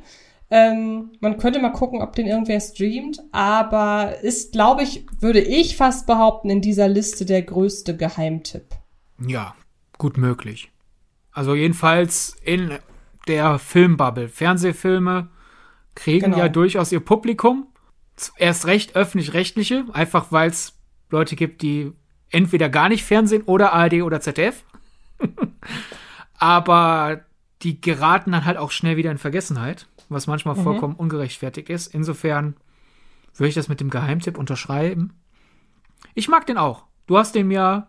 Ähm, 0.55 1.13
man 1.21 1.39
könnte 1.39 1.61
mal 1.61 1.73
gucken, 1.73 2.03
ob 2.03 2.15
den 2.15 2.27
irgendwer 2.27 2.61
streamt, 2.61 3.23
aber 3.33 4.21
ist, 4.21 4.53
glaube 4.53 4.83
ich, 4.83 5.07
würde 5.19 5.41
ich 5.41 5.79
fast 5.79 6.07
behaupten, 6.07 6.51
in 6.51 6.61
dieser 6.61 6.89
Liste 6.89 7.25
der 7.25 7.41
größte 7.41 7.97
Geheimtipp. 7.97 8.67
Ja, 9.19 9.55
gut 9.97 10.19
möglich. 10.19 10.71
Also 11.33 11.55
jedenfalls 11.55 12.37
in 12.45 12.79
der 13.27 13.59
Filmbubble. 13.59 14.29
Fernsehfilme 14.29 15.31
kriegen 15.95 16.33
genau. 16.33 16.39
ja 16.39 16.51
durchaus 16.51 16.93
ihr 16.93 17.01
Publikum. 17.01 17.67
Erst 18.37 18.67
recht 18.67 18.95
öffentlich-rechtliche, 18.95 19.87
einfach 19.95 20.33
weil 20.33 20.51
es 20.51 20.79
Leute 21.09 21.35
gibt, 21.35 21.63
die 21.63 21.93
entweder 22.29 22.69
gar 22.69 22.91
nicht 22.91 23.05
Fernsehen 23.05 23.45
oder 23.45 23.73
ARD 23.73 24.03
oder 24.03 24.21
ZDF. 24.21 24.67
Aber 26.35 27.23
die 27.63 27.81
geraten 27.81 28.33
dann 28.33 28.45
halt 28.45 28.59
auch 28.59 28.71
schnell 28.71 28.99
wieder 28.99 29.11
in 29.11 29.17
Vergessenheit 29.19 29.87
was 30.13 30.27
manchmal 30.27 30.57
mhm. 30.57 30.63
vollkommen 30.63 30.95
ungerechtfertigt 30.95 31.69
ist. 31.71 31.95
Insofern 31.95 32.57
würde 33.35 33.49
ich 33.49 33.55
das 33.55 33.69
mit 33.69 33.81
dem 33.81 33.91
Geheimtipp 33.91 34.39
unterschreiben. 34.39 35.15
Ich 36.15 36.29
mag 36.29 36.47
den 36.47 36.59
auch. 36.59 36.85
Du 37.07 37.19
hast 37.19 37.35
den 37.35 37.49
mir 37.49 37.87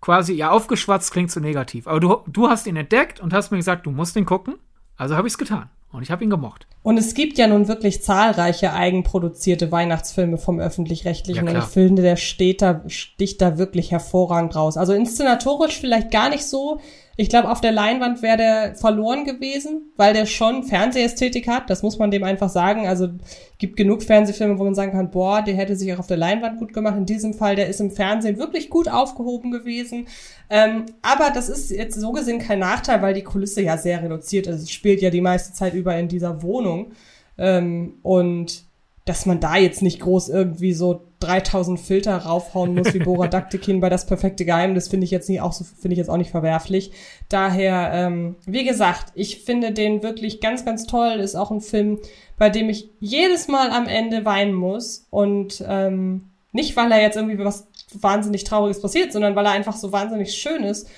quasi, 0.00 0.34
ja, 0.34 0.50
aufgeschwatzt 0.50 1.12
klingt 1.12 1.30
so 1.30 1.40
negativ, 1.40 1.86
aber 1.86 2.00
du, 2.00 2.18
du 2.26 2.48
hast 2.48 2.66
ihn 2.66 2.76
entdeckt 2.76 3.20
und 3.20 3.32
hast 3.32 3.50
mir 3.50 3.58
gesagt, 3.58 3.86
du 3.86 3.90
musst 3.90 4.16
den 4.16 4.24
gucken. 4.24 4.56
Also 4.96 5.16
habe 5.16 5.28
ich 5.28 5.34
es 5.34 5.38
getan. 5.38 5.70
Und 5.92 6.02
ich 6.02 6.10
habe 6.10 6.22
ihn 6.22 6.30
gemocht. 6.30 6.68
Und 6.82 6.98
es 6.98 7.14
gibt 7.14 7.36
ja 7.36 7.48
nun 7.48 7.66
wirklich 7.66 8.02
zahlreiche 8.02 8.72
eigenproduzierte 8.72 9.72
Weihnachtsfilme 9.72 10.38
vom 10.38 10.60
öffentlich-rechtlichen. 10.60 11.46
Ja, 11.46 11.52
und 11.52 11.58
ich 11.58 11.64
finde, 11.64 12.02
der 12.02 12.16
steht 12.16 12.62
da, 12.62 12.82
sticht 12.86 13.42
da 13.42 13.58
wirklich 13.58 13.90
hervorragend 13.90 14.54
raus. 14.54 14.76
Also 14.76 14.92
inszenatorisch 14.92 15.78
vielleicht 15.80 16.12
gar 16.12 16.30
nicht 16.30 16.44
so. 16.44 16.80
Ich 17.20 17.28
glaube, 17.28 17.50
auf 17.50 17.60
der 17.60 17.70
Leinwand 17.70 18.22
wäre 18.22 18.38
der 18.38 18.74
verloren 18.76 19.26
gewesen, 19.26 19.92
weil 19.96 20.14
der 20.14 20.24
schon 20.24 20.62
Fernsehästhetik 20.62 21.48
hat. 21.48 21.68
Das 21.68 21.82
muss 21.82 21.98
man 21.98 22.10
dem 22.10 22.24
einfach 22.24 22.48
sagen. 22.48 22.86
Also 22.86 23.10
gibt 23.58 23.76
genug 23.76 24.02
Fernsehfilme, 24.02 24.58
wo 24.58 24.64
man 24.64 24.74
sagen 24.74 24.92
kann, 24.92 25.10
boah, 25.10 25.42
der 25.42 25.54
hätte 25.54 25.76
sich 25.76 25.92
auch 25.92 25.98
auf 25.98 26.06
der 26.06 26.16
Leinwand 26.16 26.58
gut 26.58 26.72
gemacht. 26.72 26.96
In 26.96 27.04
diesem 27.04 27.34
Fall, 27.34 27.56
der 27.56 27.68
ist 27.68 27.78
im 27.78 27.90
Fernsehen 27.90 28.38
wirklich 28.38 28.70
gut 28.70 28.88
aufgehoben 28.88 29.50
gewesen. 29.50 30.06
Ähm, 30.48 30.86
aber 31.02 31.28
das 31.28 31.50
ist 31.50 31.70
jetzt 31.70 32.00
so 32.00 32.10
gesehen 32.12 32.38
kein 32.38 32.60
Nachteil, 32.60 33.02
weil 33.02 33.12
die 33.12 33.22
Kulisse 33.22 33.60
ja 33.60 33.76
sehr 33.76 34.02
reduziert 34.02 34.46
ist. 34.46 34.62
Es 34.62 34.70
spielt 34.70 35.02
ja 35.02 35.10
die 35.10 35.20
meiste 35.20 35.52
Zeit 35.52 35.74
über 35.74 35.94
in 35.98 36.08
dieser 36.08 36.42
Wohnung. 36.42 36.92
Ähm, 37.36 37.98
und 38.00 38.64
dass 39.04 39.26
man 39.26 39.40
da 39.40 39.56
jetzt 39.56 39.82
nicht 39.82 40.00
groß 40.00 40.28
irgendwie 40.28 40.72
so 40.72 41.06
3000 41.20 41.78
Filter 41.78 42.16
raufhauen 42.16 42.74
muss 42.74 42.94
wie 42.94 42.98
Bora 42.98 43.28
Daktikin 43.28 43.80
bei 43.80 43.88
das 43.88 44.06
perfekte 44.06 44.44
Geheimnis 44.44 44.88
finde 44.88 45.04
ich 45.04 45.10
jetzt 45.10 45.28
nicht 45.28 45.40
auch 45.40 45.52
so 45.52 45.64
finde 45.64 45.94
ich 45.94 45.98
jetzt 45.98 46.10
auch 46.10 46.16
nicht 46.16 46.30
verwerflich. 46.30 46.92
Daher 47.28 47.90
ähm, 47.92 48.36
wie 48.46 48.64
gesagt, 48.64 49.12
ich 49.14 49.44
finde 49.44 49.72
den 49.72 50.02
wirklich 50.02 50.40
ganz 50.40 50.64
ganz 50.64 50.86
toll, 50.86 51.20
ist 51.20 51.34
auch 51.34 51.50
ein 51.50 51.60
Film, 51.60 51.98
bei 52.38 52.50
dem 52.50 52.68
ich 52.68 52.90
jedes 53.00 53.48
Mal 53.48 53.70
am 53.70 53.86
Ende 53.86 54.24
weinen 54.24 54.54
muss. 54.54 55.06
Und 55.10 55.64
ähm, 55.66 56.30
nicht 56.52 56.76
weil 56.76 56.90
er 56.92 57.02
jetzt 57.02 57.16
irgendwie 57.16 57.38
was 57.38 57.68
wahnsinnig 57.92 58.44
trauriges 58.44 58.80
passiert, 58.80 59.12
sondern 59.12 59.34
weil 59.34 59.46
er 59.46 59.52
einfach 59.52 59.76
so 59.76 59.92
wahnsinnig 59.92 60.34
schön 60.34 60.62
ist 60.62 60.88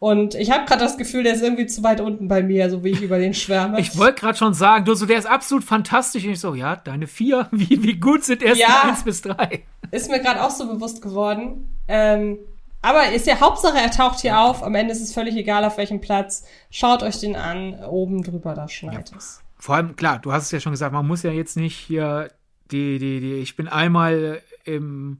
und 0.00 0.34
ich 0.34 0.50
habe 0.50 0.64
gerade 0.64 0.80
das 0.80 0.96
Gefühl, 0.96 1.24
der 1.24 1.34
ist 1.34 1.42
irgendwie 1.42 1.66
zu 1.66 1.82
weit 1.82 2.00
unten 2.00 2.26
bei 2.26 2.42
mir, 2.42 2.70
so 2.70 2.82
wie 2.82 2.88
ich 2.88 3.02
über 3.02 3.18
den 3.18 3.34
schwärme. 3.34 3.78
Ich 3.78 3.98
wollte 3.98 4.22
gerade 4.22 4.38
schon 4.38 4.54
sagen, 4.54 4.86
du 4.86 4.94
so, 4.94 5.04
der 5.04 5.18
ist 5.18 5.26
absolut 5.26 5.62
fantastisch. 5.62 6.24
Und 6.24 6.30
ich 6.30 6.40
so, 6.40 6.54
ja, 6.54 6.74
deine 6.74 7.06
vier, 7.06 7.48
wie, 7.52 7.82
wie 7.82 8.00
gut 8.00 8.24
sind 8.24 8.42
erst 8.42 8.62
ja, 8.62 8.84
eins 8.84 9.04
bis 9.04 9.20
drei? 9.20 9.62
Ist 9.90 10.10
mir 10.10 10.18
gerade 10.18 10.42
auch 10.42 10.50
so 10.50 10.66
bewusst 10.66 11.02
geworden. 11.02 11.68
Ähm, 11.86 12.38
aber 12.80 13.12
ist 13.12 13.26
ja 13.26 13.40
Hauptsache, 13.40 13.76
er 13.76 13.90
taucht 13.90 14.20
hier 14.20 14.40
auf. 14.40 14.62
Am 14.62 14.74
Ende 14.74 14.92
ist 14.92 15.02
es 15.02 15.12
völlig 15.12 15.36
egal, 15.36 15.66
auf 15.66 15.76
welchem 15.76 16.00
Platz. 16.00 16.44
Schaut 16.70 17.02
euch 17.02 17.20
den 17.20 17.36
an. 17.36 17.74
Oben 17.84 18.22
drüber, 18.22 18.54
da 18.54 18.68
schneit 18.68 19.10
ja. 19.10 19.18
es. 19.18 19.42
Vor 19.58 19.74
allem, 19.74 19.96
klar, 19.96 20.18
du 20.18 20.32
hast 20.32 20.44
es 20.44 20.50
ja 20.50 20.60
schon 20.60 20.72
gesagt, 20.72 20.94
man 20.94 21.06
muss 21.06 21.22
ja 21.24 21.30
jetzt 21.30 21.58
nicht 21.58 21.76
hier 21.76 22.30
die, 22.70 22.98
die, 22.98 23.20
die, 23.20 23.34
ich 23.34 23.54
bin 23.54 23.68
einmal 23.68 24.40
im 24.64 25.18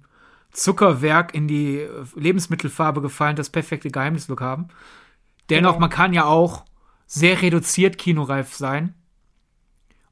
Zuckerwerk 0.53 1.35
in 1.35 1.49
die 1.49 1.87
Lebensmittelfarbe 2.15 3.01
gefallen, 3.01 3.37
das 3.37 3.51
perfekte 3.51 3.91
Geheimnislook 3.91 4.41
haben. 4.41 4.69
Dennoch, 5.49 5.73
genau. 5.73 5.81
man 5.81 5.91
kann 5.91 6.13
ja 6.13 6.25
auch 6.25 6.65
sehr 7.07 7.43
reduziert 7.43 7.99
kinoreif 7.99 8.55
sein. 8.55 8.95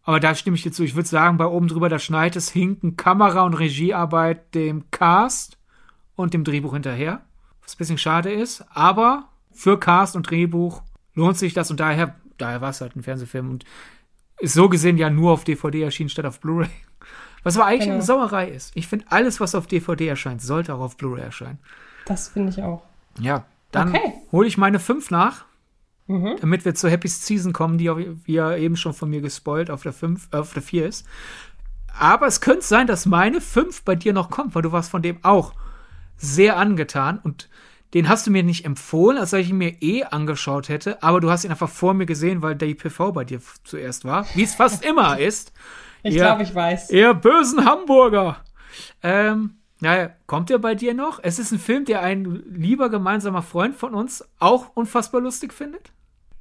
Aber 0.02 0.20
da 0.20 0.34
stimme 0.34 0.56
ich 0.56 0.62
dir 0.62 0.72
zu. 0.72 0.84
Ich 0.84 0.94
würde 0.94 1.08
sagen, 1.08 1.36
bei 1.36 1.46
oben 1.46 1.68
drüber, 1.68 1.88
da 1.88 1.98
schneit 1.98 2.34
es, 2.34 2.50
hinken 2.50 2.96
Kamera- 2.96 3.44
und 3.44 3.54
Regiearbeit 3.54 4.54
dem 4.54 4.90
Cast 4.90 5.58
und 6.16 6.34
dem 6.34 6.44
Drehbuch 6.44 6.72
hinterher. 6.72 7.20
Was 7.62 7.74
ein 7.74 7.78
bisschen 7.78 7.98
schade 7.98 8.32
ist. 8.32 8.64
Aber 8.70 9.28
für 9.52 9.78
Cast 9.78 10.16
und 10.16 10.30
Drehbuch 10.30 10.82
lohnt 11.14 11.36
sich 11.36 11.52
das 11.52 11.70
und 11.70 11.78
daher, 11.78 12.14
daher 12.38 12.60
war 12.60 12.70
es 12.70 12.80
halt 12.80 12.96
ein 12.96 13.02
Fernsehfilm 13.02 13.50
und 13.50 13.64
ist 14.38 14.54
so 14.54 14.68
gesehen 14.68 14.96
ja 14.96 15.10
nur 15.10 15.32
auf 15.32 15.44
DVD 15.44 15.82
erschienen 15.82 16.08
statt 16.08 16.24
auf 16.24 16.40
Blu-ray. 16.40 16.70
Was 17.48 17.56
aber 17.56 17.66
eigentlich 17.66 17.84
genau. 17.84 17.94
eine 17.94 18.02
Sauerei 18.02 18.48
ist. 18.48 18.72
Ich 18.74 18.86
finde, 18.88 19.06
alles, 19.08 19.40
was 19.40 19.54
auf 19.54 19.66
DVD 19.66 20.08
erscheint, 20.08 20.42
sollte 20.42 20.74
auch 20.74 20.80
auf 20.80 20.96
Blu-ray 20.96 21.22
erscheinen. 21.22 21.58
Das 22.04 22.28
finde 22.28 22.50
ich 22.50 22.62
auch. 22.62 22.82
Ja, 23.18 23.44
dann 23.70 23.94
okay. 23.94 24.12
hole 24.32 24.46
ich 24.46 24.58
meine 24.58 24.78
fünf 24.78 25.10
nach, 25.10 25.44
mhm. 26.06 26.36
damit 26.40 26.64
wir 26.64 26.74
zur 26.74 26.90
Happy 26.90 27.08
Season 27.08 27.52
kommen, 27.52 27.78
die 27.78 27.90
ja 28.26 28.54
eben 28.54 28.76
schon 28.76 28.92
von 28.92 29.10
mir 29.10 29.20
gespoilt 29.20 29.70
auf 29.70 29.82
der 29.82 29.92
fünf, 29.92 30.28
äh, 30.32 30.36
auf 30.36 30.52
der 30.52 30.62
vier 30.62 30.86
ist. 30.86 31.06
Aber 31.98 32.26
es 32.26 32.40
könnte 32.40 32.62
sein, 32.62 32.86
dass 32.86 33.06
meine 33.06 33.40
fünf 33.40 33.82
bei 33.82 33.94
dir 33.94 34.12
noch 34.12 34.30
kommt, 34.30 34.54
weil 34.54 34.62
du 34.62 34.72
warst 34.72 34.90
von 34.90 35.02
dem 35.02 35.18
auch 35.24 35.52
sehr 36.16 36.56
angetan 36.56 37.18
und 37.18 37.48
den 37.94 38.08
hast 38.08 38.26
du 38.26 38.30
mir 38.30 38.42
nicht 38.42 38.66
empfohlen, 38.66 39.16
als 39.16 39.32
ich 39.32 39.48
ihn 39.48 39.56
mir 39.56 39.80
eh 39.80 40.04
angeschaut 40.04 40.68
hätte, 40.68 41.02
aber 41.02 41.20
du 41.20 41.30
hast 41.30 41.44
ihn 41.44 41.50
einfach 41.50 41.70
vor 41.70 41.94
mir 41.94 42.04
gesehen, 42.04 42.42
weil 42.42 42.54
der 42.54 42.74
PV 42.74 43.12
bei 43.12 43.24
dir 43.24 43.40
zuerst 43.64 44.04
war, 44.04 44.26
wie 44.34 44.42
es 44.42 44.54
fast 44.54 44.84
immer 44.86 45.18
ist. 45.18 45.52
Ich 46.02 46.14
glaube, 46.14 46.42
ich 46.42 46.54
weiß. 46.54 46.90
Ihr 46.90 47.14
bösen 47.14 47.64
Hamburger. 47.64 48.42
Ähm, 49.02 49.58
naja, 49.80 50.10
kommt 50.26 50.50
der 50.50 50.58
bei 50.58 50.74
dir 50.74 50.94
noch? 50.94 51.20
Es 51.22 51.38
ist 51.38 51.52
ein 51.52 51.58
Film, 51.58 51.84
der 51.84 52.02
ein 52.02 52.42
lieber 52.50 52.88
gemeinsamer 52.88 53.42
Freund 53.42 53.76
von 53.76 53.94
uns 53.94 54.24
auch 54.38 54.70
unfassbar 54.74 55.20
lustig 55.20 55.52
findet. 55.52 55.92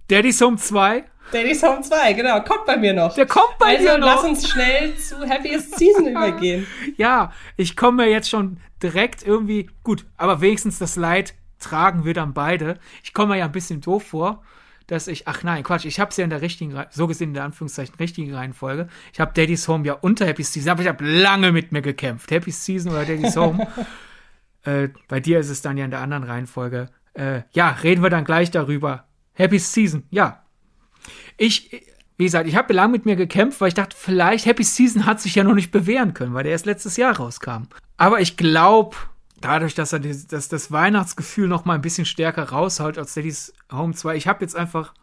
Daddy's 0.10 0.42
Home 0.42 0.58
2. 0.58 1.04
Daddy's 1.32 1.62
Home 1.62 1.82
2, 1.82 2.14
genau, 2.14 2.40
kommt 2.42 2.66
bei 2.66 2.78
mir 2.78 2.94
noch. 2.94 3.14
Der 3.14 3.26
kommt 3.26 3.58
bei 3.60 3.78
also, 3.78 3.84
dir 3.84 3.98
noch. 3.98 4.08
lass 4.08 4.24
uns 4.24 4.48
schnell 4.48 4.96
zu 4.96 5.18
Happiest 5.28 5.78
Season 5.78 6.08
übergehen. 6.08 6.66
Ja, 6.96 7.34
ich 7.58 7.76
komme 7.76 8.06
mir 8.06 8.10
jetzt 8.12 8.30
schon 8.30 8.58
direkt 8.82 9.28
irgendwie, 9.28 9.70
gut, 9.84 10.06
aber 10.16 10.40
wenigstens 10.40 10.80
das 10.80 10.96
Leid 10.96 11.34
tragen 11.60 12.06
wir 12.06 12.14
dann 12.14 12.34
beide. 12.34 12.80
Ich 13.04 13.14
komme 13.14 13.34
mir 13.34 13.40
ja 13.40 13.46
ein 13.46 13.52
bisschen 13.52 13.82
doof 13.82 14.04
vor, 14.04 14.44
dass 14.88 15.08
ich, 15.08 15.28
ach 15.28 15.44
nein, 15.44 15.64
Quatsch, 15.64 15.86
ich 15.86 16.00
habe 16.00 16.12
es 16.12 16.18
ja 16.18 16.24
in 16.24 16.30
der 16.30 16.42
richtigen, 16.42 16.82
so 16.90 17.08
gesehen 17.08 17.30
in 17.30 17.34
der 17.34 17.44
Anführungszeichen 17.44 17.96
richtigen 17.96 18.34
Reihenfolge. 18.34 18.88
Ich 19.12 19.20
habe 19.20 19.34
Daddy's 19.34 19.68
Home 19.68 19.86
ja 19.86 19.94
unter 19.94 20.26
Happy 20.26 20.44
Season, 20.44 20.72
aber 20.72 20.82
ich 20.82 20.88
habe 20.88 21.06
lange 21.06 21.52
mit 21.52 21.74
mir 21.74 21.82
gekämpft. 21.82 22.32
Happy 22.32 22.52
Season 22.52 22.92
oder 22.92 23.06
Daddy's 23.06 23.36
Home. 23.38 23.68
äh, 24.64 24.88
bei 25.10 25.20
dir 25.20 25.40
ist 25.40 25.50
es 25.50 25.62
dann 25.62 25.78
ja 25.78 25.86
in 25.86 25.92
der 25.92 26.00
anderen 26.00 26.24
Reihenfolge. 26.24 26.90
Äh, 27.14 27.42
ja, 27.52 27.70
reden 27.70 28.02
wir 28.02 28.10
dann 28.10 28.24
gleich 28.24 28.50
darüber. 28.50 29.06
Happy 29.34 29.60
Season, 29.60 30.04
ja. 30.10 30.44
Ich, 31.36 31.86
wie 32.18 32.24
gesagt, 32.24 32.48
ich 32.48 32.56
habe 32.56 32.74
lange 32.74 32.94
mit 32.94 33.06
mir 33.06 33.18
gekämpft, 33.18 33.60
weil 33.60 33.68
ich 33.68 33.74
dachte, 33.74 33.96
vielleicht 34.00 34.46
Happy 34.46 34.64
Season 34.64 35.06
hat 35.06 35.20
sich 35.20 35.36
ja 35.36 35.44
noch 35.44 35.54
nicht 35.54 35.72
bewähren 35.72 36.14
können, 36.14 36.34
weil 36.34 36.44
der 36.44 36.54
erst 36.54 36.66
letztes 36.66 36.96
Jahr 36.96 37.18
rauskam. 37.18 37.64
Aber 37.98 38.22
ich 38.22 38.38
glaube, 38.38 38.96
dadurch, 39.42 39.76
dass 39.76 39.94
er 39.94 40.00
die, 40.00 40.28
dass 40.28 40.50
das 40.50 40.72
Weihnachtsgefühl 40.72 41.48
noch 41.48 41.66
mal 41.66 41.76
ein 41.76 41.82
bisschen 41.82 42.06
stärker 42.06 42.50
raushaut 42.50 42.98
als 42.98 43.14
Daddy's 43.14 43.54
Home 43.72 43.94
2, 43.94 44.16
ich 44.16 44.28
habe 44.28 44.44
jetzt 44.44 44.56
einfach 44.56 44.96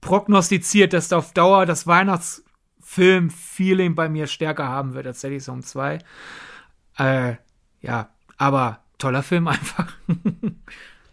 prognostiziert, 0.00 0.92
dass 0.92 1.06
da 1.08 1.18
auf 1.18 1.32
Dauer 1.32 1.66
das 1.66 1.86
Weihnachtsfilm-Feeling 1.86 3.94
bei 3.94 4.08
mir 4.08 4.26
stärker 4.26 4.66
haben 4.68 4.94
wird 4.94 5.06
als 5.06 5.20
Daddy's 5.20 5.46
Home 5.48 5.62
2. 5.62 5.98
Äh, 6.98 7.34
ja, 7.80 8.08
aber 8.36 8.80
toller 8.98 9.22
Film 9.22 9.46
einfach. 9.48 9.92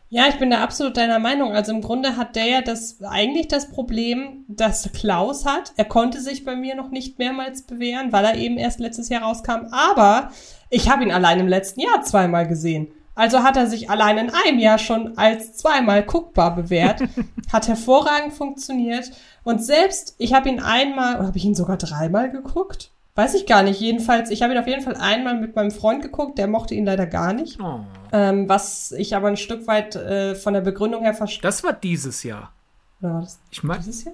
Ja, 0.09 0.27
ich 0.29 0.39
bin 0.39 0.49
da 0.49 0.63
absolut 0.63 0.95
deiner 0.95 1.19
Meinung. 1.19 1.51
Also 1.51 1.73
im 1.73 1.81
Grunde 1.81 2.15
hat 2.15 2.37
der 2.37 2.45
ja 2.45 2.61
das 2.61 2.97
eigentlich 3.03 3.49
das 3.49 3.69
Problem, 3.69 4.45
das 4.47 4.89
Klaus 4.93 5.45
hat. 5.45 5.73
Er 5.75 5.85
konnte 5.85 6.21
sich 6.21 6.45
bei 6.45 6.55
mir 6.55 6.75
noch 6.75 6.89
nicht 6.89 7.19
mehrmals 7.19 7.63
bewähren, 7.63 8.13
weil 8.13 8.23
er 8.23 8.35
eben 8.35 8.57
erst 8.57 8.79
letztes 8.79 9.09
Jahr 9.09 9.23
rauskam. 9.23 9.67
Aber 9.71 10.31
ich 10.69 10.89
habe 10.89 11.03
ihn 11.03 11.11
allein 11.11 11.41
im 11.41 11.47
letzten 11.47 11.81
Jahr 11.81 12.03
zweimal 12.03 12.47
gesehen. 12.47 12.87
Also 13.15 13.43
hat 13.43 13.57
er 13.57 13.67
sich 13.67 13.89
allein 13.89 14.17
in 14.17 14.29
einem 14.29 14.59
Jahr 14.59 14.77
schon 14.77 15.17
als 15.17 15.53
zweimal 15.53 16.03
guckbar 16.03 16.55
bewährt. 16.55 17.01
hat 17.51 17.67
hervorragend 17.67 18.31
funktioniert. 18.33 19.11
Und 19.43 19.61
selbst, 19.63 20.15
ich 20.19 20.33
habe 20.33 20.47
ihn 20.47 20.61
einmal, 20.61 21.15
oder 21.15 21.27
habe 21.27 21.37
ich 21.37 21.45
ihn 21.45 21.55
sogar 21.55 21.77
dreimal 21.77 22.31
geguckt? 22.31 22.91
Weiß 23.17 23.33
ich 23.33 23.47
gar 23.47 23.63
nicht. 23.63 23.81
Jedenfalls, 23.81 24.29
ich 24.29 24.43
habe 24.43 24.53
ihn 24.53 24.59
auf 24.59 24.67
jeden 24.67 24.83
Fall 24.83 24.95
einmal 24.95 25.39
mit 25.39 25.55
meinem 25.55 25.71
Freund 25.71 26.03
geguckt. 26.03 26.37
Der 26.37 26.47
mochte 26.47 26.75
ihn 26.75 26.85
leider 26.85 27.07
gar 27.07 27.33
nicht. 27.33 27.59
Oh, 27.59 27.79
Ähm, 28.13 28.47
was 28.47 28.91
ich 28.91 29.15
aber 29.15 29.27
ein 29.27 29.37
Stück 29.37 29.65
weit 29.67 29.95
äh, 29.95 30.35
von 30.35 30.53
der 30.53 30.61
Begründung 30.61 31.01
her 31.03 31.15
verstehe. 31.15 31.41
das 31.41 31.63
war 31.63 31.73
dieses 31.73 32.21
Jahr. 32.23 32.53
Oder 33.01 33.13
war 33.15 33.21
das 33.21 33.39
Ich 33.49 33.63
meine, 33.63 33.79
dieses 33.79 34.03
Jahr? 34.05 34.13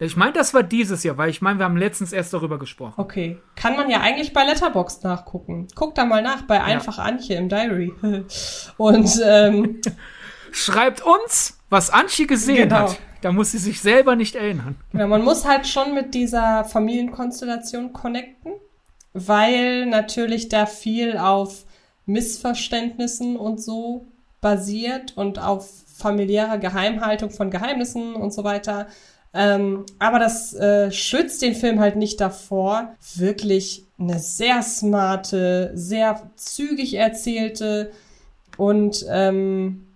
ich 0.00 0.16
mein, 0.16 0.32
das 0.32 0.52
war 0.52 0.64
dieses 0.64 1.04
Jahr, 1.04 1.16
weil 1.16 1.30
ich 1.30 1.40
meine, 1.40 1.60
wir 1.60 1.64
haben 1.64 1.76
letztens 1.76 2.12
erst 2.12 2.34
darüber 2.34 2.58
gesprochen. 2.58 2.94
Okay. 2.96 3.38
Kann 3.54 3.76
man 3.76 3.88
ja 3.88 4.00
eigentlich 4.00 4.32
bei 4.32 4.44
Letterboxd 4.44 5.04
nachgucken. 5.04 5.68
Guck 5.76 5.94
da 5.94 6.04
mal 6.04 6.20
nach 6.22 6.42
bei 6.42 6.60
Einfach 6.60 6.98
Antje 6.98 7.36
im 7.36 7.48
Diary. 7.48 7.92
Und 8.76 9.20
ähm, 9.24 9.80
Schreibt 10.50 11.00
uns, 11.02 11.58
was 11.70 11.90
Antje 11.90 12.26
gesehen 12.26 12.68
Genau. 12.68 12.88
hat. 12.90 12.98
Da 13.22 13.32
muss 13.32 13.52
sie 13.52 13.58
sich 13.58 13.80
selber 13.80 14.16
nicht 14.16 14.34
erinnern. 14.34 14.76
ja, 14.92 15.06
man 15.06 15.22
muss 15.22 15.46
halt 15.46 15.66
schon 15.66 15.94
mit 15.94 16.12
dieser 16.14 16.64
Familienkonstellation 16.64 17.92
connecten, 17.92 18.52
weil 19.14 19.86
natürlich 19.86 20.48
da 20.48 20.66
viel 20.66 21.16
auf 21.16 21.64
Missverständnissen 22.04 23.36
und 23.36 23.60
so 23.60 24.06
basiert 24.40 25.16
und 25.16 25.38
auf 25.38 25.70
familiärer 25.96 26.58
Geheimhaltung 26.58 27.30
von 27.30 27.50
Geheimnissen 27.50 28.14
und 28.14 28.34
so 28.34 28.44
weiter. 28.44 28.88
Ähm, 29.34 29.86
aber 29.98 30.18
das 30.18 30.52
äh, 30.52 30.90
schützt 30.90 31.40
den 31.40 31.54
Film 31.54 31.80
halt 31.80 31.96
nicht 31.96 32.20
davor, 32.20 32.94
wirklich 33.14 33.86
eine 33.98 34.18
sehr 34.18 34.62
smarte, 34.62 35.70
sehr 35.74 36.30
zügig 36.36 36.94
erzählte 36.94 37.92
und 38.58 39.06
ähm, 39.08 39.86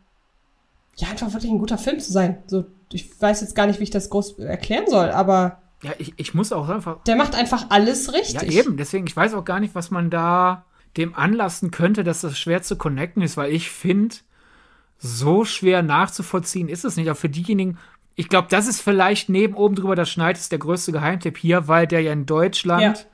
ja, 0.96 1.08
einfach 1.08 1.32
wirklich 1.34 1.52
ein 1.52 1.58
guter 1.58 1.76
Film 1.76 2.00
zu 2.00 2.10
sein. 2.12 2.38
So, 2.46 2.64
ich 2.92 3.20
weiß 3.20 3.40
jetzt 3.40 3.54
gar 3.54 3.66
nicht, 3.66 3.78
wie 3.80 3.84
ich 3.84 3.90
das 3.90 4.10
groß 4.10 4.38
erklären 4.38 4.84
soll, 4.88 5.10
aber 5.10 5.60
Ja, 5.82 5.92
ich, 5.98 6.14
ich 6.16 6.34
muss 6.34 6.52
auch 6.52 6.68
einfach. 6.68 7.02
der 7.04 7.16
macht 7.16 7.34
einfach 7.34 7.66
alles 7.70 8.06
Ja, 8.06 8.12
richtig. 8.12 8.56
eben. 8.56 8.76
Deswegen, 8.76 9.06
ich 9.06 9.16
weiß 9.16 9.34
auch 9.34 9.44
gar 9.44 9.60
nicht, 9.60 9.74
was 9.74 9.90
man 9.90 10.10
da 10.10 10.64
dem 10.96 11.14
anlassen 11.14 11.70
könnte, 11.70 12.04
dass 12.04 12.22
das 12.22 12.38
schwer 12.38 12.62
zu 12.62 12.76
connecten 12.76 13.22
ist, 13.22 13.36
weil 13.36 13.52
ich 13.52 13.70
finde, 13.70 14.16
so 14.98 15.44
schwer 15.44 15.82
nachzuvollziehen 15.82 16.68
ist 16.68 16.84
es 16.84 16.96
nicht. 16.96 17.10
Auch 17.10 17.16
für 17.16 17.28
diejenigen, 17.28 17.76
ich 18.14 18.28
glaube, 18.30 18.48
das 18.50 18.66
ist 18.66 18.80
vielleicht 18.80 19.28
neben 19.28 19.54
oben 19.54 19.74
drüber 19.74 19.94
das 19.94 20.08
Schneid 20.10 20.38
ist 20.38 20.52
der 20.52 20.58
größte 20.58 20.92
Geheimtipp 20.92 21.36
hier, 21.36 21.68
weil 21.68 21.86
der 21.86 22.00
ja 22.00 22.12
in 22.12 22.24
Deutschland 22.24 22.82
Ja. 22.98 23.04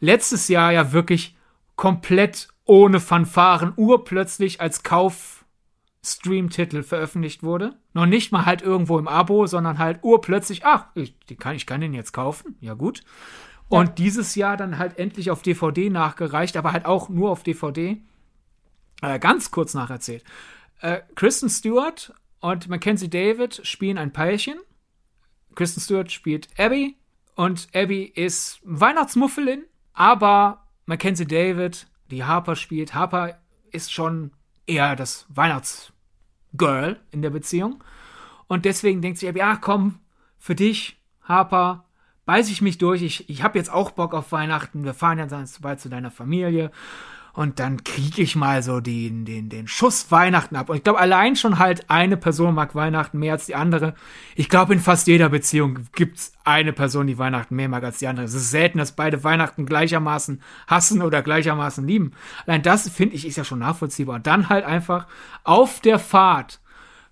letztes 0.00 0.46
Jahr 0.48 0.72
ja 0.72 0.92
wirklich 0.92 1.36
komplett 1.74 2.48
ohne 2.64 3.00
Fanfaren 3.00 3.72
urplötzlich 3.76 4.60
als 4.60 4.84
Kauf-Stream-Titel 6.02 6.82
veröffentlicht 6.82 7.42
wurde. 7.42 7.76
Noch 7.94 8.06
nicht 8.06 8.32
mal 8.32 8.44
halt 8.44 8.62
irgendwo 8.62 8.98
im 8.98 9.08
Abo, 9.08 9.46
sondern 9.46 9.78
halt 9.78 10.00
urplötzlich, 10.02 10.64
ach, 10.64 10.86
ich, 10.94 11.14
kann, 11.38 11.54
ich 11.54 11.66
kann 11.66 11.80
den 11.80 11.94
jetzt 11.94 12.12
kaufen, 12.12 12.56
ja 12.60 12.74
gut. 12.74 13.02
Und 13.68 13.98
dieses 13.98 14.34
Jahr 14.34 14.56
dann 14.56 14.78
halt 14.78 14.98
endlich 14.98 15.30
auf 15.30 15.42
DVD 15.42 15.88
nachgereicht, 15.88 16.56
aber 16.56 16.72
halt 16.72 16.86
auch 16.86 17.08
nur 17.08 17.30
auf 17.30 17.42
DVD. 17.42 17.98
Äh, 19.00 19.18
ganz 19.18 19.50
kurz 19.50 19.74
nacherzählt. 19.74 20.24
Äh, 20.80 21.00
Kristen 21.14 21.48
Stewart 21.48 22.12
und 22.40 22.68
Mackenzie 22.68 23.08
David 23.08 23.60
spielen 23.66 23.96
ein 23.96 24.12
Pärchen. 24.12 24.58
Kristen 25.54 25.80
Stewart 25.80 26.10
spielt 26.10 26.48
Abby 26.58 26.96
und 27.34 27.68
Abby 27.74 28.04
ist 28.04 28.60
Weihnachtsmuffelin, 28.64 29.64
aber 29.94 30.66
Mackenzie 30.86 31.26
David, 31.26 31.86
die 32.10 32.24
Harper 32.24 32.56
spielt, 32.56 32.94
Harper 32.94 33.38
ist 33.70 33.92
schon 33.92 34.32
eher 34.66 34.96
das 34.96 35.26
Weihnachtsgirl 36.52 37.00
in 37.10 37.22
der 37.22 37.30
Beziehung. 37.30 37.82
Und 38.46 38.64
deswegen 38.64 39.02
denkt 39.02 39.18
sie, 39.18 39.26
ja 39.26 39.56
komm, 39.56 39.98
für 40.38 40.54
dich, 40.54 41.00
Harper, 41.22 41.84
beiß 42.26 42.50
ich 42.50 42.62
mich 42.62 42.78
durch. 42.78 43.02
Ich, 43.02 43.28
ich 43.30 43.42
habe 43.42 43.58
jetzt 43.58 43.72
auch 43.72 43.92
Bock 43.92 44.14
auf 44.14 44.32
Weihnachten. 44.32 44.84
Wir 44.84 44.94
fahren 44.94 45.18
dann 45.18 45.48
bald 45.60 45.80
zu 45.80 45.88
deiner 45.88 46.10
Familie. 46.10 46.70
Und 47.34 47.60
dann 47.60 47.82
kriege 47.82 48.20
ich 48.20 48.36
mal 48.36 48.62
so 48.62 48.80
den, 48.80 49.24
den, 49.24 49.48
den 49.48 49.66
Schuss 49.66 50.10
Weihnachten 50.10 50.54
ab. 50.54 50.68
Und 50.68 50.76
ich 50.76 50.84
glaube, 50.84 50.98
allein 50.98 51.34
schon 51.34 51.58
halt 51.58 51.88
eine 51.88 52.18
Person 52.18 52.54
mag 52.54 52.74
Weihnachten 52.74 53.18
mehr 53.18 53.32
als 53.32 53.46
die 53.46 53.54
andere. 53.54 53.94
Ich 54.34 54.50
glaube, 54.50 54.74
in 54.74 54.80
fast 54.80 55.06
jeder 55.06 55.30
Beziehung 55.30 55.86
gibt's 55.94 56.32
eine 56.44 56.74
Person, 56.74 57.06
die 57.06 57.16
Weihnachten 57.16 57.56
mehr 57.56 57.68
mag 57.68 57.84
als 57.84 57.98
die 57.98 58.06
andere. 58.06 58.26
Es 58.26 58.34
ist 58.34 58.50
selten, 58.50 58.78
dass 58.78 58.92
beide 58.92 59.24
Weihnachten 59.24 59.64
gleichermaßen 59.64 60.42
hassen 60.66 61.00
oder 61.00 61.22
gleichermaßen 61.22 61.86
lieben. 61.86 62.12
Allein 62.46 62.62
das, 62.62 62.88
finde 62.90 63.16
ich, 63.16 63.26
ist 63.26 63.36
ja 63.36 63.44
schon 63.44 63.60
nachvollziehbar. 63.60 64.16
Und 64.16 64.26
dann 64.26 64.50
halt 64.50 64.66
einfach 64.66 65.06
auf 65.42 65.80
der 65.80 65.98
Fahrt 65.98 66.60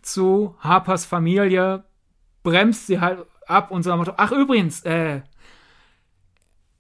zu 0.03 0.55
Harpers 0.61 1.07
Familie 1.07 1.85
bremst 2.43 2.87
sie 2.87 3.01
halt 3.01 3.27
ab 3.47 3.71
und 3.71 3.87
Motto, 3.87 4.15
ach 4.17 4.33
übrigens, 4.33 4.83
äh, 4.83 5.23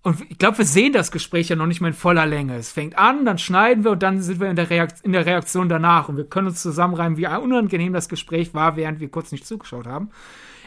und 0.02 0.18
ich 0.30 0.38
glaube, 0.38 0.58
wir 0.58 0.64
sehen 0.64 0.94
das 0.94 1.12
Gespräch 1.12 1.50
ja 1.50 1.56
noch 1.56 1.66
nicht 1.66 1.82
mal 1.82 1.88
in 1.88 1.94
voller 1.94 2.24
Länge. 2.24 2.56
Es 2.56 2.72
fängt 2.72 2.96
an, 2.96 3.26
dann 3.26 3.36
schneiden 3.36 3.84
wir 3.84 3.90
und 3.90 4.02
dann 4.02 4.22
sind 4.22 4.40
wir 4.40 4.48
in 4.48 4.56
der, 4.56 4.88
in 5.02 5.12
der 5.12 5.26
Reaktion 5.26 5.68
danach. 5.68 6.08
Und 6.08 6.16
wir 6.16 6.24
können 6.24 6.48
uns 6.48 6.62
zusammenreimen, 6.62 7.18
wie 7.18 7.26
unangenehm 7.26 7.92
das 7.92 8.08
Gespräch 8.08 8.54
war, 8.54 8.76
während 8.76 9.00
wir 9.00 9.10
kurz 9.10 9.30
nicht 9.30 9.46
zugeschaut 9.46 9.86
haben. 9.86 10.10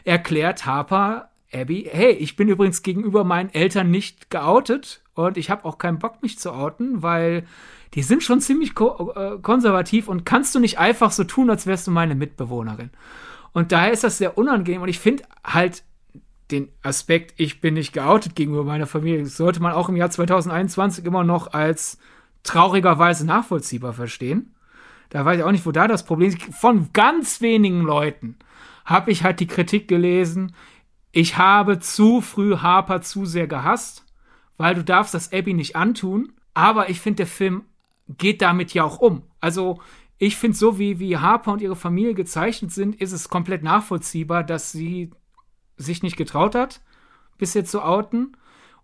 Erklärt 0.03 0.67
Harper 0.67 1.29
Abby, 1.51 1.87
hey, 1.91 2.11
ich 2.11 2.35
bin 2.35 2.47
übrigens 2.47 2.83
gegenüber 2.83 3.23
meinen 3.23 3.53
Eltern 3.53 3.91
nicht 3.91 4.29
geoutet 4.29 5.01
und 5.13 5.37
ich 5.37 5.49
habe 5.49 5.65
auch 5.65 5.77
keinen 5.77 5.99
Bock, 5.99 6.21
mich 6.21 6.39
zu 6.39 6.51
outen, 6.51 7.03
weil 7.03 7.45
die 7.93 8.01
sind 8.01 8.23
schon 8.23 8.41
ziemlich 8.41 8.73
ko 8.73 9.13
äh, 9.15 9.37
konservativ 9.39 10.07
und 10.07 10.25
kannst 10.25 10.55
du 10.55 10.59
nicht 10.59 10.79
einfach 10.79 11.11
so 11.11 11.23
tun, 11.23 11.49
als 11.49 11.67
wärst 11.67 11.85
du 11.87 11.91
meine 11.91 12.15
Mitbewohnerin. 12.15 12.89
Und 13.51 13.71
daher 13.71 13.91
ist 13.91 14.03
das 14.03 14.17
sehr 14.17 14.37
unangenehm 14.37 14.81
und 14.81 14.89
ich 14.89 14.99
finde 14.99 15.23
halt 15.43 15.83
den 16.53 16.69
Aspekt, 16.81 17.33
ich 17.37 17.61
bin 17.61 17.73
nicht 17.73 17.93
geoutet 17.93 18.35
gegenüber 18.35 18.63
meiner 18.63 18.87
Familie, 18.87 19.25
sollte 19.25 19.61
man 19.61 19.73
auch 19.73 19.89
im 19.89 19.95
Jahr 19.95 20.09
2021 20.09 21.05
immer 21.05 21.23
noch 21.23 21.53
als 21.53 21.97
traurigerweise 22.43 23.25
nachvollziehbar 23.25 23.93
verstehen. 23.93 24.53
Da 25.09 25.25
weiß 25.25 25.39
ich 25.39 25.43
auch 25.43 25.51
nicht, 25.51 25.65
wo 25.65 25.71
da 25.71 25.87
das 25.87 26.05
Problem 26.05 26.29
ist. 26.29 26.41
Von 26.55 26.89
ganz 26.93 27.41
wenigen 27.41 27.81
Leuten 27.81 28.37
habe 28.85 29.11
ich 29.11 29.23
halt 29.23 29.39
die 29.39 29.47
Kritik 29.47 29.87
gelesen, 29.87 30.53
ich 31.15 31.37
habe 31.37 31.79
zu 31.79 32.21
früh 32.21 32.57
Harper 32.57 33.01
zu 33.01 33.25
sehr 33.25 33.45
gehasst, 33.45 34.03
weil 34.57 34.73
du 34.73 34.83
darfst 34.83 35.13
das 35.13 35.31
Abby 35.31 35.53
nicht 35.53 35.75
antun. 35.75 36.33
Aber 36.55 36.89
ich 36.89 36.99
finde, 36.99 37.17
der 37.17 37.27
Film 37.27 37.65
geht 38.17 38.41
damit 38.41 38.73
ja 38.73 38.83
auch 38.83 38.97
um. 38.97 39.21
Also 39.39 39.79
ich 40.17 40.37
finde, 40.37 40.57
so 40.57 40.79
wie, 40.79 40.97
wie 40.99 41.17
Harper 41.17 41.53
und 41.53 41.61
ihre 41.61 41.75
Familie 41.75 42.15
gezeichnet 42.15 42.71
sind, 42.71 42.99
ist 42.99 43.11
es 43.11 43.29
komplett 43.29 43.61
nachvollziehbar, 43.61 44.43
dass 44.43 44.71
sie 44.71 45.11
sich 45.77 46.03
nicht 46.03 46.17
getraut 46.17 46.55
hat, 46.55 46.81
bis 47.37 47.53
jetzt 47.53 47.71
zu 47.71 47.81
outen. 47.81 48.37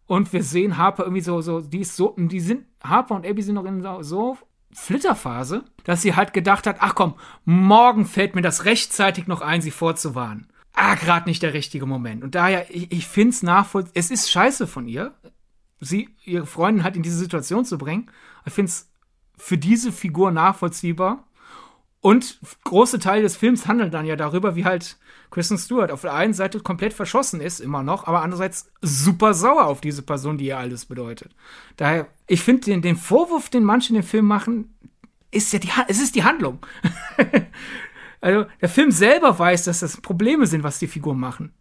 Und 0.05 0.33
wir 0.33 0.43
sehen 0.43 0.77
Harper 0.77 1.03
irgendwie 1.03 1.21
so, 1.21 1.41
so, 1.41 1.61
die 1.61 1.81
ist 1.81 1.95
so, 1.95 2.15
die 2.17 2.39
sind, 2.39 2.65
Harper 2.83 3.15
und 3.15 3.27
Abby 3.27 3.41
sind 3.41 3.55
noch 3.55 3.65
in 3.65 3.85
so, 4.03 4.37
Flitterphase, 4.71 5.63
dass 5.83 6.01
sie 6.01 6.15
halt 6.15 6.33
gedacht 6.33 6.67
hat, 6.67 6.77
ach 6.79 6.95
komm, 6.95 7.15
morgen 7.45 8.05
fällt 8.05 8.35
mir 8.35 8.41
das 8.41 8.65
rechtzeitig 8.65 9.27
noch 9.27 9.41
ein, 9.41 9.61
sie 9.61 9.71
vorzuwarnen. 9.71 10.47
ah, 10.73 10.95
gerade 10.95 11.27
nicht 11.27 11.43
der 11.43 11.53
richtige 11.53 11.85
Moment. 11.85 12.23
Und 12.23 12.35
daher, 12.35 12.73
ich, 12.73 12.91
ich 12.91 13.07
finde 13.07 13.31
es 13.31 13.43
nachvollziehbar. 13.43 13.99
Es 13.99 14.11
ist 14.11 14.31
scheiße 14.31 14.67
von 14.67 14.87
ihr, 14.87 15.13
sie, 15.79 16.09
ihre 16.23 16.45
Freundin 16.45 16.83
halt 16.83 16.95
in 16.95 17.03
diese 17.03 17.17
Situation 17.17 17.65
zu 17.65 17.77
bringen. 17.77 18.09
Ich 18.45 18.53
finde 18.53 18.69
es 18.69 18.89
für 19.37 19.57
diese 19.57 19.91
Figur 19.91 20.31
nachvollziehbar. 20.31 21.25
Und 22.01 22.39
große 22.63 22.99
Teile 22.99 23.23
des 23.23 23.35
Films 23.35 23.67
handeln 23.67 23.91
dann 23.91 24.05
ja 24.05 24.15
darüber, 24.15 24.55
wie 24.55 24.65
halt 24.65 24.97
Kristen 25.31 25.57
Stewart 25.57 25.91
auf 25.91 26.01
der 26.01 26.13
einen 26.13 26.33
Seite 26.33 26.59
komplett 26.59 26.93
verschossen 26.93 27.39
ist, 27.39 27.59
immer 27.59 27.83
noch, 27.83 28.07
aber 28.07 28.21
andererseits 28.21 28.71
super 28.81 29.33
sauer 29.33 29.67
auf 29.67 29.81
diese 29.81 30.01
Person, 30.01 30.37
die 30.37 30.45
ihr 30.45 30.57
alles 30.57 30.85
bedeutet. 30.85 31.35
Daher, 31.77 32.07
ich 32.27 32.41
finde 32.41 32.65
den, 32.65 32.81
den 32.81 32.95
Vorwurf, 32.95 33.49
den 33.49 33.63
manche 33.63 33.89
in 33.89 33.95
dem 33.95 34.03
Film 34.03 34.25
machen, 34.25 34.73
ist 35.31 35.53
ja 35.53 35.59
die, 35.59 35.69
es 35.87 36.01
ist 36.01 36.15
die 36.15 36.23
Handlung. 36.23 36.59
also, 38.21 38.45
der 38.59 38.69
Film 38.69 38.91
selber 38.91 39.37
weiß, 39.37 39.65
dass 39.65 39.81
das 39.81 39.97
Probleme 39.97 40.47
sind, 40.47 40.63
was 40.63 40.79
die 40.79 40.87
Figuren 40.87 41.19
machen. 41.19 41.53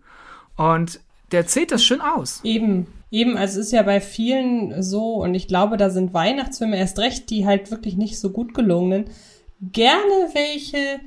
Und 0.56 1.00
der 1.32 1.46
zählt 1.46 1.70
das 1.70 1.84
schön 1.84 2.00
aus. 2.00 2.40
Eben, 2.44 2.86
eben, 3.10 3.36
also 3.36 3.60
es 3.60 3.66
ist 3.66 3.72
ja 3.72 3.82
bei 3.82 4.00
vielen 4.00 4.82
so, 4.82 5.16
und 5.22 5.34
ich 5.34 5.46
glaube, 5.46 5.76
da 5.76 5.90
sind 5.90 6.14
Weihnachtsfilme 6.14 6.78
erst 6.78 6.98
recht, 6.98 7.28
die 7.28 7.44
halt 7.44 7.70
wirklich 7.70 7.96
nicht 7.96 8.18
so 8.18 8.30
gut 8.30 8.54
gelungenen, 8.54 9.10
gerne 9.60 10.30
welche, 10.32 11.00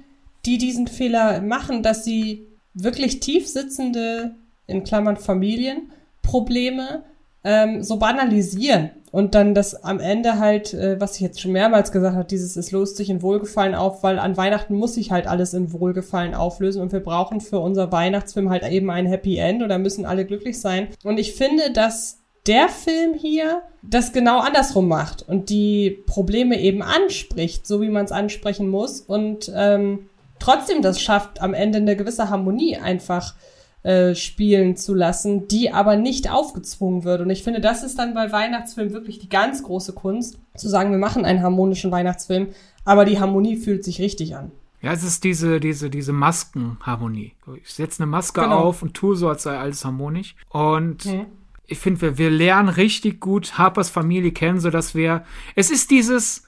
die 0.45 0.59
diesen 0.59 0.87
Fehler 0.87 1.41
machen, 1.41 1.81
dass 1.81 2.05
sie 2.05 2.50
wirklich 2.73 3.19
tief 3.19 3.47
sitzende, 3.47 4.35
in 4.67 4.83
Klammern 4.83 5.17
Familienprobleme, 5.17 7.03
ähm, 7.43 7.83
so 7.83 7.97
banalisieren 7.97 8.91
und 9.11 9.35
dann 9.35 9.53
das 9.53 9.83
am 9.83 9.99
Ende 9.99 10.39
halt, 10.39 10.73
äh, 10.73 10.99
was 10.99 11.15
ich 11.15 11.21
jetzt 11.21 11.41
schon 11.41 11.51
mehrmals 11.51 11.91
gesagt 11.91 12.15
habe, 12.15 12.27
dieses 12.27 12.55
es 12.55 12.71
löst 12.71 12.97
sich 12.97 13.09
in 13.09 13.21
Wohlgefallen 13.21 13.75
auf, 13.75 14.03
weil 14.03 14.19
an 14.19 14.37
Weihnachten 14.37 14.75
muss 14.75 14.93
sich 14.93 15.11
halt 15.11 15.27
alles 15.27 15.53
in 15.53 15.73
Wohlgefallen 15.73 16.33
auflösen 16.33 16.81
und 16.81 16.91
wir 16.91 17.01
brauchen 17.01 17.41
für 17.41 17.59
unser 17.59 17.91
Weihnachtsfilm 17.91 18.49
halt 18.49 18.63
eben 18.69 18.89
ein 18.89 19.07
Happy 19.07 19.37
End 19.37 19.63
oder 19.63 19.77
müssen 19.79 20.05
alle 20.05 20.25
glücklich 20.25 20.61
sein. 20.61 20.89
Und 21.03 21.19
ich 21.19 21.33
finde, 21.33 21.71
dass 21.73 22.19
der 22.47 22.69
Film 22.69 23.13
hier 23.13 23.61
das 23.83 24.13
genau 24.13 24.39
andersrum 24.39 24.87
macht 24.87 25.27
und 25.27 25.49
die 25.49 26.03
Probleme 26.05 26.59
eben 26.59 26.81
anspricht, 26.81 27.67
so 27.67 27.81
wie 27.81 27.89
man 27.89 28.05
es 28.05 28.11
ansprechen 28.11 28.69
muss 28.69 29.01
und 29.01 29.51
ähm, 29.55 30.09
trotzdem 30.41 30.81
das 30.81 31.01
schafft, 31.01 31.41
am 31.41 31.53
Ende 31.53 31.77
eine 31.77 31.95
gewisse 31.95 32.29
Harmonie 32.29 32.77
einfach 32.77 33.35
äh, 33.83 34.15
spielen 34.15 34.75
zu 34.75 34.93
lassen, 34.93 35.47
die 35.47 35.71
aber 35.71 35.95
nicht 35.95 36.29
aufgezwungen 36.31 37.03
wird. 37.03 37.21
Und 37.21 37.29
ich 37.29 37.43
finde, 37.43 37.61
das 37.61 37.83
ist 37.83 37.97
dann 37.97 38.13
bei 38.13 38.31
Weihnachtsfilmen 38.31 38.93
wirklich 38.93 39.19
die 39.19 39.29
ganz 39.29 39.63
große 39.63 39.93
Kunst, 39.93 40.39
zu 40.55 40.69
sagen, 40.69 40.91
wir 40.91 40.99
machen 40.99 41.25
einen 41.25 41.41
harmonischen 41.41 41.91
Weihnachtsfilm, 41.91 42.49
aber 42.85 43.05
die 43.05 43.19
Harmonie 43.19 43.57
fühlt 43.57 43.83
sich 43.83 43.99
richtig 43.99 44.35
an. 44.35 44.51
Ja, 44.81 44.91
es 44.91 45.03
ist 45.03 45.23
diese, 45.23 45.59
diese, 45.59 45.89
diese 45.89 46.11
Maskenharmonie. 46.11 47.33
Ich 47.63 47.71
setze 47.71 48.01
eine 48.01 48.11
Maske 48.11 48.41
genau. 48.41 48.57
auf 48.57 48.81
und 48.81 48.95
tue 48.95 49.15
so, 49.15 49.29
als 49.29 49.43
sei 49.43 49.57
alles 49.57 49.85
harmonisch. 49.85 50.35
Und 50.49 51.05
mhm 51.05 51.27
ich 51.71 51.79
finde, 51.79 52.01
wir, 52.01 52.17
wir 52.17 52.29
lernen 52.29 52.69
richtig 52.69 53.21
gut 53.21 53.57
Harpers 53.57 53.89
Familie 53.89 54.31
kennen, 54.33 54.59
so 54.59 54.69
dass 54.69 54.93
wir, 54.93 55.23
es 55.55 55.71
ist 55.71 55.89
dieses, 55.89 56.43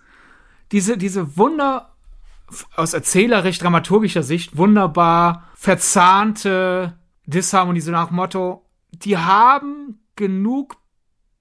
diese, 0.72 0.98
diese 0.98 1.38
Wunder, 1.38 1.93
aus 2.76 2.94
erzählerisch, 2.94 3.60
dramaturgischer 3.60 4.24
Sicht, 4.24 4.58
wunderbar 4.58 5.50
verzahnte 5.56 6.98
Disharmonie, 7.26 7.82
so 7.82 7.92
nach 7.92 8.12
Motto, 8.12 8.66
die 8.92 9.18
haben 9.18 10.00
genug 10.16 10.78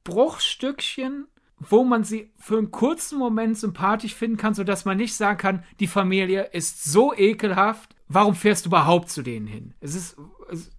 Bruchstückchen, 0.04 1.26
wo 1.58 1.84
man 1.84 2.04
sie 2.04 2.32
für 2.38 2.58
einen 2.58 2.70
kurzen 2.70 3.18
Moment 3.18 3.56
sympathisch 3.58 4.14
finden 4.14 4.36
kann, 4.36 4.54
so 4.54 4.64
dass 4.64 4.84
man 4.84 4.96
nicht 4.96 5.14
sagen 5.14 5.38
kann, 5.38 5.64
die 5.80 5.86
Familie 5.86 6.44
ist 6.52 6.84
so 6.84 7.14
ekelhaft, 7.14 7.94
warum 8.08 8.34
fährst 8.34 8.64
du 8.64 8.70
überhaupt 8.70 9.10
zu 9.10 9.22
denen 9.22 9.46
hin? 9.46 9.74
Es 9.80 9.94
ist, 9.94 10.16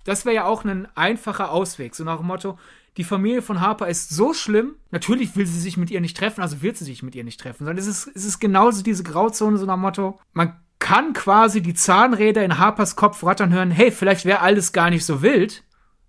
das 0.03 0.25
wäre 0.25 0.35
ja 0.35 0.45
auch 0.45 0.65
ein 0.65 0.87
einfacher 0.95 1.51
Ausweg, 1.51 1.95
so 1.95 2.03
nach 2.03 2.17
dem 2.17 2.27
Motto, 2.27 2.57
die 2.97 3.03
Familie 3.03 3.41
von 3.41 3.59
Harper 3.59 3.87
ist 3.87 4.09
so 4.09 4.33
schlimm. 4.33 4.75
Natürlich 4.91 5.35
will 5.35 5.47
sie 5.47 5.59
sich 5.59 5.77
mit 5.77 5.89
ihr 5.89 6.01
nicht 6.01 6.15
treffen, 6.15 6.41
also 6.41 6.61
wird 6.61 6.77
sie 6.77 6.85
sich 6.85 7.01
mit 7.01 7.15
ihr 7.15 7.23
nicht 7.23 7.39
treffen, 7.39 7.65
sondern 7.65 7.77
es 7.77 7.87
ist, 7.87 8.11
es 8.13 8.25
ist 8.25 8.39
genauso 8.39 8.83
diese 8.83 9.03
Grauzone, 9.03 9.57
so 9.57 9.65
nach 9.65 9.77
Motto, 9.77 10.19
man 10.33 10.59
kann 10.79 11.13
quasi 11.13 11.61
die 11.61 11.73
Zahnräder 11.73 12.43
in 12.43 12.57
Harpers 12.57 12.95
Kopf 12.95 13.23
rattern 13.23 13.53
hören, 13.53 13.71
hey, 13.71 13.89
vielleicht 13.89 14.25
wäre 14.25 14.41
alles 14.41 14.73
gar 14.73 14.89
nicht 14.89 15.05
so 15.05 15.21
wild, 15.21 15.63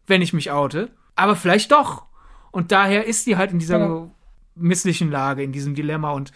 wenn 0.06 0.20
ich 0.20 0.32
mich 0.32 0.50
oute, 0.50 0.90
aber 1.14 1.36
vielleicht 1.36 1.72
doch. 1.72 2.06
Und 2.50 2.72
daher 2.72 3.06
ist 3.06 3.24
sie 3.24 3.36
halt 3.36 3.52
in 3.52 3.58
dieser 3.58 3.78
ja. 3.78 4.10
misslichen 4.56 5.10
Lage, 5.10 5.42
in 5.42 5.52
diesem 5.52 5.74
Dilemma 5.74 6.10
und 6.10 6.32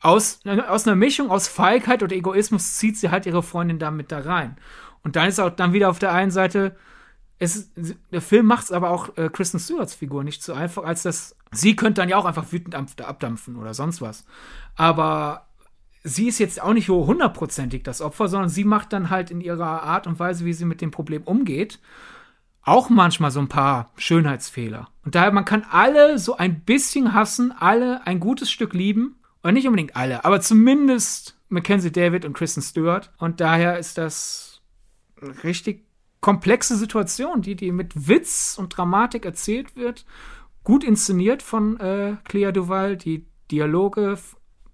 aus, 0.00 0.40
aus 0.68 0.86
einer 0.86 0.96
Mischung 0.96 1.30
aus 1.30 1.48
Feigheit 1.48 2.02
und 2.02 2.12
Egoismus 2.12 2.76
zieht 2.76 2.98
sie 2.98 3.10
halt 3.10 3.26
ihre 3.26 3.42
Freundin 3.42 3.78
damit 3.78 4.12
da 4.12 4.20
rein. 4.20 4.56
Und 5.02 5.16
dann 5.16 5.28
ist 5.28 5.38
auch 5.38 5.50
dann 5.50 5.72
wieder 5.72 5.88
auf 5.88 5.98
der 5.98 6.12
einen 6.12 6.30
Seite 6.30 6.76
es, 7.38 7.70
der 8.10 8.20
Film 8.20 8.46
macht 8.46 8.64
es 8.64 8.72
aber 8.72 8.90
auch 8.90 9.16
äh, 9.16 9.28
Kristen 9.28 9.58
Stewarts 9.58 9.94
Figur 9.94 10.24
nicht 10.24 10.42
so 10.42 10.52
einfach, 10.52 10.84
als 10.84 11.02
dass 11.02 11.36
sie 11.50 11.76
könnte 11.76 12.00
dann 12.00 12.08
ja 12.08 12.16
auch 12.16 12.24
einfach 12.24 12.52
wütend 12.52 12.74
abdampfen 12.74 13.56
oder 13.56 13.74
sonst 13.74 14.00
was. 14.00 14.24
Aber 14.76 15.48
sie 16.04 16.28
ist 16.28 16.38
jetzt 16.38 16.62
auch 16.62 16.72
nicht 16.72 16.86
so 16.86 17.06
hundertprozentig 17.06 17.82
das 17.82 18.00
Opfer, 18.00 18.28
sondern 18.28 18.48
sie 18.48 18.64
macht 18.64 18.92
dann 18.92 19.10
halt 19.10 19.30
in 19.30 19.40
ihrer 19.40 19.82
Art 19.82 20.06
und 20.06 20.18
Weise, 20.18 20.44
wie 20.44 20.52
sie 20.52 20.64
mit 20.64 20.80
dem 20.80 20.90
Problem 20.90 21.22
umgeht, 21.22 21.80
auch 22.62 22.88
manchmal 22.88 23.30
so 23.30 23.40
ein 23.40 23.48
paar 23.48 23.90
Schönheitsfehler. 23.96 24.88
Und 25.04 25.14
daher, 25.14 25.32
man 25.32 25.44
kann 25.44 25.66
alle 25.70 26.18
so 26.18 26.36
ein 26.36 26.60
bisschen 26.60 27.14
hassen, 27.14 27.52
alle 27.52 28.06
ein 28.06 28.20
gutes 28.20 28.50
Stück 28.50 28.72
lieben. 28.72 29.16
Oder 29.42 29.52
nicht 29.52 29.66
unbedingt 29.66 29.94
alle, 29.94 30.24
aber 30.24 30.40
zumindest 30.40 31.38
Mackenzie 31.50 31.92
David 31.92 32.24
und 32.24 32.32
Kristen 32.32 32.62
Stewart. 32.62 33.12
Und 33.18 33.40
daher 33.40 33.78
ist 33.78 33.98
das 33.98 34.62
richtig 35.42 35.84
komplexe 36.24 36.78
Situation, 36.78 37.42
die, 37.42 37.54
die 37.54 37.70
mit 37.70 38.08
Witz 38.08 38.56
und 38.58 38.74
Dramatik 38.74 39.26
erzählt 39.26 39.76
wird, 39.76 40.06
gut 40.62 40.82
inszeniert 40.82 41.42
von 41.42 41.78
äh, 41.78 42.16
Clea 42.24 42.50
Duval, 42.50 42.96
die 42.96 43.26
Dialoge 43.50 44.16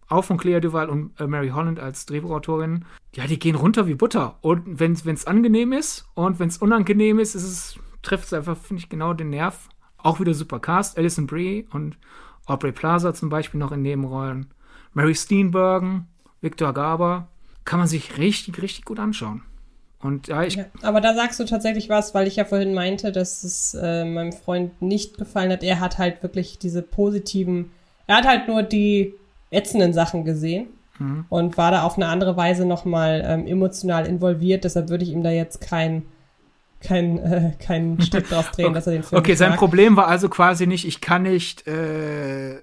auch 0.06 0.22
von 0.22 0.38
Clea 0.38 0.60
Duval 0.60 0.88
und 0.88 1.20
äh, 1.20 1.26
Mary 1.26 1.48
Holland 1.48 1.80
als 1.80 2.06
Drehbuchautorin, 2.06 2.84
ja, 3.16 3.26
die 3.26 3.40
gehen 3.40 3.56
runter 3.56 3.88
wie 3.88 3.96
Butter. 3.96 4.38
Und 4.42 4.78
wenn 4.78 4.92
es 4.92 5.26
angenehm 5.26 5.72
ist 5.72 6.06
und 6.14 6.38
wenn 6.38 6.48
es 6.48 6.58
unangenehm 6.58 7.18
ist, 7.18 7.80
trifft 8.02 8.26
es 8.26 8.32
einfach, 8.32 8.56
finde 8.56 8.84
ich, 8.84 8.88
genau 8.88 9.12
den 9.12 9.30
Nerv. 9.30 9.70
Auch 9.98 10.20
wieder 10.20 10.34
super 10.34 10.60
Cast, 10.60 10.98
Alison 10.98 11.26
Brie 11.26 11.66
und 11.72 11.98
Aubrey 12.46 12.70
Plaza 12.70 13.12
zum 13.12 13.28
Beispiel 13.28 13.58
noch 13.58 13.72
in 13.72 13.82
Nebenrollen. 13.82 14.54
Mary 14.94 15.16
Steenburgen, 15.16 16.06
Victor 16.40 16.72
Garber, 16.72 17.26
kann 17.64 17.80
man 17.80 17.88
sich 17.88 18.18
richtig, 18.18 18.62
richtig 18.62 18.84
gut 18.84 19.00
anschauen. 19.00 19.42
Und 20.02 20.28
ja, 20.28 20.42
ich. 20.42 20.56
Ja, 20.56 20.64
aber 20.82 21.00
da 21.00 21.14
sagst 21.14 21.38
du 21.40 21.44
tatsächlich 21.44 21.88
was, 21.88 22.14
weil 22.14 22.26
ich 22.26 22.36
ja 22.36 22.44
vorhin 22.44 22.72
meinte, 22.72 23.12
dass 23.12 23.44
es 23.44 23.74
äh, 23.74 24.04
meinem 24.04 24.32
Freund 24.32 24.80
nicht 24.80 25.18
gefallen 25.18 25.52
hat. 25.52 25.62
Er 25.62 25.80
hat 25.80 25.98
halt 25.98 26.22
wirklich 26.22 26.58
diese 26.58 26.82
positiven, 26.82 27.70
er 28.06 28.16
hat 28.16 28.26
halt 28.26 28.48
nur 28.48 28.62
die 28.62 29.14
ätzenden 29.50 29.92
Sachen 29.92 30.24
gesehen 30.24 30.68
mhm. 30.98 31.26
und 31.28 31.58
war 31.58 31.70
da 31.70 31.82
auf 31.82 31.96
eine 31.96 32.06
andere 32.06 32.36
Weise 32.36 32.64
nochmal 32.64 33.22
ähm, 33.26 33.46
emotional 33.46 34.06
involviert. 34.06 34.64
Deshalb 34.64 34.88
würde 34.88 35.04
ich 35.04 35.10
ihm 35.10 35.22
da 35.22 35.30
jetzt 35.30 35.60
kein 35.60 36.04
kein, 36.80 37.18
äh, 37.18 37.52
kein 37.58 38.00
Stück 38.02 38.28
drauf 38.28 38.50
drehen, 38.52 38.66
okay. 38.66 38.74
dass 38.74 38.86
er 38.86 38.92
den 38.94 39.02
Film 39.02 39.18
Okay, 39.18 39.34
sein 39.34 39.50
mag. 39.50 39.58
Problem 39.58 39.96
war 39.96 40.08
also 40.08 40.28
quasi 40.28 40.66
nicht, 40.66 40.86
ich 40.86 41.00
kann 41.00 41.22
nicht 41.22 41.66
äh, 41.66 42.62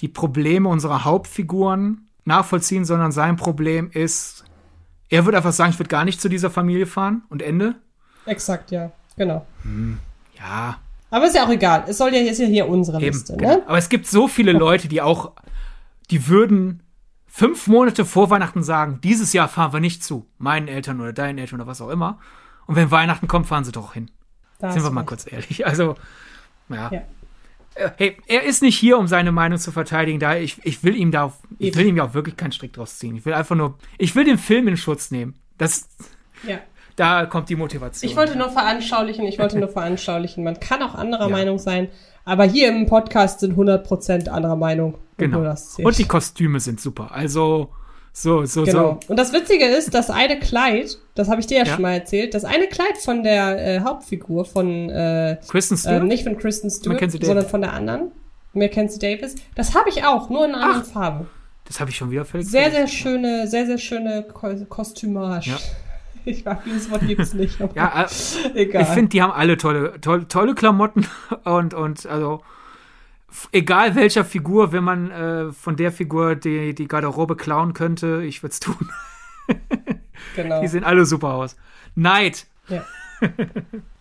die 0.00 0.08
Probleme 0.08 0.68
unserer 0.68 1.04
Hauptfiguren 1.04 2.08
nachvollziehen, 2.24 2.84
sondern 2.84 3.12
sein 3.12 3.36
Problem 3.36 3.90
ist, 3.92 4.44
er 5.12 5.26
würde 5.26 5.36
einfach 5.36 5.52
sagen, 5.52 5.70
ich 5.70 5.78
würde 5.78 5.90
gar 5.90 6.06
nicht 6.06 6.22
zu 6.22 6.30
dieser 6.30 6.50
Familie 6.50 6.86
fahren 6.86 7.22
und 7.28 7.42
Ende. 7.42 7.74
Exakt, 8.24 8.70
ja. 8.70 8.92
Genau. 9.16 9.46
Hm, 9.62 9.98
ja. 10.38 10.78
Aber 11.10 11.26
ist 11.26 11.36
ja 11.36 11.44
auch 11.44 11.50
egal. 11.50 11.84
Es 11.86 11.98
soll 11.98 12.14
ja, 12.14 12.20
ist 12.22 12.38
ja 12.38 12.46
hier 12.46 12.66
unsere 12.66 12.96
Eben, 12.96 13.08
Liste, 13.08 13.36
genau. 13.36 13.56
ne? 13.56 13.62
Aber 13.66 13.76
es 13.76 13.90
gibt 13.90 14.06
so 14.06 14.26
viele 14.26 14.52
Leute, 14.52 14.88
die 14.88 15.02
auch, 15.02 15.32
die 16.10 16.28
würden 16.28 16.82
fünf 17.26 17.66
Monate 17.66 18.06
vor 18.06 18.30
Weihnachten 18.30 18.62
sagen, 18.62 19.00
dieses 19.04 19.34
Jahr 19.34 19.48
fahren 19.48 19.74
wir 19.74 19.80
nicht 19.80 20.02
zu 20.02 20.26
meinen 20.38 20.66
Eltern 20.66 20.98
oder 20.98 21.12
deinen 21.12 21.36
Eltern 21.36 21.60
oder 21.60 21.66
was 21.66 21.82
auch 21.82 21.90
immer. 21.90 22.18
Und 22.66 22.76
wenn 22.76 22.90
Weihnachten 22.90 23.28
kommt, 23.28 23.48
fahren 23.48 23.64
sie 23.64 23.72
doch 23.72 23.92
hin. 23.92 24.10
Da 24.60 24.72
Sind 24.72 24.82
wir 24.82 24.90
mal 24.90 25.04
kurz 25.04 25.30
ehrlich. 25.30 25.66
Also, 25.66 25.94
ja. 26.70 26.90
ja. 26.90 27.02
Äh, 27.74 27.90
hey, 27.96 28.16
er 28.26 28.44
ist 28.44 28.62
nicht 28.62 28.78
hier, 28.78 28.98
um 28.98 29.06
seine 29.06 29.32
Meinung 29.32 29.58
zu 29.58 29.72
verteidigen. 29.72 30.20
Da 30.20 30.36
ich, 30.36 30.64
ich 30.64 30.82
will 30.84 30.96
ihm 30.96 31.10
da, 31.10 31.32
ich 31.58 31.76
will 31.76 31.86
ihm 31.86 31.96
ja 31.96 32.04
auch 32.04 32.14
wirklich 32.14 32.36
keinen 32.36 32.52
Strick 32.52 32.72
draus 32.72 32.98
ziehen. 32.98 33.16
Ich 33.16 33.24
will 33.24 33.34
einfach 33.34 33.56
nur, 33.56 33.78
ich 33.98 34.14
will 34.14 34.24
den 34.24 34.38
Film 34.38 34.68
in 34.68 34.76
Schutz 34.76 35.10
nehmen. 35.10 35.34
Das, 35.58 35.88
ja. 36.46 36.58
da 36.96 37.26
kommt 37.26 37.48
die 37.48 37.56
Motivation. 37.56 38.10
Ich 38.10 38.16
wollte 38.16 38.36
nur 38.36 38.50
veranschaulichen, 38.50 39.26
ich 39.26 39.38
wollte 39.38 39.58
nur 39.58 39.68
veranschaulichen. 39.68 40.44
Man 40.44 40.60
kann 40.60 40.82
auch 40.82 40.94
anderer 40.94 41.28
ja. 41.28 41.36
Meinung 41.36 41.58
sein, 41.58 41.88
aber 42.24 42.44
hier 42.44 42.68
im 42.68 42.86
Podcast 42.86 43.40
sind 43.40 43.56
100% 43.56 44.28
anderer 44.28 44.56
Meinung. 44.56 44.98
Genau. 45.18 45.54
Und 45.78 45.98
die 45.98 46.06
Kostüme 46.06 46.58
sind 46.58 46.80
super. 46.80 47.12
Also, 47.12 47.70
so, 48.12 48.44
so, 48.44 48.64
genau. 48.64 49.00
so. 49.02 49.10
Und 49.10 49.18
das 49.18 49.32
Witzige 49.32 49.64
ist, 49.64 49.94
das 49.94 50.10
eine 50.10 50.38
Kleid, 50.38 50.98
das 51.14 51.28
habe 51.28 51.40
ich 51.40 51.46
dir 51.46 51.58
ja, 51.58 51.64
ja, 51.64 51.72
schon 51.72 51.82
mal 51.82 51.94
erzählt, 51.94 52.34
das 52.34 52.44
eine 52.44 52.66
Kleid 52.66 52.98
von 52.98 53.22
der 53.22 53.76
äh, 53.76 53.80
Hauptfigur 53.80 54.44
von 54.44 54.90
äh, 54.90 55.38
Kristen 55.48 55.78
Stewart, 55.78 56.02
äh, 56.02 56.06
nicht 56.06 56.24
von 56.24 56.36
Kristen 56.36 56.70
Stewart, 56.70 57.10
sondern 57.10 57.46
von 57.46 57.62
der 57.62 57.72
anderen, 57.72 58.12
Mackenzie 58.52 58.98
Davis, 58.98 59.36
das 59.54 59.74
habe 59.74 59.88
ich 59.88 60.04
auch, 60.04 60.28
nur 60.28 60.44
in 60.44 60.54
einer 60.54 60.64
anderen 60.64 60.84
Farbe. 60.84 61.26
Das 61.64 61.80
habe 61.80 61.90
ich 61.90 61.96
schon 61.96 62.10
wieder 62.10 62.24
völlig 62.24 62.48
Sehr, 62.48 62.70
sehr 62.70 62.86
schöne, 62.86 63.46
sehr, 63.46 63.66
sehr 63.66 63.78
schöne 63.78 64.24
Ko 64.24 64.54
Kostümage. 64.68 65.50
Ja. 65.50 65.58
ich 66.24 66.44
weiß, 66.44 66.58
dieses 66.66 66.90
Wort 66.90 67.06
gibt's 67.06 67.32
nicht. 67.32 67.58
ja, 67.74 68.04
äh, 68.04 68.60
egal. 68.60 68.82
Ich 68.82 68.88
finde, 68.88 69.08
die 69.08 69.22
haben 69.22 69.32
alle 69.32 69.56
tolle, 69.56 70.00
tolle, 70.00 70.28
tolle 70.28 70.54
Klamotten 70.54 71.06
und, 71.44 71.72
und 71.72 72.06
also 72.06 72.42
egal 73.52 73.94
welcher 73.94 74.24
Figur, 74.24 74.72
wenn 74.72 74.84
man 74.84 75.10
äh, 75.10 75.52
von 75.52 75.76
der 75.76 75.92
Figur 75.92 76.36
die, 76.36 76.74
die 76.74 76.88
Garderobe 76.88 77.36
klauen 77.36 77.72
könnte, 77.72 78.22
ich 78.24 78.42
würde 78.42 78.52
es 78.52 78.60
tun. 78.60 78.90
genau. 80.36 80.60
Die 80.60 80.68
sehen 80.68 80.84
alle 80.84 81.04
super 81.06 81.34
aus. 81.34 81.56
Neid. 81.94 82.46
Ja. 82.68 82.84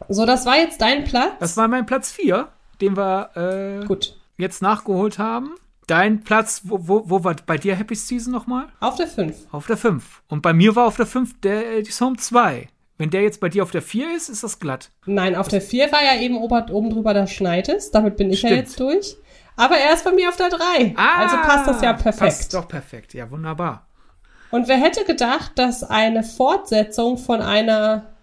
so, 0.10 0.26
das 0.26 0.46
war 0.46 0.58
jetzt 0.58 0.82
dein 0.82 1.04
Platz? 1.04 1.34
Das 1.40 1.58
war 1.58 1.68
mein 1.68 1.86
Platz 1.86 2.12
4, 2.12 2.48
den 2.80 2.98
wir 2.98 3.82
äh, 3.82 3.86
Gut. 3.86 4.18
jetzt 4.38 4.62
nachgeholt 4.62 5.20
haben. 5.20 5.56
Dein 5.88 6.24
Platz, 6.24 6.62
wo, 6.64 6.88
wo, 6.88 7.10
wo 7.10 7.24
war 7.24 7.36
bei 7.46 7.58
dir 7.58 7.76
Happy 7.76 7.96
Season 7.96 8.32
nochmal? 8.32 8.68
Auf 8.80 8.96
der 8.96 9.08
5. 9.08 9.36
Auf 9.52 9.68
der 9.68 9.78
5. 9.78 10.22
Und 10.28 10.42
bei 10.42 10.54
mir 10.54 10.76
war 10.76 10.86
auf 10.88 10.96
der 10.96 11.06
5 11.06 11.42
der 11.42 11.84
Home 12.00 12.18
2. 12.18 12.70
Wenn 13.02 13.10
der 13.10 13.24
jetzt 13.24 13.40
bei 13.40 13.50
dir 13.50 13.64
auf 13.64 13.72
der 13.72 13.82
4 13.82 14.16
ist, 14.16 14.30
ist 14.30 14.44
das 14.44 14.60
glatt. 14.60 14.92
Nein, 15.08 15.36
auf 15.36 15.48
der 15.48 15.60
4 15.60 15.92
war 15.92 16.04
ja 16.04 16.22
eben 16.22 16.38
oben, 16.38 16.70
oben 16.70 16.92
drüber, 16.92 17.16
da 17.16 17.26
schneit 17.26 17.68
es. 17.68 17.90
Damit 17.90 18.16
bin 18.16 18.30
ich 18.30 18.38
Stimmt. 18.38 18.52
ja 18.52 18.58
jetzt 18.60 18.80
durch. 18.80 19.18
Aber 19.56 19.76
er 19.76 19.96
ist 19.96 20.04
bei 20.04 20.12
mir 20.12 20.30
auf 20.30 20.36
der 20.36 20.50
3. 20.50 20.94
Ah, 20.98 21.18
also 21.18 21.36
passt 21.38 21.66
das 21.66 21.82
ja 21.82 21.94
perfekt. 21.94 22.20
Passt 22.20 22.54
doch 22.54 22.68
perfekt. 22.68 23.16
Ja, 23.16 23.32
wunderbar. 23.32 23.88
Und 24.52 24.68
wer 24.68 24.78
hätte 24.78 25.04
gedacht, 25.04 25.54
dass 25.56 25.84
eine 25.84 26.22
Fortsetzung 26.22 27.18
von 27.18 27.42
einer, 27.42 28.14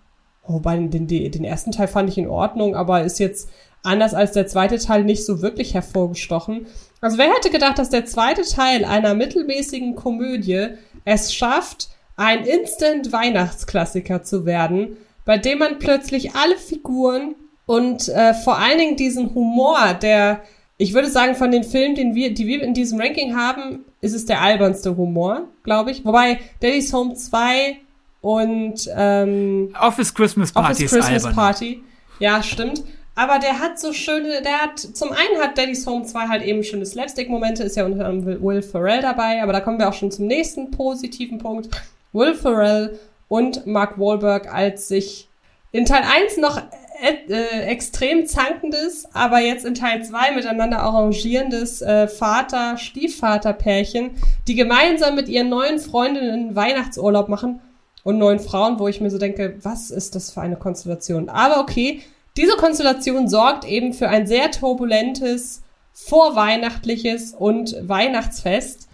wobei 0.47 0.79
oh, 0.79 0.87
den, 0.87 1.09
den 1.09 1.43
ersten 1.43 1.73
Teil 1.73 1.89
fand 1.89 2.09
ich 2.09 2.17
in 2.17 2.29
Ordnung, 2.29 2.77
aber 2.77 3.03
ist 3.03 3.19
jetzt 3.19 3.51
anders 3.83 4.15
als 4.15 4.31
der 4.31 4.47
zweite 4.47 4.79
Teil 4.79 5.03
nicht 5.03 5.27
so 5.27 5.43
wirklich 5.43 5.75
hervorgestochen. 5.75 6.69
Also 7.01 7.19
wer 7.19 7.35
hätte 7.35 7.51
gedacht, 7.51 7.81
dass 7.81 7.91
der 7.91 8.07
zweite 8.07 8.43
Teil 8.43 8.85
einer 8.85 9.15
mittelmäßigen 9.15 9.97
Komödie 9.97 10.69
es 11.05 11.35
schafft, 11.35 11.89
ein 12.19 12.45
Instant-Weihnachtsklassiker 12.45 14.23
zu 14.23 14.45
werden, 14.45 14.97
bei 15.25 15.39
dem 15.39 15.59
man 15.59 15.79
plötzlich 15.79 16.35
alle 16.35 16.57
Figuren 16.57 17.35
und 17.65 18.09
äh, 18.09 18.35
vor 18.35 18.59
allen 18.59 18.79
Dingen 18.79 18.97
diesen 18.97 19.35
Humor, 19.35 19.95
der 19.95 20.43
ich 20.79 20.95
würde 20.95 21.11
sagen, 21.11 21.35
von 21.35 21.51
den 21.51 21.65
Filmen, 21.65 21.97
den 21.97 22.15
wir, 22.15 22.33
die 22.33 22.47
wir 22.47 22.63
in 22.63 22.73
diesem 22.73 23.01
Ranking 23.01 23.37
haben, 23.37 23.85
ist 24.01 24.15
es 24.15 24.27
der 24.27 24.41
albernste 24.41 24.97
Humor, 24.97 25.49
glaube 25.65 25.91
ich. 25.91 26.05
Wobei 26.05 26.39
Daddy's 26.61 26.93
Home 26.93 27.15
2 27.15 27.79
und 28.21 28.89
ähm, 28.97 29.75
Office 29.81 30.15
Christmas 30.15 30.53
Party 30.53 30.85
Office 30.85 30.91
Christmas 30.91 31.25
albern. 31.25 31.35
Party. 31.35 31.83
Ja, 32.21 32.43
stimmt. 32.43 32.85
Aber 33.17 33.41
der 33.41 33.59
hat 33.59 33.81
so 33.81 33.93
schöne, 33.93 34.41
der 34.43 34.59
hat, 34.59 34.79
zum 34.79 35.11
einen 35.11 35.43
hat 35.43 35.59
Daddy's 35.59 35.85
Home 35.85 36.05
2 36.05 36.29
halt 36.29 36.43
eben 36.45 36.63
schöne 36.63 36.87
Slapstick-Momente, 36.87 37.65
ist 37.65 37.77
ja 37.77 37.85
unter 37.85 38.07
anderem 38.07 38.41
Will 38.41 38.63
Ferrell 38.63 39.03
dabei, 39.03 39.43
aber 39.43 39.53
da 39.53 39.61
kommen 39.61 39.81
wir 39.81 39.89
auch 39.89 39.95
schon 39.95 40.13
zum 40.13 40.27
nächsten 40.27 40.71
positiven 40.71 41.39
Punkt. 41.39 41.69
Will 42.13 42.35
Ferrell 42.35 42.99
und 43.29 43.67
Mark 43.67 43.99
Wahlberg 43.99 44.53
als 44.53 44.89
sich 44.89 45.29
in 45.73 45.85
Teil 45.85 46.03
1 46.03 46.39
noch 46.39 46.63
äh, 47.01 47.63
extrem 47.63 48.27
zankendes, 48.27 49.07
aber 49.13 49.39
jetzt 49.39 49.65
in 49.65 49.75
Teil 49.75 50.03
2 50.03 50.35
miteinander 50.35 50.81
arrangierendes 50.81 51.81
äh, 51.81 52.09
Vater-Stiefvater-Pärchen, 52.09 54.17
die 54.49 54.57
gemeinsam 54.57 55.15
mit 55.15 55.29
ihren 55.29 55.49
neuen 55.49 55.79
Freundinnen 55.79 56.57
Weihnachtsurlaub 56.57 57.29
machen 57.29 57.61
und 58.03 58.19
neuen 58.19 58.41
Frauen, 58.41 58.81
wo 58.81 58.89
ich 58.89 59.01
mir 59.01 59.11
so 59.11 59.19
denke, 59.19 59.59
was 59.63 59.91
ist 59.91 60.17
das 60.17 60.33
für 60.33 60.41
eine 60.41 60.57
Konstellation? 60.57 61.29
Aber 61.29 61.61
okay, 61.61 62.03
diese 62.37 62.57
Konstellation 62.57 63.29
sorgt 63.29 63.65
eben 63.65 63.93
für 63.93 64.09
ein 64.09 64.27
sehr 64.27 64.51
turbulentes, 64.51 65.63
vorweihnachtliches 65.93 67.33
und 67.33 67.77
Weihnachtsfest. 67.83 68.88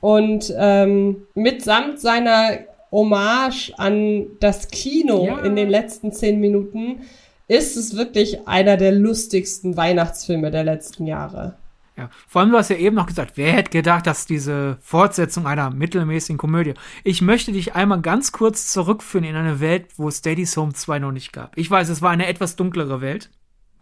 Und 0.00 0.52
ähm, 0.56 1.26
mitsamt 1.34 2.00
seiner 2.00 2.58
Hommage 2.90 3.72
an 3.76 4.26
das 4.40 4.68
Kino 4.68 5.26
ja. 5.26 5.38
in 5.40 5.56
den 5.56 5.68
letzten 5.68 6.12
zehn 6.12 6.40
Minuten 6.40 7.00
ist 7.48 7.76
es 7.76 7.96
wirklich 7.96 8.46
einer 8.46 8.76
der 8.76 8.92
lustigsten 8.92 9.76
Weihnachtsfilme 9.76 10.50
der 10.50 10.64
letzten 10.64 11.06
Jahre. 11.06 11.56
Ja, 11.96 12.10
vor 12.28 12.42
allem, 12.42 12.52
du 12.52 12.58
hast 12.58 12.70
ja 12.70 12.76
eben 12.76 12.94
noch 12.94 13.06
gesagt, 13.06 13.32
wer 13.34 13.52
hätte 13.52 13.70
gedacht, 13.70 14.06
dass 14.06 14.24
diese 14.24 14.78
Fortsetzung 14.80 15.48
einer 15.48 15.70
mittelmäßigen 15.70 16.38
Komödie. 16.38 16.74
Ich 17.02 17.22
möchte 17.22 17.50
dich 17.50 17.74
einmal 17.74 18.00
ganz 18.02 18.30
kurz 18.30 18.70
zurückführen 18.70 19.24
in 19.24 19.34
eine 19.34 19.58
Welt, 19.58 19.86
wo 19.96 20.06
es 20.06 20.22
Daddy's 20.22 20.56
Home 20.56 20.74
2 20.74 21.00
noch 21.00 21.10
nicht 21.10 21.32
gab. 21.32 21.58
Ich 21.58 21.68
weiß, 21.68 21.88
es 21.88 22.00
war 22.00 22.10
eine 22.10 22.28
etwas 22.28 22.54
dunklere 22.54 23.00
Welt, 23.00 23.30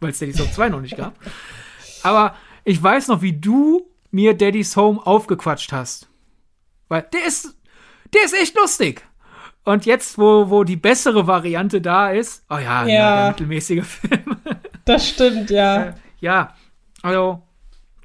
weil 0.00 0.10
es 0.10 0.18
Daddy's 0.18 0.40
Home 0.40 0.50
2 0.50 0.70
noch 0.70 0.80
nicht 0.80 0.96
gab. 0.96 1.14
Aber 2.02 2.34
ich 2.64 2.82
weiß 2.82 3.08
noch, 3.08 3.20
wie 3.20 3.34
du 3.34 3.86
mir 4.16 4.34
Daddy's 4.34 4.76
Home 4.76 5.06
aufgequatscht 5.06 5.72
hast. 5.72 6.08
Weil 6.88 7.02
der 7.12 7.26
ist, 7.26 7.54
der 8.14 8.24
ist 8.24 8.34
echt 8.34 8.56
lustig. 8.56 9.06
Und 9.64 9.84
jetzt, 9.84 10.16
wo, 10.16 10.48
wo 10.48 10.64
die 10.64 10.76
bessere 10.76 11.26
Variante 11.26 11.82
da 11.82 12.10
ist, 12.10 12.44
oh 12.48 12.56
ja, 12.56 12.86
ja. 12.86 13.16
der 13.16 13.28
mittelmäßige 13.28 13.84
Film. 13.86 14.36
Das 14.86 15.08
stimmt, 15.08 15.50
ja. 15.50 15.94
Ja, 16.18 16.54
also 17.02 17.42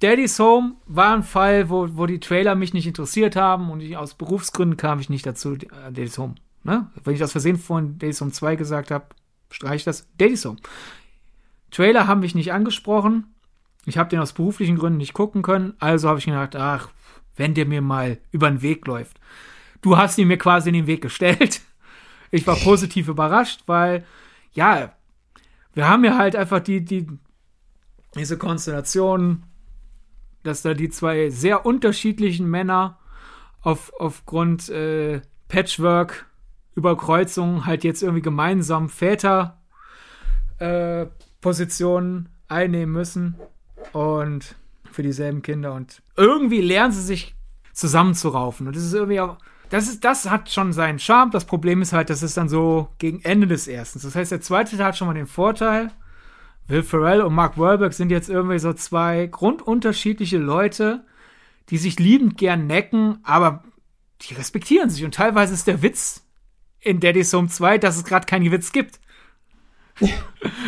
Daddy's 0.02 0.38
Home 0.38 0.74
war 0.86 1.16
ein 1.16 1.24
Fall, 1.24 1.70
wo, 1.70 1.88
wo 1.96 2.06
die 2.08 2.20
Trailer 2.20 2.56
mich 2.56 2.74
nicht 2.74 2.88
interessiert 2.88 3.38
haben 3.38 3.72
und 3.72 3.80
ich, 3.80 3.96
aus 3.96 4.16
Berufsgründen 4.16 4.76
kam 4.76 5.00
ich 5.00 5.10
nicht 5.10 5.26
dazu, 5.26 5.54
äh, 5.54 5.58
Daddy's 5.86 6.18
Home. 6.18 6.36
Ne? 6.64 6.88
Wenn 7.04 7.16
ich 7.16 7.24
aus 7.24 7.32
Versehen 7.32 7.58
vorhin 7.58 8.00
Daddy's 8.00 8.20
Home 8.20 8.32
2 8.32 8.58
gesagt 8.58 8.92
habe, 8.92 9.06
streiche 9.50 9.76
ich 9.76 9.84
das. 9.86 10.08
Daddy's 10.18 10.44
Home. 10.44 10.58
Trailer 11.70 12.08
haben 12.08 12.20
mich 12.20 12.36
nicht 12.36 12.52
angesprochen. 12.52 13.34
Ich 13.86 13.98
habe 13.98 14.10
den 14.10 14.20
aus 14.20 14.34
beruflichen 14.34 14.78
Gründen 14.78 14.98
nicht 14.98 15.14
gucken 15.14 15.42
können. 15.42 15.74
Also 15.80 16.08
habe 16.08 16.20
ich 16.20 16.26
gedacht, 16.26 16.56
ach, 16.56 16.90
wenn 17.36 17.54
der 17.54 17.66
mir 17.66 17.82
mal 17.82 18.20
über 18.32 18.50
den 18.50 18.62
Weg 18.62 18.86
läuft 18.86 19.20
du 19.82 19.98
hast 19.98 20.18
ihn 20.18 20.28
mir 20.28 20.38
quasi 20.38 20.70
in 20.70 20.76
den 20.76 20.88
Weg 20.88 21.02
gestellt. 21.02 21.62
Ich 22.34 22.48
war 22.48 22.56
positiv 22.56 23.10
überrascht, 23.10 23.64
weil, 23.66 24.06
ja, 24.54 24.94
wir 25.74 25.90
haben 25.90 26.06
ja 26.06 26.18
halt 26.18 26.34
einfach 26.34 26.62
die, 26.62 26.80
die, 26.80 27.06
diese 28.16 28.38
Konstellation, 28.38 29.44
dass 30.42 30.62
da 30.62 30.74
die 30.74 30.90
zwei 30.90 31.30
sehr 31.30 31.66
unterschiedlichen 31.66 32.50
Männer 32.50 33.00
auf, 33.60 33.92
aufgrund 34.00 34.70
äh, 34.70 35.20
Patchwork, 35.50 36.26
Überkreuzung 36.74 37.66
halt 37.66 37.84
jetzt 37.84 38.02
irgendwie 38.02 38.22
gemeinsam 38.22 38.88
Väter 38.88 39.60
äh, 40.60 41.08
einnehmen 42.48 42.94
müssen 42.94 43.36
und 43.94 44.56
für 44.92 45.04
dieselben 45.04 45.42
Kinder 45.42 45.74
und 45.74 46.02
irgendwie 46.18 46.62
lernen 46.62 46.92
sie 46.92 47.02
sich 47.02 47.36
zusammenzuraufen 47.74 48.68
und 48.68 48.76
das 48.76 48.84
ist 48.84 48.94
irgendwie 48.94 49.22
auch 49.22 49.38
das, 49.72 49.88
ist, 49.88 50.04
das 50.04 50.30
hat 50.30 50.52
schon 50.52 50.74
seinen 50.74 51.00
Charme. 51.00 51.32
Das 51.32 51.46
Problem 51.46 51.82
ist 51.82 51.94
halt, 51.94 52.10
das 52.10 52.24
ist 52.24 52.36
dann 52.36 52.50
so 52.50 52.90
gegen 52.98 53.22
Ende 53.22 53.48
des 53.48 53.70
ersten. 53.70 54.02
Das 54.02 54.16
heißt, 54.16 54.30
der 54.30 54.42
zweite 54.42 54.76
Teil 54.76 54.88
hat 54.88 54.98
schon 54.98 55.08
mal 55.08 55.14
den 55.14 55.28
Vorteil. 55.28 55.92
Will 56.68 56.84
Ferrell 56.84 57.22
und 57.22 57.34
Mark 57.34 57.58
Wahlberg 57.58 57.94
sind 57.94 58.12
jetzt 58.12 58.30
irgendwie 58.30 58.60
so 58.60 58.74
zwei 58.74 59.28
grundunterschiedliche 59.28 60.38
Leute, 60.38 61.06
die 61.70 61.78
sich 61.78 62.00
liebend 62.00 62.38
gern 62.38 62.68
necken, 62.68 63.20
aber 63.24 63.64
die 64.22 64.34
respektieren 64.34 64.90
sich. 64.90 65.06
Und 65.06 65.16
teilweise 65.16 65.54
ist 65.54 65.68
der 65.68 65.82
Witz 65.82 66.28
in 66.82 67.00
Daddy's 67.00 67.32
Home 67.32 67.48
2, 67.48 67.78
dass 67.78 67.96
es 67.96 68.04
gerade 68.04 68.26
keinen 68.26 68.52
Witz 68.52 68.74
gibt. 68.74 69.00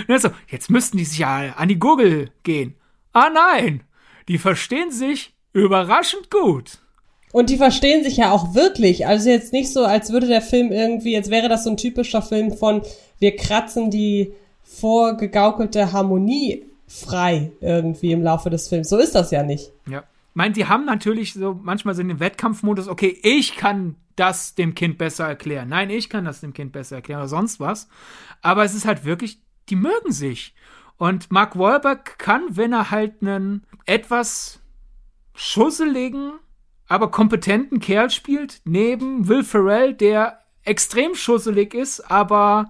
also, 0.08 0.30
jetzt 0.48 0.70
müssten 0.70 0.98
die 0.98 1.06
sich 1.06 1.20
ja 1.20 1.54
an 1.58 1.68
die 1.68 1.80
Gurgel 1.80 2.32
gehen. 2.44 2.76
Ah 3.14 3.30
nein, 3.30 3.84
die 4.28 4.38
verstehen 4.38 4.92
sich 4.92 5.34
überraschend 5.54 6.30
gut. 6.30 6.80
Und 7.32 7.50
die 7.50 7.58
verstehen 7.58 8.04
sich 8.04 8.18
ja 8.18 8.32
auch 8.32 8.54
wirklich. 8.54 9.08
Also 9.08 9.30
jetzt 9.30 9.54
nicht 9.54 9.72
so, 9.72 9.86
als 9.86 10.12
würde 10.12 10.28
der 10.28 10.42
Film 10.42 10.72
irgendwie, 10.72 11.14
jetzt 11.14 11.32
wäre 11.32 11.50
das 11.50 11.64
so 11.64 11.72
ein 11.72 11.78
typischer 11.78 12.22
Film 12.22 12.56
von, 12.56 12.84
wir 13.20 13.36
kratzen 13.36 13.90
die 13.90 14.34
vorgegaukelte 14.64 15.92
Harmonie 15.92 16.66
frei 16.88 17.52
irgendwie 17.60 18.12
im 18.12 18.22
Laufe 18.22 18.50
des 18.50 18.68
Films. 18.68 18.90
So 18.90 18.98
ist 18.98 19.16
das 19.16 19.32
ja 19.32 19.44
nicht. 19.44 19.72
Ja. 19.88 20.00
Ich 20.00 20.36
meine, 20.36 20.54
die 20.54 20.66
haben 20.66 20.86
natürlich 20.86 21.34
so 21.34 21.60
manchmal 21.62 21.96
so 21.96 22.04
den 22.04 22.20
Wettkampfmodus, 22.20 22.88
okay, 22.88 23.18
ich 23.24 23.56
kann 23.56 23.96
das 24.16 24.56
dem 24.56 24.76
Kind 24.76 24.98
besser 24.98 25.28
erklären. 25.28 25.70
Nein, 25.70 25.90
ich 25.90 26.10
kann 26.10 26.26
das 26.26 26.42
dem 26.42 26.54
Kind 26.54 26.72
besser 26.72 26.98
erklären 26.98 27.22
oder 27.22 27.30
sonst 27.30 27.60
was. 27.60 27.88
Aber 28.42 28.64
es 28.64 28.76
ist 28.76 28.86
halt 28.86 29.06
wirklich, 29.06 29.40
die 29.70 29.76
mögen 29.76 30.12
sich. 30.12 30.54
Und 30.98 31.32
Mark 31.32 31.58
Wahlberg 31.58 32.18
kann, 32.20 32.46
wenn 32.52 32.74
er 32.74 32.92
halt 32.92 33.22
einen 33.22 33.66
etwas 33.86 34.62
schusseligen 35.36 36.34
aber 36.88 37.10
kompetenten 37.10 37.80
Kerl 37.80 38.10
spielt, 38.10 38.62
neben 38.66 39.28
Will 39.28 39.44
Ferrell, 39.44 39.94
der 39.94 40.40
extrem 40.64 41.16
schusselig 41.16 41.74
ist, 41.74 42.02
aber 42.02 42.70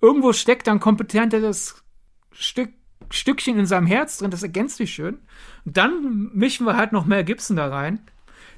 irgendwo 0.00 0.32
steckt 0.34 0.66
dann 0.66 0.80
kompetentes 0.80 1.82
Stück, 2.32 2.70
Stückchen 3.10 3.58
in 3.58 3.66
seinem 3.66 3.86
Herz 3.86 4.18
drin, 4.18 4.30
das 4.30 4.42
ergänzt 4.42 4.76
sich 4.76 4.92
schön. 4.92 5.20
Und 5.64 5.76
dann 5.76 6.30
mischen 6.34 6.66
wir 6.66 6.76
halt 6.76 6.92
noch 6.92 7.06
Mel 7.06 7.24
Gibson 7.24 7.56
da 7.56 7.68
rein, 7.68 8.00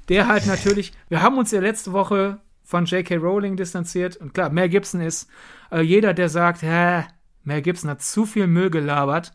der 0.09 0.27
halt 0.27 0.45
natürlich, 0.47 0.91
wir 1.07 1.21
haben 1.21 1.37
uns 1.37 1.51
ja 1.51 1.61
letzte 1.61 1.93
Woche 1.93 2.41
von 2.63 2.85
J.K. 2.85 3.15
Rowling 3.15 3.57
distanziert 3.57 4.17
und 4.17 4.33
klar, 4.33 4.49
Mel 4.49 4.69
Gibson 4.69 4.99
ist 4.99 5.29
äh, 5.71 5.81
jeder, 5.81 6.13
der 6.13 6.29
sagt, 6.29 6.61
hä, 6.61 7.05
Mel 7.45 7.61
Gibson 7.61 7.89
hat 7.89 8.01
zu 8.01 8.25
viel 8.25 8.47
Müll 8.47 8.69
gelabert. 8.69 9.33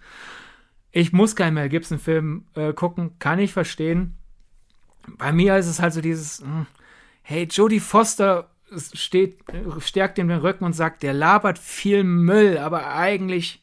Ich 0.93 1.13
muss 1.13 1.37
keinen 1.37 1.55
Mel 1.55 1.69
Gibson-Film 1.69 2.45
äh, 2.55 2.73
gucken, 2.73 3.19
kann 3.19 3.39
ich 3.39 3.53
verstehen 3.53 4.17
bei 5.19 5.33
mir 5.33 5.57
ist 5.57 5.67
es 5.67 5.81
halt 5.81 5.93
so 5.93 6.01
dieses, 6.01 6.41
hm, 6.41 6.67
hey, 7.23 7.45
Jodie 7.45 7.81
Foster 7.81 8.51
steht, 8.93 9.39
stärkt 9.81 10.19
ihm 10.19 10.29
den 10.29 10.39
Rücken 10.39 10.65
und 10.65 10.75
sagt, 10.75 11.03
der 11.03 11.13
labert 11.13 11.59
viel 11.59 12.05
Müll, 12.05 12.59
aber 12.59 12.95
eigentlich 12.95 13.63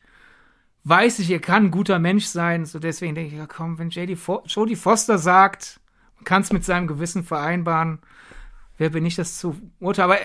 weiß 0.84 1.20
ich, 1.20 1.32
er 1.32 1.40
kann 1.40 1.66
ein 1.66 1.72
guter 1.72 2.00
Mensch 2.00 2.26
sein. 2.26 2.66
So 2.66 2.80
deswegen 2.80 3.16
denke 3.16 3.34
ich, 3.34 3.40
ja 3.40 3.48
komm, 3.48 3.78
wenn 3.78 3.90
JD 3.90 4.18
Fo 4.18 4.44
Jodie 4.46 4.76
Foster 4.76 5.18
sagt, 5.18 5.80
kann 6.24 6.42
es 6.42 6.52
mit 6.52 6.66
seinem 6.66 6.88
Gewissen 6.88 7.24
vereinbaren, 7.24 8.00
wer 8.78 8.90
bin 8.90 9.06
ich 9.06 9.16
das 9.16 9.38
zu 9.38 9.56
urteilen? 9.80 10.12
Aber 10.12 10.20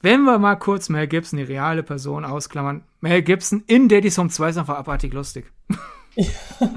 wenn 0.00 0.22
wir 0.22 0.38
mal 0.38 0.56
kurz 0.56 0.88
Mel 0.88 1.08
Gibson, 1.08 1.38
die 1.38 1.44
reale 1.44 1.82
Person, 1.82 2.24
ausklammern, 2.24 2.82
Mel 3.04 3.20
Gibson 3.20 3.62
in 3.66 3.90
Daddy's 3.90 4.16
Home 4.16 4.30
2 4.30 4.48
ist 4.48 4.56
einfach 4.56 4.78
abartig 4.78 5.12
lustig. 5.12 5.44
Ja. 6.16 6.26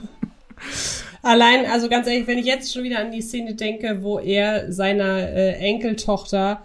Allein, 1.23 1.65
also 1.71 1.87
ganz 1.87 2.05
ehrlich, 2.05 2.27
wenn 2.27 2.37
ich 2.37 2.45
jetzt 2.45 2.73
schon 2.73 2.83
wieder 2.83 2.99
an 2.99 3.11
die 3.11 3.21
Szene 3.21 3.55
denke, 3.55 4.03
wo 4.03 4.19
er 4.19 4.71
seiner 4.71 5.19
äh, 5.19 5.53
Enkeltochter, 5.53 6.63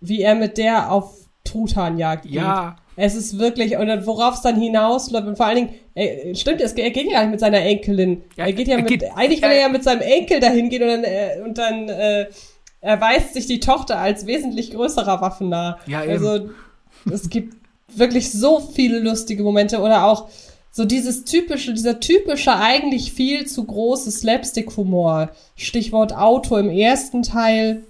wie 0.00 0.20
er 0.20 0.34
mit 0.34 0.58
der 0.58 0.92
auf 0.92 1.26
Truthahnjagd 1.44 2.24
geht. 2.24 2.32
Ja. 2.32 2.76
Es 2.96 3.14
ist 3.14 3.38
wirklich, 3.38 3.78
und 3.78 3.88
worauf 4.06 4.34
es 4.34 4.42
dann 4.42 4.60
hinausläuft, 4.60 5.26
und 5.26 5.36
vor 5.36 5.46
allen 5.46 5.56
Dingen, 5.56 5.74
äh, 5.94 6.34
stimmt, 6.34 6.60
es, 6.60 6.74
er 6.74 6.90
geht 6.90 7.10
ja 7.10 7.22
nicht 7.22 7.30
mit 7.30 7.40
seiner 7.40 7.60
Enkelin. 7.60 8.22
Ja, 8.36 8.44
er 8.44 8.52
geht 8.52 8.68
ja 8.68 8.74
er 8.74 8.82
mit, 8.82 8.88
geht, 8.88 9.04
eigentlich 9.16 9.40
will 9.40 9.50
er 9.50 9.60
ja 9.60 9.68
mit 9.70 9.84
seinem 9.84 10.02
Enkel 10.02 10.38
dahin 10.38 10.68
gehen 10.68 10.82
und 10.82 10.88
dann, 10.88 11.04
äh, 11.04 11.40
und 11.42 11.56
dann 11.56 11.88
äh, 11.88 12.26
erweist 12.82 13.32
sich 13.32 13.46
die 13.46 13.60
Tochter 13.60 13.98
als 13.98 14.26
wesentlich 14.26 14.70
größerer 14.70 15.22
Waffennah. 15.22 15.78
Ja, 15.86 16.02
eben. 16.02 16.12
Also, 16.12 16.50
es 17.10 17.30
gibt 17.30 17.61
wirklich 17.94 18.32
so 18.32 18.60
viele 18.60 18.98
lustige 19.00 19.42
Momente 19.42 19.80
oder 19.80 20.06
auch, 20.06 20.28
so 20.74 20.86
dieses 20.86 21.24
typische, 21.24 21.74
dieser 21.74 22.00
typische, 22.00 22.56
eigentlich 22.56 23.12
viel 23.12 23.46
zu 23.46 23.64
große 23.64 24.10
Slapstick-Humor. 24.10 25.30
Stichwort 25.54 26.16
Auto 26.16 26.56
im 26.56 26.70
ersten 26.70 27.22
Teil 27.22 27.84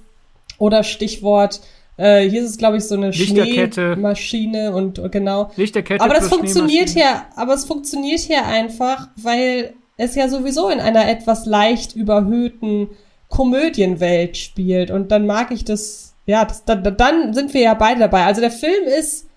oder 0.59 0.83
Stichwort, 0.83 1.61
äh, 1.97 2.29
hier 2.29 2.43
ist 2.43 2.51
es, 2.51 2.59
glaube 2.59 2.79
ich, 2.79 2.85
so 2.85 2.97
eine 2.97 3.13
Schneemaschine 3.13 4.75
und, 4.75 4.99
und 4.99 5.13
genau. 5.13 5.51
Lichterkette 5.57 6.03
aber 6.03 6.15
das 6.15 6.29
funktioniert 6.29 6.89
hier, 6.89 7.23
aber 7.37 7.55
es 7.55 7.65
funktioniert 7.65 8.21
hier 8.21 8.45
einfach, 8.47 9.09
weil 9.17 9.75
es 9.97 10.15
ja 10.17 10.29
sowieso 10.29 10.69
in 10.69 10.81
einer 10.81 11.09
etwas 11.09 11.47
leicht 11.47 11.95
überhöhten 11.95 12.89
Komödienwelt 13.29 14.37
spielt. 14.37 14.91
Und 14.91 15.13
dann 15.13 15.27
mag 15.27 15.53
ich 15.53 15.65
das, 15.65 16.15
ja, 16.27 16.45
das, 16.45 16.65
dann, 16.65 16.83
dann 16.97 17.35
sind 17.35 17.55
wir 17.55 17.61
ja 17.61 17.75
beide 17.75 18.01
dabei. 18.01 18.25
Also 18.25 18.41
der 18.41 18.51
Film 18.51 18.85
ist 18.99 19.29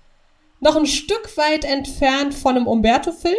noch 0.60 0.76
ein 0.76 0.86
Stück 0.86 1.38
weit 1.38 1.66
entfernt 1.66 2.34
von 2.34 2.56
einem 2.56 2.68
Umberto-Film. 2.68 3.36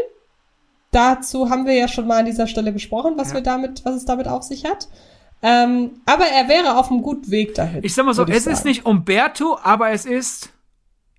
Dazu 0.91 1.51
haben 1.51 1.67
wir 1.67 1.75
ja 1.75 1.89
schon 1.89 2.07
mal 2.07 2.21
an 2.21 2.27
dieser 2.27 2.47
Stelle 2.47 2.73
gesprochen, 2.73 3.15
was 3.17 3.29
ja. 3.31 3.35
wir 3.35 3.41
damit, 3.43 3.85
was 3.85 3.95
es 3.97 4.05
damit 4.05 4.29
auf 4.29 4.43
sich 4.43 4.65
hat. 4.65 4.89
Ähm, 5.43 6.01
aber 6.07 6.25
er 6.25 6.49
wäre 6.49 6.79
auf 6.79 6.91
einem 6.91 7.03
guten 7.03 7.31
Weg 7.31 7.55
dahin. 7.55 7.85
Ich 7.85 7.95
sag 7.95 8.07
mal 8.07 8.15
so, 8.15 8.25
es 8.25 8.45
sagen. 8.45 8.55
ist 8.57 8.65
nicht 8.65 8.87
Umberto, 8.87 9.59
aber 9.63 9.91
es 9.91 10.07
ist 10.07 10.51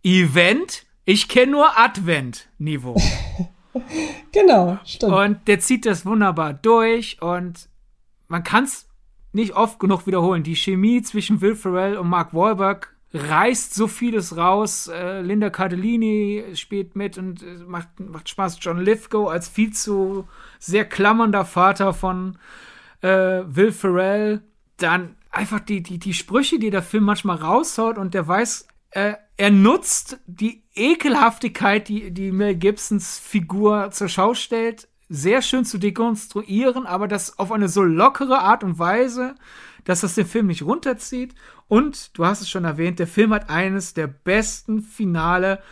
Event. 0.03 0.85
Ich 1.05 1.27
kenne 1.27 1.51
nur 1.51 1.77
Advent-Niveau. 1.77 2.95
genau, 4.31 4.79
stimmt. 4.83 5.13
Und 5.13 5.47
der 5.47 5.59
zieht 5.59 5.85
das 5.85 6.05
wunderbar 6.05 6.53
durch 6.53 7.21
und 7.21 7.69
man 8.27 8.43
kann 8.43 8.65
es 8.65 8.87
nicht 9.31 9.55
oft 9.55 9.79
genug 9.79 10.07
wiederholen. 10.07 10.43
Die 10.43 10.55
Chemie 10.55 11.01
zwischen 11.01 11.39
Will 11.41 11.55
Ferrell 11.55 11.97
und 11.97 12.09
Mark 12.09 12.33
Wahlberg 12.33 12.96
reißt 13.17 13.73
so 13.73 13.87
vieles 13.87 14.37
raus. 14.37 14.87
Äh, 14.87 15.21
Linda 15.21 15.49
Cardellini 15.49 16.43
spielt 16.55 16.95
mit 16.95 17.17
und 17.17 17.43
äh, 17.43 17.57
macht, 17.65 17.99
macht 17.99 18.29
Spaß. 18.29 18.57
John 18.61 18.79
Lithgow 18.79 19.29
als 19.29 19.47
viel 19.47 19.73
zu 19.73 20.27
sehr 20.59 20.85
klammernder 20.85 21.45
Vater 21.45 21.93
von 21.93 22.37
äh, 23.01 23.41
Will 23.45 23.71
Ferrell. 23.71 24.41
Dann 24.77 25.15
einfach 25.31 25.59
die, 25.59 25.83
die, 25.83 25.99
die 25.99 26.13
Sprüche, 26.13 26.59
die 26.59 26.69
der 26.69 26.81
Film 26.81 27.03
manchmal 27.03 27.37
raushaut 27.37 27.97
und 27.97 28.13
der 28.13 28.27
weiß, 28.27 28.67
äh, 28.91 29.13
er 29.37 29.51
nutzt 29.51 30.19
die 30.25 30.63
Ekelhaftigkeit, 30.73 31.87
die, 31.87 32.11
die 32.11 32.31
Mel 32.31 32.55
Gibsons 32.55 33.19
Figur 33.19 33.91
zur 33.91 34.09
Schau 34.09 34.33
stellt, 34.33 34.87
sehr 35.09 35.41
schön 35.41 35.65
zu 35.65 35.77
dekonstruieren, 35.77 36.85
aber 36.85 37.07
das 37.07 37.39
auf 37.39 37.51
eine 37.51 37.69
so 37.69 37.83
lockere 37.83 38.39
Art 38.39 38.63
und 38.63 38.79
Weise, 38.79 39.35
dass 39.87 40.01
das 40.01 40.15
den 40.15 40.27
Film 40.27 40.47
nicht 40.47 40.63
runterzieht. 40.63 41.33
Und 41.69 42.17
du 42.17 42.25
hast 42.25 42.41
es 42.41 42.49
schon 42.49 42.65
erwähnt, 42.65 42.99
der 42.99 43.07
Film 43.07 43.33
hat 43.33 43.49
eines 43.49 43.93
der 43.93 44.07
besten 44.07 44.81
Finale 44.81 45.63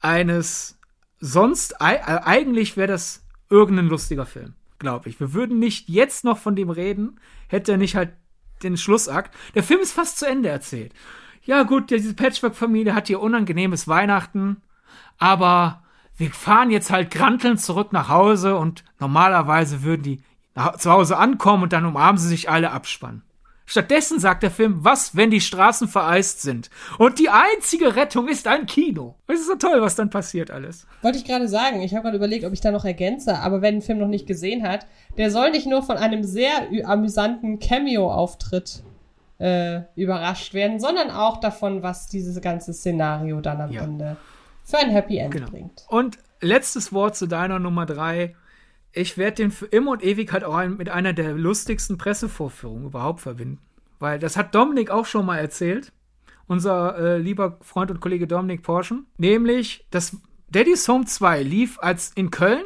eines 0.00 0.78
sonst 1.18 1.74
äh, 1.78 1.98
eigentlich 2.00 2.78
wäre 2.78 2.88
das 2.88 3.26
irgendein 3.50 3.88
lustiger 3.88 4.24
Film, 4.24 4.54
glaube 4.78 5.10
ich. 5.10 5.20
Wir 5.20 5.34
würden 5.34 5.58
nicht 5.58 5.90
jetzt 5.90 6.24
noch 6.24 6.38
von 6.38 6.56
dem 6.56 6.70
reden, 6.70 7.20
hätte 7.48 7.72
er 7.72 7.78
nicht 7.78 7.96
halt 7.96 8.14
den 8.62 8.78
Schlussakt. 8.78 9.36
Der 9.54 9.62
Film 9.62 9.80
ist 9.80 9.92
fast 9.92 10.18
zu 10.18 10.26
Ende 10.26 10.48
erzählt. 10.48 10.94
Ja, 11.42 11.62
gut, 11.64 11.90
diese 11.90 12.14
Patchwork-Familie 12.14 12.94
hat 12.94 13.08
hier 13.08 13.20
unangenehmes 13.20 13.88
Weihnachten, 13.88 14.62
aber 15.18 15.82
wir 16.16 16.30
fahren 16.30 16.70
jetzt 16.70 16.90
halt 16.90 17.10
grantelnd 17.10 17.60
zurück 17.60 17.92
nach 17.92 18.08
Hause 18.08 18.56
und 18.56 18.84
normalerweise 18.98 19.82
würden 19.82 20.02
die 20.02 20.22
zu 20.78 20.90
Hause 20.90 21.18
ankommen 21.18 21.64
und 21.64 21.74
dann 21.74 21.84
umarmen 21.84 22.18
sie 22.18 22.28
sich 22.28 22.48
alle 22.48 22.70
abspannen. 22.70 23.22
Stattdessen 23.70 24.18
sagt 24.18 24.42
der 24.42 24.50
Film, 24.50 24.78
was, 24.80 25.14
wenn 25.14 25.30
die 25.30 25.40
Straßen 25.40 25.86
vereist 25.86 26.42
sind? 26.42 26.70
Und 26.98 27.20
die 27.20 27.28
einzige 27.28 27.94
Rettung 27.94 28.26
ist 28.26 28.48
ein 28.48 28.66
Kino. 28.66 29.14
Es 29.28 29.38
ist 29.38 29.46
so 29.46 29.54
toll, 29.54 29.80
was 29.80 29.94
dann 29.94 30.10
passiert 30.10 30.50
alles. 30.50 30.88
Wollte 31.02 31.18
ich 31.18 31.24
gerade 31.24 31.46
sagen. 31.46 31.80
Ich 31.80 31.94
habe 31.94 32.02
gerade 32.02 32.16
überlegt, 32.16 32.44
ob 32.44 32.52
ich 32.52 32.60
da 32.60 32.72
noch 32.72 32.84
ergänze. 32.84 33.38
Aber 33.38 33.62
wer 33.62 33.70
den 33.70 33.80
Film 33.80 34.00
noch 34.00 34.08
nicht 34.08 34.26
gesehen 34.26 34.66
hat, 34.66 34.86
der 35.18 35.30
soll 35.30 35.52
nicht 35.52 35.68
nur 35.68 35.84
von 35.84 35.98
einem 35.98 36.24
sehr 36.24 36.50
amüsanten 36.84 37.60
Cameo-Auftritt 37.60 38.82
äh, 39.38 39.82
überrascht 39.94 40.52
werden, 40.52 40.80
sondern 40.80 41.12
auch 41.12 41.38
davon, 41.38 41.84
was 41.84 42.08
dieses 42.08 42.40
ganze 42.40 42.72
Szenario 42.74 43.40
dann 43.40 43.60
am 43.60 43.70
ja. 43.70 43.84
Ende 43.84 44.16
für 44.64 44.78
ein 44.78 44.90
Happy 44.90 45.18
End 45.18 45.32
genau. 45.32 45.48
bringt. 45.48 45.84
Und 45.86 46.18
letztes 46.40 46.92
Wort 46.92 47.14
zu 47.14 47.28
deiner 47.28 47.60
Nummer 47.60 47.86
drei 47.86 48.34
ich 48.92 49.16
werde 49.18 49.36
den 49.36 49.50
für 49.50 49.66
immer 49.66 49.92
und 49.92 50.04
ewig 50.04 50.32
halt 50.32 50.44
auch 50.44 50.64
mit 50.66 50.88
einer 50.88 51.12
der 51.12 51.32
lustigsten 51.32 51.98
Pressevorführungen 51.98 52.86
überhaupt 52.86 53.20
verbinden. 53.20 53.58
Weil 53.98 54.18
das 54.18 54.36
hat 54.36 54.54
Dominik 54.54 54.90
auch 54.90 55.06
schon 55.06 55.26
mal 55.26 55.38
erzählt. 55.38 55.92
Unser 56.46 56.98
äh, 56.98 57.18
lieber 57.18 57.58
Freund 57.60 57.90
und 57.90 58.00
Kollege 58.00 58.26
Dominik 58.26 58.62
Porschen. 58.62 59.06
Nämlich, 59.18 59.86
dass 59.90 60.16
Daddy's 60.48 60.88
Home 60.88 61.04
2 61.04 61.42
lief 61.42 61.78
als 61.80 62.12
in 62.14 62.30
Köln 62.30 62.64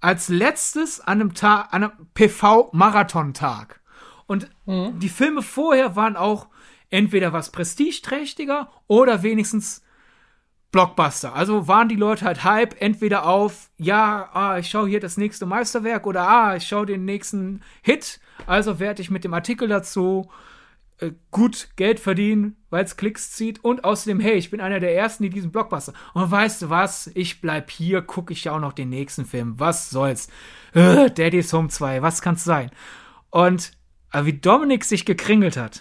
als 0.00 0.28
letztes 0.28 1.00
an 1.00 1.20
einem 1.20 1.34
Tag, 1.34 1.72
an 1.72 1.84
einem 1.84 1.92
PV-Marathon-Tag. 2.14 3.80
Und 4.26 4.48
mhm. 4.66 4.98
die 4.98 5.08
Filme 5.08 5.42
vorher 5.42 5.96
waren 5.96 6.16
auch 6.16 6.48
entweder 6.90 7.32
was 7.32 7.50
prestigeträchtiger 7.50 8.70
oder 8.86 9.22
wenigstens 9.22 9.82
Blockbuster. 10.76 11.34
Also 11.34 11.68
waren 11.68 11.88
die 11.88 11.96
Leute 11.96 12.26
halt 12.26 12.44
Hype 12.44 12.82
entweder 12.82 13.24
auf, 13.24 13.70
ja, 13.78 14.28
ah, 14.34 14.58
ich 14.58 14.68
schaue 14.68 14.90
hier 14.90 15.00
das 15.00 15.16
nächste 15.16 15.46
Meisterwerk 15.46 16.06
oder 16.06 16.28
ah, 16.28 16.54
ich 16.54 16.68
schaue 16.68 16.84
den 16.84 17.06
nächsten 17.06 17.62
Hit. 17.80 18.20
Also 18.46 18.78
werde 18.78 19.00
ich 19.00 19.10
mit 19.10 19.24
dem 19.24 19.32
Artikel 19.32 19.68
dazu 19.68 20.30
äh, 20.98 21.12
gut 21.30 21.70
Geld 21.76 21.98
verdienen, 21.98 22.56
weil 22.68 22.84
es 22.84 22.98
Klicks 22.98 23.30
zieht. 23.30 23.64
Und 23.64 23.84
außerdem, 23.84 24.20
hey, 24.20 24.34
ich 24.34 24.50
bin 24.50 24.60
einer 24.60 24.78
der 24.78 24.94
ersten, 24.94 25.22
die 25.22 25.30
diesen 25.30 25.50
Blockbuster. 25.50 25.94
Und 26.12 26.30
weißt 26.30 26.60
du 26.60 26.68
was? 26.68 27.10
Ich 27.14 27.40
bleib 27.40 27.70
hier, 27.70 28.02
gucke 28.02 28.34
ich 28.34 28.44
ja 28.44 28.52
auch 28.52 28.60
noch 28.60 28.74
den 28.74 28.90
nächsten 28.90 29.24
Film. 29.24 29.58
Was 29.58 29.88
soll's? 29.88 30.28
Äh, 30.74 31.10
Daddy's 31.10 31.54
Home 31.54 31.68
2, 31.68 32.02
was 32.02 32.20
kann's 32.20 32.44
sein? 32.44 32.70
Und 33.30 33.72
äh, 34.12 34.26
wie 34.26 34.34
Dominik 34.34 34.84
sich 34.84 35.06
gekringelt 35.06 35.56
hat. 35.56 35.80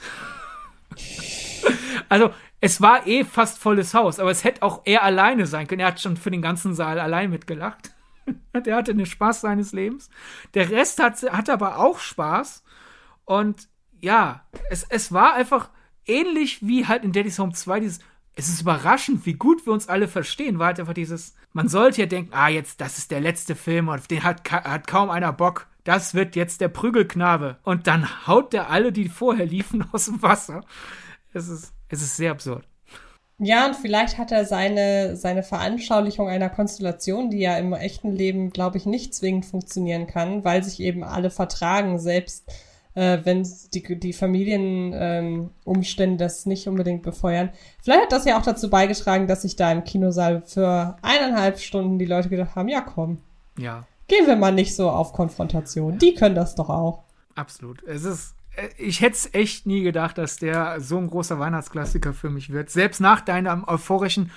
also, 2.08 2.32
es 2.66 2.82
war 2.82 3.06
eh 3.06 3.24
fast 3.24 3.60
volles 3.60 3.94
Haus, 3.94 4.20
aber 4.20 4.32
es 4.32 4.44
hätte 4.44 4.64
auch 4.64 4.82
er 4.86 5.04
alleine 5.04 5.46
sein 5.46 5.68
können. 5.68 5.82
Er 5.82 5.88
hat 5.90 6.02
schon 6.02 6.18
für 6.18 6.32
den 6.32 6.42
ganzen 6.42 6.74
Saal 6.74 7.00
allein 7.00 7.30
mitgelacht. 7.30 7.94
Der 8.66 8.76
hatte 8.76 8.96
den 8.96 9.06
Spaß 9.06 9.42
seines 9.42 9.72
Lebens. 9.72 10.10
Der 10.56 10.72
Rest 10.72 11.00
hat, 11.00 11.22
hat 11.32 11.48
aber 11.52 11.78
auch 11.78 12.00
Spaß. 12.00 12.64
Und 13.24 13.70
ja, 14.02 14.48
es, 14.72 14.84
es 14.90 15.12
war 15.12 15.36
einfach 15.36 15.70
ähnlich 16.08 16.66
wie 16.66 16.88
halt 16.88 17.04
in 17.04 17.12
Daddy's 17.12 17.38
Home 17.38 17.54
2 17.54 17.82
dieses, 17.82 18.00
es 18.34 18.50
ist 18.50 18.62
überraschend, 18.62 19.28
wie 19.28 19.34
gut 19.34 19.68
wir 19.68 19.74
uns 19.74 19.88
alle 19.88 20.08
verstehen, 20.08 20.58
war 20.58 20.66
halt 20.66 20.80
einfach 20.80 20.96
dieses, 20.96 21.36
man 21.54 21.70
sollte 21.70 22.02
ja 22.02 22.08
denken, 22.08 22.34
ah, 22.34 22.48
jetzt, 22.48 22.82
das 22.82 22.98
ist 22.98 23.12
der 23.12 23.22
letzte 23.22 23.56
Film 23.56 23.90
und 23.90 24.00
auf 24.00 24.08
den 24.08 24.24
hat, 24.24 24.52
hat 24.52 24.88
kaum 24.88 25.12
einer 25.12 25.34
Bock. 25.34 25.68
Das 25.84 26.16
wird 26.16 26.36
jetzt 26.36 26.62
der 26.62 26.70
Prügelknabe. 26.70 27.60
Und 27.62 27.86
dann 27.86 28.26
haut 28.26 28.54
der 28.54 28.72
alle, 28.72 28.92
die 28.92 29.08
vorher 29.08 29.46
liefen, 29.46 29.86
aus 29.92 30.06
dem 30.06 30.24
Wasser. 30.24 30.62
Es 31.32 31.48
ist, 31.48 31.75
es 31.90 32.02
ist 32.02 32.18
sehr 32.18 32.32
absurd. 32.32 32.68
Ja, 33.38 33.66
und 33.66 33.76
vielleicht 33.76 34.18
hat 34.18 34.32
er 34.32 34.46
seine, 34.46 35.18
seine 35.18 35.44
Veranschaulichung 35.44 36.30
einer 36.30 36.50
Konstellation, 36.50 37.30
die 37.30 37.40
ja 37.40 37.58
im 37.58 37.74
echten 37.74 38.12
Leben, 38.12 38.52
glaube 38.52 38.78
ich, 38.78 38.86
nicht 38.86 39.14
zwingend 39.14 39.46
funktionieren 39.46 40.08
kann, 40.08 40.46
weil 40.46 40.64
sich 40.64 40.80
eben 40.80 41.04
alle 41.04 41.30
vertragen, 41.30 42.00
selbst 42.00 42.50
äh, 42.94 43.20
wenn 43.24 43.46
die, 43.74 44.00
die 44.00 44.14
Familienumstände 44.14 46.14
ähm, 46.14 46.18
das 46.18 46.46
nicht 46.46 46.70
unbedingt 46.70 47.04
befeuern. 47.04 47.50
Vielleicht 47.84 48.04
hat 48.04 48.12
das 48.14 48.26
ja 48.26 48.40
auch 48.40 48.44
dazu 48.44 48.70
beigetragen, 48.70 49.28
dass 49.28 49.42
sich 49.42 49.58
da 49.58 49.70
im 49.72 49.84
Kinosaal 49.84 50.44
für 50.46 50.96
eineinhalb 51.02 51.60
Stunden 51.60 52.00
die 52.00 52.06
Leute 52.06 52.30
gedacht 52.30 52.56
haben, 52.56 52.70
ja 52.70 52.82
komm. 52.82 53.18
Ja. 53.60 53.86
Gehen 54.08 54.28
wir 54.28 54.38
mal 54.38 54.54
nicht 54.54 54.76
so 54.76 54.90
auf 54.90 55.14
Konfrontation. 55.14 55.98
Die 55.98 56.14
können 56.14 56.36
das 56.36 56.56
doch 56.56 56.70
auch. 56.70 57.04
Absolut. 57.34 57.84
Es 57.84 58.06
ist, 58.06 58.35
ich 58.78 59.02
hätte 59.02 59.16
es 59.16 59.34
echt 59.34 59.66
nie 59.66 59.82
gedacht, 59.84 60.18
dass 60.18 60.38
der 60.38 60.80
so 60.82 60.98
ein 60.98 61.08
großer 61.08 61.40
Weihnachtsklassiker 61.40 62.14
für 62.14 62.30
mich 62.30 62.52
wird. 62.52 62.70
Selbst 62.70 63.00
nach 63.02 63.22
deinem 63.22 63.64
euphorischen, 63.68 64.32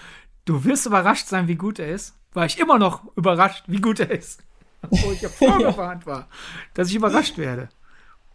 du 0.45 0.65
wirst 0.65 0.87
überrascht 0.87 1.27
sein, 1.27 1.49
wie 1.49 1.57
gut 1.57 1.79
er 1.79 1.89
ist, 1.89 2.15
war 2.33 2.47
ich 2.47 2.59
immer 2.59 2.79
noch 2.79 3.03
überrascht, 3.17 3.65
wie 3.67 3.81
gut 3.81 4.01
er 4.01 4.11
ist. 4.11 4.43
Obwohl 4.83 5.15
ich 5.15 5.23
ja 5.23 5.29
vorgewarnt 5.29 6.07
war, 6.07 6.29
dass 6.75 6.89
ich 6.89 6.95
überrascht 6.97 7.39
werde. 7.39 7.69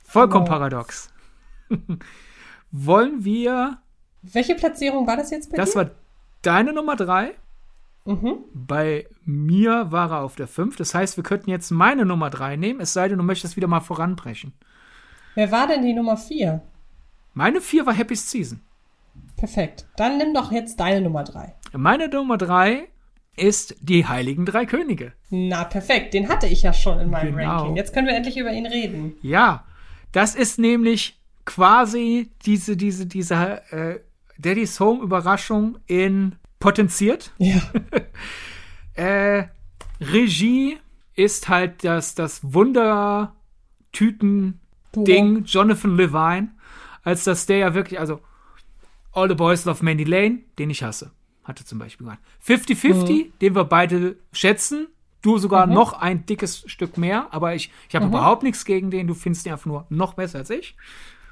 Vollkommen 0.03 0.45
wow. 0.45 0.49
paradox. 0.53 1.11
Wollen 2.71 3.23
wir. 3.23 3.77
Welche 4.21 4.55
Platzierung 4.55 5.07
war 5.07 5.17
das 5.17 5.31
jetzt 5.31 5.51
bei 5.51 5.57
Das 5.57 5.71
dir? 5.71 5.75
war 5.77 5.91
deine 6.41 6.73
Nummer 6.73 6.95
drei. 6.95 7.35
Mhm. 8.05 8.39
Bei 8.53 9.07
mir 9.25 9.91
war 9.91 10.11
er 10.11 10.21
auf 10.21 10.35
der 10.35 10.47
5. 10.47 10.75
Das 10.75 10.93
heißt, 10.93 11.17
wir 11.17 11.23
könnten 11.23 11.49
jetzt 11.49 11.71
meine 11.71 12.05
Nummer 12.05 12.29
3 12.29 12.57
nehmen, 12.57 12.81
es 12.81 12.93
sei 12.93 13.07
denn, 13.07 13.17
du 13.17 13.23
möchtest 13.23 13.55
wieder 13.55 13.67
mal 13.67 13.79
voranbrechen. 13.79 14.53
Wer 15.35 15.51
war 15.51 15.67
denn 15.67 15.83
die 15.83 15.93
Nummer 15.93 16.17
4? 16.17 16.61
Meine 17.33 17.61
4 17.61 17.85
war 17.85 17.93
Happy 17.93 18.15
Season. 18.15 18.61
Perfekt. 19.35 19.85
Dann 19.97 20.17
nimm 20.17 20.33
doch 20.33 20.51
jetzt 20.51 20.79
deine 20.79 21.01
Nummer 21.01 21.23
3. 21.23 21.53
Meine 21.73 22.07
Nummer 22.07 22.37
3 22.37 22.87
ist 23.35 23.75
die 23.81 24.05
Heiligen 24.05 24.45
Drei 24.45 24.65
Könige. 24.65 25.13
Na, 25.29 25.63
perfekt. 25.63 26.13
Den 26.13 26.29
hatte 26.29 26.47
ich 26.47 26.61
ja 26.61 26.73
schon 26.73 26.99
in 26.99 27.09
meinem 27.09 27.35
genau. 27.35 27.57
Ranking. 27.57 27.75
Jetzt 27.75 27.93
können 27.93 28.07
wir 28.07 28.15
endlich 28.15 28.37
über 28.37 28.51
ihn 28.51 28.67
reden. 28.67 29.17
Ja, 29.21 29.65
das 30.11 30.35
ist 30.35 30.59
nämlich 30.59 31.19
quasi 31.45 32.29
diese, 32.45 32.77
diese, 32.77 33.07
diese 33.07 33.61
äh, 33.71 33.99
Daddy's 34.37 34.79
Home 34.79 35.01
Überraschung 35.01 35.79
in 35.87 36.35
potenziert. 36.59 37.33
Ja. 37.39 37.61
äh, 38.93 39.47
Regie 39.99 40.77
ist 41.15 41.49
halt 41.49 41.83
das, 41.83 42.15
das 42.15 42.53
Wundertüten-Ding, 44.93 45.45
Jonathan 45.45 45.97
Levine, 45.97 46.49
als 47.03 47.23
dass 47.23 47.45
der 47.45 47.57
ja 47.57 47.73
wirklich, 47.73 47.99
also 47.99 48.19
All 49.11 49.29
the 49.29 49.35
Boys 49.35 49.65
Love 49.65 49.83
Mandy 49.83 50.03
Lane, 50.03 50.39
den 50.57 50.69
ich 50.69 50.83
hasse, 50.83 51.11
hatte 51.43 51.65
zum 51.65 51.79
Beispiel 51.79 52.05
gemacht. 52.05 52.19
50-50, 52.45 53.25
mhm. 53.25 53.33
den 53.41 53.55
wir 53.55 53.65
beide 53.65 54.17
schätzen. 54.31 54.87
Du 55.21 55.37
sogar 55.37 55.67
mhm. 55.67 55.73
noch 55.73 55.93
ein 55.93 56.25
dickes 56.25 56.63
Stück 56.65 56.97
mehr, 56.97 57.27
aber 57.31 57.55
ich, 57.55 57.71
ich 57.87 57.95
habe 57.95 58.05
mhm. 58.05 58.11
überhaupt 58.11 58.43
nichts 58.43 58.65
gegen 58.65 58.91
den. 58.91 59.07
Du 59.07 59.13
findest 59.13 59.45
ihn 59.45 59.53
einfach 59.53 59.65
nur 59.65 59.85
noch 59.89 60.15
besser 60.15 60.39
als 60.39 60.49
ich. 60.49 60.75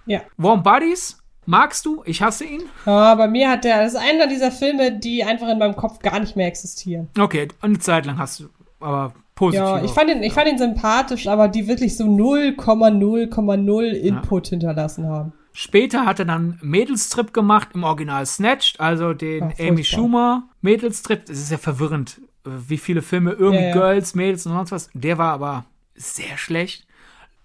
Ja. 0.05 0.21
Warm 0.37 0.63
Buddies 0.63 1.21
Magst 1.45 1.85
du? 1.85 2.03
Ich 2.05 2.21
hasse 2.21 2.45
ihn. 2.45 2.63
Ja, 2.85 3.15
bei 3.15 3.27
mir 3.27 3.49
hat 3.49 3.63
der, 3.63 3.83
das 3.83 3.93
ist 3.93 3.99
einer 3.99 4.27
dieser 4.27 4.51
Filme, 4.51 4.91
die 4.91 5.23
einfach 5.23 5.49
in 5.49 5.57
meinem 5.57 5.75
Kopf 5.75 5.99
gar 5.99 6.19
nicht 6.19 6.35
mehr 6.35 6.47
existieren. 6.47 7.09
Okay, 7.17 7.47
eine 7.61 7.79
Zeit 7.79 8.05
lang 8.05 8.19
hast 8.19 8.41
du, 8.41 8.49
aber 8.79 9.13
positiv. 9.41 9.65
Ja, 9.65 9.83
ich 9.83 9.91
fand 9.91 10.11
ihn, 10.11 10.21
ich 10.21 10.33
fand 10.33 10.49
ihn 10.49 10.59
sympathisch, 10.59 11.27
aber 11.27 11.47
die 11.47 11.67
wirklich 11.67 11.97
so 11.97 12.03
0,0,0 12.03 13.83
Input 13.85 14.47
ja. 14.47 14.49
hinterlassen 14.51 15.07
haben. 15.07 15.33
Später 15.51 16.05
hat 16.05 16.19
er 16.19 16.25
dann 16.25 16.59
Mädelstrip 16.61 17.33
gemacht, 17.33 17.69
im 17.73 17.83
Original 17.83 18.25
Snatched, 18.27 18.79
also 18.79 19.13
den 19.13 19.51
ja, 19.57 19.67
Amy 19.67 19.83
Schumer 19.83 20.43
Mädelstrip. 20.61 21.23
Es 21.27 21.39
ist 21.39 21.51
ja 21.51 21.57
verwirrend, 21.57 22.21
wie 22.45 22.77
viele 22.77 23.01
Filme, 23.01 23.31
irgendwie 23.31 23.63
ja, 23.63 23.73
Girls, 23.73 24.13
Mädels 24.13 24.45
und 24.45 24.53
sonst 24.53 24.71
was. 24.71 24.89
Der 24.93 25.17
war 25.17 25.33
aber 25.33 25.65
sehr 25.95 26.37
schlecht. 26.37 26.85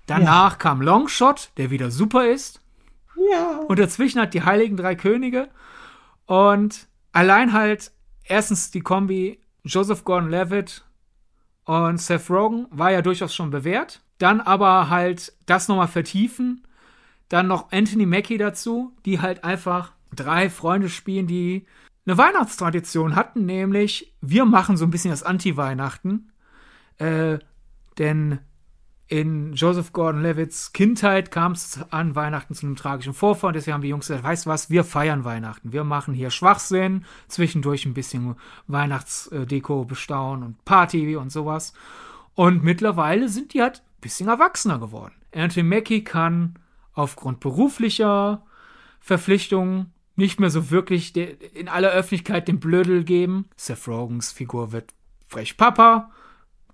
Danach 0.07 0.59
kam 0.59 0.83
Longshot, 0.83 1.51
der 1.57 1.71
wieder 1.71 1.91
super 1.91 2.29
ist. 2.29 2.61
Ja. 3.33 3.61
Und 3.67 3.79
dazwischen 3.79 4.21
hat 4.21 4.35
die 4.35 4.43
Heiligen 4.43 4.77
Drei 4.77 4.95
Könige. 4.95 5.49
Und 6.27 6.87
allein 7.13 7.55
halt, 7.55 7.91
erstens 8.25 8.71
die 8.71 8.83
Kombi 8.83 9.41
Joseph 9.65 10.05
Gordon-Levitt 10.05 10.85
und 11.67 12.01
Seth 12.01 12.31
Rogen 12.31 12.67
war 12.71 12.91
ja 12.91 13.03
durchaus 13.03 13.35
schon 13.35 13.51
bewährt. 13.51 14.01
Dann 14.19 14.41
aber 14.41 14.89
halt 14.89 15.35
das 15.45 15.69
nochmal 15.69 15.89
vertiefen. 15.89 16.67
Dann 17.29 17.49
noch 17.49 17.73
Anthony 17.73 18.07
Mackie 18.07 18.39
dazu, 18.39 18.93
die 19.05 19.21
halt 19.21 19.45
einfach 19.45 19.93
drei 20.15 20.49
Freunde 20.49 20.89
spielen, 20.89 21.27
die 21.27 21.67
eine 22.07 22.17
Weihnachtstradition 22.17 23.17
hatten, 23.17 23.47
nämlich 23.47 24.15
wir 24.21 24.45
machen 24.45 24.77
so 24.77 24.85
ein 24.85 24.91
bisschen 24.91 25.11
das 25.11 25.25
Anti-Weihnachten. 25.25 26.31
Äh, 26.99 27.41
denn 27.99 28.39
in 29.09 29.53
Joseph 29.53 29.93
Gordon-Levitts 29.93 30.73
Kindheit 30.73 31.31
kam 31.31 31.53
es 31.53 31.81
an 31.91 32.17
Weihnachten 32.17 32.55
zu 32.55 32.67
einem 32.67 32.77
tragischen 32.77 33.15
Vorfall. 33.15 33.53
Deswegen 33.53 33.75
haben 33.75 33.83
die 33.83 33.89
Jungs 33.89 34.09
gesagt, 34.09 34.25
weißt 34.25 34.47
du 34.47 34.51
was, 34.51 34.69
wir 34.69 34.83
feiern 34.83 35.25
Weihnachten. 35.25 35.73
Wir 35.73 35.85
machen 35.85 36.13
hier 36.13 36.31
Schwachsinn, 36.31 37.05
zwischendurch 37.29 37.87
ein 37.87 37.95
bisschen 37.95 38.35
Weihnachtsdeko 38.67 39.85
bestaunen 39.85 40.45
und 40.45 40.65
Party 40.65 41.17
und 41.17 41.31
sowas. 41.31 41.73
Und 42.35 42.65
mittlerweile 42.65 43.29
sind 43.29 43.55
die 43.55 43.63
halt 43.63 43.79
ein 43.79 44.01
bisschen 44.01 44.29
erwachsener 44.29 44.81
geworden. 44.81 45.15
Anthony 45.33 45.63
Mackie 45.63 46.03
kann 46.03 46.59
aufgrund 46.93 47.41
beruflicher 47.41 48.43
Verpflichtungen 49.01 49.93
nicht 50.17 50.41
mehr 50.41 50.51
so 50.51 50.71
wirklich 50.71 51.15
in 51.15 51.69
aller 51.69 51.91
Öffentlichkeit 51.91 52.49
den 52.49 52.59
Blödel 52.59 53.05
geben. 53.05 53.49
Seth 53.57 53.87
Rogans 53.87 54.33
Figur 54.33 54.73
wird 54.73 54.95
frech 55.29 55.57
Papa 55.57 56.11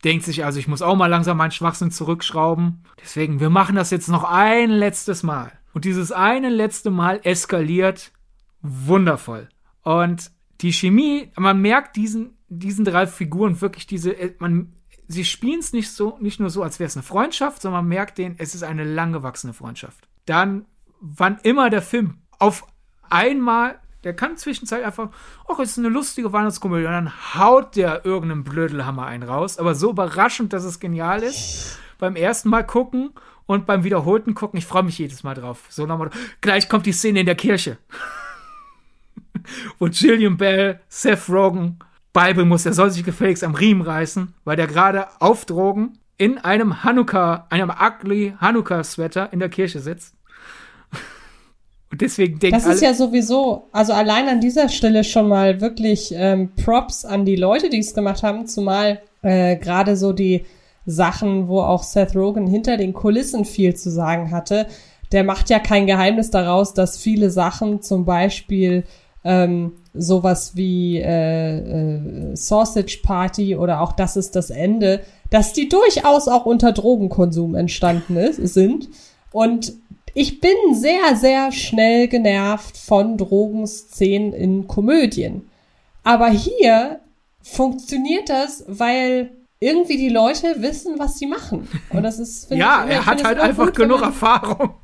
denkt 0.05 0.25
sich 0.25 0.45
also, 0.45 0.59
ich 0.59 0.69
muss 0.69 0.83
auch 0.83 0.97
mal 0.97 1.07
langsam 1.07 1.37
meinen 1.37 1.53
Schwachsinn 1.53 1.91
zurückschrauben. 1.91 2.85
Deswegen, 3.01 3.41
wir 3.41 3.51
machen 3.51 3.77
das 3.77 3.91
jetzt 3.91 4.09
noch 4.09 4.25
ein 4.25 4.71
letztes 4.71 5.23
Mal. 5.23 5.53
Und 5.73 5.85
dieses 5.85 6.13
eine 6.13 6.51
letzte 6.51 6.91
Mal 6.91 7.21
eskaliert 7.23 8.13
wundervoll. 8.61 9.49
Und 9.83 10.31
die 10.61 10.73
Chemie, 10.73 11.31
man 11.37 11.61
merkt 11.61 11.97
diesen, 11.97 12.37
diesen 12.49 12.85
drei 12.85 13.07
Figuren 13.07 13.61
wirklich 13.61 13.87
diese, 13.87 14.13
äh, 14.13 14.35
man, 14.39 14.75
sie 15.09 15.25
spielen 15.25 15.61
es 15.61 15.73
nicht 15.73 15.91
so, 15.91 16.19
nicht 16.21 16.41
nur 16.41 16.51
so, 16.51 16.63
als 16.63 16.79
wäre 16.79 16.87
es 16.87 16.97
eine 16.97 17.03
Freundschaft, 17.03 17.63
sondern 17.63 17.85
man 17.85 17.89
merkt 17.89 18.19
den, 18.19 18.35
es 18.39 18.55
ist 18.55 18.63
eine 18.63 18.85
langgewachsene 18.85 19.53
Freundschaft. 19.53 20.09
Dann, 20.27 20.67
wann 21.01 21.39
immer 21.43 21.71
der 21.71 21.83
Film 21.83 22.19
auf 22.39 22.67
einmal 23.11 23.81
der 24.05 24.15
kann 24.15 24.37
zwischenzeitlich 24.37 24.87
einfach, 24.87 25.11
ach, 25.49 25.59
es 25.61 25.73
ist 25.73 25.79
eine 25.79 25.89
lustige 25.89 26.33
Weihnachtskomödie. 26.33 26.87
Und 26.87 26.93
dann 26.93 27.35
haut 27.35 27.77
der 27.77 28.05
irgendeinen 28.05 28.45
Blödelhammer 28.45 29.07
einen 29.07 29.23
raus. 29.23 29.59
Aber 29.59 29.75
so 29.75 29.91
überraschend, 29.91 30.53
dass 30.53 30.65
es 30.65 30.81
genial 30.81 31.23
ist. 31.23 31.79
Beim 31.99 32.17
ersten 32.17 32.49
Mal 32.49 32.67
gucken 32.67 33.11
und 33.47 33.67
beim 33.67 33.85
wiederholten 33.85 34.35
gucken, 34.35 34.59
ich 34.59 34.67
freue 34.67 34.83
mich 34.83 34.99
jedes 34.99 35.23
Mal 35.23 35.35
drauf. 35.35 35.65
So 35.69 35.87
nochmal, 35.87 36.11
gleich 36.41 36.69
kommt 36.69 36.87
die 36.87 36.93
Szene 36.93 37.21
in 37.21 37.27
der 37.27 37.37
Kirche. 37.37 37.79
Wo 39.79 39.89
Gillian 39.89 40.37
Bell, 40.37 40.81
Seth 40.89 41.29
Rogen 41.29 41.79
beibringen 42.13 42.49
muss, 42.49 42.67
er 42.67 42.73
soll 42.73 42.91
sich 42.91 43.05
gefälligst 43.05 43.45
am 43.45 43.55
Riemen 43.55 43.83
reißen, 43.83 44.35
weil 44.45 44.57
der 44.57 44.67
gerade 44.67 45.09
auf 45.21 45.45
Drogen 45.45 45.99
in 46.19 46.39
einem 46.39 46.85
Hanukkah, 46.85 47.47
einem 47.51 47.71
ugly 47.71 48.35
Hanukkah-Sweater 48.41 49.33
in 49.33 49.39
der 49.39 49.49
Kirche 49.49 49.81
sitzt. 49.81 50.15
Und 51.93 52.01
deswegen 52.01 52.39
denkt 52.39 52.57
Das 52.57 52.67
ist 52.67 52.81
ja 52.81 52.95
sowieso, 52.95 53.69
also 53.71 53.93
allein 53.93 54.27
an 54.27 54.41
dieser 54.41 54.71
Stelle 54.71 55.05
schon 55.05 55.29
mal 55.29 55.61
wirklich 55.61 56.13
ähm, 56.17 56.51
Props 56.57 57.05
an 57.05 57.27
die 57.27 57.37
Leute, 57.37 57.69
die 57.69 57.81
es 57.81 57.95
gemacht 57.95 58.23
haben, 58.23 58.47
zumal 58.47 59.03
äh, 59.21 59.57
gerade 59.57 59.95
so 59.99 60.15
die 60.15 60.47
Sachen, 60.87 61.49
wo 61.49 61.61
auch 61.61 61.83
Seth 61.83 62.17
Rogen 62.17 62.47
hinter 62.47 62.79
den 62.79 62.95
Kulissen 62.95 63.45
viel 63.45 63.77
zu 63.77 63.91
sagen 63.91 64.31
hatte. 64.31 64.67
Der 65.13 65.23
macht 65.23 65.51
ja 65.51 65.59
kein 65.59 65.87
Geheimnis 65.87 66.31
daraus, 66.31 66.73
dass 66.73 66.97
viele 66.97 67.29
Sachen, 67.29 67.83
zum 67.83 68.07
Beispiel 68.07 68.85
ähm, 69.23 69.73
sowas 69.93 70.57
wie 70.57 70.97
äh, 70.97 71.59
äh, 72.31 72.37
Sausage 72.37 73.01
Party 73.03 73.55
oder 73.55 73.83
auch 73.83 73.93
Das 73.93 74.17
ist 74.17 74.35
das 74.35 74.49
Ende, 74.49 75.01
dass 75.29 75.53
die 75.53 75.69
durchaus 75.69 76.27
auch 76.27 76.47
unter 76.47 76.73
Drogenkonsum 76.73 77.55
entstanden 77.55 78.17
ist, 78.17 78.39
sind. 78.55 78.89
Und 79.31 79.75
ich 80.15 80.41
bin 80.41 80.55
sehr, 80.73 81.17
sehr 81.17 81.53
schnell 81.53 82.09
genervt 82.09 82.77
von 82.77 83.17
Drogenszenen 83.17 84.33
in 84.33 84.69
Komödien. 84.69 85.49
Aber 86.03 86.29
hier 86.29 87.01
funktioniert 87.43 88.29
das, 88.29 88.65
weil 88.67 89.33
irgendwie 89.61 89.97
die 89.97 90.09
Leute 90.09 90.57
wissen, 90.59 90.99
was 90.99 91.19
sie 91.19 91.27
machen. 91.27 91.69
Und 91.91 92.03
das 92.03 92.19
ist, 92.19 92.51
ja, 92.51 92.85
ich, 92.85 92.93
er 92.93 93.07
hat 93.07 93.25
halt 93.25 93.39
einfach 93.39 93.67
gut, 93.67 93.77
genug 93.77 94.01
man, 94.01 94.11
Erfahrung. 94.11 94.75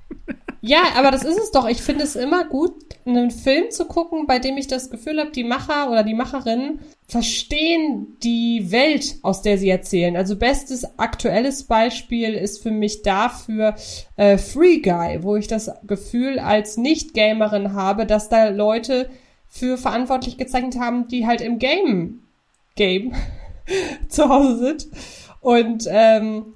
Ja, 0.60 0.82
aber 0.96 1.10
das 1.10 1.22
ist 1.22 1.38
es 1.38 1.50
doch. 1.52 1.68
Ich 1.68 1.82
finde 1.82 2.04
es 2.04 2.16
immer 2.16 2.44
gut, 2.44 2.72
einen 3.06 3.30
Film 3.30 3.70
zu 3.70 3.84
gucken, 3.84 4.26
bei 4.26 4.38
dem 4.38 4.56
ich 4.56 4.66
das 4.66 4.90
Gefühl 4.90 5.20
habe, 5.20 5.30
die 5.30 5.44
Macher 5.44 5.90
oder 5.90 6.02
die 6.02 6.14
Macherinnen 6.14 6.80
verstehen 7.06 8.16
die 8.22 8.70
Welt, 8.70 9.16
aus 9.22 9.42
der 9.42 9.56
sie 9.56 9.70
erzählen. 9.70 10.16
Also 10.16 10.36
bestes 10.36 10.98
aktuelles 10.98 11.64
Beispiel 11.64 12.34
ist 12.34 12.62
für 12.62 12.72
mich 12.72 13.02
dafür 13.02 13.76
äh, 14.16 14.36
Free 14.36 14.80
Guy, 14.80 15.22
wo 15.22 15.36
ich 15.36 15.46
das 15.46 15.70
Gefühl 15.86 16.38
als 16.38 16.76
Nicht-Gamerin 16.76 17.72
habe, 17.72 18.04
dass 18.04 18.28
da 18.28 18.48
Leute 18.48 19.08
für 19.48 19.78
verantwortlich 19.78 20.36
gezeichnet 20.36 20.78
haben, 20.78 21.08
die 21.08 21.26
halt 21.26 21.40
im 21.40 21.58
Game 21.58 22.24
Game 22.74 23.12
zu 24.08 24.28
Hause 24.28 24.58
sind. 24.58 24.88
Und 25.40 25.86
ähm, 25.88 26.54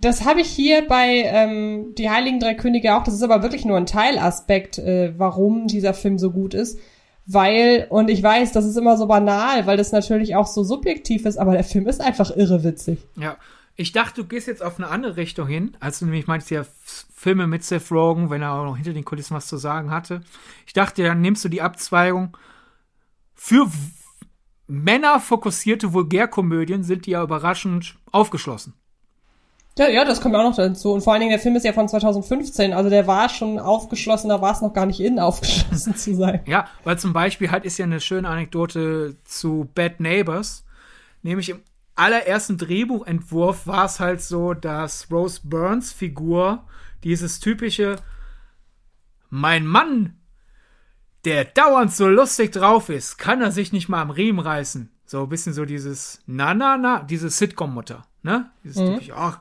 das 0.00 0.24
habe 0.24 0.40
ich 0.40 0.48
hier 0.48 0.86
bei 0.88 1.22
ähm, 1.26 1.94
Die 1.96 2.10
Heiligen 2.10 2.40
Drei 2.40 2.54
Könige 2.54 2.96
auch. 2.96 3.04
Das 3.04 3.14
ist 3.14 3.22
aber 3.22 3.42
wirklich 3.42 3.64
nur 3.64 3.76
ein 3.76 3.86
Teilaspekt, 3.86 4.78
äh, 4.78 5.14
warum 5.18 5.66
dieser 5.66 5.94
Film 5.94 6.18
so 6.18 6.30
gut 6.30 6.54
ist. 6.54 6.78
Weil, 7.26 7.86
und 7.88 8.10
ich 8.10 8.22
weiß, 8.22 8.52
das 8.52 8.66
ist 8.66 8.76
immer 8.76 8.98
so 8.98 9.06
banal, 9.06 9.66
weil 9.66 9.78
das 9.78 9.92
natürlich 9.92 10.36
auch 10.36 10.46
so 10.46 10.62
subjektiv 10.62 11.24
ist, 11.24 11.38
aber 11.38 11.52
der 11.52 11.64
Film 11.64 11.86
ist 11.86 12.00
einfach 12.02 12.30
irre 12.36 12.64
witzig. 12.64 12.98
Ja, 13.16 13.36
Ich 13.76 13.92
dachte, 13.92 14.20
du 14.22 14.28
gehst 14.28 14.46
jetzt 14.46 14.62
auf 14.62 14.78
eine 14.78 14.88
andere 14.88 15.16
Richtung 15.16 15.48
hin, 15.48 15.76
als 15.80 15.98
du 15.98 16.04
nämlich 16.04 16.26
meinst, 16.26 16.50
ja, 16.50 16.64
Filme 17.14 17.46
mit 17.46 17.64
Seth 17.64 17.90
Rogen, 17.90 18.28
wenn 18.30 18.42
er 18.42 18.52
auch 18.52 18.64
noch 18.64 18.76
hinter 18.76 18.92
den 18.92 19.04
Kulissen 19.04 19.34
was 19.34 19.46
zu 19.46 19.56
sagen 19.56 19.90
hatte. 19.90 20.20
Ich 20.66 20.74
dachte, 20.74 21.02
dann 21.02 21.22
nimmst 21.22 21.44
du 21.44 21.48
die 21.48 21.62
Abzweigung. 21.62 22.36
Für 23.34 23.70
Männer 24.66 25.18
fokussierte 25.18 25.92
Vulgärkomödien 25.92 26.84
sind 26.84 27.06
die 27.06 27.12
ja 27.12 27.22
überraschend 27.22 27.96
aufgeschlossen. 28.12 28.74
Ja, 29.76 29.88
ja, 29.88 30.04
das 30.04 30.20
kommt 30.20 30.36
auch 30.36 30.44
noch 30.44 30.54
dazu. 30.54 30.92
Und 30.92 31.02
vor 31.02 31.12
allen 31.12 31.20
Dingen, 31.20 31.32
der 31.32 31.40
Film 31.40 31.56
ist 31.56 31.64
ja 31.64 31.72
von 31.72 31.88
2015, 31.88 32.72
also 32.72 32.90
der 32.90 33.08
war 33.08 33.28
schon 33.28 33.58
aufgeschlossen, 33.58 34.28
da 34.28 34.40
war 34.40 34.52
es 34.52 34.60
noch 34.60 34.72
gar 34.72 34.86
nicht 34.86 35.00
in, 35.00 35.18
aufgeschlossen 35.20 35.96
zu 35.96 36.14
sein. 36.14 36.40
Ja, 36.46 36.68
weil 36.84 36.98
zum 36.98 37.12
Beispiel 37.12 37.50
halt 37.50 37.64
ist 37.64 37.78
ja 37.78 37.84
eine 37.84 38.00
schöne 38.00 38.28
Anekdote 38.28 39.16
zu 39.24 39.68
Bad 39.74 39.98
Neighbors, 39.98 40.64
nämlich 41.22 41.50
im 41.50 41.60
allerersten 41.96 42.56
Drehbuchentwurf 42.58 43.66
war 43.66 43.86
es 43.86 44.00
halt 44.00 44.20
so, 44.20 44.54
dass 44.54 45.10
Rose 45.10 45.40
Burns 45.42 45.92
Figur 45.92 46.64
dieses 47.02 47.40
typische 47.40 47.96
Mein 49.28 49.66
Mann, 49.66 50.18
der 51.24 51.44
dauernd 51.44 51.92
so 51.92 52.08
lustig 52.08 52.52
drauf 52.52 52.88
ist, 52.88 53.18
kann 53.18 53.40
er 53.40 53.50
sich 53.50 53.72
nicht 53.72 53.88
mal 53.88 54.02
am 54.02 54.10
Riemen 54.10 54.40
reißen. 54.40 54.90
So 55.06 55.22
ein 55.22 55.28
bisschen 55.28 55.52
so 55.52 55.64
dieses 55.64 56.22
Na, 56.26 56.54
na, 56.54 56.76
na, 56.76 57.02
diese 57.02 57.30
Sitcom-Mutter, 57.30 58.04
ne? 58.24 58.50
Dieses 58.64 58.78
mhm. 58.78 58.94
typische, 58.94 59.16
ach, 59.16 59.38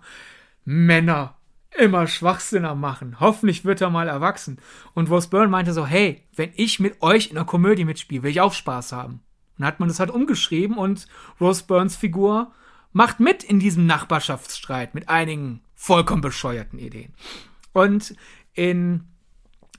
Männer, 0.65 1.35
immer 1.77 2.07
Schwachsinner 2.07 2.75
machen. 2.75 3.19
Hoffentlich 3.19 3.65
wird 3.65 3.81
er 3.81 3.89
mal 3.89 4.07
erwachsen. 4.07 4.59
Und 4.93 5.09
Rose 5.09 5.29
Byrne 5.29 5.49
meinte 5.49 5.73
so, 5.73 5.85
hey, 5.85 6.23
wenn 6.35 6.51
ich 6.55 6.79
mit 6.79 7.01
euch 7.01 7.31
in 7.31 7.37
einer 7.37 7.45
Komödie 7.45 7.85
mitspiele, 7.85 8.23
will 8.23 8.31
ich 8.31 8.41
auch 8.41 8.53
Spaß 8.53 8.91
haben. 8.91 9.21
Und 9.57 9.65
hat 9.65 9.79
man 9.79 9.89
das 9.89 9.99
halt 9.99 10.11
umgeschrieben 10.11 10.77
und 10.77 11.07
Rose 11.39 11.63
Burns 11.65 11.95
Figur 11.95 12.51
macht 12.91 13.19
mit 13.19 13.43
in 13.43 13.59
diesem 13.59 13.85
Nachbarschaftsstreit 13.85 14.93
mit 14.93 15.09
einigen 15.09 15.61
vollkommen 15.73 16.21
bescheuerten 16.21 16.79
Ideen. 16.79 17.13
Und 17.73 18.15
in 18.53 19.07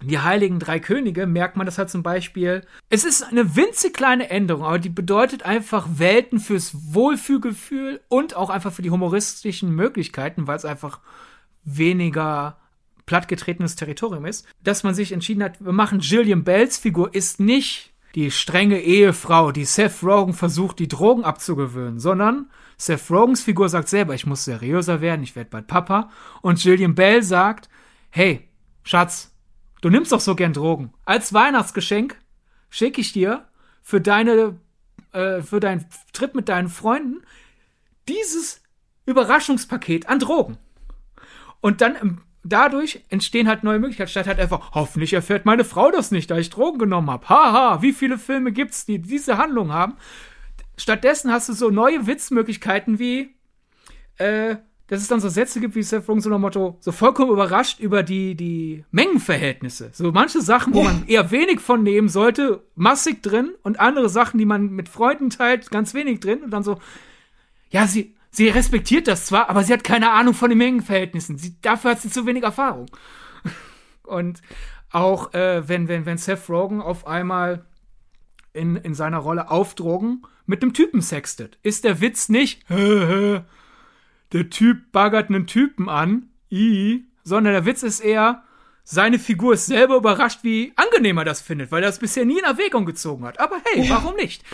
die 0.06 0.18
Heiligen 0.18 0.58
Drei 0.58 0.80
Könige 0.80 1.26
merkt 1.26 1.56
man 1.56 1.66
das 1.66 1.78
halt 1.78 1.90
zum 1.90 2.02
Beispiel. 2.02 2.66
Es 2.88 3.04
ist 3.04 3.22
eine 3.22 3.56
winzig 3.56 3.94
kleine 3.94 4.30
Änderung, 4.30 4.64
aber 4.64 4.78
die 4.78 4.88
bedeutet 4.88 5.44
einfach 5.44 5.86
Welten 5.96 6.40
fürs 6.40 6.94
Wohlfühlgefühl 6.94 8.00
und 8.08 8.36
auch 8.36 8.50
einfach 8.50 8.72
für 8.72 8.82
die 8.82 8.90
humoristischen 8.90 9.74
Möglichkeiten, 9.74 10.46
weil 10.46 10.56
es 10.56 10.64
einfach 10.64 11.00
weniger 11.64 12.58
plattgetretenes 13.06 13.76
Territorium 13.76 14.24
ist, 14.24 14.46
dass 14.62 14.82
man 14.82 14.94
sich 14.94 15.12
entschieden 15.12 15.42
hat, 15.42 15.62
wir 15.64 15.72
machen 15.72 15.98
Gillian 15.98 16.44
Bells 16.44 16.78
Figur 16.78 17.14
ist 17.14 17.40
nicht 17.40 17.92
die 18.14 18.30
strenge 18.30 18.80
Ehefrau, 18.80 19.50
die 19.50 19.64
Seth 19.64 20.02
Rogen 20.02 20.34
versucht, 20.34 20.78
die 20.78 20.88
Drogen 20.88 21.24
abzugewöhnen, 21.24 21.98
sondern 21.98 22.50
Seth 22.76 23.10
Rogens 23.10 23.42
Figur 23.42 23.68
sagt 23.68 23.88
selber, 23.88 24.14
ich 24.14 24.26
muss 24.26 24.44
seriöser 24.44 25.00
werden, 25.00 25.22
ich 25.22 25.34
werde 25.34 25.50
bald 25.50 25.66
Papa. 25.66 26.10
Und 26.40 26.60
Gillian 26.60 26.94
Bell 26.94 27.22
sagt, 27.22 27.68
hey, 28.10 28.48
Schatz, 28.84 29.33
du 29.84 29.90
nimmst 29.90 30.12
doch 30.12 30.20
so 30.20 30.34
gern 30.34 30.54
Drogen. 30.54 30.94
Als 31.04 31.34
Weihnachtsgeschenk 31.34 32.16
schicke 32.70 33.02
ich 33.02 33.12
dir 33.12 33.46
für 33.82 34.00
deine, 34.00 34.58
äh, 35.12 35.42
für 35.42 35.60
deinen 35.60 35.84
Trip 36.14 36.34
mit 36.34 36.48
deinen 36.48 36.68
Freunden 36.68 37.22
dieses 38.08 38.62
Überraschungspaket 39.04 40.08
an 40.08 40.20
Drogen. 40.20 40.56
Und 41.60 41.82
dann 41.82 42.22
dadurch 42.42 43.04
entstehen 43.10 43.46
halt 43.46 43.62
neue 43.62 43.78
Möglichkeiten. 43.78 44.10
Statt 44.10 44.26
halt 44.26 44.40
einfach, 44.40 44.72
hoffentlich 44.72 45.12
erfährt 45.12 45.44
meine 45.44 45.64
Frau 45.64 45.90
das 45.90 46.10
nicht, 46.10 46.30
da 46.30 46.38
ich 46.38 46.48
Drogen 46.48 46.78
genommen 46.78 47.10
habe. 47.10 47.28
Haha, 47.28 47.82
wie 47.82 47.92
viele 47.92 48.16
Filme 48.16 48.52
gibt's, 48.52 48.86
die 48.86 49.00
diese 49.00 49.36
Handlung 49.36 49.70
haben? 49.70 49.98
Stattdessen 50.78 51.30
hast 51.30 51.50
du 51.50 51.52
so 51.52 51.68
neue 51.68 52.06
Witzmöglichkeiten 52.06 52.98
wie, 52.98 53.34
äh, 54.16 54.56
dass 54.86 55.00
es 55.00 55.08
dann 55.08 55.20
so 55.20 55.28
Sätze 55.28 55.60
gibt 55.60 55.74
wie 55.74 55.82
Seth 55.82 56.06
Rogen 56.08 56.20
so 56.20 56.28
nach 56.28 56.38
Motto, 56.38 56.76
so 56.80 56.92
vollkommen 56.92 57.30
überrascht 57.30 57.80
über 57.80 58.02
die, 58.02 58.34
die 58.34 58.84
Mengenverhältnisse. 58.90 59.90
So 59.92 60.12
manche 60.12 60.42
Sachen, 60.42 60.74
wo 60.74 60.82
man 60.82 61.06
eher 61.06 61.30
wenig 61.30 61.60
von 61.60 61.82
nehmen 61.82 62.08
sollte, 62.08 62.62
massig 62.74 63.22
drin 63.22 63.54
und 63.62 63.80
andere 63.80 64.10
Sachen, 64.10 64.38
die 64.38 64.44
man 64.44 64.70
mit 64.70 64.88
Freunden 64.88 65.30
teilt, 65.30 65.70
ganz 65.70 65.94
wenig 65.94 66.20
drin 66.20 66.42
und 66.42 66.50
dann 66.50 66.62
so, 66.62 66.78
ja, 67.70 67.86
sie, 67.86 68.14
sie 68.30 68.48
respektiert 68.48 69.08
das 69.08 69.26
zwar, 69.26 69.48
aber 69.48 69.64
sie 69.64 69.72
hat 69.72 69.84
keine 69.84 70.10
Ahnung 70.10 70.34
von 70.34 70.50
den 70.50 70.58
Mengenverhältnissen. 70.58 71.38
Sie, 71.38 71.56
dafür 71.62 71.92
hat 71.92 72.02
sie 72.02 72.10
zu 72.10 72.26
wenig 72.26 72.42
Erfahrung. 72.42 72.86
und 74.04 74.42
auch, 74.90 75.32
äh, 75.32 75.66
wenn, 75.66 75.88
wenn, 75.88 76.04
wenn 76.04 76.18
Seth 76.18 76.48
Rogen 76.50 76.82
auf 76.82 77.06
einmal 77.06 77.64
in, 78.52 78.76
in 78.76 78.94
seiner 78.94 79.18
Rolle 79.18 79.50
auf 79.50 79.74
Drogen 79.74 80.22
mit 80.46 80.62
einem 80.62 80.74
Typen 80.74 81.00
sextet. 81.00 81.58
Ist 81.62 81.84
der 81.84 82.00
Witz 82.00 82.28
nicht, 82.28 82.64
der 84.34 84.50
Typ 84.50 84.92
baggert 84.92 85.30
einen 85.30 85.46
Typen 85.46 85.88
an, 85.88 86.28
i, 86.50 87.06
sondern 87.22 87.54
der 87.54 87.64
Witz 87.64 87.82
ist 87.82 88.00
eher, 88.00 88.42
seine 88.82 89.18
Figur 89.18 89.54
ist 89.54 89.66
selber 89.66 89.96
überrascht, 89.96 90.40
wie 90.42 90.74
angenehm 90.76 91.16
er 91.16 91.24
das 91.24 91.40
findet, 91.40 91.72
weil 91.72 91.82
er 91.82 91.88
das 91.88 92.00
bisher 92.00 92.26
nie 92.26 92.38
in 92.38 92.44
Erwägung 92.44 92.84
gezogen 92.84 93.24
hat. 93.24 93.40
Aber 93.40 93.56
hey, 93.64 93.84
ja. 93.84 93.94
warum 93.94 94.16
nicht? 94.16 94.44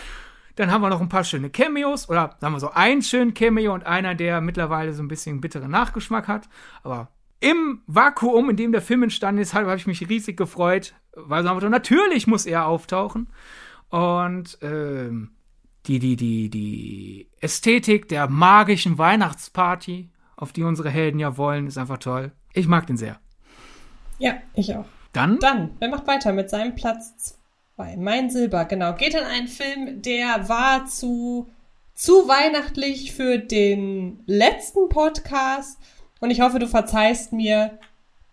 Dann 0.55 0.71
haben 0.71 0.81
wir 0.81 0.89
noch 0.89 1.01
ein 1.01 1.09
paar 1.09 1.23
schöne 1.23 1.49
Cameos, 1.49 2.07
oder 2.07 2.37
sagen 2.39 2.53
wir 2.53 2.59
so 2.59 2.71
einen 2.71 3.01
schönen 3.01 3.33
Cameo 3.33 3.73
und 3.73 3.85
einer, 3.85 4.15
der 4.15 4.39
mittlerweile 4.39 4.93
so 4.93 5.01
ein 5.01 5.07
bisschen 5.07 5.41
bitteren 5.41 5.71
Nachgeschmack 5.71 6.27
hat. 6.27 6.47
Aber 6.83 7.09
im 7.39 7.81
Vakuum, 7.87 8.51
in 8.51 8.55
dem 8.55 8.71
der 8.71 8.81
Film 8.81 9.03
entstanden 9.03 9.41
ist, 9.41 9.53
habe 9.53 9.75
ich 9.75 9.87
mich 9.87 10.07
riesig 10.07 10.37
gefreut, 10.37 10.93
weil 11.15 11.43
so 11.43 11.69
natürlich 11.69 12.27
muss 12.27 12.45
er 12.45 12.67
auftauchen. 12.67 13.27
Und 13.89 14.59
ähm, 14.61 15.31
die, 15.87 15.99
die, 15.99 16.15
die, 16.15 16.49
die 16.49 17.29
Ästhetik 17.39 18.07
der 18.07 18.27
magischen 18.29 18.97
Weihnachtsparty, 18.97 20.09
auf 20.35 20.53
die 20.53 20.63
unsere 20.63 20.89
Helden 20.89 21.19
ja 21.19 21.37
wollen, 21.37 21.67
ist 21.67 21.77
einfach 21.77 21.97
toll. 21.97 22.31
Ich 22.53 22.67
mag 22.67 22.87
den 22.87 22.97
sehr. 22.97 23.19
Ja, 24.19 24.35
ich 24.53 24.75
auch. 24.75 24.85
Dann? 25.13 25.39
Dann, 25.39 25.71
wer 25.79 25.89
macht 25.89 26.07
weiter 26.07 26.33
mit 26.33 26.49
seinem 26.49 26.75
Platz 26.75 27.37
2? 27.75 27.97
Mein 27.97 28.29
Silber, 28.29 28.65
genau. 28.65 28.93
Geht 28.93 29.15
in 29.15 29.23
einen 29.23 29.47
Film, 29.47 30.01
der 30.01 30.47
war 30.47 30.85
zu, 30.85 31.49
zu 31.93 32.27
weihnachtlich 32.27 33.13
für 33.13 33.37
den 33.37 34.21
letzten 34.25 34.89
Podcast. 34.89 35.79
Und 36.19 36.29
ich 36.29 36.41
hoffe, 36.41 36.59
du 36.59 36.67
verzeihst 36.67 37.33
mir, 37.33 37.79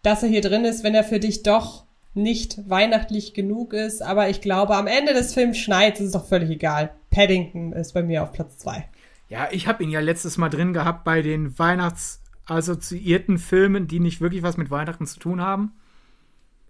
dass 0.03 0.23
er 0.23 0.29
hier 0.29 0.43
drin 0.43 0.65
ist, 0.65 0.85
wenn 0.85 0.95
er 0.95 1.05
für 1.05 1.19
dich 1.19 1.43
doch 1.43 1.85
nicht 2.15 2.69
weihnachtlich 2.69 3.35
genug 3.35 3.73
ist. 3.73 4.03
Aber 4.03 4.29
ich 4.29 4.41
glaube, 4.41 4.77
am 4.77 4.87
Ende 4.87 5.15
des 5.15 5.35
Films 5.35 5.59
schneit, 5.59 5.99
ist 5.99 6.07
es 6.07 6.12
doch 6.12 6.27
völlig 6.27 6.51
egal. 6.51 6.95
Paddington 7.10 7.72
ist 7.72 7.93
bei 7.93 8.02
mir 8.02 8.22
auf 8.22 8.32
Platz 8.32 8.59
2. 8.59 8.89
Ja, 9.28 9.48
ich 9.51 9.66
habe 9.66 9.82
ihn 9.82 9.90
ja 9.90 10.01
letztes 10.01 10.39
Mal 10.39 10.48
drin 10.48 10.72
gehabt 10.72 11.05
bei 11.05 11.22
den 11.22 11.59
Weihnachtsassoziierten 11.59 13.39
Filmen, 13.39 13.86
die 13.86 14.01
nicht 14.01 14.20
wirklich 14.20 14.43
was 14.43 14.56
mit 14.56 14.70
Weihnachten 14.70 15.06
zu 15.06 15.18
tun 15.18 15.40
haben. 15.40 15.72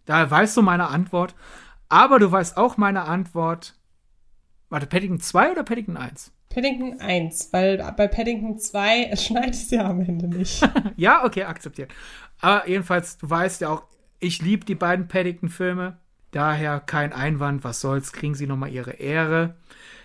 Da 0.06 0.28
weißt 0.30 0.56
du 0.56 0.62
meine 0.62 0.88
Antwort. 0.88 1.34
Aber 1.88 2.18
du 2.18 2.30
weißt 2.30 2.56
auch 2.56 2.76
meine 2.76 3.04
Antwort. 3.04 3.74
Warte, 4.68 4.86
Paddington 4.86 5.20
2 5.20 5.52
oder 5.52 5.62
Paddington 5.62 5.96
1? 5.96 6.32
Paddington 6.50 7.00
1, 7.00 7.52
weil 7.52 7.78
bei 7.96 8.08
Paddington 8.08 8.58
2 8.58 9.16
schneit 9.16 9.50
es 9.50 9.70
ja 9.70 9.88
am 9.88 10.00
Ende 10.00 10.28
nicht. 10.28 10.68
ja, 10.96 11.24
okay, 11.24 11.44
akzeptiert. 11.44 11.92
Aber 12.40 12.68
jedenfalls, 12.68 13.18
du 13.18 13.28
weißt 13.28 13.60
ja 13.60 13.70
auch, 13.70 13.84
ich 14.20 14.42
liebe 14.42 14.64
die 14.64 14.74
beiden 14.74 15.08
Paddington-Filme. 15.08 15.98
Daher 16.30 16.80
kein 16.80 17.12
Einwand, 17.12 17.64
was 17.64 17.80
soll's, 17.80 18.12
kriegen 18.12 18.34
sie 18.34 18.46
nochmal 18.46 18.70
ihre 18.70 18.92
Ehre. 18.92 19.56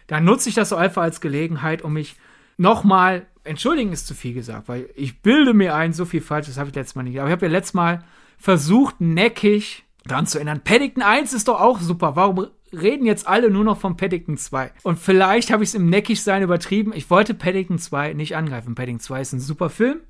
Dann 0.07 0.25
nutze 0.25 0.49
ich 0.49 0.55
das 0.55 0.69
so 0.69 0.75
einfach 0.75 1.03
als 1.03 1.21
Gelegenheit, 1.21 1.81
um 1.81 1.93
mich 1.93 2.15
nochmal, 2.57 3.25
entschuldigen 3.43 3.91
ist 3.91 4.07
zu 4.07 4.13
viel 4.13 4.33
gesagt, 4.33 4.67
weil 4.67 4.89
ich 4.95 5.21
bilde 5.21 5.53
mir 5.53 5.75
ein, 5.75 5.93
so 5.93 6.05
viel 6.05 6.21
falsch, 6.21 6.47
das 6.47 6.57
habe 6.57 6.69
ich 6.69 6.75
letztes 6.75 6.95
Mal 6.95 7.03
nicht. 7.03 7.19
Aber 7.19 7.29
ich 7.29 7.33
habe 7.33 7.45
ja 7.45 7.51
letztes 7.51 7.73
Mal 7.73 8.03
versucht, 8.37 9.01
neckig 9.01 9.85
daran 10.05 10.27
zu 10.27 10.37
erinnern. 10.37 10.61
Paddington 10.63 11.03
1 11.03 11.33
ist 11.33 11.47
doch 11.47 11.59
auch 11.59 11.79
super. 11.79 12.15
Warum 12.15 12.47
reden 12.71 13.05
jetzt 13.05 13.27
alle 13.27 13.49
nur 13.49 13.63
noch 13.63 13.79
von 13.79 13.97
Paddington 13.97 14.37
2? 14.37 14.71
Und 14.83 14.99
vielleicht 14.99 15.51
habe 15.51 15.63
ich 15.63 15.69
es 15.69 15.75
im 15.75 15.89
Neckigsein 15.89 16.43
übertrieben. 16.43 16.93
Ich 16.93 17.09
wollte 17.09 17.33
Paddington 17.33 17.79
2 17.79 18.13
nicht 18.13 18.35
angreifen. 18.35 18.75
Paddington 18.75 19.03
2 19.03 19.21
ist 19.21 19.33
ein 19.33 19.39
super 19.39 19.69
Film. 19.69 20.01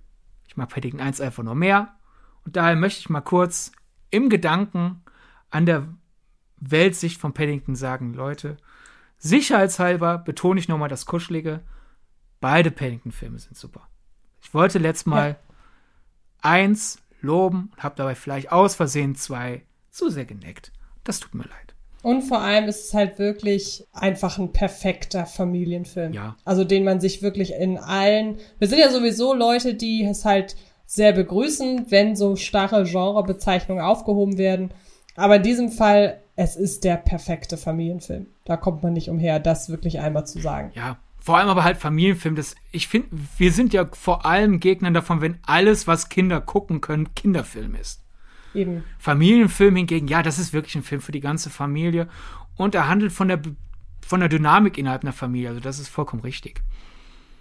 Ich 0.47 0.57
mag 0.57 0.69
Paddington 0.69 1.01
1 1.01 1.21
einfach 1.21 1.43
nur 1.43 1.55
mehr. 1.55 1.95
Und 2.45 2.55
daher 2.55 2.75
möchte 2.75 2.99
ich 2.99 3.09
mal 3.09 3.21
kurz 3.21 3.71
im 4.09 4.29
Gedanken 4.29 5.03
an 5.49 5.65
der 5.65 5.87
Weltsicht 6.59 7.19
von 7.19 7.33
Paddington 7.33 7.75
sagen, 7.75 8.13
Leute, 8.13 8.57
sicherheitshalber 9.23 10.19
betone 10.19 10.59
ich 10.59 10.67
nochmal 10.67 10.89
das 10.89 11.05
Kuschelige. 11.05 11.61
Beide 12.39 12.71
Paddington-Filme 12.71 13.39
sind 13.39 13.57
super. 13.57 13.87
Ich 14.41 14.53
wollte 14.53 14.77
letztes 14.77 15.05
Mal 15.05 15.29
ja. 15.29 15.35
eins 16.41 16.99
loben 17.21 17.71
und 17.73 17.83
habe 17.83 17.95
dabei 17.95 18.15
vielleicht 18.15 18.51
aus 18.51 18.75
Versehen 18.75 19.15
zwei 19.15 19.63
zu 19.89 20.09
sehr 20.09 20.25
geneckt. 20.25 20.71
Das 21.05 21.19
tut 21.19 21.33
mir 21.33 21.43
leid. 21.43 21.73
Und 22.01 22.23
vor 22.23 22.41
allem 22.41 22.65
ist 22.65 22.87
es 22.87 22.93
halt 22.93 23.17
wirklich 23.17 23.87
einfach 23.93 24.37
ein 24.37 24.51
perfekter 24.51 25.25
Familienfilm. 25.25 26.11
Ja. 26.11 26.35
Also 26.43 26.65
den 26.65 26.83
man 26.83 26.99
sich 26.99 27.21
wirklich 27.21 27.53
in 27.53 27.77
allen. 27.77 28.39
Wir 28.59 28.67
sind 28.67 28.79
ja 28.79 28.89
sowieso 28.89 29.33
Leute, 29.33 29.73
die 29.73 30.03
es 30.03 30.25
halt 30.25 30.57
sehr 30.85 31.13
begrüßen, 31.13 31.89
wenn 31.89 32.17
so 32.17 32.35
starre 32.35 32.83
Genrebezeichnungen 32.83 33.83
aufgehoben 33.83 34.37
werden. 34.37 34.73
Aber 35.15 35.37
in 35.37 35.43
diesem 35.43 35.71
Fall, 35.71 36.21
es 36.35 36.57
ist 36.57 36.83
der 36.83 36.97
perfekte 36.97 37.55
Familienfilm. 37.55 38.27
Da 38.45 38.57
kommt 38.57 38.83
man 38.83 38.93
nicht 38.93 39.09
umher, 39.09 39.39
das 39.39 39.69
wirklich 39.69 39.99
einmal 39.99 40.25
zu 40.25 40.39
sagen. 40.41 40.71
Ja, 40.75 40.97
vor 41.19 41.37
allem 41.37 41.47
aber 41.49 41.63
halt 41.63 41.77
Familienfilm. 41.77 42.35
Das, 42.35 42.55
ich 42.71 42.87
finde, 42.87 43.07
wir 43.37 43.51
sind 43.53 43.71
ja 43.73 43.87
vor 43.93 44.25
allem 44.25 44.59
Gegnern 44.59 44.93
davon, 44.93 45.21
wenn 45.21 45.37
alles, 45.45 45.87
was 45.87 46.09
Kinder 46.09 46.41
gucken 46.41 46.81
können, 46.81 47.15
Kinderfilm 47.15 47.75
ist. 47.75 48.01
Eben. 48.53 48.83
Familienfilm 48.99 49.75
hingegen, 49.77 50.07
ja, 50.07 50.21
das 50.21 50.37
ist 50.39 50.53
wirklich 50.53 50.75
ein 50.75 50.83
Film 50.83 51.01
für 51.01 51.11
die 51.13 51.21
ganze 51.21 51.49
Familie 51.49 52.07
und 52.55 52.75
er 52.75 52.87
handelt 52.87 53.11
von 53.11 53.27
der, 53.29 53.41
von 54.05 54.19
der 54.19 54.29
Dynamik 54.29 54.77
innerhalb 54.77 55.03
einer 55.03 55.13
Familie. 55.13 55.49
Also 55.49 55.59
das 55.61 55.79
ist 55.79 55.87
vollkommen 55.87 56.21
richtig. 56.21 56.61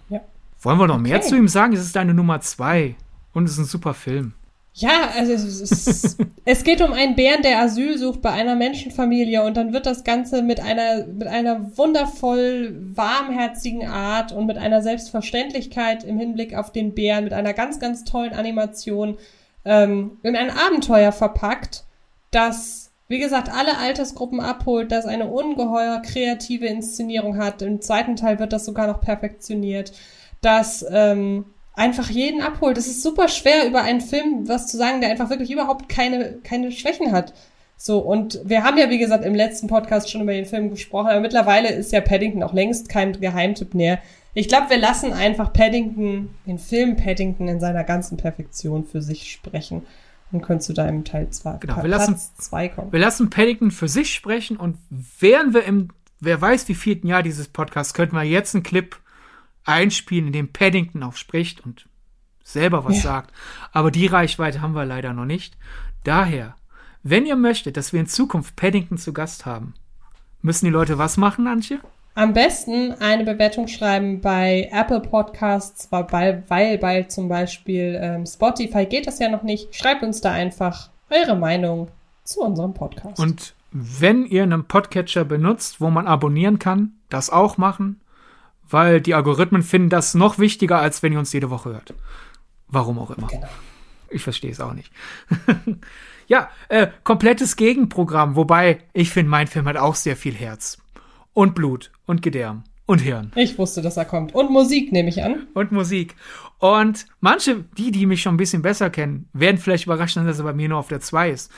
Ja. 0.09 0.21
Wollen 0.61 0.79
wir 0.79 0.87
noch 0.87 0.95
Okay. 0.95 1.03
mehr 1.03 1.21
zu 1.21 1.35
ihm 1.35 1.47
sagen? 1.47 1.73
Es 1.73 1.81
ist 1.81 1.95
deine 1.95 2.13
Nummer 2.13 2.39
zwei 2.41 2.95
und 3.33 3.43
es 3.45 3.51
ist 3.51 3.57
ein 3.59 3.65
super 3.65 3.93
Film. 3.93 4.33
Ja, 4.75 5.11
also 5.15 5.33
es, 5.33 5.61
ist, 5.61 6.17
es 6.45 6.63
geht 6.63 6.81
um 6.81 6.93
einen 6.93 7.15
Bären, 7.15 7.43
der 7.43 7.59
Asyl 7.59 7.97
sucht 7.97 8.23
bei 8.23 8.31
einer 8.31 8.55
Menschenfamilie 8.55 9.43
und 9.43 9.55
dann 9.55 9.71
wird 9.71 9.85
das 9.85 10.03
Ganze 10.03 10.41
mit 10.41 10.59
einer, 10.59 11.05
mit 11.05 11.27
einer 11.27 11.77
wundervoll 11.77 12.75
warmherzigen 12.95 13.87
Art 13.87 14.31
und 14.31 14.47
mit 14.47 14.57
einer 14.57 14.81
Selbstverständlichkeit 14.81 16.03
im 16.03 16.17
Hinblick 16.17 16.55
auf 16.55 16.71
den 16.71 16.95
Bären, 16.95 17.23
mit 17.23 17.33
einer 17.33 17.53
ganz, 17.53 17.79
ganz 17.79 18.03
tollen 18.03 18.33
Animation 18.33 19.17
ähm, 19.63 20.17
in 20.23 20.35
ein 20.35 20.49
Abenteuer 20.49 21.11
verpackt, 21.11 21.83
das, 22.31 22.91
wie 23.07 23.19
gesagt, 23.19 23.49
alle 23.53 23.77
Altersgruppen 23.77 24.39
abholt, 24.39 24.91
das 24.91 25.05
eine 25.05 25.27
ungeheuer 25.27 26.01
kreative 26.01 26.65
Inszenierung 26.65 27.37
hat. 27.37 27.61
Im 27.61 27.79
zweiten 27.79 28.15
Teil 28.15 28.39
wird 28.39 28.53
das 28.53 28.65
sogar 28.65 28.87
noch 28.87 29.01
perfektioniert, 29.01 29.93
das 30.41 30.83
ähm, 30.89 31.45
einfach 31.73 32.09
jeden 32.09 32.41
abholt. 32.41 32.77
Es 32.77 32.87
ist 32.87 33.01
super 33.01 33.27
schwer, 33.27 33.67
über 33.67 33.81
einen 33.81 34.01
Film 34.01 34.47
was 34.47 34.67
zu 34.67 34.77
sagen, 34.77 35.01
der 35.01 35.09
einfach 35.09 35.29
wirklich 35.29 35.51
überhaupt 35.51 35.89
keine, 35.89 36.37
keine 36.43 36.71
Schwächen 36.71 37.11
hat. 37.11 37.33
So, 37.77 37.99
und 37.99 38.39
wir 38.45 38.63
haben 38.63 38.77
ja, 38.77 38.89
wie 38.89 38.99
gesagt, 38.99 39.25
im 39.25 39.35
letzten 39.35 39.67
Podcast 39.67 40.09
schon 40.09 40.21
über 40.21 40.33
den 40.33 40.45
Film 40.45 40.69
gesprochen, 40.69 41.07
aber 41.09 41.19
mittlerweile 41.19 41.69
ist 41.69 41.91
ja 41.91 42.01
Paddington 42.01 42.43
auch 42.43 42.53
längst 42.53 42.87
kein 42.89 43.19
Geheimtipp 43.19 43.73
mehr. 43.73 43.99
Ich 44.35 44.47
glaube, 44.47 44.69
wir 44.69 44.77
lassen 44.77 45.11
einfach 45.13 45.51
Paddington, 45.51 46.29
den 46.47 46.59
Film 46.59 46.95
Paddington 46.95 47.47
in 47.47 47.59
seiner 47.59 47.83
ganzen 47.83 48.17
Perfektion 48.17 48.85
für 48.85 49.01
sich 49.01 49.31
sprechen 49.31 49.83
und 50.31 50.41
können 50.41 50.61
zu 50.61 50.73
deinem 50.73 51.03
Teil 51.03 51.29
2 51.29 51.57
Genau, 51.59 51.77
wir 51.81 51.89
lassen- 51.89 52.17
2 52.37 52.69
kommen. 52.69 52.91
Wir 52.91 52.99
lassen 52.99 53.29
Paddington 53.29 53.69
für 53.71 53.87
sich 53.87 54.13
sprechen 54.13 54.57
und 54.57 54.77
wären 55.19 55.53
wir 55.53 55.63
im, 55.65 55.89
wer 56.19 56.39
weiß 56.41 56.67
wie 56.69 56.75
vierten 56.75 57.07
Jahr 57.07 57.21
dieses 57.21 57.47
Podcasts, 57.47 57.93
könnten 57.93 58.15
wir 58.15 58.23
jetzt 58.23 58.55
einen 58.55 58.63
Clip 58.63 58.95
einspielen, 59.65 60.27
in 60.27 60.33
dem 60.33 60.51
Paddington 60.51 61.03
auch 61.03 61.15
spricht 61.15 61.65
und 61.65 61.87
selber 62.43 62.85
was 62.85 62.97
Ja. 62.97 63.01
sagt. 63.01 63.33
Aber 63.71 63.91
die 63.91 64.07
Reichweite 64.07 64.61
haben 64.61 64.73
wir 64.75 64.85
leider 64.85 65.13
noch 65.13 65.25
nicht. 65.25 65.55
Daher, 66.03 66.55
wenn 67.03 67.25
ihr 67.25 67.35
möchtet, 67.35 67.77
dass 67.77 67.93
wir 67.93 67.99
in 67.99 68.07
Zukunft 68.07 68.55
Paddington 68.55 68.97
zu 68.97 69.13
Gast 69.13 69.45
haben, 69.45 69.73
müssen 70.41 70.65
die 70.65 70.71
Leute 70.71 70.97
was 70.97 71.17
machen, 71.17 71.47
Antje? 71.47 71.79
Am 72.15 72.33
besten 72.33 72.93
eine 72.99 73.23
Bewertung 73.23 73.67
schreiben 73.67 74.21
bei 74.21 74.69
Apple 74.71 74.99
Podcasts, 74.99 75.87
weil, 75.91 76.07
weil, 76.11 76.43
weil 76.47 76.77
bei 76.77 77.03
zum 77.03 77.27
Beispiel 77.27 77.97
ähm, 77.99 78.25
Spotify 78.27 78.85
geht 78.85 79.07
das 79.07 79.17
ja 79.19 79.29
noch 79.29 79.41
nicht. 79.41 79.73
Schreibt 79.75 80.03
uns 80.03 80.21
da 80.21 80.31
einfach 80.31 80.89
eure 81.09 81.35
Meinung 81.35 81.87
zu 82.23 82.41
unserem 82.41 82.73
Podcast. 82.73 83.19
Und 83.19 83.55
wenn 83.71 84.25
ihr 84.27 84.43
einen 84.43 84.65
Podcatcher 84.65 85.25
benutzt, 85.25 85.81
wo 85.81 85.89
man 85.89 86.05
abonnieren 86.05 86.59
kann, 86.59 86.91
das 87.09 87.31
auch 87.31 87.57
machen, 87.57 87.99
weil 88.69 89.01
die 89.01 89.13
Algorithmen 89.13 89.63
finden 89.63 89.89
das 89.89 90.13
noch 90.13 90.39
wichtiger, 90.39 90.79
als 90.79 91.03
wenn 91.03 91.13
ihr 91.13 91.19
uns 91.19 91.33
jede 91.33 91.49
Woche 91.49 91.71
hört. 91.71 91.93
Warum 92.67 92.99
auch 92.99 93.11
immer. 93.11 93.27
Genau. 93.27 93.47
Ich 94.09 94.23
verstehe 94.23 94.51
es 94.51 94.59
auch 94.59 94.73
nicht. 94.73 94.91
ja, 96.27 96.49
äh, 96.69 96.87
komplettes 97.03 97.55
Gegenprogramm, 97.55 98.35
wobei 98.35 98.79
ich 98.93 99.11
finde, 99.11 99.29
mein 99.29 99.47
Film 99.47 99.67
hat 99.67 99.77
auch 99.77 99.95
sehr 99.95 100.15
viel 100.15 100.33
Herz. 100.33 100.77
Und 101.33 101.55
Blut 101.55 101.91
und 102.05 102.21
Gedärm 102.21 102.63
und 102.85 102.99
Hirn 102.99 103.31
Ich 103.35 103.57
wusste, 103.57 103.81
dass 103.81 103.97
er 103.97 104.05
kommt. 104.05 104.35
Und 104.35 104.51
Musik 104.51 104.91
nehme 104.91 105.09
ich 105.09 105.23
an. 105.23 105.47
und 105.53 105.71
Musik. 105.71 106.15
Und 106.59 107.07
manche, 107.19 107.65
die, 107.77 107.91
die 107.91 108.05
mich 108.05 108.21
schon 108.21 108.35
ein 108.35 108.37
bisschen 108.37 108.61
besser 108.61 108.89
kennen, 108.89 109.27
werden 109.33 109.57
vielleicht 109.57 109.85
überraschen, 109.85 110.25
dass 110.25 110.39
er 110.39 110.45
bei 110.45 110.53
mir 110.53 110.69
nur 110.69 110.77
auf 110.77 110.87
der 110.87 111.01
2 111.01 111.31
ist. 111.31 111.51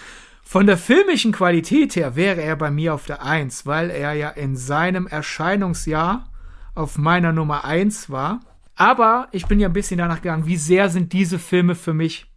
Von 0.43 0.67
der 0.67 0.77
filmischen 0.77 1.31
Qualität 1.31 1.95
her 1.95 2.15
wäre 2.15 2.41
er 2.41 2.55
bei 2.55 2.71
mir 2.71 2.93
auf 2.93 3.05
der 3.05 3.23
1, 3.23 3.65
weil 3.65 3.89
er 3.89 4.13
ja 4.13 4.29
in 4.29 4.55
seinem 4.55 5.07
Erscheinungsjahr 5.07 6.29
auf 6.75 6.97
meiner 6.97 7.31
Nummer 7.31 7.65
1 7.65 8.09
war. 8.09 8.41
Aber 8.75 9.29
ich 9.31 9.47
bin 9.47 9.59
ja 9.59 9.67
ein 9.69 9.73
bisschen 9.73 9.97
danach 9.97 10.21
gegangen, 10.21 10.45
wie 10.45 10.57
sehr 10.57 10.89
sind 10.89 11.13
diese 11.13 11.39
Filme 11.39 11.75
für 11.75 11.93
mich 11.93 12.31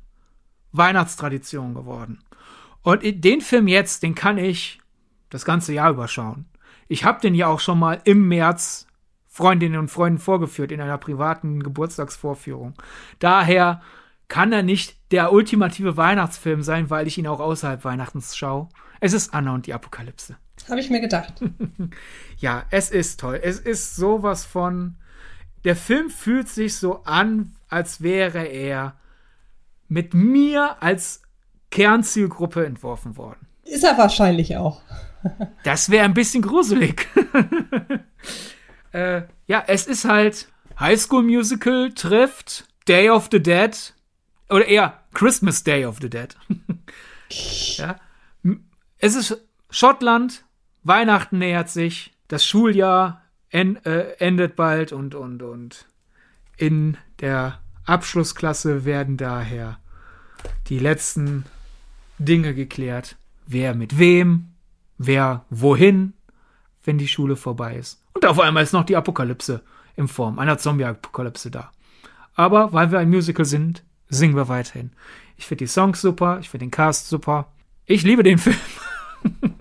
Weihnachtstradition 0.73 1.75
geworden. 1.75 2.23
Und 2.83 3.03
den 3.03 3.41
Film 3.41 3.69
jetzt, 3.69 4.03
den 4.03 4.15
kann 4.15 4.39
ich 4.39 4.81
das 5.31 5.45
ganze 5.45 5.73
Jahr 5.73 5.91
überschauen. 5.91 6.47
Ich 6.87 7.05
habe 7.05 7.21
den 7.21 7.35
ja 7.35 7.49
auch 7.49 7.61
schon 7.61 7.79
mal 7.79 8.01
im 8.05 8.29
März 8.29 8.87
Freundinnen 9.27 9.79
und 9.79 9.91
Freunden 9.91 10.19
vorgeführt 10.19 10.73
in 10.73 10.81
einer 10.81 10.99
privaten 10.99 11.63
Geburtstagsvorführung. 11.63 12.75
Daher 13.19 13.83
kann 14.29 14.53
er 14.53 14.63
nicht 14.63 14.97
der 15.13 15.33
ultimative 15.33 15.97
Weihnachtsfilm 15.97 16.63
sein, 16.63 16.91
weil 16.91 17.07
ich 17.07 17.19
ihn 17.19 17.27
auch 17.27 17.41
außerhalb 17.41 17.85
Weihnachtens 17.85 18.37
schaue. 18.37 18.69
Es 19.01 19.13
ist 19.13 19.35
Anna 19.35 19.55
und 19.55 19.67
die 19.67 19.75
Apokalypse. 19.75 20.37
Habe 20.69 20.81
ich 20.81 20.91
mir 20.91 21.01
gedacht. 21.01 21.35
Ja, 22.41 22.67
es 22.71 22.91
ist 22.91 23.19
toll. 23.19 23.41
Es 23.43 23.59
ist 23.59 23.97
sowas 23.97 24.45
von. 24.45 24.95
Der 25.65 25.75
Film 25.75 26.09
fühlt 26.09 26.49
sich 26.49 26.77
so 26.77 27.03
an, 27.03 27.57
als 27.69 28.01
wäre 28.01 28.45
er 28.45 28.95
mit 29.89 30.15
mir 30.15 30.77
als 30.81 31.23
Kernzielgruppe 31.71 32.65
entworfen 32.65 33.17
worden. 33.17 33.49
Ist 33.65 33.83
er 33.83 33.99
wahrscheinlich 33.99 34.57
auch. 34.57 34.83
Das 35.65 35.91
wäre 35.91 36.05
ein 36.05 36.15
bisschen 36.15 36.43
gruselig. 36.43 37.09
äh, 38.93 39.23
ja, 39.49 39.65
es 39.67 39.89
ist 39.89 40.05
halt 40.05 40.47
High 40.79 41.01
School 41.01 41.25
Musical 41.25 41.93
trifft 41.93 42.69
Day 42.87 43.11
of 43.11 43.29
the 43.33 43.43
Dead 43.43 43.95
oder 44.49 44.65
eher 44.65 45.01
Christmas 45.13 45.65
Day 45.65 45.85
of 45.85 45.99
the 46.01 46.09
Dead. 46.09 46.37
ja. 47.79 47.97
Es 48.99 49.17
ist 49.17 49.37
Schottland, 49.71 50.45
Weihnachten 50.89 51.39
nähert 51.39 51.69
sich, 51.69 52.13
das 52.29 52.45
Schuljahr 52.45 53.23
en 53.51 53.77
äh, 53.85 54.15
endet 54.19 54.57
bald 54.57 54.93
und 54.93 55.15
und 55.15 55.43
und 55.43 55.87
in 56.57 56.97
der 57.21 57.61
Abschlussklasse 57.85 58.85
werden 58.85 59.17
daher 59.17 59.79
die 60.69 60.79
letzten 60.79 61.45
Dinge 62.19 62.55
geklärt. 62.55 63.17
Wer 63.47 63.75
mit 63.75 63.99
wem, 63.99 64.49
wer 64.99 65.45
wohin, 65.49 66.13
wenn 66.85 66.99
die 66.99 67.09
Schule 67.09 67.37
vorbei 67.37 67.77
ist. 67.77 68.03
Und 68.15 68.27
auf 68.27 68.41
einmal 68.41 68.63
ist 68.63 68.73
noch 68.73 68.85
die 68.85 68.97
Apokalypse 68.97 69.63
in 69.97 70.09
Form 70.09 70.39
einer 70.39 70.59
Zombie-Apokalypse 70.59 71.51
da. 71.51 71.71
Aber 72.35 72.73
weil 72.73 72.91
wir 72.91 72.99
ein 72.99 73.11
Musical 73.11 73.45
sind, 73.45 73.85
singen 74.09 74.37
wir 74.37 74.49
weiterhin. 74.49 74.93
Ich 75.37 75.47
finde 75.47 75.65
die 75.65 75.69
Songs 75.69 76.01
super, 76.01 76.39
ich 76.41 76.49
finde 76.51 76.67
den 76.67 76.71
Cast 76.71 77.09
super. 77.09 77.53
Ich 77.87 78.03
liebe 78.03 78.23
den 78.23 78.39
Film. 78.39 78.57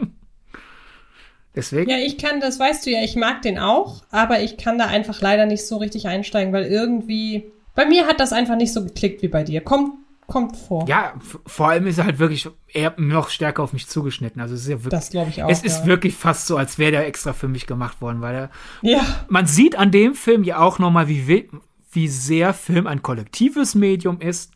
Deswegen. 1.58 1.90
Ja, 1.90 1.98
ich 1.98 2.18
kann, 2.20 2.40
das 2.40 2.60
weißt 2.60 2.86
du 2.86 2.92
ja, 2.92 3.04
ich 3.04 3.16
mag 3.16 3.42
den 3.42 3.58
auch, 3.58 4.04
aber 4.12 4.42
ich 4.42 4.58
kann 4.58 4.78
da 4.78 4.86
einfach 4.86 5.20
leider 5.22 5.48
nicht 5.48 5.66
so 5.66 5.78
richtig 5.78 6.08
einsteigen, 6.08 6.54
weil 6.54 6.66
irgendwie, 6.66 7.52
bei 7.74 7.86
mir 7.86 8.06
hat 8.06 8.20
das 8.20 8.32
einfach 8.32 8.56
nicht 8.56 8.72
so 8.72 8.84
geklickt 8.84 9.24
wie 9.24 9.28
bei 9.28 9.44
dir. 9.44 9.62
Kommt, 9.62 9.94
kommt 10.28 10.56
vor. 10.56 10.86
Ja, 10.88 11.14
vor 11.48 11.70
allem 11.70 11.88
ist 11.88 11.98
er 11.98 12.06
halt 12.06 12.20
wirklich 12.20 12.48
eher 12.72 12.94
noch 12.98 13.30
stärker 13.30 13.64
auf 13.64 13.74
mich 13.74 13.88
zugeschnitten. 13.88 14.40
Also 14.40 14.54
es 14.54 14.62
ist 14.62 14.68
ja 14.68 14.76
wirklich, 14.84 14.92
Das 14.92 15.10
glaube 15.10 15.32
ich 15.32 15.42
auch. 15.42 15.50
es 15.50 15.64
ist 15.64 15.80
ja. 15.80 15.86
wirklich 15.88 16.14
fast 16.16 16.46
so, 16.46 16.58
als 16.58 16.78
wäre 16.78 16.92
der 16.92 17.08
extra 17.08 17.34
für 17.34 17.48
mich 17.48 17.66
gemacht 17.66 18.02
worden, 18.02 18.22
weil 18.22 18.36
er, 18.36 18.50
Ja, 18.84 19.02
man 19.28 19.48
sieht 19.48 19.76
an 19.78 19.90
dem 19.90 20.14
Film 20.14 20.44
ja 20.44 20.60
auch 20.60 20.78
nochmal, 20.78 21.08
wie, 21.08 21.50
wie 21.92 22.08
sehr 22.08 22.54
Film 22.54 22.86
ein 22.86 23.02
kollektives 23.02 23.74
Medium 23.74 24.22
ist, 24.22 24.52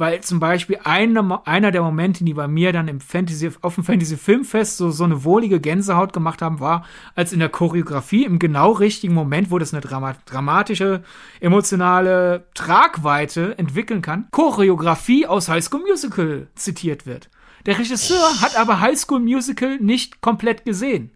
weil 0.00 0.22
zum 0.22 0.40
Beispiel 0.40 0.78
einer, 0.82 1.46
einer 1.46 1.70
der 1.70 1.82
Momente, 1.82 2.24
die 2.24 2.32
bei 2.32 2.48
mir 2.48 2.72
dann 2.72 2.88
im 2.88 3.00
Fantasy, 3.00 3.50
auf 3.60 3.74
dem 3.74 3.84
Fantasy 3.84 4.16
Filmfest 4.16 4.78
so, 4.78 4.90
so 4.90 5.04
eine 5.04 5.24
wohlige 5.24 5.60
Gänsehaut 5.60 6.14
gemacht 6.14 6.40
haben, 6.40 6.58
war, 6.58 6.86
als 7.14 7.34
in 7.34 7.38
der 7.38 7.50
Choreografie 7.50 8.24
im 8.24 8.38
genau 8.38 8.72
richtigen 8.72 9.12
Moment, 9.12 9.50
wo 9.50 9.58
das 9.58 9.74
eine 9.74 9.82
Drama 9.82 10.16
dramatische, 10.24 11.02
emotionale 11.40 12.48
Tragweite 12.54 13.58
entwickeln 13.58 14.00
kann, 14.00 14.28
Choreografie 14.30 15.26
aus 15.26 15.50
High 15.50 15.62
School 15.62 15.82
Musical 15.82 16.48
zitiert 16.54 17.04
wird. 17.04 17.28
Der 17.66 17.78
Regisseur 17.78 18.40
hat 18.40 18.56
aber 18.56 18.80
High 18.80 18.98
School 18.98 19.20
Musical 19.20 19.76
nicht 19.80 20.22
komplett 20.22 20.64
gesehen. 20.64 21.10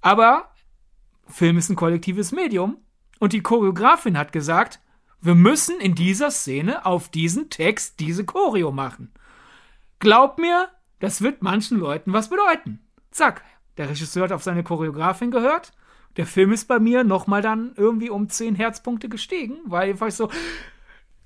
Aber 0.00 0.52
Film 1.26 1.58
ist 1.58 1.68
ein 1.68 1.76
kollektives 1.76 2.30
Medium 2.30 2.76
und 3.18 3.32
die 3.32 3.42
Choreografin 3.42 4.16
hat 4.16 4.32
gesagt, 4.32 4.78
wir 5.20 5.34
müssen 5.34 5.80
in 5.80 5.94
dieser 5.94 6.30
Szene 6.30 6.86
auf 6.86 7.08
diesen 7.08 7.50
Text 7.50 8.00
diese 8.00 8.24
Choreo 8.24 8.70
machen. 8.70 9.12
Glaub 9.98 10.38
mir, 10.38 10.68
das 11.00 11.22
wird 11.22 11.42
manchen 11.42 11.78
Leuten 11.78 12.12
was 12.12 12.30
bedeuten. 12.30 12.80
Zack, 13.10 13.42
der 13.76 13.88
Regisseur 13.88 14.24
hat 14.24 14.32
auf 14.32 14.42
seine 14.42 14.62
Choreografin 14.62 15.30
gehört. 15.30 15.72
Der 16.16 16.26
Film 16.26 16.52
ist 16.52 16.66
bei 16.66 16.78
mir 16.78 17.04
nochmal 17.04 17.42
dann 17.42 17.72
irgendwie 17.76 18.10
um 18.10 18.28
10 18.28 18.54
Herzpunkte 18.54 19.08
gestiegen, 19.08 19.58
weil 19.66 19.90
einfach 19.90 20.10
so, 20.10 20.30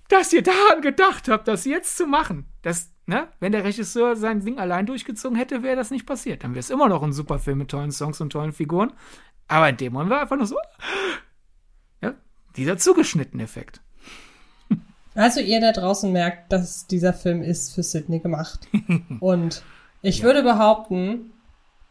dass 0.08 0.32
ihr 0.32 0.42
daran 0.42 0.82
gedacht 0.82 1.28
habt, 1.28 1.48
das 1.48 1.64
jetzt 1.64 1.96
zu 1.96 2.06
machen. 2.06 2.46
Das, 2.60 2.90
ne, 3.06 3.28
wenn 3.40 3.52
der 3.52 3.64
Regisseur 3.64 4.16
sein 4.16 4.44
Ding 4.44 4.58
allein 4.58 4.86
durchgezogen 4.86 5.36
hätte, 5.36 5.62
wäre 5.62 5.76
das 5.76 5.90
nicht 5.90 6.06
passiert. 6.06 6.44
Dann 6.44 6.52
wäre 6.52 6.60
es 6.60 6.70
immer 6.70 6.88
noch 6.88 7.02
ein 7.02 7.12
super 7.12 7.38
Film 7.38 7.58
mit 7.58 7.70
tollen 7.70 7.92
Songs 7.92 8.20
und 8.20 8.30
tollen 8.30 8.52
Figuren. 8.52 8.92
Aber 9.48 9.68
in 9.68 9.76
dem 9.76 9.94
Moment 9.94 10.10
war 10.10 10.20
einfach 10.20 10.36
nur 10.36 10.46
so, 10.46 10.56
dieser 12.56 12.78
zugeschnittene 12.78 13.42
Effekt. 13.42 13.80
Also 15.14 15.40
ihr 15.40 15.60
da 15.60 15.72
draußen 15.72 16.10
merkt, 16.10 16.52
dass 16.52 16.86
dieser 16.86 17.12
Film 17.12 17.42
ist 17.42 17.74
für 17.74 17.82
Sydney 17.82 18.20
gemacht. 18.20 18.60
Und 19.20 19.62
ich 20.00 20.18
ja. 20.18 20.24
würde 20.24 20.42
behaupten, 20.42 21.32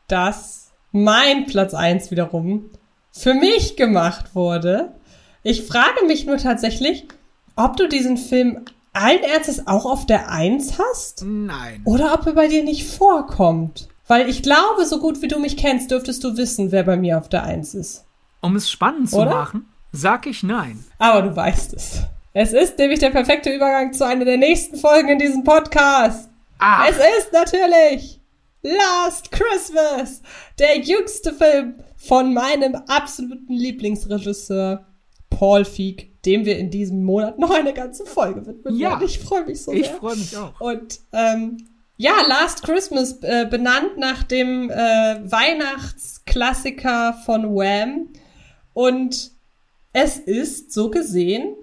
dass 0.08 0.72
mein 0.92 1.46
Platz 1.46 1.74
eins 1.74 2.12
wiederum 2.12 2.70
für 3.12 3.34
mich 3.34 3.76
gemacht 3.76 4.36
wurde. 4.36 4.94
Ich 5.44 5.64
frage 5.64 6.06
mich 6.08 6.26
nur 6.26 6.38
tatsächlich, 6.38 7.08
ob 7.56 7.78
du 7.78 7.88
diesen 7.88 8.18
Film 8.18 8.66
allen 8.94 9.24
Ernstes 9.24 9.68
auch 9.68 9.86
auf 9.86 10.06
der 10.06 10.30
Eins 10.30 10.78
hast? 10.78 11.24
Nein. 11.26 11.82
Oder 11.86 12.14
ob 12.14 12.26
er 12.26 12.34
bei 12.34 12.48
dir 12.48 12.64
nicht 12.64 12.88
vorkommt? 12.88 13.88
Weil 14.08 14.30
ich 14.30 14.44
glaube, 14.44 14.86
so 14.86 15.00
gut 15.00 15.22
wie 15.22 15.28
du 15.28 15.40
mich 15.40 15.56
kennst, 15.56 15.92
dürftest 15.92 16.24
du 16.24 16.36
wissen, 16.36 16.72
wer 16.72 16.84
bei 16.84 16.98
mir 16.98 17.18
auf 17.18 17.30
der 17.30 17.44
Eins 17.44 17.74
ist. 17.74 18.06
Um 18.42 18.56
es 18.56 18.70
spannend 18.70 19.10
zu 19.10 19.18
Oder? 19.18 19.32
machen, 19.32 19.66
sag 19.92 20.28
ich 20.28 20.44
nein. 20.44 20.86
Aber 20.98 21.22
du 21.22 21.36
weißt 21.36 21.74
es. 21.74 22.04
Es 22.34 22.54
ist 22.54 22.78
nämlich 22.78 23.00
der 23.00 23.10
perfekte 23.10 23.54
Übergang 23.54 23.92
zu 23.94 24.06
einer 24.06 24.24
der 24.26 24.38
nächsten 24.38 24.78
Folgen 24.78 25.10
in 25.10 25.20
diesem 25.20 25.44
Podcast. 25.44 26.30
Ach. 26.60 26.88
Es 26.90 26.98
ist 26.98 27.34
natürlich 27.34 28.22
Last 28.62 29.32
Christmas, 29.32 30.22
der 30.60 30.80
jüngste 30.80 31.34
Film 31.34 31.76
von 31.98 32.34
meinem 32.34 32.76
absoluten 32.88 33.54
Lieblingsregisseur 33.54 34.86
Paul 35.30 35.66
Feig, 35.66 36.08
dem 36.24 36.46
wir 36.46 36.58
in 36.58 36.70
diesem 36.70 37.04
Monat 37.04 37.38
noch 37.40 37.52
eine 37.52 37.74
ganze 37.74 38.06
Folge 38.06 38.46
widmen 38.46 38.78
ja, 38.78 38.92
werden. 38.92 39.06
Ich 39.06 39.20
freue 39.20 39.44
mich 39.46 39.64
so 39.64 39.72
sehr. 39.72 39.82
Ich 39.82 39.88
freue 39.88 40.16
mich 40.16 40.38
auch. 40.38 40.62
Und 40.62 41.00
ähm, 41.12 41.58
ja, 41.98 42.14
Last 42.28 42.64
Christmas, 42.64 43.22
äh, 43.24 43.46
benannt 43.50 43.98
nach 43.98 44.24
dem 44.24 44.70
äh, 44.70 44.76
Weihnachtsklassiker 44.76 47.16
von 47.26 47.56
Wham. 47.56 48.08
Und 48.74 49.32
es 49.94 50.18
ist 50.18 50.72
so 50.72 50.90
gesehen 50.90 51.56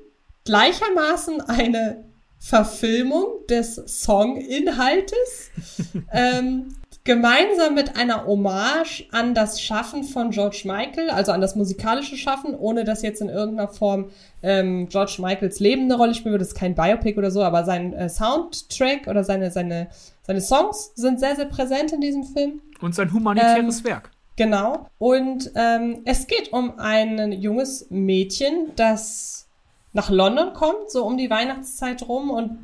gleichermaßen 0.44 1.42
eine 1.42 2.04
Verfilmung 2.38 3.46
des 3.48 3.74
Songinhaltes, 3.74 5.50
ähm, 6.12 6.68
gemeinsam 7.04 7.74
mit 7.74 7.96
einer 7.96 8.26
Hommage 8.26 9.06
an 9.12 9.34
das 9.34 9.60
Schaffen 9.60 10.04
von 10.04 10.30
George 10.30 10.62
Michael, 10.64 11.10
also 11.10 11.32
an 11.32 11.40
das 11.40 11.56
musikalische 11.56 12.16
Schaffen, 12.16 12.54
ohne 12.54 12.84
dass 12.84 13.02
jetzt 13.02 13.20
in 13.20 13.28
irgendeiner 13.28 13.68
Form 13.68 14.10
ähm, 14.42 14.88
George 14.88 15.16
Michaels 15.18 15.58
Leben 15.58 15.84
eine 15.84 15.96
Rolle 15.96 16.14
spielen 16.14 16.32
würde. 16.32 16.42
Das 16.42 16.52
ist 16.52 16.58
kein 16.58 16.74
Biopic 16.74 17.18
oder 17.18 17.30
so, 17.30 17.42
aber 17.42 17.64
sein 17.64 17.92
äh, 17.94 18.08
Soundtrack 18.08 19.06
oder 19.06 19.24
seine, 19.24 19.50
seine, 19.50 19.88
seine 20.22 20.40
Songs 20.40 20.92
sind 20.94 21.18
sehr, 21.18 21.34
sehr 21.34 21.46
präsent 21.46 21.92
in 21.92 22.00
diesem 22.00 22.24
Film. 22.24 22.60
Und 22.80 22.94
sein 22.94 23.12
humanitäres 23.12 23.78
ähm, 23.78 23.84
Werk. 23.84 24.10
Genau. 24.38 24.86
Und 24.98 25.50
ähm, 25.56 26.02
es 26.04 26.28
geht 26.28 26.52
um 26.52 26.78
ein 26.78 27.32
junges 27.32 27.86
Mädchen, 27.90 28.70
das 28.76 29.48
nach 29.92 30.10
London 30.10 30.52
kommt, 30.52 30.92
so 30.92 31.04
um 31.04 31.16
die 31.16 31.28
Weihnachtszeit 31.28 32.08
rum 32.08 32.30
und 32.30 32.60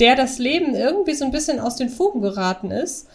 der 0.00 0.16
das 0.16 0.38
Leben 0.38 0.74
irgendwie 0.74 1.14
so 1.14 1.24
ein 1.24 1.30
bisschen 1.30 1.60
aus 1.60 1.76
den 1.76 1.88
Fugen 1.88 2.20
geraten 2.20 2.72
ist 2.72 3.06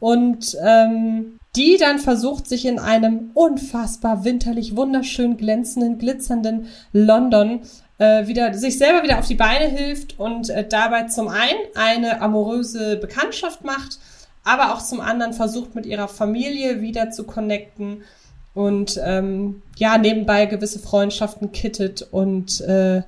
und 0.00 0.54
ähm, 0.62 1.38
die 1.56 1.78
dann 1.78 1.98
versucht, 1.98 2.46
sich 2.46 2.66
in 2.66 2.78
einem 2.78 3.30
unfassbar 3.32 4.22
winterlich 4.22 4.76
wunderschön 4.76 5.38
glänzenden, 5.38 5.96
glitzernden 5.96 6.66
London 6.92 7.62
äh, 7.96 8.26
wieder 8.26 8.52
sich 8.52 8.76
selber 8.76 9.02
wieder 9.02 9.18
auf 9.18 9.28
die 9.28 9.34
Beine 9.34 9.64
hilft 9.64 10.20
und 10.20 10.50
äh, 10.50 10.68
dabei 10.68 11.04
zum 11.04 11.28
einen 11.28 11.58
eine 11.74 12.20
amoröse 12.20 12.98
Bekanntschaft 12.98 13.64
macht, 13.64 13.98
aber 14.46 14.72
auch 14.72 14.80
zum 14.80 15.00
anderen 15.00 15.32
versucht 15.32 15.74
mit 15.74 15.86
ihrer 15.86 16.06
Familie 16.06 16.80
wieder 16.80 17.10
zu 17.10 17.24
connecten 17.24 18.04
und 18.54 18.98
ähm, 19.04 19.60
ja 19.76 19.98
nebenbei 19.98 20.46
gewisse 20.46 20.78
Freundschaften 20.78 21.50
kittet 21.50 22.06
und 22.12 22.60
äh, 22.60 23.02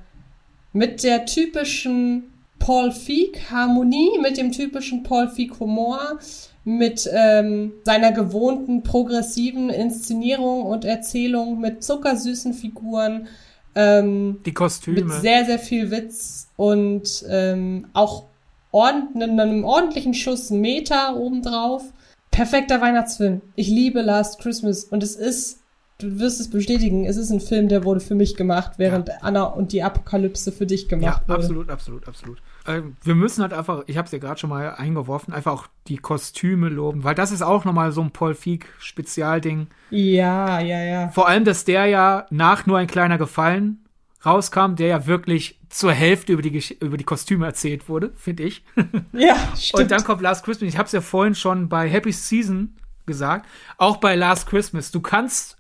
mit 0.73 1.05
der 1.05 1.27
typischen 1.27 2.25
Paul 2.59 2.91
Feig 2.91 3.51
Harmonie, 3.51 4.19
mit 4.21 4.37
dem 4.37 4.51
typischen 4.51 5.05
Paul 5.05 5.29
Feig 5.29 5.61
Humor, 5.61 6.19
mit 6.65 7.09
ähm, 7.13 7.73
seiner 7.85 8.11
gewohnten 8.11 8.83
progressiven 8.83 9.71
Inszenierung 9.71 10.63
und 10.63 10.85
Erzählung, 10.85 11.61
mit 11.61 11.85
zuckersüßen 11.85 12.53
Figuren. 12.53 13.29
Ähm, 13.77 14.41
Die 14.45 14.53
Kostüme. 14.53 15.03
Mit 15.03 15.13
sehr, 15.21 15.45
sehr 15.47 15.61
viel 15.61 15.93
Witz 15.93 16.49
und 16.57 17.25
ähm, 17.31 17.87
auch 17.93 18.25
ordn 18.71 19.23
einem 19.23 19.65
ordentlichen 19.65 20.15
Schuss 20.15 20.51
Meter 20.51 21.17
obendrauf. 21.17 21.83
Perfekter 22.31 22.81
Weihnachtsfilm. 22.81 23.41
Ich 23.57 23.69
liebe 23.69 24.03
Last 24.03 24.41
Christmas 24.41 24.85
und 24.85 25.03
es 25.03 25.17
ist 25.17 25.59
du 25.99 26.21
wirst 26.21 26.41
es 26.41 26.49
bestätigen, 26.49 27.05
es 27.05 27.17
ist 27.17 27.31
ein 27.31 27.41
Film, 27.41 27.69
der 27.69 27.85
wurde 27.85 28.01
für 28.01 28.15
mich 28.15 28.37
gemacht, 28.37 28.73
während 28.77 29.09
ja. 29.09 29.17
Anna 29.21 29.45
und 29.45 29.73
die 29.73 29.83
Apokalypse 29.83 30.53
für 30.53 30.67
dich 30.67 30.89
gemacht 30.89 31.23
ja, 31.23 31.29
wurde. 31.29 31.41
Absolut, 31.41 31.71
absolut, 31.71 32.09
absolut. 32.09 32.39
Äh, 32.67 32.83
wir 33.03 33.15
müssen 33.15 33.43
halt 33.43 33.53
einfach, 33.53 33.83
ich 33.87 33.97
habe 33.97 34.07
es 34.07 34.13
ja 34.13 34.19
gerade 34.19 34.39
schon 34.39 34.51
mal 34.51 34.75
eingeworfen, 34.77 35.35
einfach 35.35 35.53
auch 35.53 35.67
die 35.89 35.99
Kostüme 35.99 36.69
loben, 36.69 37.05
weil 37.05 37.15
das 37.15 37.33
ist 37.33 37.43
auch 37.43 37.65
nochmal 37.65 37.93
so 37.93 38.01
ein 38.01 38.13
Paul 38.13 38.35
Feig-Spezialding. 38.35 39.67
Ja, 39.91 40.61
ja, 40.61 40.83
ja. 40.83 41.09
Vor 41.09 41.29
allem, 41.29 41.45
dass 41.45 41.65
der 41.65 41.87
ja 41.87 42.27
nach 42.31 42.67
nur 42.67 42.79
ein 42.79 42.87
kleiner 42.87 43.19
Gefallen 43.19 43.85
rauskam, 44.25 44.75
der 44.75 44.89
ja 44.89 45.07
wirklich 45.07 45.59
zur 45.69 45.93
Hälfte 45.93 46.33
über 46.33 46.43
die, 46.43 46.77
über 46.81 46.97
die 46.97 47.05
Kostüme 47.05 47.47
erzählt 47.47 47.89
wurde, 47.89 48.13
finde 48.17 48.45
ich. 48.45 48.65
Ja, 49.13 49.37
stimmt. 49.57 49.83
Und 49.83 49.91
dann 49.91 50.05
kommt 50.05 50.23
Last 50.23 50.45
Christmas. 50.45 50.69
Ich 50.69 50.79
habe 50.79 50.87
es 50.87 50.93
ja 50.93 51.01
vorhin 51.01 51.35
schon 51.35 51.69
bei 51.69 51.89
Happy 51.89 52.13
Season 52.13 52.77
gesagt. 53.07 53.47
Auch 53.77 53.99
bei 53.99 54.15
Last 54.15 54.49
Christmas. 54.49 54.91
Du 54.91 55.01
kannst 55.01 55.57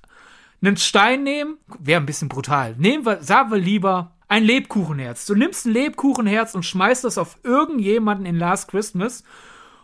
einen 0.62 0.76
Stein 0.76 1.22
nehmen, 1.22 1.56
wäre 1.78 2.00
ein 2.00 2.06
bisschen 2.06 2.28
brutal. 2.28 2.74
Nehmen 2.78 3.04
wir, 3.04 3.22
sagen 3.22 3.50
wir 3.50 3.58
lieber 3.58 4.12
ein 4.28 4.44
Lebkuchenherz. 4.44 5.26
Du 5.26 5.34
nimmst 5.34 5.66
ein 5.66 5.72
Lebkuchenherz 5.72 6.54
und 6.54 6.64
schmeißt 6.64 7.04
das 7.04 7.18
auf 7.18 7.38
irgendjemanden 7.42 8.26
in 8.26 8.36
Last 8.36 8.68
Christmas 8.68 9.24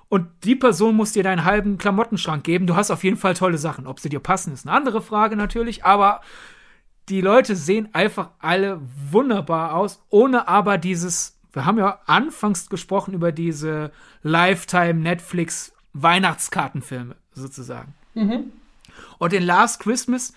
und 0.09 0.29
die 0.45 0.55
Person 0.55 0.95
muss 0.95 1.13
dir 1.13 1.23
deinen 1.23 1.45
halben 1.45 1.79
Klamottenschrank 1.79 2.45
geben. 2.45 2.67
Du 2.67 2.77
hast 2.77 2.91
auf 2.91 3.03
jeden 3.03 3.17
Fall 3.17 3.35
tolle 3.35 3.59
Sachen. 3.59 3.87
Ob 3.87 3.99
sie 3.99 4.09
dir 4.09 4.21
passen, 4.21 4.53
ist 4.53 4.67
eine 4.67 4.77
andere 4.77 5.03
Frage 5.03 5.35
natürlich, 5.35 5.85
aber 5.85 6.21
die 7.09 7.21
Leute 7.21 7.57
sehen 7.57 7.89
einfach 7.93 8.31
alle 8.39 8.81
wunderbar 9.11 9.75
aus, 9.75 10.03
ohne 10.11 10.49
aber 10.49 10.79
dieses, 10.79 11.39
wir 11.53 11.65
haben 11.65 11.79
ja 11.79 12.01
anfangs 12.07 12.69
gesprochen 12.69 13.15
über 13.15 13.33
diese 13.33 13.93
Lifetime 14.23 14.95
Netflix 14.95 15.73
Weihnachtskartenfilme 15.93 17.17
sozusagen. 17.33 17.95
Mhm. 18.15 18.53
Und 19.19 19.33
in 19.33 19.43
Last 19.43 19.81
Christmas 19.81 20.33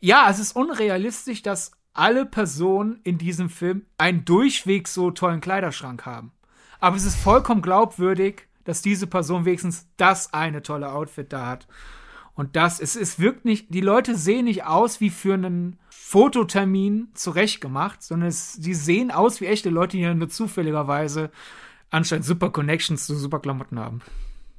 ja, 0.00 0.28
es 0.30 0.38
ist 0.38 0.54
unrealistisch, 0.54 1.42
dass 1.42 1.72
alle 1.92 2.26
Personen 2.26 3.00
in 3.02 3.18
diesem 3.18 3.50
Film 3.50 3.86
einen 3.96 4.24
durchweg 4.24 4.86
so 4.86 5.10
tollen 5.10 5.40
Kleiderschrank 5.40 6.06
haben. 6.06 6.32
Aber 6.80 6.96
es 6.96 7.04
ist 7.04 7.16
vollkommen 7.16 7.62
glaubwürdig, 7.62 8.46
dass 8.64 8.82
diese 8.82 9.06
Person 9.06 9.44
wenigstens 9.44 9.88
das 9.96 10.32
eine 10.32 10.62
tolle 10.62 10.92
Outfit 10.92 11.32
da 11.32 11.46
hat. 11.46 11.66
Und 12.38 12.54
das, 12.54 12.78
es, 12.78 12.94
es 12.94 13.18
wirkt 13.18 13.44
nicht, 13.44 13.74
die 13.74 13.80
Leute 13.80 14.14
sehen 14.14 14.44
nicht 14.44 14.64
aus 14.64 15.00
wie 15.00 15.10
für 15.10 15.34
einen 15.34 15.76
Fototermin 15.90 17.08
zurechtgemacht, 17.12 18.00
sondern 18.00 18.28
es, 18.28 18.60
die 18.60 18.74
sehen 18.74 19.10
aus 19.10 19.40
wie 19.40 19.46
echte 19.46 19.70
Leute, 19.70 19.96
die 19.96 20.14
nur 20.14 20.28
zufälligerweise 20.28 21.32
anscheinend 21.90 22.24
super 22.24 22.50
Connections 22.50 23.06
zu 23.06 23.16
super 23.16 23.40
Klamotten 23.40 23.80
haben. 23.80 24.02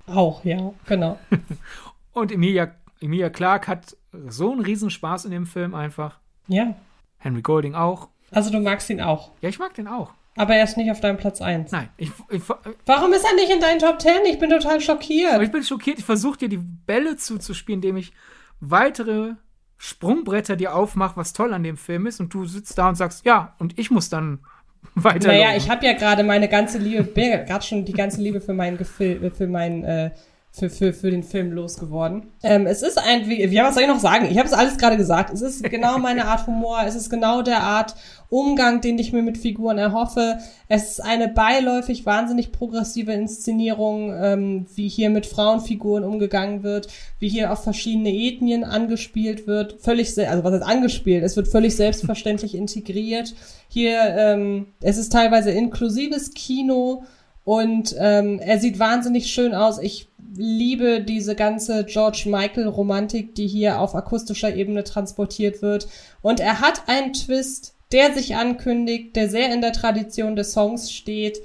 Auch, 0.08 0.44
ja, 0.44 0.74
genau. 0.88 1.18
Und 2.12 2.34
Emilia, 2.34 2.76
Emilia 3.00 3.30
Clark 3.30 3.70
hat 3.70 3.96
so 4.28 4.52
einen 4.52 4.60
Riesenspaß 4.60 5.24
in 5.24 5.32
dem 5.32 5.46
Film 5.46 5.74
einfach. 5.74 6.20
Ja. 6.50 6.76
Henry 7.18 7.42
Golding 7.42 7.76
auch. 7.76 8.10
Also 8.30 8.52
du 8.52 8.60
magst 8.60 8.90
ihn 8.90 9.00
auch. 9.00 9.32
Ja, 9.40 9.48
ich 9.48 9.58
mag 9.58 9.74
den 9.76 9.88
auch. 9.88 10.12
Aber 10.36 10.56
er 10.56 10.64
ist 10.64 10.78
nicht 10.78 10.92
auf 10.92 11.02
deinem 11.02 11.18
Platz 11.18 11.42
1. 11.42 11.72
Nein. 11.72 11.90
Ich, 11.98 12.12
ich, 12.30 12.42
Warum 12.86 13.14
ist 13.14 13.26
er 13.26 13.36
nicht 13.36 13.52
in 13.52 13.60
deinen 13.60 13.80
Top 13.80 14.02
10? 14.02 14.12
Ich 14.26 14.40
bin 14.40 14.50
total 14.50 14.80
schockiert. 14.80 15.34
Aber 15.34 15.44
ich 15.44 15.52
bin 15.52 15.64
schockiert. 15.64 16.00
Ich 16.00 16.06
versuche 16.06 16.38
dir 16.38 16.50
die 16.50 16.58
Bälle 16.58 17.18
zuzuspielen, 17.18 17.80
indem 17.80 17.98
ich 17.98 18.14
weitere 18.60 19.34
Sprungbretter 19.78 20.56
dir 20.56 20.76
aufmache, 20.76 21.18
was 21.18 21.34
toll 21.34 21.54
an 21.54 21.64
dem 21.64 21.78
Film 21.78 22.06
ist. 22.06 22.20
Und 22.20 22.34
du 22.34 22.46
sitzt 22.46 22.78
da 22.78 22.90
und 22.90 22.96
sagst, 22.96 23.26
ja, 23.26 23.56
und 23.60 23.78
ich 23.78 23.92
muss 23.92 24.10
dann 24.10 24.40
weiter. 24.96 25.28
Naja, 25.28 25.56
ich 25.56 25.70
habe 25.70 25.86
ja 25.86 25.94
gerade 25.94 26.24
meine 26.24 26.48
ganze 26.48 26.78
Liebe, 26.78 27.04
gerade 27.04 27.66
schon 27.66 27.86
die 27.86 27.94
ganze 27.94 28.22
Liebe 28.22 28.40
für 28.40 28.54
meinen 28.54 28.78
Gefil 28.78 29.32
für 29.36 29.48
meinen 29.48 29.84
äh, 29.84 30.12
für, 30.52 30.70
für, 30.70 30.94
für 30.94 31.12
den 31.12 31.24
Film 31.24 31.52
losgeworden. 31.52 32.32
Ähm, 32.42 32.66
es 32.66 32.82
ist 32.82 32.98
ein, 32.98 33.30
wie, 33.30 33.46
ja, 33.46 33.66
was 33.66 33.76
soll 33.76 33.84
ich 33.84 33.90
noch 33.90 34.00
sagen? 34.00 34.28
Ich 34.30 34.38
habe 34.38 34.48
es 34.48 34.54
alles 34.54 34.78
gerade 34.78 34.98
gesagt. 34.98 35.32
Es 35.32 35.42
ist 35.42 35.64
genau 35.64 36.00
meine 36.00 36.26
Art 36.26 36.48
Humor. 36.48 36.82
Es 36.86 36.96
ist 36.96 37.10
genau 37.10 37.44
der 37.44 37.62
Art 37.62 37.96
Umgang, 38.30 38.82
den 38.82 38.98
ich 38.98 39.14
mir 39.14 39.22
mit 39.22 39.38
Figuren 39.38 39.78
erhoffe. 39.78 40.40
Es 40.68 40.92
ist 40.92 41.04
eine 41.04 41.30
beiläufig 41.30 42.06
wahnsinnig 42.06 42.52
progressive 42.52 43.14
Inszenierung, 43.14 44.14
ähm, 44.14 44.66
wie 44.74 44.90
hier 44.90 45.12
mit 45.12 45.28
Frauenfiguren 45.28 46.04
umgegangen 46.04 46.64
wird, 46.64 46.88
wie 47.20 47.30
hier 47.30 47.54
auf 47.54 47.64
verschiedene 47.64 48.12
Ethnien 48.12 48.64
angespielt 48.64 49.46
wird. 49.46 49.82
Völlig, 49.82 50.18
also 50.18 50.44
was 50.44 50.54
heißt 50.54 50.66
angespielt? 50.66 51.24
Es 51.24 51.38
wird 51.38 51.48
völlig 51.48 51.76
selbstverständlich 51.76 52.56
integriert. 52.56 53.36
Hier, 53.68 54.00
ähm, 54.18 54.68
es 54.82 54.98
ist 54.98 55.12
teilweise 55.12 55.52
inklusives 55.52 56.34
Kino 56.34 57.04
und 57.44 57.96
ähm, 57.98 58.40
er 58.40 58.60
sieht 58.60 58.80
wahnsinnig 58.80 59.32
schön 59.32 59.54
aus. 59.54 59.80
Ich 59.80 60.09
liebe 60.36 61.02
diese 61.02 61.36
ganze 61.36 61.86
George 61.86 62.24
Michael 62.28 62.68
Romantik, 62.68 63.36
die 63.36 63.48
hier 63.48 63.80
auf 63.80 63.96
akustischer 63.96 64.56
Ebene 64.56 64.84
transportiert 64.84 65.62
wird. 65.62 65.88
Und 66.22 66.40
er 66.40 66.62
hat 66.62 66.84
einen 66.88 67.14
Twist, 67.14 67.76
der 67.92 68.14
sich 68.14 68.36
ankündigt, 68.36 69.16
der 69.16 69.30
sehr 69.30 69.54
in 69.54 69.62
der 69.62 69.74
Tradition 69.74 70.36
des 70.36 70.54
Songs 70.54 70.92
steht, 70.92 71.40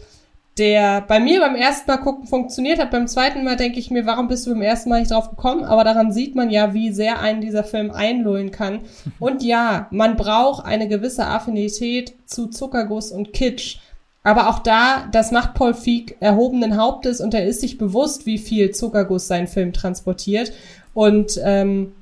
der 0.59 1.01
bei 1.01 1.19
mir 1.19 1.40
beim 1.40 1.56
ersten 1.56 1.90
Mal 1.90 1.97
gucken 1.97 2.27
funktioniert 2.27 2.78
hat. 2.78 2.90
Beim 2.90 3.09
zweiten 3.09 3.43
Mal 3.43 3.56
denke 3.56 3.78
ich 3.78 3.90
mir, 3.90 4.06
warum 4.06 4.28
bist 4.28 4.47
du 4.47 4.51
beim 4.51 4.62
ersten 4.62 4.89
Mal 4.89 5.01
nicht 5.01 5.11
drauf 5.11 5.31
gekommen? 5.31 5.65
Aber 5.65 5.82
daran 5.82 6.12
sieht 6.12 6.36
man 6.36 6.51
ja, 6.51 6.74
wie 6.74 6.93
sehr 6.93 7.20
einen 7.20 7.40
dieser 7.40 7.65
Film 7.65 7.90
einlullen 7.90 8.51
kann. 8.51 8.81
Und 9.19 9.43
ja, 9.43 9.89
man 9.90 10.16
braucht 10.16 10.65
eine 10.65 10.86
gewisse 10.86 11.27
Affinität 11.27 12.15
zu 12.27 12.47
Zuckerguss 12.48 13.11
und 13.11 13.32
Kitsch. 13.32 13.78
Aber 14.24 14.48
auch 14.48 14.59
da, 14.59 15.06
das 15.12 15.30
macht 15.30 15.55
Paul 15.55 15.74
Feig 15.74 16.16
erhobenen 16.18 16.78
Hauptes 16.78 17.20
und 17.20 17.34
er 17.34 17.46
ist 17.46 17.60
sich 17.60 17.76
bewusst, 17.76 18.24
wie 18.24 18.38
viel 18.38 18.70
Zuckerguss 18.70 19.28
sein 19.28 19.46
Film 19.46 19.74
transportiert. 19.74 20.52
Und 20.94 21.38
ähm, 21.44 21.92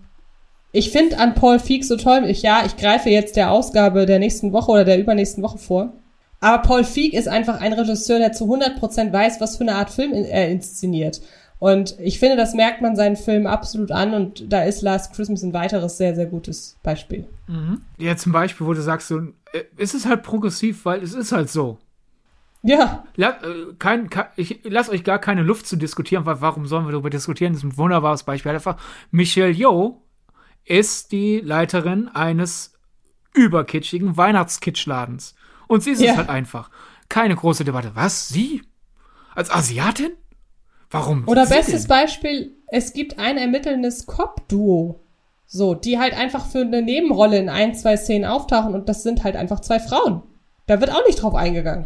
ich 0.70 0.90
finde 0.90 1.18
an 1.18 1.34
Paul 1.34 1.58
Feig 1.58 1.84
so 1.84 1.96
toll, 1.96 2.24
ich, 2.26 2.42
ja, 2.42 2.62
ich 2.64 2.76
greife 2.76 3.10
jetzt 3.10 3.36
der 3.36 3.50
Ausgabe 3.50 4.06
der 4.06 4.20
nächsten 4.20 4.52
Woche 4.52 4.70
oder 4.70 4.84
der 4.84 5.00
übernächsten 5.00 5.42
Woche 5.42 5.58
vor. 5.58 5.92
Aber 6.40 6.62
Paul 6.62 6.84
Feig 6.84 7.12
ist 7.12 7.28
einfach 7.28 7.60
ein 7.60 7.72
Regisseur, 7.72 8.18
der 8.18 8.32
zu 8.32 8.44
100% 8.44 9.12
weiß, 9.12 9.40
was 9.40 9.56
für 9.56 9.64
eine 9.64 9.74
Art 9.74 9.90
Film 9.90 10.12
er 10.12 10.48
inszeniert. 10.48 11.20
Und 11.58 11.96
ich 12.00 12.18
finde, 12.18 12.36
das 12.36 12.54
merkt 12.54 12.82
man 12.82 12.96
seinen 12.96 13.16
Film 13.16 13.46
absolut 13.46 13.92
an 13.92 14.14
und 14.14 14.52
da 14.52 14.64
ist 14.64 14.82
Last 14.82 15.12
Christmas 15.14 15.42
ein 15.42 15.52
weiteres 15.52 15.96
sehr, 15.96 16.14
sehr 16.14 16.26
gutes 16.26 16.76
Beispiel. 16.82 17.26
Mhm. 17.46 17.82
Ja, 17.98 18.16
zum 18.16 18.32
Beispiel, 18.32 18.66
wo 18.66 18.74
du 18.74 18.82
sagst, 18.82 19.08
so, 19.08 19.18
äh, 19.52 19.62
es 19.76 19.94
ist 19.94 20.06
halt 20.06 20.22
progressiv, 20.22 20.84
weil 20.84 21.02
es 21.02 21.14
ist 21.14 21.30
halt 21.32 21.50
so. 21.50 21.78
Ja. 22.62 23.05
La, 23.16 23.30
äh, 23.43 23.74
kein, 23.78 24.09
kein, 24.09 24.26
ich 24.36 24.60
lasse 24.64 24.93
euch 24.93 25.05
gar 25.05 25.18
keine 25.18 25.43
Luft 25.43 25.66
zu 25.66 25.76
diskutieren, 25.76 26.26
weil 26.26 26.40
warum 26.40 26.66
sollen 26.66 26.86
wir 26.86 26.93
darüber 26.93 27.10
diskutieren? 27.10 27.52
Das 27.52 27.64
ist 27.64 27.70
ein 27.70 27.76
wunderbares 27.76 28.22
Beispiel. 28.22 28.52
Einfach, 28.52 28.76
Michelle 29.10 29.51
Yeoh 29.51 30.01
ist 30.64 31.12
die 31.12 31.40
Leiterin 31.40 32.09
eines 32.09 32.74
überkitschigen 33.34 34.16
Weihnachtskitschladens. 34.16 35.34
Und 35.66 35.82
sie 35.82 35.90
ist 35.93 36.01
ja. 36.01 36.12
es 36.12 36.18
halt 36.18 36.28
einfach. 36.28 36.70
Keine 37.09 37.34
große 37.34 37.64
Debatte. 37.64 37.93
Was? 37.94 38.28
Sie? 38.28 38.62
Als 39.34 39.51
Asiatin? 39.51 40.12
Warum? 40.90 41.26
Oder 41.26 41.47
bestes 41.47 41.82
denn? 41.82 41.89
Beispiel, 41.89 42.56
es 42.68 42.93
gibt 42.93 43.18
ein 43.18 43.39
ermittelndes 43.39 44.06
Cop-Duo. 44.06 45.01
So, 45.47 45.74
die 45.74 45.98
halt 45.98 46.14
einfach 46.14 46.47
für 46.47 46.60
eine 46.60 46.80
Nebenrolle 46.80 47.39
in 47.39 47.48
ein, 47.48 47.74
zwei 47.74 47.97
Szenen 47.97 48.24
auftauchen 48.24 48.74
und 48.74 48.89
das 48.89 49.02
sind 49.02 49.24
halt 49.24 49.36
einfach 49.36 49.60
zwei 49.60 49.80
Frauen. 49.80 50.22
Da 50.66 50.80
wird 50.80 50.90
auch 50.90 51.05
nicht 51.06 51.20
drauf 51.20 51.34
eingegangen. 51.34 51.84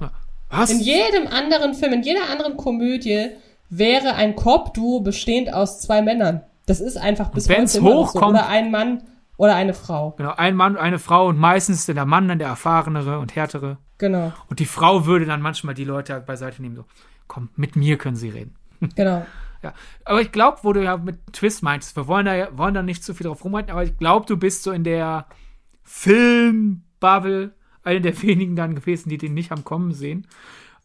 Was? 0.51 0.71
In 0.71 0.81
jedem 0.81 1.27
anderen 1.27 1.75
Film, 1.75 1.93
in 1.93 2.03
jeder 2.03 2.31
anderen 2.31 2.57
Komödie 2.57 3.31
wäre 3.69 4.15
ein 4.15 4.37
Cop-Duo 4.37 5.01
bestehend 5.01 5.53
aus 5.53 5.81
zwei 5.81 6.03
Männern. 6.03 6.43
Das 6.67 6.81
ist 6.81 6.97
einfach 6.97 7.31
bis 7.31 7.49
heute 7.49 7.79
immer 7.79 7.95
hochkommt, 7.95 8.37
so. 8.37 8.43
Oder 8.43 8.49
ein 8.49 8.71
Mann 8.71 9.03
oder 9.37 9.55
eine 9.55 9.75
Frau. 9.75 10.13
Genau, 10.17 10.33
ein 10.37 10.57
Mann, 10.57 10.77
eine 10.77 10.99
Frau 10.99 11.29
und 11.29 11.39
meistens 11.39 11.81
ist 11.81 11.89
der 11.89 12.05
Mann 12.05 12.29
dann 12.29 12.39
der 12.39 12.49
erfahrenere 12.49 13.19
und 13.19 13.35
härtere. 13.37 13.79
Genau. 13.99 14.33
Und 14.49 14.61
die 14.61 14.67
Frau 14.67 15.07
würde 15.07 15.27
dann 15.27 15.41
manchmal 15.41 15.75
die 15.75 15.85
Leute 15.85 16.13
halt 16.13 16.27
beiseite 16.27 16.63
nehmen, 16.63 16.77
so, 16.77 16.85
komm, 17.29 17.51
mit 17.57 17.77
mir 17.77 17.99
können 17.99 18.17
sie 18.17 18.31
reden. 18.31 18.55
Genau. 18.95 19.25
ja, 19.63 19.73
aber 20.05 20.21
ich 20.21 20.33
glaube, 20.33 20.59
wo 20.63 20.75
du 20.75 20.83
ja 20.83 20.99
mit 20.99 21.33
Twist 21.33 21.63
meintest, 21.63 21.97
wir 21.97 22.07
wollen 22.07 22.27
da, 22.27 22.49
wollen 22.59 22.75
da 22.75 22.83
nicht 22.83 23.03
zu 23.03 23.15
viel 23.15 23.27
drauf 23.27 23.43
rumreiten, 23.43 23.71
aber 23.71 23.85
ich 23.85 23.97
glaube, 23.97 24.27
du 24.27 24.37
bist 24.37 24.63
so 24.63 24.71
in 24.71 24.85
der 24.85 25.27
Filmbubble, 25.83 27.55
einer 27.87 28.01
der 28.01 28.21
wenigen 28.23 28.57
dann 28.57 28.75
gewesen, 28.75 29.09
die 29.09 29.19
den 29.19 29.35
nicht 29.35 29.51
haben 29.51 29.65
kommen 29.65 29.93
sehen. 29.93 30.27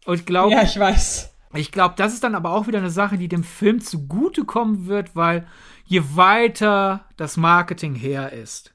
Und 0.06 0.20
ich 0.20 0.26
glaube. 0.26 0.54
Ja, 0.54 0.64
ich 0.64 0.80
weiß. 0.80 1.34
Ich 1.54 1.72
glaube, 1.72 1.96
das 1.98 2.14
ist 2.14 2.24
dann 2.24 2.36
aber 2.36 2.52
auch 2.52 2.68
wieder 2.68 2.80
eine 2.80 2.90
Sache, 2.90 3.18
die 3.18 3.28
dem 3.28 3.44
Film 3.44 3.82
zugutekommen 3.82 4.88
wird, 4.88 5.16
weil 5.18 5.46
je 5.84 6.02
weiter 6.14 7.06
das 7.18 7.36
Marketing 7.36 7.94
her 7.94 8.32
ist, 8.32 8.74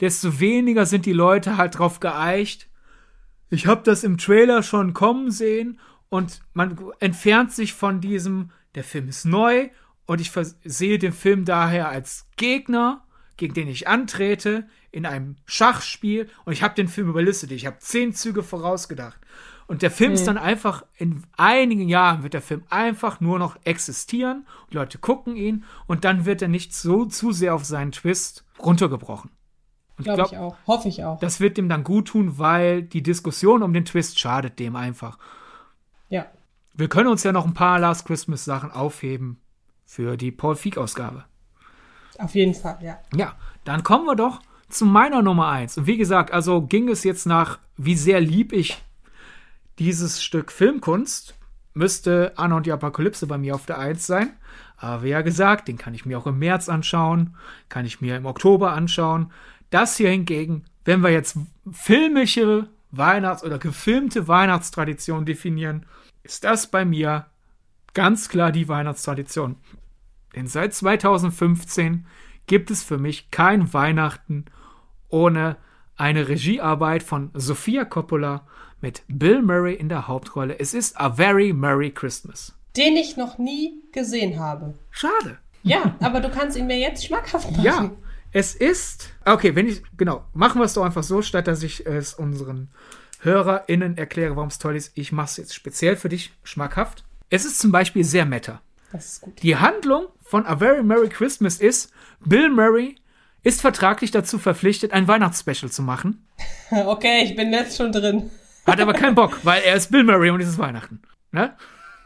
desto 0.00 0.40
weniger 0.40 0.86
sind 0.86 1.06
die 1.06 1.12
Leute 1.12 1.56
halt 1.56 1.78
drauf 1.78 2.00
geeicht. 2.00 2.68
Ich 3.48 3.68
habe 3.68 3.82
das 3.84 4.02
im 4.02 4.18
Trailer 4.18 4.64
schon 4.64 4.92
kommen 4.92 5.30
sehen 5.30 5.78
und 6.08 6.40
man 6.52 6.76
entfernt 6.98 7.52
sich 7.52 7.74
von 7.74 8.00
diesem, 8.00 8.50
der 8.74 8.82
Film 8.82 9.08
ist 9.08 9.24
neu 9.24 9.68
und 10.06 10.20
ich 10.20 10.32
sehe 10.64 10.98
den 10.98 11.12
Film 11.12 11.44
daher 11.44 11.88
als 11.88 12.26
Gegner, 12.36 13.04
gegen 13.36 13.54
den 13.54 13.68
ich 13.68 13.86
antrete, 13.86 14.66
in 14.92 15.06
einem 15.06 15.36
Schachspiel 15.46 16.28
und 16.44 16.52
ich 16.52 16.62
habe 16.62 16.74
den 16.74 16.88
Film 16.88 17.08
überlistet. 17.08 17.52
Ich 17.52 17.66
habe 17.66 17.78
zehn 17.78 18.12
Züge 18.12 18.42
vorausgedacht. 18.42 19.18
Und 19.66 19.82
der 19.82 19.92
Film 19.92 20.10
mhm. 20.10 20.14
ist 20.14 20.26
dann 20.26 20.36
einfach, 20.36 20.84
in 20.96 21.22
einigen 21.36 21.88
Jahren 21.88 22.24
wird 22.24 22.34
der 22.34 22.42
Film 22.42 22.64
einfach 22.70 23.20
nur 23.20 23.38
noch 23.38 23.56
existieren. 23.62 24.46
Leute 24.70 24.98
gucken 24.98 25.36
ihn 25.36 25.64
und 25.86 26.04
dann 26.04 26.24
wird 26.24 26.42
er 26.42 26.48
nicht 26.48 26.74
so 26.74 27.04
zu 27.04 27.30
sehr 27.30 27.54
auf 27.54 27.64
seinen 27.64 27.92
Twist 27.92 28.44
runtergebrochen. 28.58 29.30
Glaube 29.98 30.16
glaub, 30.16 30.32
ich 30.32 30.38
auch. 30.38 30.56
Hoffe 30.66 30.88
ich 30.88 31.04
auch. 31.04 31.20
Das 31.20 31.38
wird 31.38 31.56
dem 31.56 31.68
dann 31.68 31.84
gut 31.84 32.08
tun, 32.08 32.38
weil 32.38 32.82
die 32.82 33.02
Diskussion 33.02 33.62
um 33.62 33.72
den 33.72 33.84
Twist 33.84 34.18
schadet 34.18 34.58
dem 34.58 34.74
einfach. 34.74 35.18
Ja. 36.08 36.26
Wir 36.74 36.88
können 36.88 37.08
uns 37.08 37.22
ja 37.22 37.30
noch 37.30 37.46
ein 37.46 37.54
paar 37.54 37.78
Last 37.78 38.06
Christmas 38.06 38.44
Sachen 38.44 38.72
aufheben 38.72 39.40
für 39.84 40.16
die 40.16 40.32
Paul 40.32 40.56
Feig 40.56 40.78
Ausgabe. 40.78 41.26
Auf 42.18 42.34
jeden 42.34 42.54
Fall, 42.54 42.78
ja. 42.82 42.98
Ja, 43.14 43.36
dann 43.64 43.82
kommen 43.82 44.06
wir 44.06 44.16
doch 44.16 44.40
zu 44.70 44.84
meiner 44.84 45.22
Nummer 45.22 45.48
eins. 45.48 45.76
Und 45.76 45.86
wie 45.86 45.96
gesagt, 45.96 46.32
also 46.32 46.62
ging 46.62 46.88
es 46.88 47.04
jetzt 47.04 47.26
nach, 47.26 47.58
wie 47.76 47.96
sehr 47.96 48.20
lieb 48.20 48.52
ich 48.52 48.82
dieses 49.78 50.22
Stück 50.22 50.52
Filmkunst 50.52 51.34
müsste 51.72 52.32
Anna 52.36 52.56
und 52.56 52.66
die 52.66 52.72
Apokalypse 52.72 53.26
bei 53.26 53.38
mir 53.38 53.54
auf 53.54 53.66
der 53.66 53.78
Eins 53.78 54.06
sein. 54.06 54.34
Aber 54.76 55.02
wie 55.02 55.10
ja 55.10 55.22
gesagt, 55.22 55.68
den 55.68 55.78
kann 55.78 55.94
ich 55.94 56.06
mir 56.06 56.18
auch 56.18 56.26
im 56.26 56.38
März 56.38 56.68
anschauen, 56.68 57.36
kann 57.68 57.84
ich 57.84 58.00
mir 58.00 58.16
im 58.16 58.26
Oktober 58.26 58.72
anschauen. 58.72 59.32
Das 59.70 59.96
hier 59.96 60.10
hingegen, 60.10 60.64
wenn 60.84 61.02
wir 61.02 61.10
jetzt 61.10 61.38
filmische 61.70 62.68
Weihnachts- 62.90 63.44
oder 63.44 63.58
gefilmte 63.58 64.26
Weihnachtstradition 64.26 65.26
definieren, 65.26 65.86
ist 66.22 66.44
das 66.44 66.70
bei 66.70 66.84
mir 66.84 67.26
ganz 67.94 68.28
klar 68.28 68.52
die 68.52 68.68
Weihnachtstradition. 68.68 69.56
Denn 70.34 70.46
seit 70.46 70.74
2015 70.74 72.06
gibt 72.46 72.70
es 72.70 72.82
für 72.82 72.98
mich 72.98 73.30
kein 73.30 73.72
Weihnachten 73.72 74.46
ohne 75.10 75.56
eine 75.96 76.28
Regiearbeit 76.28 77.02
von 77.02 77.30
Sofia 77.34 77.84
Coppola 77.84 78.46
mit 78.80 79.02
Bill 79.08 79.42
Murray 79.42 79.74
in 79.74 79.88
der 79.88 80.08
Hauptrolle. 80.08 80.58
Es 80.58 80.74
ist 80.74 80.98
A 80.98 81.10
Very 81.10 81.52
Merry 81.52 81.90
Christmas. 81.90 82.54
Den 82.76 82.96
ich 82.96 83.16
noch 83.16 83.38
nie 83.38 83.82
gesehen 83.92 84.38
habe. 84.40 84.74
Schade. 84.90 85.38
Ja, 85.62 85.96
aber 86.00 86.20
du 86.20 86.30
kannst 86.30 86.56
ihn 86.56 86.66
mir 86.66 86.78
jetzt 86.78 87.04
schmackhaft 87.04 87.50
machen. 87.50 87.62
Ja, 87.62 87.90
es 88.32 88.54
ist. 88.54 89.10
Okay, 89.24 89.54
wenn 89.54 89.66
ich. 89.66 89.82
Genau, 89.96 90.24
machen 90.32 90.60
wir 90.60 90.64
es 90.64 90.74
doch 90.74 90.84
einfach 90.84 91.02
so, 91.02 91.20
statt 91.20 91.48
dass 91.48 91.62
ich 91.62 91.84
es 91.86 92.14
unseren 92.14 92.70
HörerInnen 93.20 93.98
erkläre, 93.98 94.36
warum 94.36 94.48
es 94.48 94.58
toll 94.58 94.76
ist. 94.76 94.92
Ich 94.94 95.12
mache 95.12 95.26
es 95.26 95.36
jetzt 95.36 95.54
speziell 95.54 95.96
für 95.96 96.08
dich 96.08 96.32
schmackhaft. 96.42 97.04
Es 97.28 97.44
ist 97.44 97.58
zum 97.58 97.72
Beispiel 97.72 98.04
sehr 98.04 98.24
meta. 98.24 98.62
Das 98.92 99.06
ist 99.06 99.20
gut. 99.20 99.42
Die 99.42 99.56
Handlung 99.56 100.06
von 100.22 100.46
A 100.46 100.56
Very 100.56 100.82
Merry 100.82 101.08
Christmas 101.08 101.58
ist, 101.58 101.92
Bill 102.24 102.48
Murray 102.48 102.96
ist 103.42 103.60
vertraglich 103.60 104.10
dazu 104.10 104.38
verpflichtet, 104.38 104.92
ein 104.92 105.08
Weihnachtsspecial 105.08 105.70
zu 105.70 105.82
machen. 105.82 106.26
Okay, 106.70 107.24
ich 107.24 107.34
bin 107.34 107.52
jetzt 107.52 107.76
schon 107.76 107.90
drin. 107.90 108.30
Hat 108.64 108.80
aber 108.80 108.92
keinen 108.92 109.16
Bock, 109.16 109.40
weil 109.42 109.62
er 109.62 109.74
ist 109.74 109.90
Bill 109.90 110.04
Murray 110.04 110.30
und 110.30 110.40
es 110.40 110.48
ist 110.48 110.58
Weihnachten. 110.58 111.02
Ne? 111.32 111.56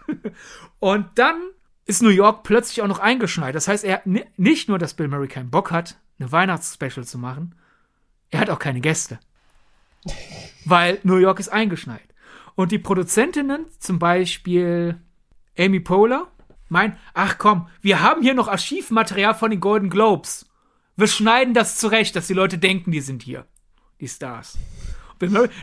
Und 0.78 1.06
dann 1.16 1.36
ist 1.84 2.02
New 2.02 2.08
York 2.08 2.44
plötzlich 2.44 2.80
auch 2.80 2.86
noch 2.86 2.98
eingeschneit. 2.98 3.54
Das 3.54 3.68
heißt, 3.68 3.84
er 3.84 4.00
nicht 4.04 4.68
nur, 4.68 4.78
dass 4.78 4.94
Bill 4.94 5.08
Murray 5.08 5.28
keinen 5.28 5.50
Bock 5.50 5.70
hat, 5.70 5.96
eine 6.18 6.32
Weihnachtsspecial 6.32 7.04
zu 7.04 7.18
machen, 7.18 7.54
er 8.30 8.40
hat 8.40 8.50
auch 8.50 8.58
keine 8.58 8.80
Gäste. 8.80 9.18
weil 10.64 10.98
New 11.02 11.16
York 11.16 11.40
ist 11.40 11.48
eingeschneit. 11.48 12.02
Und 12.54 12.72
die 12.72 12.78
Produzentinnen, 12.78 13.66
zum 13.78 13.98
Beispiel 13.98 15.00
Amy 15.58 15.80
Poehler, 15.80 16.28
meinen, 16.68 16.96
ach 17.12 17.38
komm, 17.38 17.68
wir 17.80 18.00
haben 18.00 18.22
hier 18.22 18.34
noch 18.34 18.48
Archivmaterial 18.48 19.34
von 19.34 19.50
den 19.50 19.60
Golden 19.60 19.90
Globes. 19.90 20.46
Wir 20.96 21.08
schneiden 21.08 21.54
das 21.54 21.78
zurecht, 21.78 22.14
dass 22.14 22.28
die 22.28 22.34
Leute 22.34 22.58
denken, 22.58 22.92
die 22.92 23.00
sind 23.00 23.22
hier. 23.22 23.46
Die 24.00 24.08
Stars. 24.08 24.58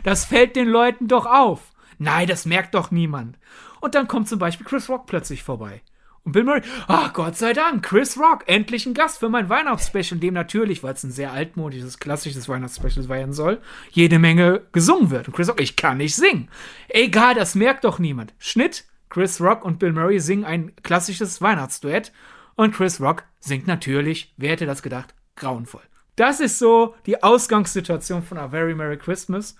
Das 0.04 0.24
fällt 0.24 0.56
den 0.56 0.68
Leuten 0.68 1.08
doch 1.08 1.26
auf. 1.26 1.72
Nein, 1.98 2.26
das 2.26 2.46
merkt 2.46 2.74
doch 2.74 2.90
niemand. 2.90 3.38
Und 3.80 3.94
dann 3.94 4.08
kommt 4.08 4.28
zum 4.28 4.38
Beispiel 4.38 4.66
Chris 4.66 4.88
Rock 4.88 5.06
plötzlich 5.06 5.42
vorbei. 5.42 5.82
Und 6.24 6.32
Bill 6.32 6.44
Murray, 6.44 6.62
ach 6.86 7.12
Gott 7.12 7.36
sei 7.36 7.52
Dank, 7.52 7.84
Chris 7.84 8.16
Rock, 8.16 8.44
endlich 8.46 8.86
ein 8.86 8.94
Gast 8.94 9.18
für 9.18 9.28
mein 9.28 9.48
Weihnachtsspecial, 9.48 10.16
in 10.16 10.20
dem 10.20 10.34
natürlich, 10.34 10.82
weil 10.82 10.94
es 10.94 11.02
ein 11.02 11.10
sehr 11.10 11.32
altmodisches, 11.32 11.98
klassisches 11.98 12.48
Weihnachtsspecial 12.48 13.08
werden 13.08 13.32
soll, 13.32 13.60
jede 13.90 14.20
Menge 14.20 14.62
gesungen 14.72 15.10
wird. 15.10 15.28
Und 15.28 15.34
Chris 15.34 15.48
Rock, 15.48 15.60
ich 15.60 15.74
kann 15.74 15.98
nicht 15.98 16.14
singen. 16.14 16.48
Egal, 16.88 17.34
das 17.34 17.56
merkt 17.56 17.84
doch 17.84 17.98
niemand. 17.98 18.34
Schnitt, 18.38 18.84
Chris 19.08 19.40
Rock 19.40 19.64
und 19.64 19.78
Bill 19.78 19.92
Murray 19.92 20.20
singen 20.20 20.44
ein 20.44 20.72
klassisches 20.82 21.42
Weihnachtsduett. 21.42 22.12
Und 22.54 22.74
Chris 22.74 23.00
Rock 23.00 23.24
singt 23.40 23.66
natürlich, 23.66 24.32
wer 24.36 24.50
hätte 24.50 24.66
das 24.66 24.82
gedacht, 24.82 25.14
grauenvoll. 25.42 25.82
Das 26.16 26.40
ist 26.40 26.58
so 26.58 26.94
die 27.04 27.22
Ausgangssituation 27.22 28.22
von 28.22 28.38
A 28.38 28.48
Very 28.48 28.74
Merry 28.74 28.96
Christmas. 28.96 29.56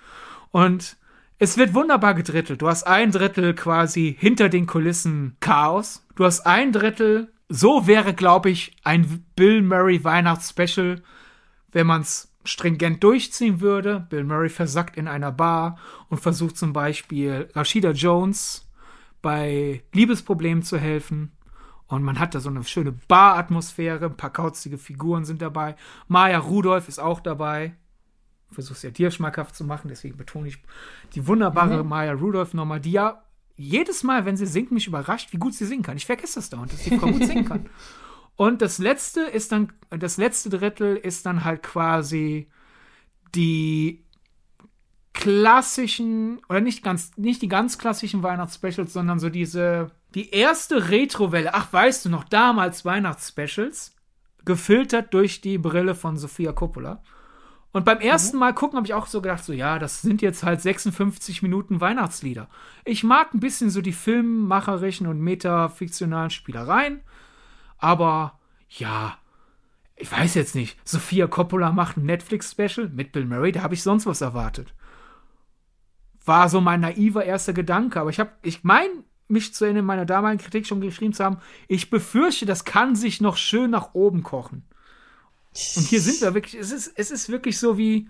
Und 0.51 0.97
es 1.39 1.59
wird 1.59 1.75
wunderbar 1.75 2.15
gedrittelt. 2.15 2.63
Du 2.63 2.69
hast 2.69 2.85
ein 2.85 3.11
Drittel 3.11 3.55
quasi 3.55 4.17
hinter 4.19 4.49
den 4.49 4.67
Kulissen 4.67 5.37
Chaos. 5.41 6.07
Du 6.15 6.25
hast 6.25 6.47
ein 6.47 6.73
Drittel 6.73 7.33
so 7.55 7.87
wäre, 7.87 8.15
glaube 8.15 8.49
ich, 8.49 8.75
ein 8.83 9.27
Bill 9.37 9.61
Murray 9.61 10.03
Weihnachtsspecial, 10.03 11.03
wenn 11.71 11.87
man 11.87 12.01
es 12.01 12.33
stringent 12.45 13.05
durchziehen 13.05 13.61
würde. 13.61 14.07
Bill 14.09 14.25
Murray 14.25 14.49
versackt 14.49 14.97
in 14.97 15.07
einer 15.07 15.33
Bar 15.33 15.79
und 16.09 16.19
versucht 16.19 16.57
zum 16.57 16.73
Beispiel 16.73 17.51
Rashida 17.55 17.91
Jones 17.91 18.71
bei 19.21 19.83
Liebesproblemen 19.93 20.63
zu 20.63 20.79
helfen. 20.79 21.33
Und 21.93 22.05
man 22.05 22.19
hat 22.19 22.35
da 22.35 22.41
so 22.41 22.49
eine 22.49 22.65
schöne 22.65 22.93
Bar-Atmosphäre, 22.93 24.07
ein 24.07 24.17
paar 24.17 24.33
kauzige 24.33 24.79
Figuren 24.79 25.27
sind 25.27 25.43
dabei. 25.43 25.77
Maya 26.09 26.39
Rudolph 26.39 26.89
ist 26.89 26.99
auch 26.99 27.21
dabei. 27.21 27.75
Versuche 28.51 28.77
es 28.77 28.83
ja 28.83 28.91
dir 28.91 29.11
schmackhaft 29.11 29.55
zu 29.55 29.63
machen, 29.63 29.89
deswegen 29.89 30.17
betone 30.17 30.49
ich 30.49 30.63
die 31.15 31.27
wunderbare 31.27 31.83
mhm. 31.83 31.91
Maya 31.91 32.15
Rudolph 32.15 32.55
nochmal, 32.55 32.81
die 32.81 32.93
ja 32.93 33.23
jedes 33.57 34.05
Mal, 34.05 34.25
wenn 34.25 34.39
sie 34.39 34.47
singt, 34.47 34.73
mich 34.73 34.87
überrascht, 34.87 35.35
wie 35.35 35.37
gut 35.37 35.53
sie 35.53 35.67
singen 35.67 35.83
kann. 35.83 35.99
Ich 35.99 36.07
vergesse 36.07 36.37
das 36.37 36.49
dauernd, 36.49 36.73
dass 36.73 36.83
die 36.83 36.97
Frau 36.97 37.09
gut 37.09 37.27
singen 37.27 37.45
kann. 37.45 37.69
Und 38.37 38.63
das 38.63 38.79
letzte 38.79 39.21
ist 39.21 39.53
dann, 39.53 39.71
das 39.91 40.17
letzte 40.17 40.49
Drittel 40.49 40.97
ist 40.97 41.27
dann 41.27 41.45
halt 41.45 41.63
quasi 41.63 42.49
die 43.35 44.03
klassischen, 45.13 46.41
oder 46.49 46.63
nicht 46.63 46.83
ganz, 46.83 47.19
nicht 47.19 47.43
die 47.43 47.49
ganz 47.49 47.77
klassischen 47.77 48.23
Weihnachtsspecials, 48.23 48.95
sondern 48.95 49.19
so 49.19 49.29
diese, 49.29 49.91
die 50.15 50.31
erste 50.31 50.91
Retrowelle, 50.91 51.55
ach 51.55 51.73
weißt 51.73 52.05
du 52.05 52.11
noch, 52.11 52.25
damals 52.25 52.85
Weihnachtsspecials, 52.85 53.95
gefiltert 54.45 55.15
durch 55.15 55.41
die 55.41 55.59
Brille 55.59 55.95
von 55.95 56.17
Sofia 56.17 56.53
Coppola. 56.53 57.03
Und 57.73 57.87
beim 57.87 58.01
ersten 58.01 58.37
mhm. 58.37 58.41
Mal 58.41 58.55
gucken 58.55 58.77
habe 58.77 58.87
ich 58.87 58.95
auch 58.95 59.07
so 59.07 59.23
gedacht, 59.23 59.45
so 59.45 59.53
ja, 59.53 59.79
das 59.79 60.03
sind 60.03 60.21
jetzt 60.21 60.43
halt 60.43 60.61
56 60.61 61.43
Minuten 61.43 61.81
Weihnachtslieder. 61.81 62.49
Ich 62.85 63.03
mag 63.03 63.33
ein 63.33 63.41
bisschen 63.41 63.71
so 63.71 63.81
die 63.81 63.93
filmmacherischen 63.93 65.07
und 65.07 65.21
metafiktionalen 65.21 66.31
Spielereien, 66.31 67.01
aber 67.79 68.39
ja, 68.69 69.17
ich 69.97 70.11
weiß 70.13 70.35
jetzt 70.35 70.55
nicht. 70.55 70.79
Sophia 70.87 71.27
Coppola 71.27 71.73
macht 71.73 71.97
ein 71.97 72.05
Netflix-Special 72.05 72.91
mit 72.91 73.13
Bill 73.13 73.25
Murray, 73.25 73.53
da 73.53 73.63
habe 73.63 73.75
ich 73.75 73.83
sonst 73.83 74.05
was 74.05 74.21
erwartet. 74.21 74.75
War 76.25 76.49
so 76.49 76.61
mein 76.61 76.81
naiver 76.81 77.25
erster 77.25 77.53
Gedanke, 77.53 78.01
aber 78.01 78.11
ich 78.11 78.21
habe, 78.21 78.33
ich 78.43 78.65
meine, 78.65 78.93
mich 79.33 79.55
zu 79.55 79.65
Ende 79.65 79.83
meiner 79.83 80.07
damaligen 80.07 80.43
Kritik 80.43 80.67
schon 80.67 80.81
geschrieben 80.81 81.13
zu 81.13 81.25
haben, 81.25 81.39
ich 81.67 81.91
befürchte, 81.91 82.47
das 82.47 82.65
kann 82.65 82.95
sich 82.95 83.21
noch 83.21 83.37
schön 83.37 83.71
nach 83.71 83.95
oben 83.95 84.23
kochen. 84.23 84.65
Und 85.77 85.87
hier 85.87 86.01
sind 86.01 86.21
wir 86.21 86.35
wirklich, 86.35 86.55
es 86.55 86.71
ist, 86.71 86.93
es 86.97 87.11
ist 87.11 87.29
wirklich 87.29 87.59
so 87.59 87.77
wie, 87.77 88.09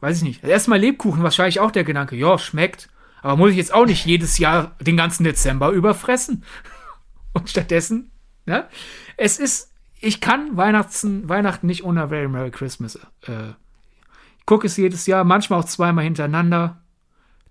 weiß 0.00 0.18
ich 0.18 0.22
nicht, 0.22 0.44
erstmal 0.44 0.78
Lebkuchen, 0.78 1.22
wahrscheinlich 1.22 1.60
auch 1.60 1.70
der 1.70 1.84
Gedanke, 1.84 2.16
ja, 2.16 2.38
schmeckt, 2.38 2.88
aber 3.22 3.36
muss 3.36 3.50
ich 3.50 3.56
jetzt 3.56 3.74
auch 3.74 3.86
nicht 3.86 4.04
jedes 4.04 4.38
Jahr 4.38 4.76
den 4.80 4.96
ganzen 4.96 5.24
Dezember 5.24 5.70
überfressen? 5.70 6.44
Und 7.32 7.50
stattdessen, 7.50 8.12
ne? 8.46 8.68
Es 9.16 9.38
ist, 9.38 9.72
ich 10.00 10.20
kann 10.20 10.56
Weihnachten, 10.56 11.28
Weihnachten 11.28 11.66
nicht 11.66 11.84
ohne 11.84 12.08
Very 12.08 12.28
Merry 12.28 12.50
Christmas. 12.50 12.96
Äh, 13.22 13.50
ich 14.38 14.46
gucke 14.46 14.66
es 14.66 14.76
jedes 14.76 15.06
Jahr, 15.06 15.24
manchmal 15.24 15.60
auch 15.60 15.64
zweimal 15.64 16.04
hintereinander, 16.04 16.83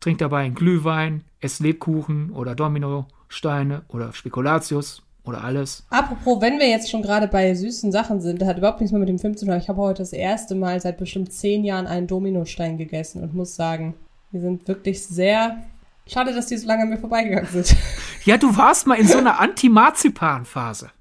trinke 0.03 0.19
dabei 0.19 0.43
einen 0.43 0.55
Glühwein, 0.55 1.23
esse 1.39 1.63
Lebkuchen 1.63 2.31
oder 2.31 2.55
Dominosteine 2.55 3.83
oder 3.87 4.11
Spekulatius 4.13 5.01
oder 5.23 5.43
alles. 5.43 5.85
Apropos, 5.89 6.41
wenn 6.41 6.59
wir 6.59 6.67
jetzt 6.67 6.91
schon 6.91 7.01
gerade 7.01 7.27
bei 7.27 7.55
süßen 7.55 7.91
Sachen 7.91 8.19
sind, 8.19 8.41
das 8.41 8.49
hat 8.49 8.57
überhaupt 8.57 8.81
nichts 8.81 8.91
mehr 8.91 8.99
mit 8.99 9.07
dem 9.07 9.19
Film 9.19 9.37
zu 9.37 9.45
tun. 9.45 9.55
Ich 9.55 9.69
habe 9.69 9.81
heute 9.81 10.01
das 10.01 10.11
erste 10.11 10.55
Mal 10.55 10.81
seit 10.81 10.97
bestimmt 10.97 11.31
zehn 11.31 11.63
Jahren 11.63 11.87
einen 11.87 12.07
Dominostein 12.07 12.77
gegessen 12.77 13.23
und 13.23 13.33
muss 13.33 13.55
sagen, 13.55 13.93
die 14.33 14.39
sind 14.39 14.67
wirklich 14.67 15.05
sehr. 15.05 15.63
Schade, 16.05 16.33
dass 16.33 16.47
die 16.47 16.57
so 16.57 16.67
lange 16.67 16.83
an 16.83 16.89
mir 16.89 16.97
vorbeigegangen 16.97 17.49
sind. 17.49 17.75
Ja, 18.25 18.37
du 18.37 18.55
warst 18.55 18.87
mal 18.87 18.95
in 18.95 19.05
so 19.05 19.17
einer 19.17 19.41
Anti-Marzipan-Phase. 19.41 20.91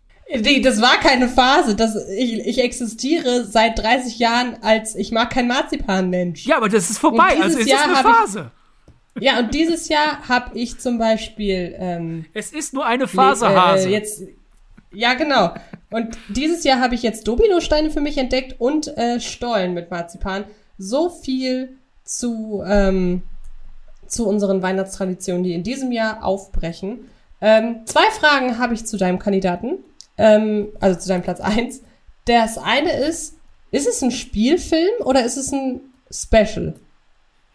Das 0.61 0.83
war 0.83 0.97
keine 0.97 1.29
Phase. 1.29 1.77
Das, 1.77 1.95
ich, 2.09 2.33
ich 2.33 2.61
existiere 2.61 3.45
seit 3.45 3.79
30 3.79 4.19
Jahren 4.19 4.57
als 4.61 4.97
ich 4.97 5.13
mag 5.13 5.31
kein 5.31 5.47
Marzipan-Mensch. 5.47 6.45
Ja, 6.47 6.57
aber 6.57 6.69
das 6.69 6.91
ist 6.91 6.99
vorbei. 6.99 7.37
Also 7.41 7.61
es 7.61 7.67
Jahr 7.69 7.83
ist 7.83 7.87
eine 7.87 7.97
Phase. 7.97 8.51
Ja, 9.21 9.39
und 9.39 9.55
dieses 9.55 9.89
Jahr 9.89 10.29
habe 10.29 10.59
ich 10.59 10.79
zum 10.79 10.99
Beispiel. 10.99 11.75
Ähm, 11.79 12.27
es 12.35 12.53
ist 12.53 12.73
nur 12.73 12.87
eine 12.87 13.07
Phase, 13.07 13.47
äh. 13.47 13.89
Jetzt, 13.91 14.23
ja, 14.93 15.15
genau. 15.15 15.55
Und 15.91 16.17
dieses 16.29 16.65
Jahr 16.65 16.81
habe 16.81 16.95
ich 16.95 17.03
jetzt 17.03 17.29
Dominosteine 17.29 17.91
für 17.91 18.01
mich 18.01 18.19
entdeckt 18.19 18.61
und 18.61 18.97
äh, 18.97 19.21
Stollen 19.21 19.75
mit 19.75 19.91
Marzipan. 19.91 20.45
So 20.79 21.11
viel 21.11 21.77
zu, 22.05 22.63
ähm, 22.67 23.23
zu 24.07 24.27
unseren 24.27 24.63
Weihnachtstraditionen, 24.63 25.45
die 25.45 25.55
in 25.55 25.63
diesem 25.63 25.93
Jahr 25.93 26.25
aufbrechen. 26.25 27.11
Ähm, 27.41 27.83
zwei 27.85 28.11
Fragen 28.11 28.59
habe 28.59 28.75
ich 28.75 28.87
zu 28.87 28.97
deinem 28.97 29.19
Kandidaten 29.19 29.79
ähm, 30.19 30.69
also 30.81 30.99
zu 30.99 31.09
deinem 31.09 31.23
Platz 31.23 31.41
eins. 31.41 31.83
Das 32.25 32.59
eine 32.59 32.93
ist, 32.93 33.37
ist 33.71 33.89
es 33.89 34.03
ein 34.03 34.11
Spielfilm 34.11 35.01
oder 35.01 35.25
ist 35.25 35.37
es 35.37 35.53
ein 35.53 35.81
Special? 36.11 36.75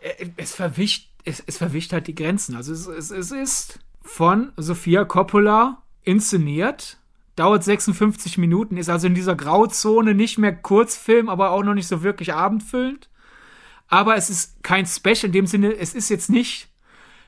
Äh, 0.01 0.25
es 0.37 0.53
verwischt, 0.53 1.06
es, 1.27 1.43
es 1.45 1.57
verwischt 1.57 1.93
halt 1.93 2.07
die 2.07 2.15
Grenzen. 2.15 2.55
Also 2.55 2.73
es, 2.73 2.87
es, 2.87 3.11
es 3.11 3.31
ist 3.31 3.79
von 4.01 4.51
Sofia 4.57 5.03
Coppola 5.05 5.83
inszeniert, 6.03 6.97
dauert 7.35 7.63
56 7.63 8.37
Minuten, 8.37 8.77
ist 8.77 8.89
also 8.89 9.07
in 9.07 9.13
dieser 9.13 9.35
Grauzone 9.35 10.15
nicht 10.15 10.37
mehr 10.37 10.55
Kurzfilm, 10.55 11.29
aber 11.29 11.51
auch 11.51 11.63
noch 11.63 11.73
nicht 11.73 11.87
so 11.87 12.01
wirklich 12.01 12.33
abendfüllend. 12.33 13.09
Aber 13.89 14.15
es 14.15 14.29
ist 14.29 14.63
kein 14.63 14.85
Special 14.85 15.25
in 15.25 15.31
dem 15.33 15.47
Sinne, 15.47 15.75
es 15.77 15.93
ist 15.93 16.09
jetzt 16.09 16.29
nicht 16.29 16.69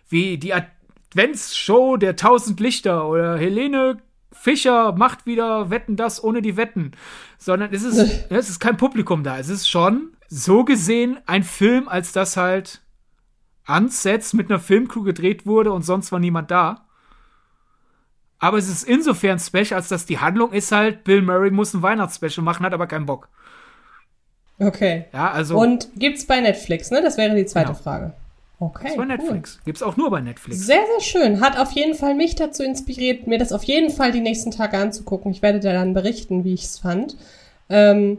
wie 0.10 0.38
die 0.38 0.54
Adventsshow 0.54 1.98
der 1.98 2.16
tausend 2.16 2.60
Lichter 2.60 3.08
oder 3.08 3.38
Helene 3.38 4.02
Fischer 4.32 4.94
macht 4.94 5.26
wieder 5.26 5.70
Wetten 5.70 5.96
das 5.96 6.24
ohne 6.24 6.42
die 6.42 6.56
Wetten, 6.56 6.92
sondern 7.38 7.74
es 7.74 7.84
ist, 7.84 7.98
es 8.30 8.50
ist 8.50 8.60
kein 8.60 8.78
Publikum 8.78 9.24
da. 9.24 9.38
Es 9.38 9.50
ist 9.50 9.70
schon 9.70 10.14
so 10.28 10.64
gesehen 10.64 11.20
ein 11.26 11.44
Film, 11.44 11.88
als 11.88 12.12
das 12.14 12.38
halt 12.38 12.82
ans 13.70 14.02
Sets 14.02 14.34
mit 14.34 14.50
einer 14.50 14.60
Filmcrew 14.60 15.04
gedreht 15.04 15.46
wurde 15.46 15.72
und 15.72 15.84
sonst 15.84 16.12
war 16.12 16.20
niemand 16.20 16.52
da. 16.52 16.86
Aber 18.40 18.58
es 18.58 18.70
ist 18.70 18.84
insofern 18.84 19.38
special, 19.38 19.74
als 19.74 19.90
dass 19.90 20.06
die 20.06 20.20
Handlung 20.20 20.54
ist 20.54 20.72
halt, 20.72 21.04
Bill 21.04 21.22
Murray 21.22 21.52
muss 21.52 21.74
ein 21.74 21.82
Weihnachtsspecial 21.82 22.44
machen, 22.44 22.66
hat 22.66 22.74
aber 22.74 22.88
keinen 22.88 23.06
Bock. 23.06 23.28
Okay. 24.60 25.06
Ja, 25.14 25.32
also. 25.32 25.58
Und 25.58 25.90
gibt's 25.96 26.26
bei 26.26 26.40
Netflix, 26.40 26.92
ne? 26.92 27.02
Das 27.02 27.18
wäre 27.18 27.36
die 27.36 27.46
zweite 27.46 27.68
genau. 27.68 27.80
Frage. 27.80 28.14
Okay. 28.60 28.88
Das 28.90 28.98
war 28.98 29.06
Netflix. 29.06 29.56
Cool. 29.56 29.62
Gibt's 29.66 29.84
auch 29.84 29.96
nur 29.96 30.10
bei 30.10 30.20
Netflix. 30.20 30.66
Sehr, 30.66 30.82
sehr 30.86 31.02
schön. 31.02 31.42
Hat 31.42 31.58
auf 31.58 31.72
jeden 31.72 31.96
Fall 31.96 32.14
mich 32.14 32.36
dazu 32.36 32.64
inspiriert, 32.64 33.26
mir 33.26 33.38
das 33.38 33.54
auf 33.54 33.64
jeden 33.64 33.90
Fall 33.90 34.12
die 34.12 34.20
nächsten 34.20 34.52
Tage 34.52 34.78
anzugucken. 34.78 35.32
Ich 35.32 35.42
werde 35.42 35.60
dir 35.60 35.72
dann 35.72 35.94
berichten, 35.94 36.44
wie 36.44 36.54
ich 36.54 36.64
es 36.64 36.78
fand. 36.80 37.16
Ähm, 37.70 38.18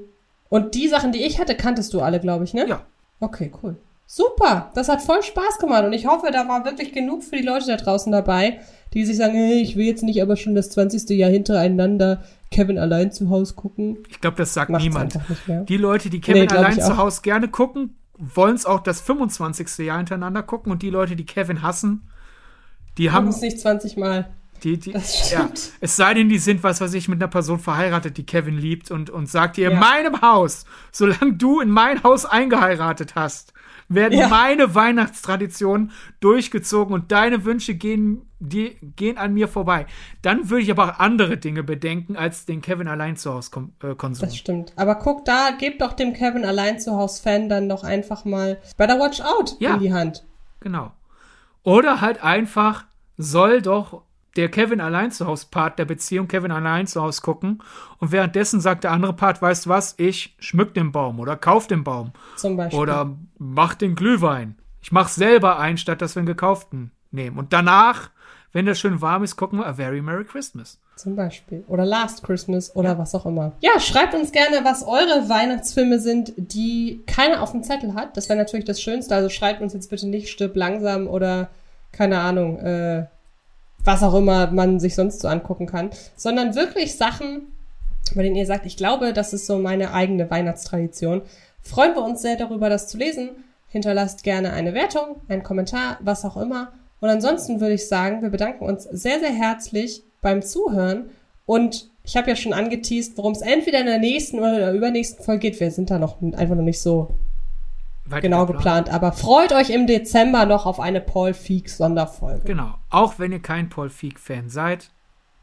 und 0.48 0.74
die 0.74 0.89
Sachen, 0.89 1.12
die 1.12 1.22
ich 1.24 1.39
hatte, 1.39 1.55
kanntest 1.55 1.93
du 1.93 2.01
alle, 2.01 2.20
glaube 2.20 2.44
ich, 2.44 2.55
ne? 2.55 2.66
Ja. 2.66 2.82
Okay, 3.20 3.52
cool. 3.62 3.77
Super. 4.12 4.73
Das 4.74 4.89
hat 4.89 5.03
voll 5.03 5.23
Spaß 5.23 5.59
gemacht 5.61 5.85
und 5.85 5.93
ich 5.93 6.07
hoffe, 6.07 6.32
da 6.32 6.49
war 6.49 6.65
wirklich 6.65 6.93
genug 6.93 7.23
für 7.23 7.37
die 7.37 7.45
Leute 7.45 7.66
da 7.69 7.77
draußen 7.77 8.11
dabei, 8.11 8.59
die 8.93 9.05
sich 9.05 9.16
sagen, 9.16 9.35
hey, 9.35 9.62
ich 9.62 9.77
will 9.77 9.87
jetzt 9.87 10.03
nicht 10.03 10.20
aber 10.20 10.35
schon 10.37 10.57
das 10.57 10.70
20. 10.70 11.09
Jahr 11.11 11.31
hintereinander 11.31 12.24
Kevin 12.51 12.77
allein 12.77 13.12
zu 13.12 13.31
Hause 13.31 13.55
gucken. 13.55 13.99
Ich 14.09 14.20
glaube, 14.20 14.37
das 14.37 14.53
sagt 14.53 14.73
Macht's 14.73 14.82
niemand. 14.82 15.20
Die 15.69 15.77
Leute, 15.77 16.11
die 16.11 16.20
Kevin 16.20 16.47
nee, 16.47 16.49
allein 16.49 16.81
zu 16.81 16.97
Hause 16.97 17.23
gerne 17.23 17.47
gucken, 17.47 17.95
wollen 18.19 18.57
es 18.57 18.66
auch 18.66 18.81
das 18.81 19.01
25. 19.01 19.87
Jahr 19.87 19.99
hintereinander 19.99 20.43
gucken 20.43 20.73
und 20.73 20.82
die 20.82 20.91
Leute, 20.91 21.15
die 21.15 21.24
Kevin 21.24 21.62
hassen, 21.62 22.09
die 22.99 23.12
haben 23.12 23.28
es 23.28 23.41
nicht 23.41 23.61
20 23.61 23.97
Mal. 23.97 24.28
Die, 24.65 24.77
die, 24.77 24.91
ja, 24.91 25.49
es 25.81 25.95
sei 25.95 26.15
denn, 26.15 26.28
die 26.28 26.39
sind, 26.39 26.65
was 26.65 26.81
weiß 26.81 26.95
ich, 26.95 27.07
mit 27.07 27.23
einer 27.23 27.31
Person 27.31 27.61
verheiratet, 27.61 28.16
die 28.16 28.27
Kevin 28.27 28.59
liebt 28.59 28.91
und, 28.91 29.09
und 29.09 29.28
sagt 29.28 29.57
ihr, 29.57 29.69
ja. 29.69 29.70
in 29.70 29.78
meinem 29.78 30.20
Haus, 30.20 30.65
solange 30.91 31.35
du 31.35 31.61
in 31.61 31.70
mein 31.70 32.03
Haus 32.03 32.27
eingeheiratet 32.27 33.15
hast, 33.15 33.55
werden 33.91 34.19
ja. 34.19 34.29
meine 34.29 34.75
Weihnachtstraditionen 34.75 35.91
durchgezogen 36.21 36.95
und 36.95 37.12
deine 37.12 37.45
Wünsche 37.45 37.75
gehen, 37.75 38.23
die, 38.39 38.79
gehen 38.97 39.19
an 39.19 39.35
mir 39.35 39.49
vorbei. 39.49 39.85
Dann 40.23 40.49
würde 40.49 40.62
ich 40.62 40.71
aber 40.71 40.85
auch 40.85 40.99
andere 41.01 41.37
Dinge 41.37 41.62
bedenken 41.62 42.17
als 42.17 42.47
den 42.47 42.62
Kevin 42.62 42.89
allein 42.89 43.17
zu 43.17 43.35
Hause 43.35 43.51
äh, 43.83 43.95
Konsum. 43.97 44.29
Das 44.29 44.37
stimmt. 44.37 44.73
Aber 44.77 44.95
guck 44.95 45.25
da, 45.25 45.51
gebt 45.59 45.83
doch 45.83 45.93
dem 45.93 46.15
Kevin 46.15 46.45
allein 46.45 46.79
zu 46.79 46.97
Hause 46.97 47.21
Fan 47.23 47.49
dann 47.49 47.69
doch 47.69 47.83
einfach 47.83 48.25
mal 48.25 48.59
Better 48.77 48.99
Watch 48.99 49.21
Out 49.21 49.57
ja. 49.59 49.75
in 49.75 49.81
die 49.81 49.93
Hand. 49.93 50.25
Genau. 50.61 50.93
Oder 51.65 52.01
halt 52.01 52.23
einfach 52.23 52.85
soll 53.19 53.61
doch 53.61 54.03
der 54.36 54.48
Kevin 54.48 54.81
allein 54.81 55.11
zu 55.11 55.27
Hause 55.27 55.47
Part 55.51 55.78
der 55.78 55.85
Beziehung 55.85 56.28
Kevin 56.28 56.52
allein 56.52 56.86
zu 56.86 57.02
Hause 57.02 57.20
gucken 57.23 57.62
und 57.98 58.12
währenddessen 58.12 58.61
sagt 58.61 58.85
der 58.85 58.93
andere 58.93 59.12
Part, 59.12 59.43
weißt 59.43 59.66
du 59.66 59.70
was, 59.70 59.94
ich 59.98 60.36
schmück 60.39 60.74
den 60.74 60.93
Baum 60.93 61.20
oder 61.20 61.36
kauf 61.36 61.66
den 61.66 61.85
Baum. 61.85 62.12
Zum 62.36 62.57
Beispiel. 62.57 62.78
Oder 62.78 63.16
mach 63.39 63.74
den 63.74 63.94
Glühwein. 63.94 64.57
Ich 64.82 64.93
mach 64.93 65.09
selber 65.09 65.59
ein, 65.59 65.77
statt 65.77 66.01
dass 66.01 66.15
wir 66.15 66.20
einen 66.20 66.27
gekauften 66.27 66.93
nehmen. 67.11 67.39
Und 67.39 67.52
danach, 67.52 68.11
wenn 68.52 68.66
der 68.66 68.74
schön 68.74 69.01
warm 69.01 69.24
ist, 69.24 69.36
gucken 69.36 69.59
wir 69.59 69.66
A 69.66 69.74
Very 69.74 70.01
Merry 70.01 70.24
Christmas. 70.24 70.78
Zum 70.97 71.16
Beispiel. 71.16 71.65
Oder 71.66 71.85
Last 71.85 72.23
Christmas 72.23 72.74
oder 72.77 72.90
ja. 72.90 72.98
was 72.98 73.15
auch 73.15 73.24
immer. 73.27 73.52
Ja, 73.61 73.81
schreibt 73.81 74.15
uns 74.15 74.32
gerne, 74.32 74.65
was 74.65 74.82
eure 74.82 75.28
Weihnachtsfilme 75.28 75.98
sind, 75.98 76.32
die 76.36 77.02
keiner 77.07 77.43
auf 77.43 77.52
dem 77.52 77.62
Zettel 77.62 77.94
hat. 77.94 78.16
Das 78.16 78.28
wäre 78.28 78.39
natürlich 78.39 78.66
das 78.66 78.81
Schönste. 78.81 79.15
Also 79.15 79.28
schreibt 79.28 79.62
uns 79.62 79.73
jetzt 79.73 79.89
bitte 79.89 80.07
nicht 80.07 80.28
Stirb 80.28 80.57
langsam 80.57 81.09
oder 81.09 81.48
keine 81.93 82.20
Ahnung, 82.20 82.59
äh, 82.59 83.07
was 83.85 84.02
auch 84.02 84.15
immer 84.15 84.51
man 84.51 84.81
sich 84.81 84.94
sonst 84.94 85.20
so 85.20 85.28
angucken 85.28 85.66
kann, 85.66 85.90
sondern 86.16 86.55
wirklich 86.55 86.97
Sachen, 86.97 87.52
bei 88.15 88.23
denen 88.23 88.36
ihr 88.36 88.47
sagt, 88.47 88.66
ich 88.66 88.77
glaube, 88.77 89.12
das 89.12 89.32
ist 89.32 89.47
so 89.47 89.59
meine 89.59 89.93
eigene 89.93 90.31
Weihnachtstradition. 90.31 91.23
Freuen 91.62 91.94
wir 91.94 92.02
uns 92.02 92.23
sehr 92.23 92.36
darüber, 92.36 92.69
das 92.69 92.89
zu 92.89 92.98
lesen. 92.98 93.31
Hinterlasst 93.69 94.24
gerne 94.24 94.52
eine 94.52 94.74
Wertung, 94.74 95.16
einen 95.28 95.43
Kommentar, 95.43 95.98
was 96.01 96.24
auch 96.24 96.36
immer. 96.36 96.73
Und 97.01 97.09
ansonsten 97.09 97.61
würde 97.61 97.74
ich 97.74 97.89
sagen, 97.89 98.23
wir 98.23 98.31
bedanken 98.31 98.65
uns 98.65 98.85
sehr, 98.85 99.20
sehr 99.20 99.32
herzlich 99.32 100.02
beim 100.20 100.43
Zuhören. 100.43 101.11
Und 101.47 101.89
ich 102.05 102.16
habe 102.16 102.28
ja 102.28 102.36
schon 102.36 102.52
angeteased, 102.52 103.16
worum 103.16 103.32
es 103.32 103.43
entweder 103.43 103.81
in 103.81 103.86
der 103.86 103.98
nächsten 103.98 104.39
oder 104.39 104.59
der 104.59 104.73
übernächsten 104.73 105.24
Folge 105.24 105.51
geht. 105.51 105.61
Wir 105.61 105.70
sind 105.70 105.90
da 105.90 105.98
noch 105.98 106.20
einfach 106.20 106.57
noch 106.57 106.62
nicht 106.62 106.81
so 106.81 107.15
Weit 108.11 108.23
genau 108.23 108.47
geplant. 108.47 108.87
geplant. 108.87 108.91
Aber 108.91 109.12
freut 109.12 109.53
euch 109.53 109.70
im 109.70 109.87
Dezember 109.87 110.47
noch 110.47 110.66
auf 110.66 110.81
eine 110.81 111.01
Paul 111.01 111.35
Feig 111.35 111.69
Sonderfolge. 111.69 112.43
Genau. 112.45 112.74
Auch 112.91 113.19
wenn 113.19 113.32
ihr 113.32 113.41
kein 113.41 113.69
Paul 113.69 113.91
Feig 113.91 114.19
Fan 114.19 114.49
seid, 114.49 114.91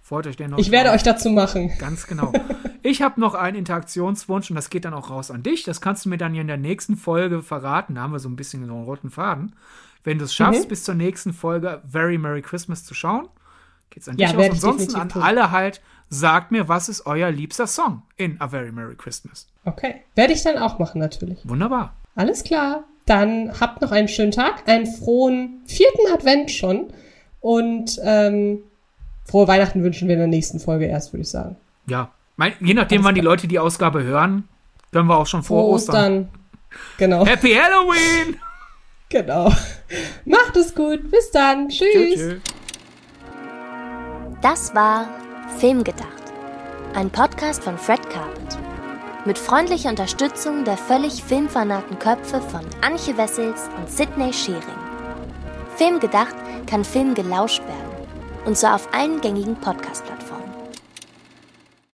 freut 0.01 0.27
euch 0.27 0.37
dennoch. 0.37 0.57
Ich 0.57 0.71
werde 0.71 0.91
euch 0.91 1.03
dazu 1.03 1.29
machen. 1.29 1.71
Ganz 1.79 2.07
genau. 2.07 2.31
ich 2.83 3.01
habe 3.01 3.19
noch 3.19 3.35
einen 3.35 3.57
Interaktionswunsch 3.57 4.49
und 4.49 4.55
das 4.55 4.69
geht 4.69 4.85
dann 4.85 4.93
auch 4.93 5.09
raus 5.09 5.31
an 5.31 5.43
dich. 5.43 5.63
Das 5.63 5.81
kannst 5.81 6.05
du 6.05 6.09
mir 6.09 6.17
dann 6.17 6.35
ja 6.35 6.41
in 6.41 6.47
der 6.47 6.57
nächsten 6.57 6.95
Folge 6.95 7.41
verraten. 7.41 7.95
Da 7.95 8.01
haben 8.01 8.11
wir 8.11 8.19
so 8.19 8.29
ein 8.29 8.35
bisschen 8.35 8.63
einen 8.63 8.83
roten 8.83 9.09
Faden. 9.09 9.55
Wenn 10.03 10.19
du 10.19 10.25
es 10.25 10.33
schaffst, 10.33 10.65
mhm. 10.65 10.69
bis 10.69 10.83
zur 10.83 10.95
nächsten 10.95 11.33
Folge 11.33 11.81
Very 11.85 12.17
Merry 12.17 12.41
Christmas 12.41 12.85
zu 12.85 12.93
schauen, 12.93 13.27
geht's 13.89 14.07
an 14.07 14.17
dich 14.17 14.31
ja, 14.31 14.37
aus. 14.37 14.51
Ansonsten 14.51 14.95
an 14.95 15.11
alle 15.13 15.51
halt, 15.51 15.81
sagt 16.09 16.51
mir, 16.51 16.67
was 16.67 16.89
ist 16.89 17.05
euer 17.05 17.31
liebster 17.31 17.67
Song 17.67 18.03
in 18.15 18.39
A 18.39 18.47
Very 18.47 18.71
Merry 18.71 18.95
Christmas. 18.95 19.47
Okay. 19.65 20.03
Werde 20.15 20.33
ich 20.33 20.43
dann 20.43 20.57
auch 20.57 20.79
machen, 20.79 20.99
natürlich. 20.99 21.39
Wunderbar. 21.43 21.93
Alles 22.17 22.43
klar. 22.43 22.83
Dann 23.05 23.57
habt 23.57 23.81
noch 23.81 23.91
einen 23.91 24.09
schönen 24.09 24.31
Tag, 24.31 24.67
einen 24.67 24.85
frohen 24.85 25.61
vierten 25.65 26.11
Advent 26.13 26.51
schon. 26.51 26.87
Und 27.39 27.99
ähm, 28.03 28.59
frohe 29.23 29.47
Weihnachten 29.47 29.81
wünschen 29.83 30.09
wir 30.09 30.15
in 30.15 30.19
der 30.19 30.27
nächsten 30.27 30.59
Folge 30.59 30.85
erst, 30.85 31.13
würde 31.13 31.21
ich 31.21 31.29
sagen. 31.29 31.55
Ja. 31.85 32.11
Mein, 32.35 32.53
je 32.59 32.73
nachdem, 32.73 32.97
Alles 32.97 33.05
wann 33.05 33.13
klar. 33.13 33.21
die 33.21 33.21
Leute 33.21 33.47
die 33.47 33.59
Ausgabe 33.59 34.03
hören, 34.03 34.47
können 34.91 35.07
wir 35.07 35.17
auch 35.17 35.25
schon 35.25 35.43
vor 35.43 35.65
Ostern. 35.69 35.95
Ostern. 35.95 36.29
Genau. 36.97 37.25
Happy 37.25 37.53
Halloween! 37.53 38.37
Genau. 39.09 39.53
Macht 40.25 40.57
es 40.57 40.75
gut. 40.75 41.09
Bis 41.09 41.31
dann. 41.31 41.69
Tschüss. 41.69 41.87
Tschüss. 41.93 42.15
tschüss. 42.15 42.41
Das 44.41 44.75
war 44.75 45.07
Filmgedacht. 45.59 46.33
Ein 46.93 47.09
Podcast 47.09 47.63
von 47.63 47.77
Fred 47.77 48.01
Carpet. 48.09 48.66
Mit 49.27 49.37
freundlicher 49.37 49.89
Unterstützung 49.89 50.63
der 50.63 50.77
völlig 50.77 51.21
filmfanaten 51.21 51.99
Köpfe 51.99 52.39
von 52.39 52.61
Anche 52.79 53.17
Wessels 53.17 53.69
und 53.77 53.91
Sidney 53.91 54.31
Schering. 54.31 54.61
Filmgedacht 55.75 56.33
kann 56.65 56.85
Film 56.85 57.13
gelauscht 57.13 57.61
werden. 57.63 58.07
Und 58.45 58.57
zwar 58.57 58.75
auf 58.75 58.87
allen 58.93 59.19
gängigen 59.19 59.57
Podcast-Plattformen. 59.57 60.26